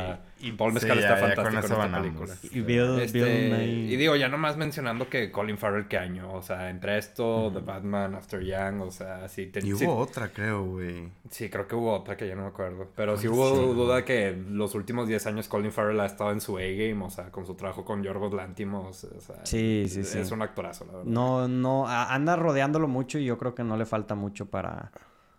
y 0.41 0.53
Paul 0.53 0.73
Mescal 0.73 0.99
está 0.99 1.17
fantástico 1.17 1.49
en 1.49 1.59
esta 1.59 2.01
película. 2.01 2.35
Y, 2.53 3.03
este, 3.03 3.67
y 3.67 3.97
digo, 3.97 4.15
ya 4.17 4.29
nomás 4.29 4.57
mencionando 4.57 5.09
que 5.09 5.33
Colin 5.33 5.59
Farrell, 5.59 5.89
¿qué 5.89 5.99
año? 5.99 6.33
O 6.33 6.43
sea, 6.43 6.71
entre 6.71 6.99
esto, 6.99 7.51
The 7.53 7.61
Batman, 7.61 8.15
After 8.15 8.43
Young, 8.43 8.83
o 8.83 8.91
sea, 8.91 9.29
sí. 9.29 9.51
y 9.63 9.73
hubo 9.73 9.97
otra, 9.97 10.29
creo, 10.29 10.65
güey. 10.65 11.09
Sí, 11.31 11.51
creo 11.51 11.67
que 11.67 11.75
hubo 11.75 11.93
otra 11.93 12.17
que 12.17 12.29
ya 12.29 12.37
no 12.37 12.43
me 12.43 12.49
acuerdo. 12.49 12.89
Pero 12.95 13.17
sí 13.17 13.27
hubo 13.27 13.51
duda 13.75 14.05
que 14.05 14.37
los 14.49 14.75
últimos 14.75 15.09
10 15.09 15.27
años 15.27 15.49
Colin 15.49 15.73
Farrell 15.73 15.99
ha 16.01 16.07
estado 16.07 16.31
en 16.31 16.41
su 16.41 16.57
A-game, 16.57 17.05
o 17.05 17.11
sea, 17.11 17.31
con 17.31 17.47
su 17.47 17.55
trabajo 17.55 17.85
con 17.85 18.03
Yorgos 18.03 18.33
Lantimos. 18.33 19.05
O 19.05 19.21
sea, 19.21 19.45
sí, 19.45 19.87
sí, 19.89 20.05
sí. 20.05 20.19
Es 20.19 20.31
un 20.31 20.43
actorazo, 20.43 20.85
la 20.85 20.93
verdad. 20.93 21.07
No, 21.07 21.49
no, 21.49 21.89
anda 21.89 22.37
rodeando 22.37 22.76
mucho 22.81 23.19
y 23.19 23.25
yo 23.25 23.39
creo 23.39 23.55
que 23.55 23.65
no 23.65 23.77
le 23.77 23.87
falta 23.87 24.15
mucho 24.15 24.47
para, 24.51 24.93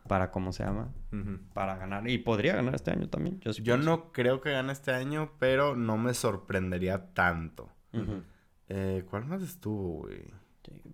para 0.07 0.31
¿cómo 0.31 0.51
se 0.51 0.63
llama? 0.63 0.89
Para 1.53 1.77
ganar. 1.77 2.09
Y 2.09 2.17
podría 2.17 2.55
ganar 2.55 2.75
este 2.75 2.91
año 2.91 3.07
también. 3.09 3.39
Yo, 3.41 3.77
no 3.77 4.11
creo 4.11 4.41
que 4.41 4.51
gane 4.51 4.71
este 4.73 4.93
año, 4.93 5.31
pero 5.39 5.75
no 5.75 5.97
me 5.97 6.13
sorprendería 6.13 7.13
tanto. 7.13 7.69
Eh, 8.69 9.05
¿Cuál 9.09 9.25
más 9.25 9.41
estuvo, 9.41 9.99
güey? 9.99 10.25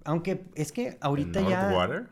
Aunque 0.05 0.45
es 0.55 0.71
que 0.71 0.97
ahorita 1.01 1.39
¿En 1.39 1.49
ya... 1.49 1.71
Water? 1.73 2.07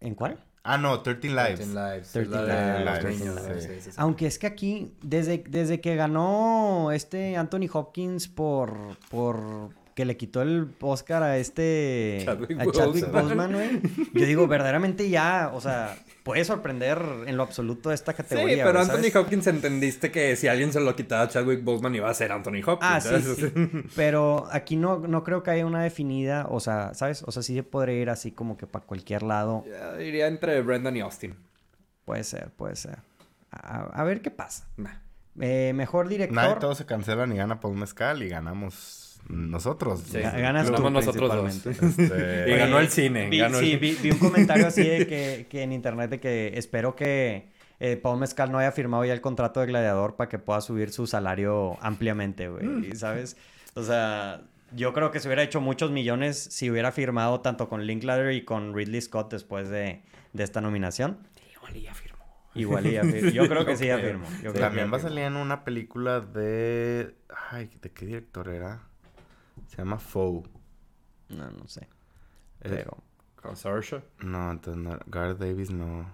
¿En 0.00 0.14
cuál? 0.14 0.42
Ah, 0.62 0.78
no, 0.78 1.00
13 1.00 1.28
Lives. 1.28 1.58
13 1.58 1.74
Lives. 1.74 2.12
13 2.12 3.24
Lives. 3.24 3.98
Aunque 3.98 4.26
es 4.26 4.38
que 4.38 4.48
aquí, 4.48 4.96
desde, 5.00 5.44
desde 5.48 5.80
que 5.80 5.94
ganó 5.94 6.90
este 6.90 7.36
Anthony 7.36 7.68
Hopkins 7.72 8.26
por, 8.26 8.76
por 9.08 9.70
que 9.96 10.04
le 10.04 10.18
quitó 10.18 10.42
el 10.42 10.68
Oscar 10.82 11.22
a 11.22 11.38
este 11.38 12.20
Chadwick 12.22 12.60
a 12.60 12.70
Chadwick 12.70 13.10
Boseman, 13.10 13.50
güey. 13.50 13.80
Yo 14.12 14.26
digo, 14.26 14.46
verdaderamente 14.46 15.08
ya, 15.08 15.50
o 15.54 15.60
sea, 15.62 15.96
puede 16.22 16.44
sorprender 16.44 17.00
en 17.26 17.38
lo 17.38 17.42
absoluto 17.42 17.90
esta 17.90 18.12
categoría. 18.12 18.56
Sí, 18.56 18.62
pero 18.62 18.80
Anthony 18.80 19.18
Hopkins 19.18 19.46
entendiste 19.46 20.10
que 20.10 20.36
si 20.36 20.48
alguien 20.48 20.70
se 20.70 20.80
lo 20.80 20.94
quitaba 20.94 21.22
a 21.22 21.28
Chadwick 21.28 21.64
Boseman 21.64 21.94
iba 21.94 22.10
a 22.10 22.12
ser 22.12 22.30
Anthony 22.30 22.60
Hopkins. 22.66 22.82
Ah, 22.82 23.00
sí, 23.00 23.22
sí. 23.22 23.52
Pero 23.96 24.46
aquí 24.52 24.76
no, 24.76 24.98
no 24.98 25.24
creo 25.24 25.42
que 25.42 25.52
haya 25.52 25.64
una 25.64 25.82
definida, 25.82 26.46
o 26.50 26.60
sea, 26.60 26.92
¿sabes? 26.92 27.22
O 27.22 27.32
sea, 27.32 27.42
sí 27.42 27.54
se 27.54 27.62
podría 27.62 27.98
ir 27.98 28.10
así 28.10 28.32
como 28.32 28.58
que 28.58 28.66
para 28.66 28.84
cualquier 28.84 29.22
lado. 29.22 29.64
Iría 29.98 30.26
entre 30.26 30.60
Brendan 30.60 30.94
y 30.98 31.00
Austin. 31.00 31.36
Puede 32.04 32.22
ser, 32.24 32.50
puede 32.50 32.76
ser. 32.76 32.98
A, 33.50 34.04
ver 34.04 34.20
qué 34.20 34.30
pasa. 34.30 34.68
Eh, 35.40 35.72
mejor 35.74 36.08
director. 36.08 36.36
Nadie, 36.36 36.56
todos 36.56 36.76
se 36.76 36.84
cancelan 36.84 37.32
y 37.32 37.36
gana 37.36 37.60
Paul 37.60 37.76
Mezcal 37.76 38.22
y 38.22 38.28
ganamos 38.28 39.05
nosotros. 39.28 40.00
Sí, 40.00 40.20
ganas 40.20 40.72
tú, 40.72 40.90
nosotros 40.90 41.34
dos. 41.34 41.66
Este, 41.66 42.44
y 42.48 42.56
ganó 42.56 42.78
el 42.78 42.88
cine. 42.88 43.28
Vi, 43.28 43.42
sí, 43.54 43.76
vi, 43.76 44.10
un 44.10 44.18
comentario 44.18 44.66
así 44.66 44.82
de 44.82 45.06
que, 45.06 45.46
que, 45.50 45.62
en 45.62 45.72
internet 45.72 46.10
de 46.10 46.20
que 46.20 46.52
espero 46.56 46.94
que 46.94 47.48
eh, 47.80 47.96
Paul 47.96 48.18
Mezcal 48.18 48.50
no 48.52 48.58
haya 48.58 48.72
firmado 48.72 49.04
ya 49.04 49.12
el 49.12 49.20
contrato 49.20 49.60
de 49.60 49.66
gladiador 49.66 50.16
para 50.16 50.28
que 50.28 50.38
pueda 50.38 50.60
subir 50.60 50.90
su 50.90 51.06
salario 51.06 51.76
ampliamente, 51.80 52.48
güey. 52.48 52.66
Mm. 52.66 52.96
¿Sabes? 52.96 53.36
O 53.74 53.82
sea, 53.82 54.42
yo 54.72 54.92
creo 54.92 55.10
que 55.10 55.20
se 55.20 55.28
hubiera 55.28 55.42
hecho 55.42 55.60
muchos 55.60 55.90
millones 55.90 56.38
si 56.38 56.70
hubiera 56.70 56.92
firmado 56.92 57.40
tanto 57.40 57.68
con 57.68 57.86
Linklater 57.86 58.32
y 58.32 58.44
con 58.44 58.74
Ridley 58.74 59.00
Scott 59.00 59.32
después 59.32 59.68
de, 59.68 60.02
de 60.32 60.44
esta 60.44 60.60
nominación. 60.60 61.18
Igual 61.54 61.74
ya 61.74 61.94
firmó. 61.94 62.24
Igual 62.54 62.90
ya 62.90 63.02
firmó. 63.02 63.30
Yo 63.30 63.48
creo 63.48 63.66
que 63.66 63.76
sí 63.76 63.86
ya 63.86 63.98
firmó. 63.98 64.26
También 64.58 64.92
va 64.92 64.96
a 64.96 65.00
salir 65.00 65.24
en 65.24 65.36
una 65.36 65.64
película 65.64 66.20
de... 66.20 67.14
Ay, 67.50 67.70
¿de 67.82 67.90
qué 67.90 68.06
director 68.06 68.48
era? 68.48 68.82
Se 69.66 69.78
llama 69.78 69.98
Foe. 69.98 70.42
No, 71.28 71.50
no 71.50 71.66
sé. 71.66 71.82
Eh, 72.60 72.68
Pero. 72.68 72.96
¿Consortia? 73.34 74.02
No, 74.22 74.50
entonces 74.50 74.82
no, 74.82 74.98
Gareth 75.06 75.38
Davis 75.38 75.70
no. 75.70 76.06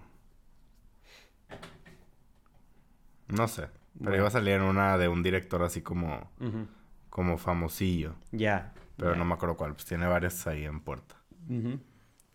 No 3.29 3.49
sé. 3.49 3.69
Pero 4.03 4.17
iba 4.17 4.29
a 4.29 4.31
salir 4.31 4.55
en 4.55 4.63
una 4.63 4.97
de 4.99 5.09
un 5.09 5.23
director 5.23 5.63
así 5.63 5.83
como. 5.83 6.31
Como 7.11 7.37
famosillo. 7.39 8.15
Ya. 8.31 8.73
Pero 8.97 9.17
no 9.17 9.25
me 9.25 9.35
acuerdo 9.35 9.57
cuál. 9.57 9.73
Pues 9.75 9.85
tiene 9.85 10.07
varias 10.07 10.47
ahí 10.47 10.65
en 10.65 10.81
puerta. 10.81 11.17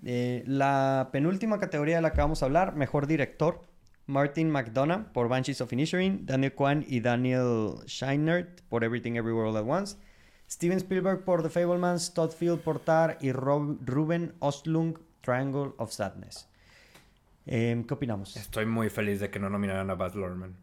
Eh, 0.03 0.43
la 0.45 1.09
penúltima 1.11 1.59
categoría 1.59 1.95
de 1.95 2.01
la 2.01 2.13
que 2.13 2.21
vamos 2.21 2.43
a 2.43 2.45
hablar, 2.45 2.75
mejor 2.75 3.07
director. 3.07 3.61
Martin 4.05 4.49
McDonough 4.49 5.11
por 5.11 5.27
Banshees 5.27 5.59
of 5.59 5.73
Inisherin, 5.73 6.25
Daniel 6.25 6.53
Kwan 6.53 6.85
y 6.87 7.01
Daniel 7.01 7.75
Scheinert 7.87 8.61
por 8.69 8.83
Everything 8.85 9.15
Everywhere 9.15 9.49
All 9.49 9.57
at 9.57 9.65
Once, 9.65 9.97
Steven 10.49 10.79
Spielberg 10.79 11.23
por 11.25 11.43
The 11.43 11.49
Fablemans, 11.49 12.13
Todd 12.13 12.31
Field 12.31 12.61
por 12.61 12.79
Tar 12.79 13.17
y 13.19 13.31
Ruben 13.31 14.33
Ostlung, 14.39 14.97
Triangle 15.21 15.73
of 15.77 15.91
Sadness. 15.91 16.47
Em, 17.45 17.83
¿Qué 17.85 17.93
opinamos? 17.93 18.35
Estoy 18.37 18.65
muy 18.65 18.89
feliz 18.89 19.19
de 19.19 19.29
que 19.29 19.39
no 19.39 19.49
nominaran 19.49 19.89
a 19.89 19.95
Baz 19.95 20.15
Luhrmann. 20.15 20.55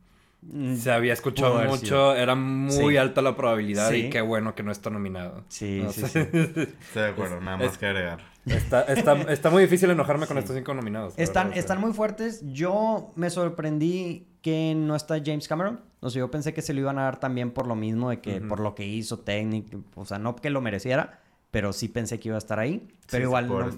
Mm, 0.53 0.77
se 0.77 0.93
había 0.93 1.13
escuchado 1.13 1.63
mucho, 1.65 2.15
era 2.15 2.35
muy 2.35 2.97
alta 2.97 3.23
la 3.23 3.37
probabilidad 3.37 3.91
y 3.93 4.11
qué 4.11 4.21
bueno 4.21 4.55
que 4.55 4.63
no 4.63 4.73
está 4.73 4.91
nominado. 4.91 5.45
Sí, 5.49 5.85
sí, 5.91 6.03
sí. 6.07 6.19
Estoy 6.33 6.69
de 6.95 7.09
acuerdo, 7.09 7.41
nada 7.41 7.57
más 7.57 7.79
que 7.79 7.87
agregar. 7.87 8.21
Está, 8.47 8.83
está, 8.83 9.15
está, 9.33 9.49
muy 9.49 9.63
difícil 9.63 9.89
enojarme 9.91 10.27
con 10.27 10.37
estos 10.37 10.55
cinco 10.55 10.75
nominados. 10.75 11.15
Están, 11.17 11.55
están 11.55 11.81
muy 11.81 11.95
fuertes. 11.95 12.43
Yo 12.53 13.11
me 13.17 13.31
sorprendí 13.31 14.29
que 14.43 14.75
no 14.77 14.95
está 14.95 15.17
James 15.25 15.49
Cameron. 15.49 15.81
O 16.01 16.11
sea, 16.11 16.21
yo 16.21 16.31
pensé 16.31 16.53
que 16.53 16.61
se 16.61 16.75
lo 16.75 16.81
iban 16.81 16.99
a 16.99 17.05
dar 17.05 17.19
también 17.19 17.51
por 17.51 17.67
lo 17.67 17.75
mismo, 17.75 18.11
de 18.11 18.21
que 18.21 18.43
por 18.43 18.61
lo 18.61 18.75
que 18.75 18.85
hizo 18.85 19.21
técnico, 19.21 19.83
o 19.95 20.05
sea, 20.05 20.19
no 20.19 20.37
que 20.37 20.51
lo 20.51 20.61
mereciera, 20.61 21.21
pero 21.51 21.73
sí 21.73 21.89
pensé 21.89 22.21
que 22.21 22.29
iba 22.29 22.37
a 22.37 22.39
estar 22.39 22.59
ahí. 22.59 22.87
Pero 23.11 23.25
igual 23.25 23.49
no, 23.49 23.71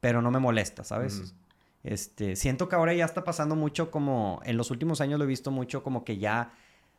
pero 0.00 0.20
no 0.20 0.32
me 0.32 0.40
molesta, 0.40 0.82
¿sabes? 0.82 1.34
Este, 1.84 2.34
siento 2.34 2.68
que 2.68 2.76
ahora 2.76 2.94
ya 2.94 3.04
está 3.04 3.24
pasando 3.24 3.56
mucho 3.56 3.90
como, 3.90 4.40
en 4.44 4.56
los 4.56 4.70
últimos 4.70 5.02
años 5.02 5.18
lo 5.18 5.24
he 5.26 5.28
visto 5.28 5.50
mucho 5.50 5.82
como 5.82 6.02
que 6.02 6.16
ya 6.16 6.52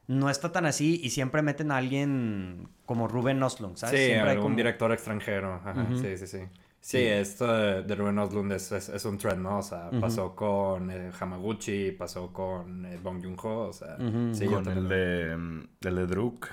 no 0.07 0.29
está 0.29 0.51
tan 0.51 0.67
así 0.67 1.01
y 1.03 1.09
siempre 1.09 1.41
meten 1.41 1.71
a 1.71 1.77
alguien 1.77 2.69
como 2.85 3.07
Ruben 3.07 3.41
Oslund, 3.41 3.77
¿sabes? 3.77 3.99
Sí, 3.99 4.05
siempre 4.05 4.31
hay 4.31 4.37
un 4.37 4.55
director 4.55 4.91
extranjero. 4.91 5.55
Ajá, 5.55 5.73
Sí, 5.99 6.17
sí, 6.17 6.27
sí. 6.27 6.39
Sí, 6.79 6.99
esto 6.99 7.47
de, 7.81 7.95
Ruben 7.95 8.19
Oslund 8.19 8.51
es, 8.51 8.71
es, 8.71 9.05
un 9.05 9.17
trend, 9.17 9.41
¿no? 9.41 9.57
O 9.57 9.63
sea, 9.63 9.89
pasó 9.99 10.35
con 10.35 10.91
eh, 10.91 11.09
Hamaguchi, 11.19 11.91
pasó 11.93 12.31
con 12.31 12.85
eh, 12.85 12.99
Bong 13.01 13.23
Joon-ho, 13.23 13.69
o 13.69 13.73
sea... 13.73 13.97
sí, 14.33 14.45
con 14.45 14.67
el 14.67 14.87
de, 14.87 15.35
mm, 15.35 15.67
el 15.81 15.95
de 15.95 16.05
Druk. 16.05 16.47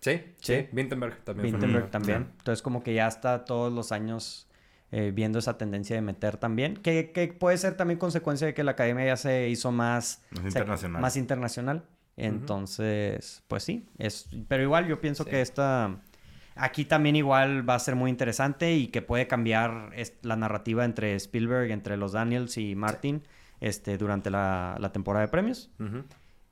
Sí, 0.00 0.20
sí, 0.40 0.68
Vintenberg 0.72 1.22
también. 1.22 1.52
Vintenberg 1.52 1.90
también. 1.90 2.32
Entonces 2.38 2.62
como 2.62 2.82
que 2.82 2.94
ya 2.94 3.06
está 3.06 3.44
todos 3.44 3.72
los 3.72 3.92
años 3.92 4.45
eh, 4.98 5.10
viendo 5.10 5.38
esa 5.38 5.58
tendencia 5.58 5.94
de 5.94 6.00
meter 6.00 6.38
también, 6.38 6.78
que, 6.78 7.12
que, 7.12 7.28
puede 7.28 7.58
ser 7.58 7.76
también 7.76 7.98
consecuencia 7.98 8.46
de 8.46 8.54
que 8.54 8.64
la 8.64 8.70
academia 8.70 9.04
ya 9.04 9.18
se 9.18 9.50
hizo 9.50 9.70
más, 9.70 10.22
más 10.30 10.46
internacional. 10.46 11.02
más 11.02 11.16
internacional. 11.18 11.84
Entonces, 12.16 13.42
pues 13.46 13.62
sí, 13.62 13.86
es, 13.98 14.26
pero 14.48 14.62
igual 14.62 14.86
yo 14.86 14.98
pienso 14.98 15.26
que 15.26 15.42
esta, 15.42 16.00
aquí 16.54 16.86
también 16.86 17.14
igual 17.14 17.68
va 17.68 17.74
a 17.74 17.78
ser 17.78 17.94
muy 17.94 18.10
interesante 18.10 18.74
y 18.74 18.86
que 18.88 19.02
puede 19.02 19.26
cambiar 19.26 19.90
la 20.22 20.36
narrativa 20.36 20.82
entre 20.86 21.14
Spielberg, 21.16 21.72
entre 21.72 21.98
los 21.98 22.12
Daniels 22.12 22.56
y 22.56 22.74
Martin 22.74 23.22
este, 23.60 23.98
durante 23.98 24.30
la, 24.30 24.78
la 24.80 24.92
temporada 24.92 25.26
de 25.26 25.30
premios. 25.30 25.68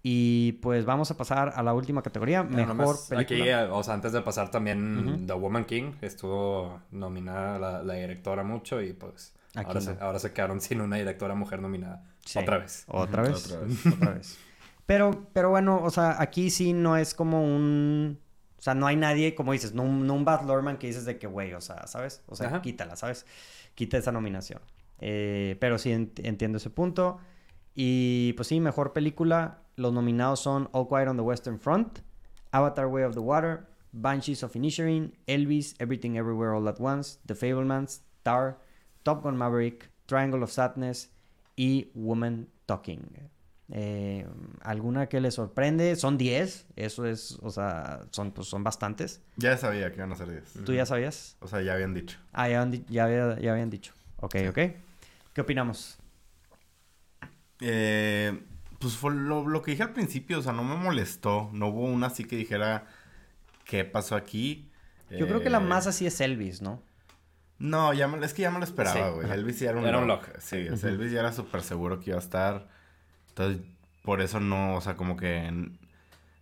Y 0.06 0.52
pues 0.60 0.84
vamos 0.84 1.10
a 1.10 1.16
pasar 1.16 1.54
a 1.56 1.62
la 1.62 1.72
última 1.72 2.02
categoría, 2.02 2.42
mejor 2.42 2.98
película. 3.08 3.20
Aquí, 3.22 3.48
eh, 3.48 3.68
o 3.70 3.82
sea, 3.82 3.94
antes 3.94 4.12
de 4.12 4.20
pasar 4.20 4.50
también 4.50 5.26
The 5.26 5.32
Woman 5.32 5.64
King, 5.64 5.92
estuvo 6.02 6.82
nominada 6.90 7.82
la, 7.82 7.94
directora 7.94 8.44
mucho 8.44 8.82
y 8.82 8.92
pues 8.92 9.32
ahora, 9.54 9.80
se, 9.80 9.96
ahora, 9.98 10.18
se, 10.18 10.34
quedaron 10.34 10.60
sin 10.60 10.82
una 10.82 10.96
directora 10.96 11.34
mujer 11.34 11.62
nominada. 11.62 12.04
Otra 12.36 12.58
vez. 12.58 12.84
Otra 12.86 13.22
vez. 13.22 13.46
Otra 13.46 13.60
vez. 13.60 13.86
Otra 13.94 14.10
vez. 14.10 14.38
Pero, 14.84 15.26
pero 15.32 15.48
bueno, 15.48 15.82
o 15.82 15.88
sea, 15.88 16.20
aquí 16.20 16.50
sí 16.50 16.74
no 16.74 16.98
es 16.98 17.14
como 17.14 17.42
un... 17.42 18.20
O 18.58 18.62
sea, 18.62 18.74
no 18.74 18.86
hay 18.86 18.96
nadie, 18.96 19.34
como 19.34 19.52
dices, 19.52 19.72
no, 19.72 19.84
no 19.84 20.12
un 20.12 20.26
Bad 20.26 20.44
Lorman 20.44 20.76
que 20.76 20.86
dices 20.86 21.06
de 21.06 21.18
que, 21.18 21.26
güey, 21.26 21.54
o 21.54 21.62
sea, 21.62 21.86
¿sabes? 21.86 22.22
O 22.26 22.36
sea, 22.36 22.60
quítala, 22.60 22.96
¿sabes? 22.96 23.24
Quita 23.74 23.96
esa 23.96 24.12
nominación. 24.12 24.60
Eh, 25.00 25.56
pero 25.60 25.78
sí 25.78 25.92
entiendo 25.92 26.58
ese 26.58 26.68
punto. 26.68 27.20
Y 27.74 28.34
pues 28.34 28.48
sí, 28.48 28.60
mejor 28.60 28.92
película. 28.92 29.63
Los 29.76 29.92
nominados 29.92 30.40
son 30.40 30.68
All 30.72 30.86
Quiet 30.86 31.08
on 31.08 31.16
the 31.16 31.22
Western 31.22 31.58
Front, 31.58 32.00
Avatar 32.52 32.86
Way 32.88 33.04
of 33.04 33.14
the 33.14 33.20
Water, 33.20 33.66
Banshees 33.92 34.42
of 34.42 34.52
Inisherin, 34.54 35.12
Elvis, 35.26 35.74
Everything 35.78 36.16
Everywhere 36.16 36.54
All 36.54 36.68
at 36.68 36.80
Once, 36.80 37.18
The 37.26 37.34
Fablemans, 37.34 38.00
Tar, 38.22 38.58
Top 39.02 39.22
Gun 39.22 39.36
Maverick, 39.36 39.88
Triangle 40.06 40.42
of 40.42 40.50
Sadness 40.50 41.10
y 41.56 41.90
Woman 41.94 42.48
Talking. 42.66 43.30
Eh, 43.70 44.26
¿Alguna 44.62 45.08
que 45.08 45.20
le 45.20 45.30
sorprende? 45.30 45.96
Son 45.96 46.18
10, 46.18 46.66
eso 46.76 47.06
es, 47.06 47.38
o 47.42 47.50
sea, 47.50 48.00
son, 48.10 48.32
pues, 48.32 48.46
son 48.48 48.62
bastantes. 48.62 49.22
Ya 49.36 49.56
sabía 49.56 49.90
que 49.90 49.96
iban 49.96 50.12
a 50.12 50.16
ser 50.16 50.30
10. 50.30 50.64
¿Tú 50.64 50.74
ya 50.74 50.86
sabías? 50.86 51.36
O 51.40 51.48
sea, 51.48 51.62
ya 51.62 51.74
habían 51.74 51.94
dicho. 51.94 52.18
Ah, 52.32 52.48
ya, 52.48 52.68
ya, 52.88 53.38
ya 53.38 53.52
habían 53.52 53.70
dicho. 53.70 53.92
Ok, 54.20 54.36
ok. 54.48 54.58
¿Qué 55.32 55.40
opinamos? 55.40 55.98
Eh, 57.60 58.38
pues 58.84 58.98
fue 58.98 59.14
lo, 59.14 59.62
que 59.62 59.70
dije 59.70 59.82
al 59.82 59.94
principio, 59.94 60.40
o 60.40 60.42
sea, 60.42 60.52
no 60.52 60.62
me 60.62 60.76
molestó. 60.76 61.48
No 61.54 61.68
hubo 61.68 61.84
una 61.84 62.08
así 62.08 62.24
que 62.24 62.36
dijera, 62.36 62.84
¿qué 63.64 63.82
pasó 63.86 64.14
aquí? 64.14 64.70
Yo 65.08 65.26
creo 65.26 65.40
que 65.40 65.48
la 65.48 65.56
eh, 65.56 65.64
más 65.64 65.86
así 65.86 66.06
es 66.06 66.20
Elvis, 66.20 66.60
¿no? 66.60 66.82
No, 67.58 67.94
ya 67.94 68.14
es 68.22 68.34
que 68.34 68.42
ya 68.42 68.50
me 68.50 68.58
lo 68.58 68.64
esperaba, 68.64 69.08
güey. 69.08 69.30
Elvis 69.30 69.60
ya 69.60 69.70
era 69.70 69.78
un, 69.78 69.86
era 69.86 70.04
lock. 70.04 70.28
Sí, 70.38 70.56
Elvis 70.56 71.12
ya 71.12 71.20
era 71.20 71.32
súper 71.32 71.62
seguro 71.62 71.98
que 71.98 72.10
iba 72.10 72.18
a 72.18 72.22
estar. 72.22 72.68
Entonces, 73.30 73.62
por 74.02 74.20
eso 74.20 74.38
no, 74.38 74.74
o 74.74 74.82
sea, 74.82 74.96
como 74.98 75.16
que 75.16 75.70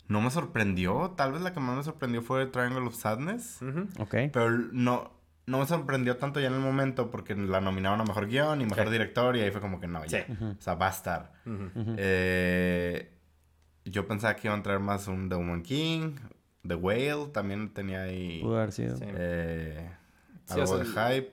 no 0.09 0.20
me 0.20 0.30
sorprendió. 0.32 1.14
Tal 1.16 1.30
vez 1.30 1.43
la 1.43 1.53
que 1.53 1.61
más 1.61 1.76
me 1.76 1.84
sorprendió 1.84 2.22
fue 2.22 2.47
Triangle 2.47 2.88
of 2.88 2.97
Sadness. 2.97 3.61
Ok. 4.01 4.16
Pero 4.32 4.51
no, 4.51 5.12
no 5.47 5.59
me 5.59 5.66
sorprendió 5.66 6.16
tanto 6.16 6.40
ya 6.40 6.47
en 6.49 6.55
el 6.55 6.61
momento 6.61 7.11
porque 7.11 7.34
la 7.34 7.61
nominaron 7.61 8.01
a 8.01 8.05
mejor 8.05 8.28
guion 8.28 8.61
y 8.61 8.64
mejor 8.64 8.90
director 8.90 9.36
y 9.36 9.40
ahí 9.40 9.51
fue 9.51 9.61
como 9.61 9.80
que 9.80 9.88
no, 9.88 10.05
ya. 10.05 10.26
O 10.59 10.61
sea, 10.61 10.74
va 10.74 10.88
a 10.88 10.90
estar. 10.90 11.32
Eh, 11.97 13.11
yo 13.84 14.07
pensaba 14.07 14.36
que 14.36 14.49
iban 14.49 14.61
a 14.61 14.62
traer 14.62 14.80
más 14.80 15.09
un 15.09 15.28
The 15.28 15.34
Woman 15.34 15.62
King, 15.62 16.16
The 16.66 16.76
Whale 16.76 17.28
también 17.32 17.72
tenía 17.74 18.03
ahí. 18.03 18.40
Pudo 18.40 18.59
haber 18.59 18.72
sido. 18.72 18.97
Eh, 19.01 19.90
algo 20.49 20.78
de 20.78 20.84
hype. 20.84 21.32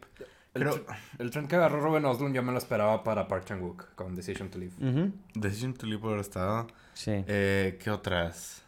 El, 0.55 0.63
Pero, 0.63 0.83
el 1.19 1.29
tren 1.29 1.47
que 1.47 1.55
agarró 1.55 1.79
Robin 1.79 2.03
Oslund 2.05 2.33
yo 2.35 2.41
me 2.41 2.51
lo 2.51 2.57
esperaba 2.57 3.03
para 3.03 3.27
Park 3.27 3.45
Chan-wook 3.45 3.93
con 3.93 4.15
Decision 4.15 4.49
to 4.49 4.57
Leave. 4.57 5.11
Decision 5.35 5.75
to 5.75 5.85
Leave 5.85 6.01
por 6.01 6.17
estado. 6.19 6.65
Sí. 6.93 7.23
Eh, 7.27 7.77
¿Qué 7.81 7.91
otras? 7.91 8.58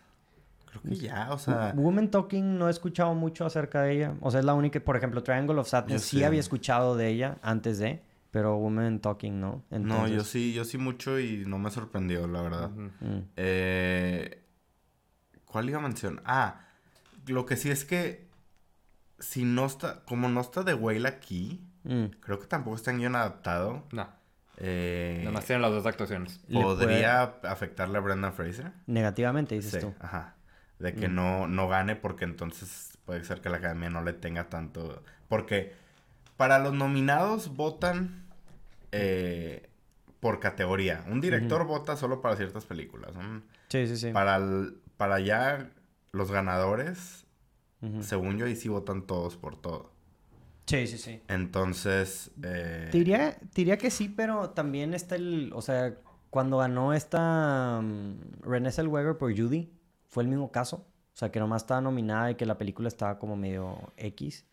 Creo 0.72 0.84
que 0.84 0.96
ya, 0.96 1.32
o 1.32 1.38
sea. 1.38 1.74
Woman 1.76 2.10
Talking 2.10 2.58
no 2.58 2.68
he 2.70 2.72
escuchado 2.72 3.14
mucho 3.14 3.46
acerca 3.46 3.82
de 3.82 3.94
ella. 3.94 4.16
O 4.22 4.32
sea, 4.32 4.40
es 4.40 4.46
la 4.46 4.54
única, 4.54 4.80
por 4.80 4.96
ejemplo, 4.96 5.22
Triangle 5.22 5.60
of 5.60 5.68
Sadness 5.68 6.04
sí 6.04 6.24
había 6.24 6.40
escuchado 6.40 6.96
de 6.96 7.10
ella 7.10 7.38
antes 7.42 7.78
de, 7.78 8.02
pero 8.32 8.56
Woman 8.58 9.00
Talking 9.00 9.40
no. 9.40 9.64
No, 9.70 10.08
yo 10.08 10.24
sí, 10.24 10.54
yo 10.54 10.64
sí 10.64 10.78
mucho 10.78 11.20
y 11.20 11.44
no 11.46 11.60
me 11.60 11.70
sorprendió, 11.72 12.26
la 12.26 12.42
verdad. 12.42 12.70
Mm. 12.70 13.18
eh, 13.36 14.44
¿Cuál 15.46 15.70
iba 15.70 15.80
a 15.80 15.82
mencionar? 15.82 16.24
Ah, 16.26 16.62
lo 17.28 17.46
que 17.46 17.58
sí 17.58 17.70
es 17.70 17.84
que 17.84 18.30
si 19.20 19.44
no 19.44 19.66
está, 19.66 20.04
como 20.06 20.30
no 20.30 20.40
está 20.40 20.64
de 20.64 20.74
Whale 20.74 21.08
aquí, 21.08 21.68
mm. 21.84 22.06
creo 22.22 22.40
que 22.40 22.48
tampoco 22.48 22.78
está 22.78 22.92
en 22.92 23.00
guion 23.00 23.16
adaptado. 23.18 23.84
No. 23.92 24.08
Eh, 24.56 25.18
Nada 25.20 25.32
más 25.32 25.46
tienen 25.46 25.64
las 25.64 25.72
dos 25.72 25.86
actuaciones. 25.86 26.40
¿Podría 26.50 27.24
afectarle 27.44 27.98
a 27.98 28.02
Brendan 28.02 28.32
Fraser? 28.32 28.72
Negativamente, 28.88 29.56
dices 29.56 29.72
sí, 29.72 29.80
tú. 29.80 29.94
Ajá 30.00 30.36
de 30.82 30.94
que 30.94 31.08
mm. 31.08 31.16
no, 31.16 31.48
no 31.48 31.68
gane 31.68 31.96
porque 31.96 32.26
entonces 32.26 32.98
puede 33.06 33.24
ser 33.24 33.42
que 33.42 33.50
la 33.50 33.58
academia 33.58 33.90
no 33.90 34.04
le 34.04 34.14
tenga 34.14 34.50
tanto... 34.50 35.04
Porque 35.28 35.74
para 36.38 36.60
los 36.60 36.74
nominados 36.74 37.56
votan 37.56 38.26
eh, 38.92 39.70
por 40.20 40.40
categoría. 40.40 41.04
Un 41.08 41.22
director 41.22 41.66
vota 41.66 41.96
solo 41.96 42.22
para 42.22 42.36
ciertas 42.36 42.66
películas. 42.66 43.12
sí, 43.70 43.88
sí, 43.88 43.98
sí. 43.98 44.12
Para, 44.12 44.40
para 44.98 45.20
ya 45.20 45.72
los 46.12 46.32
ganadores, 46.32 47.26
según 48.02 48.38
yo, 48.38 48.46
ahí 48.46 48.56
sí 48.56 48.70
votan 48.70 49.04
todos 49.04 49.38
por 49.38 49.60
todo. 49.60 49.92
Sí, 50.66 50.88
sí, 50.88 50.98
sí. 50.98 51.22
Entonces... 51.28 52.32
Eh... 52.44 52.90
Diría, 52.92 53.38
diría 53.54 53.78
que 53.78 53.90
sí, 53.92 54.10
pero 54.10 54.52
también 54.52 54.94
está 54.94 55.16
el... 55.16 55.52
O 55.54 55.62
sea, 55.62 55.96
cuando 56.30 56.58
ganó 56.58 56.94
esta 56.94 57.80
um, 57.80 58.18
Renée 58.42 58.72
Zellweger 58.72 59.18
por 59.18 59.38
Judy 59.38 59.70
fue 60.12 60.24
el 60.24 60.30
mismo 60.30 60.52
caso. 60.52 60.86
O 61.14 61.18
sea, 61.18 61.32
que 61.32 61.40
nomás 61.40 61.64
estaba 61.64 61.82
nominada 61.82 62.32
y 62.32 62.36
que 62.36 62.46
la 62.46 62.58
película 62.58 62.88
estaba 62.88 63.18
como 63.18 63.36
medio 63.36 63.94
X. 63.98 64.46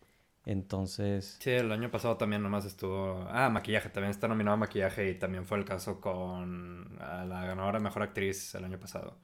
Entonces. 0.45 1.37
Sí, 1.39 1.51
el 1.51 1.71
año 1.71 1.91
pasado 1.91 2.17
también 2.17 2.41
nomás 2.41 2.65
estuvo. 2.65 3.27
Ah, 3.29 3.49
maquillaje, 3.49 3.89
también 3.89 4.11
está 4.11 4.27
nominado 4.27 4.55
a 4.55 4.57
maquillaje 4.57 5.09
y 5.11 5.15
también 5.15 5.45
fue 5.45 5.59
el 5.59 5.65
caso 5.65 6.01
con 6.01 6.97
la 6.97 7.45
ganadora 7.45 7.79
mejor 7.79 8.03
actriz 8.03 8.55
el 8.55 8.63
año 8.63 8.79
pasado. 8.79 9.17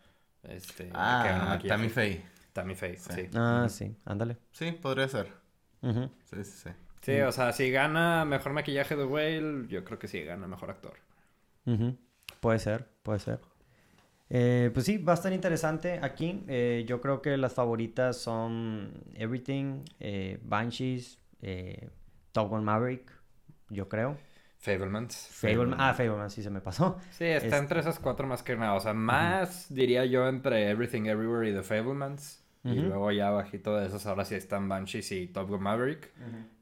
Este, 0.43 0.91
ah, 0.93 1.57
Tammy 1.67 1.89
Faye. 1.89 2.23
Tammy 2.53 2.75
Faye, 2.75 2.97
sí. 2.97 3.29
Ah, 3.33 3.67
sí, 3.69 3.95
ándale. 4.05 4.37
Sí, 4.51 4.71
podría 4.73 5.07
ser. 5.07 5.31
Sí, 5.81 6.43
sí, 6.43 6.43
sí. 6.43 6.69
Sí, 7.01 7.21
o 7.21 7.31
sea, 7.31 7.53
si 7.53 7.69
gana 7.69 8.25
mejor 8.25 8.53
maquillaje 8.53 8.95
de 8.95 9.05
Whale, 9.05 9.67
yo 9.67 9.83
creo 9.83 9.99
que 9.99 10.07
sí 10.07 10.21
gana 10.23 10.47
mejor 10.47 10.71
actor. 10.71 10.97
Puede 12.39 12.59
ser, 12.59 12.87
puede 13.03 13.19
ser. 13.19 13.39
Eh, 14.29 14.71
pues 14.73 14.85
sí, 14.85 14.97
va 14.97 15.13
a 15.13 15.15
estar 15.15 15.33
interesante 15.33 15.99
aquí. 16.01 16.43
Eh, 16.47 16.83
yo 16.87 17.01
creo 17.01 17.21
que 17.21 17.37
las 17.37 17.53
favoritas 17.53 18.17
son 18.17 19.03
Everything, 19.13 19.85
eh, 19.99 20.39
Banshees, 20.43 21.19
Top 22.31 22.49
Gun 22.49 22.63
Maverick, 22.63 23.11
yo 23.69 23.87
creo. 23.87 24.17
Fablemans. 25.29 25.77
Ah, 25.79 25.93
Fablemans, 25.93 26.33
sí 26.33 26.41
se 26.41 26.49
me 26.49 26.59
pasó. 26.59 26.97
Sí, 27.11 27.25
está 27.25 27.57
entre 27.57 27.79
esas 27.79 27.99
cuatro 27.99 28.25
más 28.25 28.41
que 28.41 28.55
nada. 28.55 28.73
O 28.73 28.79
sea, 28.79 28.93
más 28.93 29.71
diría 29.73 30.05
yo 30.05 30.27
entre 30.27 30.69
Everything 30.69 31.03
Everywhere 31.05 31.49
y 31.49 31.53
The 31.53 31.61
Fablemans. 31.61 32.43
Y 32.65 32.75
luego 32.79 33.11
ya 33.11 33.29
bajito 33.29 33.77
de 33.77 33.85
esos 33.85 34.07
ahora 34.07 34.25
sí 34.25 34.33
están 34.33 34.67
Banshees 34.67 35.11
y 35.11 35.27
Top 35.27 35.49
Gun 35.49 35.61
Maverick. 35.61 36.11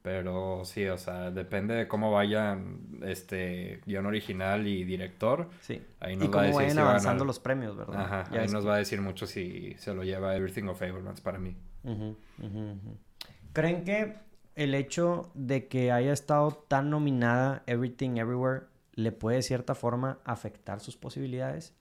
Pero 0.02 0.66
sí, 0.66 0.86
o 0.88 0.98
sea, 0.98 1.32
depende 1.32 1.76
de 1.76 1.88
cómo 1.88 2.12
vayan 2.12 3.00
este 3.04 3.80
guion 3.86 4.06
original 4.06 4.68
y 4.68 4.84
director. 4.84 5.48
Sí. 5.62 5.82
Ahí 6.02 6.18
nos 6.18 6.28
y 6.28 6.32
cómo 6.32 6.54
vayan 6.54 6.78
avanzando 6.80 7.24
los 7.24 7.40
premios, 7.40 7.78
¿verdad? 7.78 8.02
Ajá, 8.02 8.24
ahí 8.38 8.50
nos 8.50 8.68
va 8.68 8.76
a 8.76 8.78
decir 8.80 9.02
mucho 9.02 9.26
si 9.28 9.76
se 9.78 9.94
lo 9.94 10.04
lleva 10.04 10.36
Everything 10.36 10.66
of 10.66 10.78
Fablemans 10.78 11.22
para 11.22 11.40
mí. 11.40 11.56
¿Creen 13.54 13.86
que 13.86 14.16
el 14.56 14.76
hecho 14.76 15.32
de 15.36 15.68
que 15.68 15.94
haya 15.94 16.12
estado 16.12 16.52
tan 16.68 16.90
nominada 16.90 17.64
Everything 17.66 18.18
Everywhere 18.18 18.66
le 18.94 19.12
puede 19.14 19.38
de 19.38 19.44
cierta 19.44 19.74
forma 19.74 20.20
afectar 20.26 20.82
sus 20.82 20.98
posibilidades? 20.98 21.74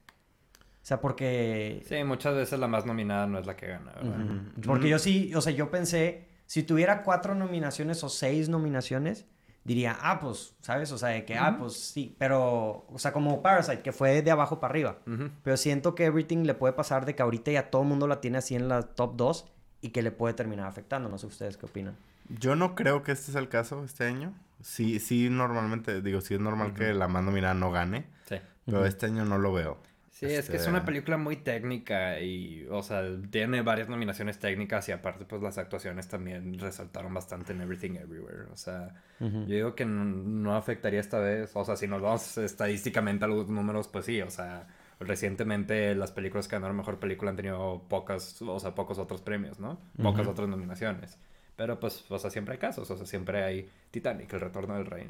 O 0.82 0.84
sea, 0.84 1.00
porque... 1.00 1.82
Sí, 1.86 2.02
muchas 2.02 2.34
veces 2.34 2.58
la 2.58 2.66
más 2.66 2.86
nominada 2.86 3.28
no 3.28 3.38
es 3.38 3.46
la 3.46 3.56
que 3.56 3.68
gana, 3.68 3.92
¿verdad? 3.92 4.18
Porque 4.66 4.88
yo 4.88 4.98
sí, 4.98 5.32
o 5.34 5.40
sea, 5.40 5.52
yo 5.52 5.70
pensé, 5.70 6.26
si 6.46 6.64
tuviera 6.64 7.04
cuatro 7.04 7.36
nominaciones 7.36 8.02
o 8.02 8.08
seis 8.08 8.48
nominaciones, 8.48 9.26
diría, 9.62 9.96
ah, 10.00 10.18
pues, 10.18 10.56
¿sabes? 10.60 10.90
O 10.90 10.98
sea, 10.98 11.10
de 11.10 11.24
que, 11.24 11.36
ah, 11.36 11.56
pues 11.56 11.74
sí, 11.74 12.16
pero, 12.18 12.84
o 12.88 12.98
sea, 12.98 13.12
como 13.12 13.42
Parasite, 13.42 13.82
que 13.82 13.92
fue 13.92 14.22
de 14.22 14.30
abajo 14.32 14.58
para 14.58 14.72
arriba. 14.72 14.98
Pero 15.44 15.56
siento 15.56 15.94
que 15.94 16.06
Everything 16.06 16.44
le 16.44 16.54
puede 16.54 16.72
pasar 16.72 17.06
de 17.06 17.14
que 17.14 17.22
ahorita 17.22 17.52
ya 17.52 17.70
todo 17.70 17.82
el 17.82 17.88
mundo 17.88 18.08
la 18.08 18.20
tiene 18.20 18.38
así 18.38 18.56
en 18.56 18.68
la 18.68 18.82
top 18.82 19.14
2 19.16 19.52
y 19.82 19.90
que 19.90 20.02
le 20.02 20.10
puede 20.10 20.34
terminar 20.34 20.66
afectando. 20.66 21.08
No 21.08 21.16
sé 21.16 21.26
ustedes 21.26 21.56
qué 21.56 21.66
opinan. 21.66 21.96
Yo 22.28 22.56
no 22.56 22.74
creo 22.74 23.04
que 23.04 23.12
este 23.12 23.30
sea 23.30 23.40
el 23.40 23.48
caso 23.48 23.84
este 23.84 24.04
año. 24.04 24.34
Sí, 24.62 24.98
sí, 24.98 25.28
normalmente, 25.30 26.02
digo, 26.02 26.20
sí 26.20 26.34
es 26.34 26.40
normal 26.40 26.74
que 26.74 26.92
la 26.92 27.06
más 27.06 27.22
nominada 27.22 27.54
no 27.54 27.70
gane. 27.70 28.06
Sí. 28.26 28.36
Pero 28.64 28.84
este 28.84 29.06
año 29.06 29.24
no 29.24 29.38
lo 29.38 29.52
veo. 29.52 29.78
Sí, 30.22 30.34
es 30.34 30.48
que 30.48 30.56
es 30.56 30.66
una 30.68 30.78
este, 30.78 30.86
película 30.86 31.16
muy 31.16 31.36
técnica 31.36 32.20
y, 32.20 32.64
o 32.70 32.80
sea, 32.82 33.02
tiene 33.30 33.60
varias 33.62 33.88
nominaciones 33.88 34.38
técnicas 34.38 34.88
y 34.88 34.92
aparte, 34.92 35.24
pues 35.24 35.42
las 35.42 35.58
actuaciones 35.58 36.06
también 36.06 36.58
resaltaron 36.60 37.12
bastante 37.12 37.52
en 37.52 37.60
Everything 37.60 37.96
Everywhere. 37.96 38.44
O 38.52 38.56
sea, 38.56 38.94
yo 39.18 39.44
digo 39.46 39.74
que 39.74 39.84
no, 39.84 40.54
afectaría 40.54 41.00
esta 41.00 41.18
vez. 41.18 41.50
O 41.54 41.64
sea, 41.64 41.74
si 41.74 41.88
nos 41.88 42.00
vamos 42.00 42.38
estadísticamente 42.38 43.24
a 43.24 43.28
los 43.28 43.48
números, 43.48 43.88
pues 43.88 44.04
sí, 44.04 44.22
o 44.22 44.30
sea, 44.30 44.68
recientemente 45.00 45.92
las 45.96 46.12
películas 46.12 46.46
que 46.46 46.54
ganaron 46.54 46.76
mejor 46.76 47.00
película 47.00 47.32
han 47.32 47.36
tenido 47.36 47.82
pocas, 47.88 48.40
o 48.42 48.60
sea, 48.60 48.76
pocos 48.76 48.98
otros 48.98 49.22
premios, 49.22 49.58
¿no? 49.58 49.80
Pocas 50.00 50.28
otras 50.28 50.48
nominaciones. 50.48 51.18
Pero 51.56 51.80
pues, 51.80 52.04
o 52.08 52.18
sea, 52.18 52.30
siempre 52.30 52.52
hay 52.52 52.58
casos, 52.58 52.88
o 52.88 52.96
sea, 52.96 53.06
siempre 53.06 53.42
hay 53.42 53.68
Titanic, 53.90 54.32
El 54.32 54.40
Retorno 54.40 54.74
del 54.74 54.86
Rey. 54.86 55.08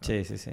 Sí, 0.00 0.24
sí, 0.24 0.36
sí. 0.36 0.52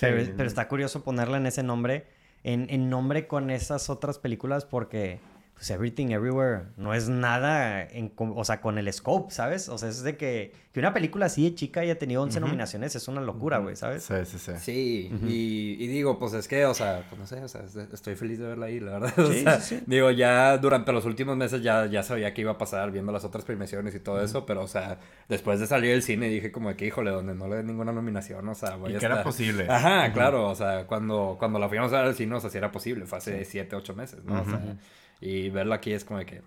Pero, 0.00 0.44
está 0.44 0.68
curioso 0.68 1.04
ponerla 1.04 1.36
en 1.36 1.46
ese 1.46 1.62
nombre, 1.62 2.06
en, 2.44 2.66
en 2.70 2.88
nombre 2.88 3.26
con 3.26 3.50
esas 3.50 3.90
otras 3.90 4.18
películas 4.18 4.64
porque 4.64 5.20
pues 5.62 5.70
Everything 5.70 6.08
Everywhere 6.08 6.62
no 6.76 6.92
es 6.92 7.08
nada, 7.08 7.84
en, 7.84 8.12
o 8.16 8.44
sea, 8.44 8.60
con 8.60 8.78
el 8.78 8.92
scope, 8.92 9.32
¿sabes? 9.32 9.68
O 9.68 9.78
sea, 9.78 9.90
es 9.90 10.02
de 10.02 10.16
que, 10.16 10.52
que 10.72 10.80
una 10.80 10.92
película 10.92 11.26
así 11.26 11.44
de 11.48 11.54
chica 11.54 11.82
haya 11.82 12.00
tenido 12.00 12.20
11 12.20 12.40
nominaciones 12.40 12.96
es 12.96 13.06
una 13.06 13.20
locura, 13.20 13.58
güey, 13.58 13.76
¿sabes? 13.76 14.02
Sí, 14.02 14.14
sí, 14.24 14.38
sí. 14.40 14.52
Sí, 14.58 15.12
y, 15.24 15.84
y, 15.84 15.86
digo, 15.86 16.18
pues 16.18 16.32
es 16.32 16.48
que, 16.48 16.66
o 16.66 16.74
sea, 16.74 17.06
pues 17.08 17.20
no 17.20 17.28
sé, 17.28 17.44
o 17.44 17.46
sea, 17.46 17.62
estoy 17.92 18.16
feliz 18.16 18.40
de 18.40 18.48
verla 18.48 18.66
ahí, 18.66 18.80
la 18.80 18.98
verdad. 18.98 19.12
O 19.22 19.32
sí, 19.32 19.42
sea, 19.44 19.60
sí, 19.60 19.76
sí. 19.76 19.84
Digo, 19.86 20.10
ya 20.10 20.58
durante 20.58 20.92
los 20.92 21.04
últimos 21.04 21.36
meses 21.36 21.62
ya, 21.62 21.86
ya 21.86 22.02
sabía 22.02 22.34
qué 22.34 22.40
iba 22.40 22.50
a 22.50 22.58
pasar 22.58 22.90
viendo 22.90 23.12
las 23.12 23.24
otras 23.24 23.44
premiaciones 23.44 23.94
y 23.94 24.00
todo 24.00 24.20
eso, 24.20 24.44
pero, 24.44 24.64
o 24.64 24.68
sea, 24.68 24.98
después 25.28 25.60
de 25.60 25.68
salir 25.68 25.92
del 25.92 26.02
cine 26.02 26.26
dije 26.28 26.50
como 26.50 26.74
que, 26.74 26.86
híjole, 26.86 27.12
donde 27.12 27.36
no 27.36 27.46
le 27.46 27.58
den 27.58 27.68
ninguna 27.68 27.92
nominación, 27.92 28.48
o 28.48 28.54
sea, 28.56 28.74
voy 28.74 28.96
y 28.96 28.98
que 28.98 29.06
era 29.06 29.22
posible. 29.22 29.68
Ajá, 29.70 30.12
claro, 30.12 30.50
o 30.50 30.56
sea, 30.56 30.88
cuando, 30.88 31.36
cuando 31.38 31.60
la 31.60 31.68
fuimos 31.68 31.92
a 31.92 31.98
ver 31.98 32.06
al 32.06 32.16
cine, 32.16 32.34
o 32.34 32.40
sea, 32.40 32.50
sí 32.50 32.58
era 32.58 32.72
posible, 32.72 33.06
fue 33.06 33.18
hace 33.18 33.44
7, 33.44 33.76
8 33.76 33.94
meses, 33.94 34.24
¿no? 34.24 34.42
O 34.42 34.44
sea... 34.44 34.76
Y 35.22 35.50
verla 35.50 35.76
aquí 35.76 35.92
es 35.92 36.04
como 36.04 36.18
de 36.18 36.26
que... 36.26 36.42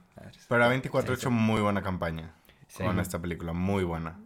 Pero 0.50 0.66
A24 0.66 1.10
ha 1.10 1.14
hecho 1.14 1.32
muy 1.32 1.62
buena 1.62 1.82
campaña 1.82 2.36
con 2.78 3.00
esta 3.00 3.20
película, 3.22 3.54
muy 3.54 3.86
buena. 3.86 4.20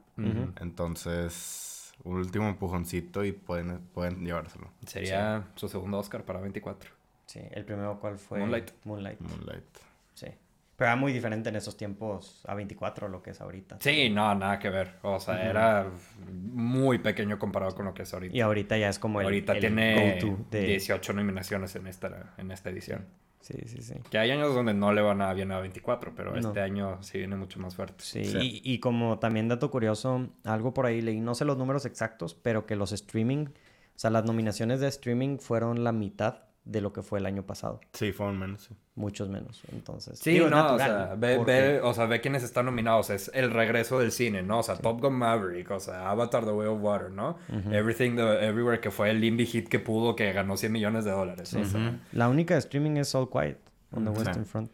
Entonces, 0.59 1.93
último 2.03 2.49
empujoncito 2.49 3.23
y 3.23 3.31
pueden, 3.31 3.79
pueden 3.93 4.25
llevárselo. 4.25 4.71
Sería 4.85 5.47
su 5.55 5.69
segundo 5.69 5.99
Oscar 5.99 6.25
para 6.25 6.41
24. 6.41 6.91
Sí, 7.27 7.41
el 7.51 7.63
primero 7.63 7.99
cuál 7.99 8.17
fue? 8.17 8.39
Moonlight. 8.39 8.71
Moonlight. 8.85 9.19
Moonlight. 9.21 9.77
Sí. 10.15 10.27
Pero 10.75 10.87
era 10.91 10.95
muy 10.95 11.13
diferente 11.13 11.49
en 11.49 11.55
esos 11.55 11.77
tiempos 11.77 12.43
a 12.47 12.55
24 12.55 13.07
lo 13.07 13.21
que 13.21 13.29
es 13.31 13.41
ahorita. 13.41 13.77
Sí, 13.81 14.09
no, 14.09 14.33
nada 14.33 14.57
que 14.57 14.69
ver. 14.69 14.95
O 15.03 15.19
sea, 15.19 15.47
era 15.47 15.91
muy 16.25 16.97
pequeño 16.97 17.37
comparado 17.37 17.75
con 17.75 17.85
lo 17.85 17.93
que 17.93 18.01
es 18.01 18.13
ahorita. 18.13 18.35
Y 18.35 18.41
ahorita 18.41 18.77
ya 18.77 18.89
es 18.89 18.97
como 18.97 19.21
el 19.21 19.25
Ahorita 19.25 19.59
tiene 19.59 20.19
18 20.49 21.13
nominaciones 21.13 21.75
en 21.75 21.85
esta, 21.85 22.33
en 22.37 22.49
esta 22.49 22.71
edición. 22.71 23.05
Sí, 23.41 23.55
sí, 23.65 23.81
sí. 23.81 23.93
Que 24.11 24.17
hay 24.17 24.31
años 24.31 24.53
donde 24.53 24.73
no 24.73 24.91
le 24.93 25.01
van 25.01 25.21
a 25.21 25.33
bien 25.33 25.51
a 25.51 25.59
24, 25.59 26.13
pero 26.13 26.35
este 26.35 26.59
año 26.59 27.01
sí 27.01 27.19
viene 27.19 27.35
mucho 27.35 27.59
más 27.59 27.75
fuerte. 27.75 28.03
Sí, 28.03 28.19
Y, 28.19 28.61
y, 28.63 28.79
como 28.79 29.17
también 29.17 29.47
dato 29.47 29.71
curioso, 29.71 30.27
algo 30.43 30.73
por 30.73 30.85
ahí 30.85 31.01
leí, 31.01 31.21
no 31.21 31.35
sé 31.35 31.45
los 31.45 31.57
números 31.57 31.85
exactos, 31.85 32.33
pero 32.33 32.65
que 32.65 32.75
los 32.75 32.91
streaming, 32.91 33.45
o 33.47 33.99
sea, 33.99 34.09
las 34.09 34.25
nominaciones 34.25 34.81
de 34.81 34.87
streaming 34.87 35.37
fueron 35.37 35.83
la 35.83 35.91
mitad 35.93 36.48
de 36.69 36.81
lo 36.81 36.93
que 36.93 37.01
fue 37.01 37.19
el 37.19 37.25
año 37.25 37.43
pasado. 37.43 37.81
Sí, 37.93 38.11
fueron 38.11 38.37
menos, 38.37 38.63
sí. 38.63 38.75
Muchos 38.95 39.27
menos, 39.29 39.63
entonces. 39.71 40.19
Sí, 40.19 40.39
no, 40.39 40.75
o, 40.75 40.77
sea, 40.77 41.15
ve, 41.15 41.79
o 41.81 41.93
sea, 41.93 42.05
ve 42.05 42.21
quiénes 42.21 42.43
están 42.43 42.65
nominados. 42.65 43.09
Es 43.09 43.31
el 43.33 43.49
regreso 43.49 43.97
del 43.99 44.11
cine, 44.11 44.43
¿no? 44.43 44.59
O 44.59 44.63
sea, 44.63 44.75
Top 44.75 45.01
Gun 45.01 45.15
Maverick, 45.15 45.71
o 45.71 45.79
sea, 45.79 46.11
Avatar 46.11 46.45
The 46.45 46.51
Way 46.51 46.67
of 46.67 46.81
Water, 46.81 47.11
¿no? 47.11 47.37
Everything 47.71 48.17
Everywhere, 48.19 48.79
que 48.79 48.91
fue 48.91 49.09
el 49.09 49.23
indie 49.23 49.47
hit 49.47 49.67
que 49.67 49.79
pudo, 49.79 50.15
que 50.15 50.31
ganó 50.31 50.57
100 50.57 50.71
millones 50.71 51.05
de 51.05 51.11
dólares. 51.11 51.55
La 52.11 52.29
única 52.29 52.53
de 52.53 52.59
streaming 52.59 52.97
es 52.97 53.15
All 53.15 53.29
Quiet 53.29 53.57
on 53.91 54.03
the 54.03 54.11
Western 54.11 54.45
Front. 54.45 54.71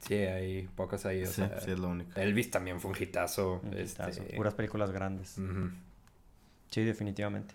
Sí, 0.00 0.14
hay 0.14 0.68
pocas 0.74 1.06
ahí. 1.06 1.22
O 1.22 1.26
sí, 1.26 1.42
sí, 1.60 1.70
es 1.70 1.78
lo 1.78 1.88
único. 1.88 2.20
Elvis 2.20 2.50
también 2.50 2.80
fue 2.80 2.90
un 2.90 2.96
hitazo. 3.00 3.62
Este... 3.76 4.34
Puras 4.36 4.54
películas 4.54 4.90
grandes. 4.90 5.36
Sí, 6.70 6.82
definitivamente. 6.82 7.54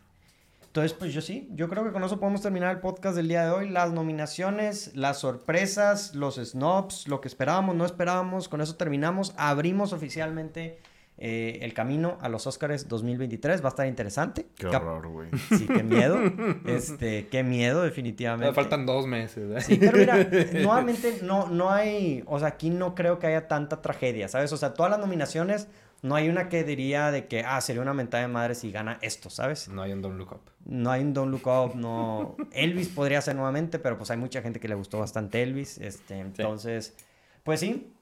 Entonces, 0.80 0.98
pues 0.98 1.14
yo 1.14 1.20
sí, 1.20 1.50
yo 1.52 1.68
creo 1.68 1.84
que 1.84 1.92
con 1.92 2.06
eso 2.06 2.22
podemos 2.22 2.42
terminar 2.42 2.74
el 2.74 2.80
podcast 2.80 3.14
del 3.18 3.28
día 3.28 3.44
de 3.44 3.52
hoy. 3.52 3.70
Las 3.70 3.92
nominaciones, 3.92 4.96
las 4.96 5.20
sorpresas, 5.20 6.16
los 6.16 6.36
snobs, 6.36 7.06
lo 7.10 7.20
que 7.20 7.28
esperábamos, 7.28 7.76
no 7.76 7.86
esperábamos, 7.86 8.48
con 8.48 8.62
eso 8.62 8.78
terminamos. 8.78 9.34
Abrimos 9.36 9.92
oficialmente 9.92 10.80
eh, 11.18 11.60
el 11.64 11.74
camino 11.74 12.18
a 12.22 12.30
los 12.30 12.48
Oscars 12.48 12.88
2023. 12.88 13.62
Va 13.62 13.66
a 13.66 13.70
estar 13.72 13.88
interesante. 13.88 14.48
Qué 14.56 14.68
horror, 14.68 15.10
güey. 15.10 15.32
Sí, 15.50 15.68
qué 15.68 15.84
miedo. 15.84 16.18
Este, 16.66 17.28
qué 17.28 17.44
miedo, 17.44 17.82
definitivamente. 17.82 18.48
Me 18.48 18.54
faltan 18.54 18.86
dos 18.86 19.06
meses, 19.06 19.52
¿eh? 19.58 19.60
Sí, 19.60 19.78
pero 19.78 19.98
mira, 19.98 20.30
nuevamente 20.54 21.20
no, 21.24 21.50
no 21.50 21.72
hay, 21.72 22.24
o 22.26 22.40
sea, 22.40 22.48
aquí 22.48 22.70
no 22.70 22.96
creo 22.96 23.20
que 23.20 23.28
haya 23.28 23.50
tanta 23.50 23.82
tragedia, 23.82 24.30
¿sabes? 24.30 24.54
O 24.54 24.58
sea, 24.58 24.74
todas 24.74 24.90
las 24.90 25.02
nominaciones 25.02 25.68
no 26.02 26.16
hay 26.16 26.30
una 26.30 26.50
que 26.50 26.64
diría 26.64 27.12
de 27.12 27.28
que, 27.28 27.44
ah, 27.44 27.60
sería 27.62 27.82
una 27.82 27.94
mentada 27.94 28.22
de 28.22 28.30
madre 28.30 28.56
si 28.56 28.72
gana 28.72 29.00
esto, 29.02 29.30
¿sabes? 29.30 29.68
No 29.68 29.82
hay 29.82 29.92
un 29.92 30.02
Don't 30.02 30.18
Look 30.18 30.32
Up. 30.32 30.52
No 30.66 30.92
hay 30.92 31.02
un 31.02 31.14
Don't 31.14 31.32
Look 31.32 31.48
Up, 31.48 31.76
no... 31.76 32.36
Elvis 32.52 32.88
podría 32.90 33.22
ser 33.22 33.36
nuevamente, 33.36 33.80
pero 33.80 33.98
pues 33.98 34.10
hay 34.12 34.18
mucha 34.18 34.42
gente 34.42 34.60
que 34.60 34.68
le 34.68 34.76
gustó 34.76 35.00
bastante 35.00 35.42
Elvis, 35.44 35.78
este, 35.80 36.20
entonces, 36.20 36.96
pues 37.44 37.60
sí, 37.60 37.94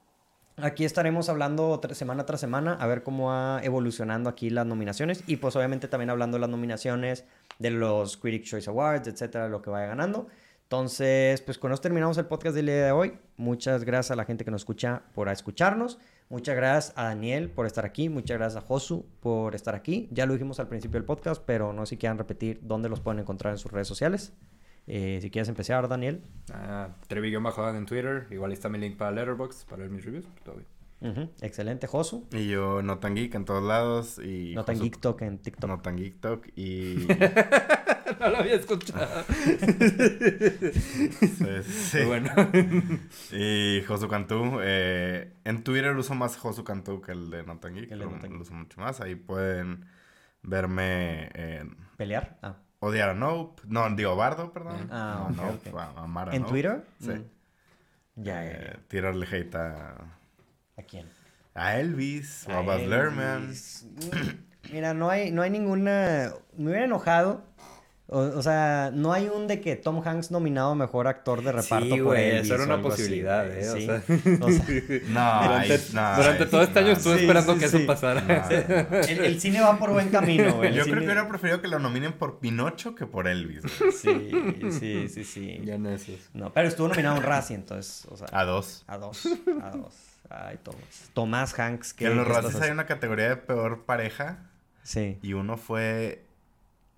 aquí 0.56 0.84
estaremos 0.84 1.28
hablando 1.28 1.80
semana 1.92 2.26
tras 2.26 2.40
semana 2.40 2.74
a 2.74 2.86
ver 2.86 3.02
cómo 3.02 3.28
va 3.28 3.60
evolucionando 3.62 4.28
aquí 4.28 4.50
las 4.50 4.66
nominaciones 4.66 5.22
y 5.26 5.36
pues 5.36 5.56
obviamente 5.56 5.88
también 5.88 6.10
hablando 6.10 6.36
de 6.36 6.42
las 6.42 6.50
nominaciones 6.50 7.24
de 7.58 7.70
los 7.70 8.16
Critics 8.16 8.50
Choice 8.50 8.70
Awards, 8.70 9.08
etcétera, 9.08 9.48
lo 9.48 9.62
que 9.62 9.70
vaya 9.70 9.86
ganando. 9.86 10.28
Entonces, 10.64 11.40
pues 11.40 11.56
con 11.56 11.72
eso 11.72 11.80
terminamos 11.80 12.18
el 12.18 12.26
podcast 12.26 12.54
del 12.54 12.66
día 12.66 12.84
de 12.84 12.92
hoy. 12.92 13.14
Muchas 13.38 13.84
gracias 13.84 14.10
a 14.10 14.16
la 14.16 14.26
gente 14.26 14.44
que 14.44 14.50
nos 14.50 14.60
escucha 14.62 15.02
por 15.14 15.28
escucharnos. 15.28 15.98
Muchas 16.30 16.56
gracias 16.56 16.92
a 16.96 17.04
Daniel 17.04 17.50
por 17.50 17.66
estar 17.66 17.86
aquí. 17.86 18.08
Muchas 18.08 18.36
gracias 18.36 18.62
a 18.62 18.66
Josu 18.66 19.06
por 19.20 19.54
estar 19.54 19.74
aquí. 19.74 20.08
Ya 20.12 20.26
lo 20.26 20.34
dijimos 20.34 20.60
al 20.60 20.68
principio 20.68 20.98
del 21.00 21.06
podcast, 21.06 21.42
pero 21.44 21.72
no 21.72 21.86
sé 21.86 21.90
si 21.90 21.96
quieran 21.96 22.18
repetir 22.18 22.60
dónde 22.62 22.88
los 22.88 23.00
pueden 23.00 23.20
encontrar 23.20 23.52
en 23.54 23.58
sus 23.58 23.72
redes 23.72 23.88
sociales. 23.88 24.34
Eh, 24.86 25.18
si 25.22 25.30
quieres 25.30 25.48
empezar, 25.48 25.88
Daniel. 25.88 26.22
Ah, 26.52 26.88
Bajo 27.42 27.68
en 27.70 27.86
Twitter. 27.86 28.26
Igual 28.30 28.52
está 28.52 28.68
mi 28.68 28.78
link 28.78 28.96
para 28.96 29.10
Letterboxd 29.10 29.66
para 29.68 29.82
ver 29.82 29.90
mis 29.90 30.04
reviews. 30.04 30.26
Todo 30.44 30.56
bien. 30.56 30.77
Excelente, 31.40 31.86
Josu. 31.86 32.26
Y 32.32 32.48
yo, 32.48 32.82
Notan 32.82 33.14
Geek 33.14 33.34
en 33.34 33.44
todos 33.44 33.62
lados. 33.62 34.18
Y 34.18 34.54
Notan 34.54 34.80
Geek 34.80 35.00
Talk 35.00 35.22
en 35.22 35.38
TikTok. 35.38 35.70
Notan 35.70 35.96
Geek 35.96 36.20
Talk 36.20 36.48
y... 36.56 37.06
no 38.20 38.28
lo 38.30 38.38
había 38.38 38.54
escuchado. 38.54 39.24
sí, 41.62 41.98
Bueno. 42.04 42.30
y 43.32 43.82
Josu 43.86 44.08
Cantú. 44.08 44.58
Eh, 44.60 45.34
en 45.44 45.62
Twitter 45.62 45.96
uso 45.96 46.14
más 46.14 46.36
Josu 46.36 46.64
Cantú 46.64 47.00
que 47.00 47.12
el 47.12 47.30
de 47.30 47.44
Notan 47.44 47.74
Geek. 47.74 47.92
El 47.92 48.00
de 48.00 48.04
Lo 48.06 48.40
uso 48.40 48.54
mucho 48.54 48.80
más. 48.80 49.00
Ahí 49.00 49.14
pueden 49.14 49.86
verme 50.42 51.30
en... 51.34 51.76
¿Pelear? 51.96 52.38
Ah. 52.42 52.56
Odiar 52.80 53.10
a 53.10 53.14
Nope. 53.14 53.62
No, 53.66 53.88
digo 53.94 54.14
Bardo, 54.16 54.52
perdón. 54.52 54.88
Ah, 54.90 55.28
no, 55.34 55.48
okay, 55.50 55.72
Amar 55.96 56.30
a 56.30 56.36
¿En 56.36 56.44
Twitter? 56.44 56.84
Sí. 57.00 57.10
Mm. 57.10 57.24
Ya, 58.16 58.44
ya, 58.44 58.50
eh, 58.50 58.76
Tirarle 58.88 59.26
hate 59.26 59.54
a... 59.54 60.17
¿A 60.78 60.82
quién? 60.82 61.06
A 61.54 61.80
Elvis 61.80 62.48
a 62.48 62.60
Baz 62.60 62.82
Luhrmann. 62.82 63.52
Mira, 64.72 64.94
no 64.94 65.10
hay, 65.10 65.32
no 65.32 65.42
hay 65.42 65.50
ninguna... 65.50 66.32
Me 66.56 66.70
hubiera 66.70 66.84
enojado 66.84 67.42
O, 68.06 68.42
sea, 68.42 68.92
no 68.94 69.12
hay 69.12 69.28
un 69.28 69.48
de 69.48 69.60
que 69.60 69.74
Tom 69.74 70.00
Hanks 70.06 70.30
nominado 70.30 70.76
mejor 70.76 71.08
actor 71.08 71.42
de 71.42 71.50
reparto 71.50 71.96
sí, 71.96 72.00
por 72.00 72.16
Eso 72.16 72.54
era 72.54 72.62
una 72.64 72.80
posibilidad, 72.80 73.50
¿eh? 73.50 73.68
O 73.70 73.80
sea, 73.80 74.02
no, 75.08 75.42
durante, 75.42 75.78
durante 76.16 76.46
todo 76.46 76.62
este 76.62 76.78
año 76.78 76.92
estuve 76.92 77.20
esperando 77.22 77.58
que 77.58 77.64
eso 77.64 77.78
pasara. 77.84 78.48
El, 79.08 79.40
cine 79.40 79.60
va 79.60 79.78
por 79.78 79.90
buen 79.90 80.10
camino, 80.10 80.56
güey. 80.58 80.72
Yo 80.74 80.84
creo 80.84 80.98
que 80.98 81.04
hubiera 81.06 81.28
preferido 81.28 81.60
que 81.60 81.68
lo 81.68 81.80
nominen 81.80 82.12
por 82.12 82.38
Pinocho 82.38 82.94
que 82.94 83.06
por 83.06 83.26
Elvis. 83.26 83.62
Sí, 83.98 84.30
sí, 84.70 85.08
sí, 85.08 85.24
sí. 85.24 85.60
Ya 85.64 85.76
no 85.76 85.90
es 85.90 86.08
eso. 86.08 86.30
No, 86.34 86.52
pero 86.52 86.68
estuvo 86.68 86.86
nominado 86.86 87.16
en 87.16 87.22
Razzie, 87.24 87.56
entonces, 87.56 88.06
o 88.10 88.16
sea. 88.16 88.28
A 88.30 88.44
dos. 88.44 88.84
A 88.86 88.96
dos, 88.96 89.26
a 89.60 89.70
dos. 89.70 90.07
Ay, 90.30 90.58
Tomás. 90.62 91.10
Tomás 91.14 91.58
Hanks. 91.58 91.94
Que 91.94 92.06
en 92.06 92.16
los 92.16 92.28
Razzies 92.28 92.60
hay 92.60 92.70
una 92.70 92.86
categoría 92.86 93.28
de 93.30 93.36
peor 93.36 93.84
pareja. 93.84 94.38
Sí. 94.82 95.18
Y 95.22 95.32
uno 95.34 95.56
fue 95.56 96.24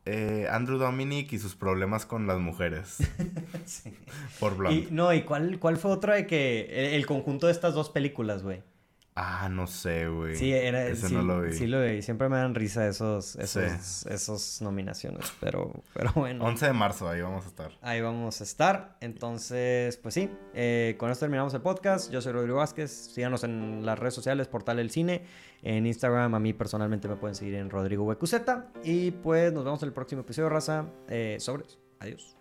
eh, 0.07 0.49
Andrew 0.51 0.79
Dominic 0.79 1.33
y 1.33 1.39
sus 1.39 1.55
problemas 1.55 2.07
con 2.07 2.27
las 2.27 2.39
mujeres. 2.39 2.99
sí. 3.67 3.95
Por 4.39 4.57
Blonde. 4.57 4.89
Y, 4.89 4.89
no, 4.91 5.13
¿y 5.13 5.23
cuál, 5.23 5.59
cuál 5.59 5.77
fue 5.77 5.91
otro 5.91 6.13
de 6.13 6.27
que 6.27 6.97
el 6.97 7.07
conjunto 7.07 7.47
de 7.47 7.53
estas 7.53 7.75
dos 7.75 7.91
películas, 7.91 8.43
güey? 8.43 8.63
Ah, 9.15 9.49
no 9.51 9.67
sé, 9.67 10.09
güey. 10.09 10.37
Sí, 10.37 10.53
era, 10.53 10.87
Ese 10.87 11.09
sí, 11.09 11.15
no 11.15 11.23
lo 11.23 11.43
vi. 11.43 11.53
Sí 11.53 11.67
lo 11.67 11.83
vi. 11.83 12.01
Siempre 12.01 12.29
me 12.29 12.37
dan 12.37 12.55
risa 12.55 12.87
esos, 12.87 13.37
esos, 13.37 14.07
esos 14.07 14.63
nominaciones. 14.63 15.33
Pero, 15.41 15.83
pero 15.95 16.13
bueno. 16.15 16.45
11 16.45 16.67
de 16.67 16.73
marzo, 16.73 17.09
ahí 17.09 17.21
vamos 17.21 17.45
a 17.45 17.49
estar. 17.49 17.73
Ahí 17.83 18.01
vamos 18.01 18.41
a 18.41 18.45
estar. 18.45 18.97
Entonces, 19.01 19.97
pues 19.97 20.15
sí. 20.15 20.31
Eh, 20.55 20.95
con 20.99 21.11
esto 21.11 21.25
terminamos 21.25 21.53
el 21.55 21.61
podcast. 21.61 22.11
Yo 22.11 22.23
soy 22.23 22.33
Rodrigo 22.33 22.59
Vázquez. 22.59 22.91
Síganos 22.91 23.45
en 23.45 23.85
las 23.85 23.99
redes 23.99 24.15
sociales, 24.15 24.49
Portal 24.49 24.79
El 24.79 24.91
Cine. 24.91 25.25
En 25.63 25.87
Instagram, 25.87 26.35
a 26.35 26.39
mí 26.39 26.53
personalmente 26.53 27.09
me 27.09 27.17
pueden 27.17 27.35
seguir 27.35 27.57
en 27.57 27.69
Rodrigo 27.69 28.07
Becuzeta. 28.07 28.71
Y 28.85 29.11
pues 29.11 29.53
nos 29.53 29.65
vemos 29.65 29.83
en 29.83 29.89
el 29.89 29.93
próximo 29.93 30.23
episodio, 30.23 30.49
raza. 30.49 30.87
Eh, 31.09 31.37
sobres. 31.41 31.79
Adiós. 31.99 32.40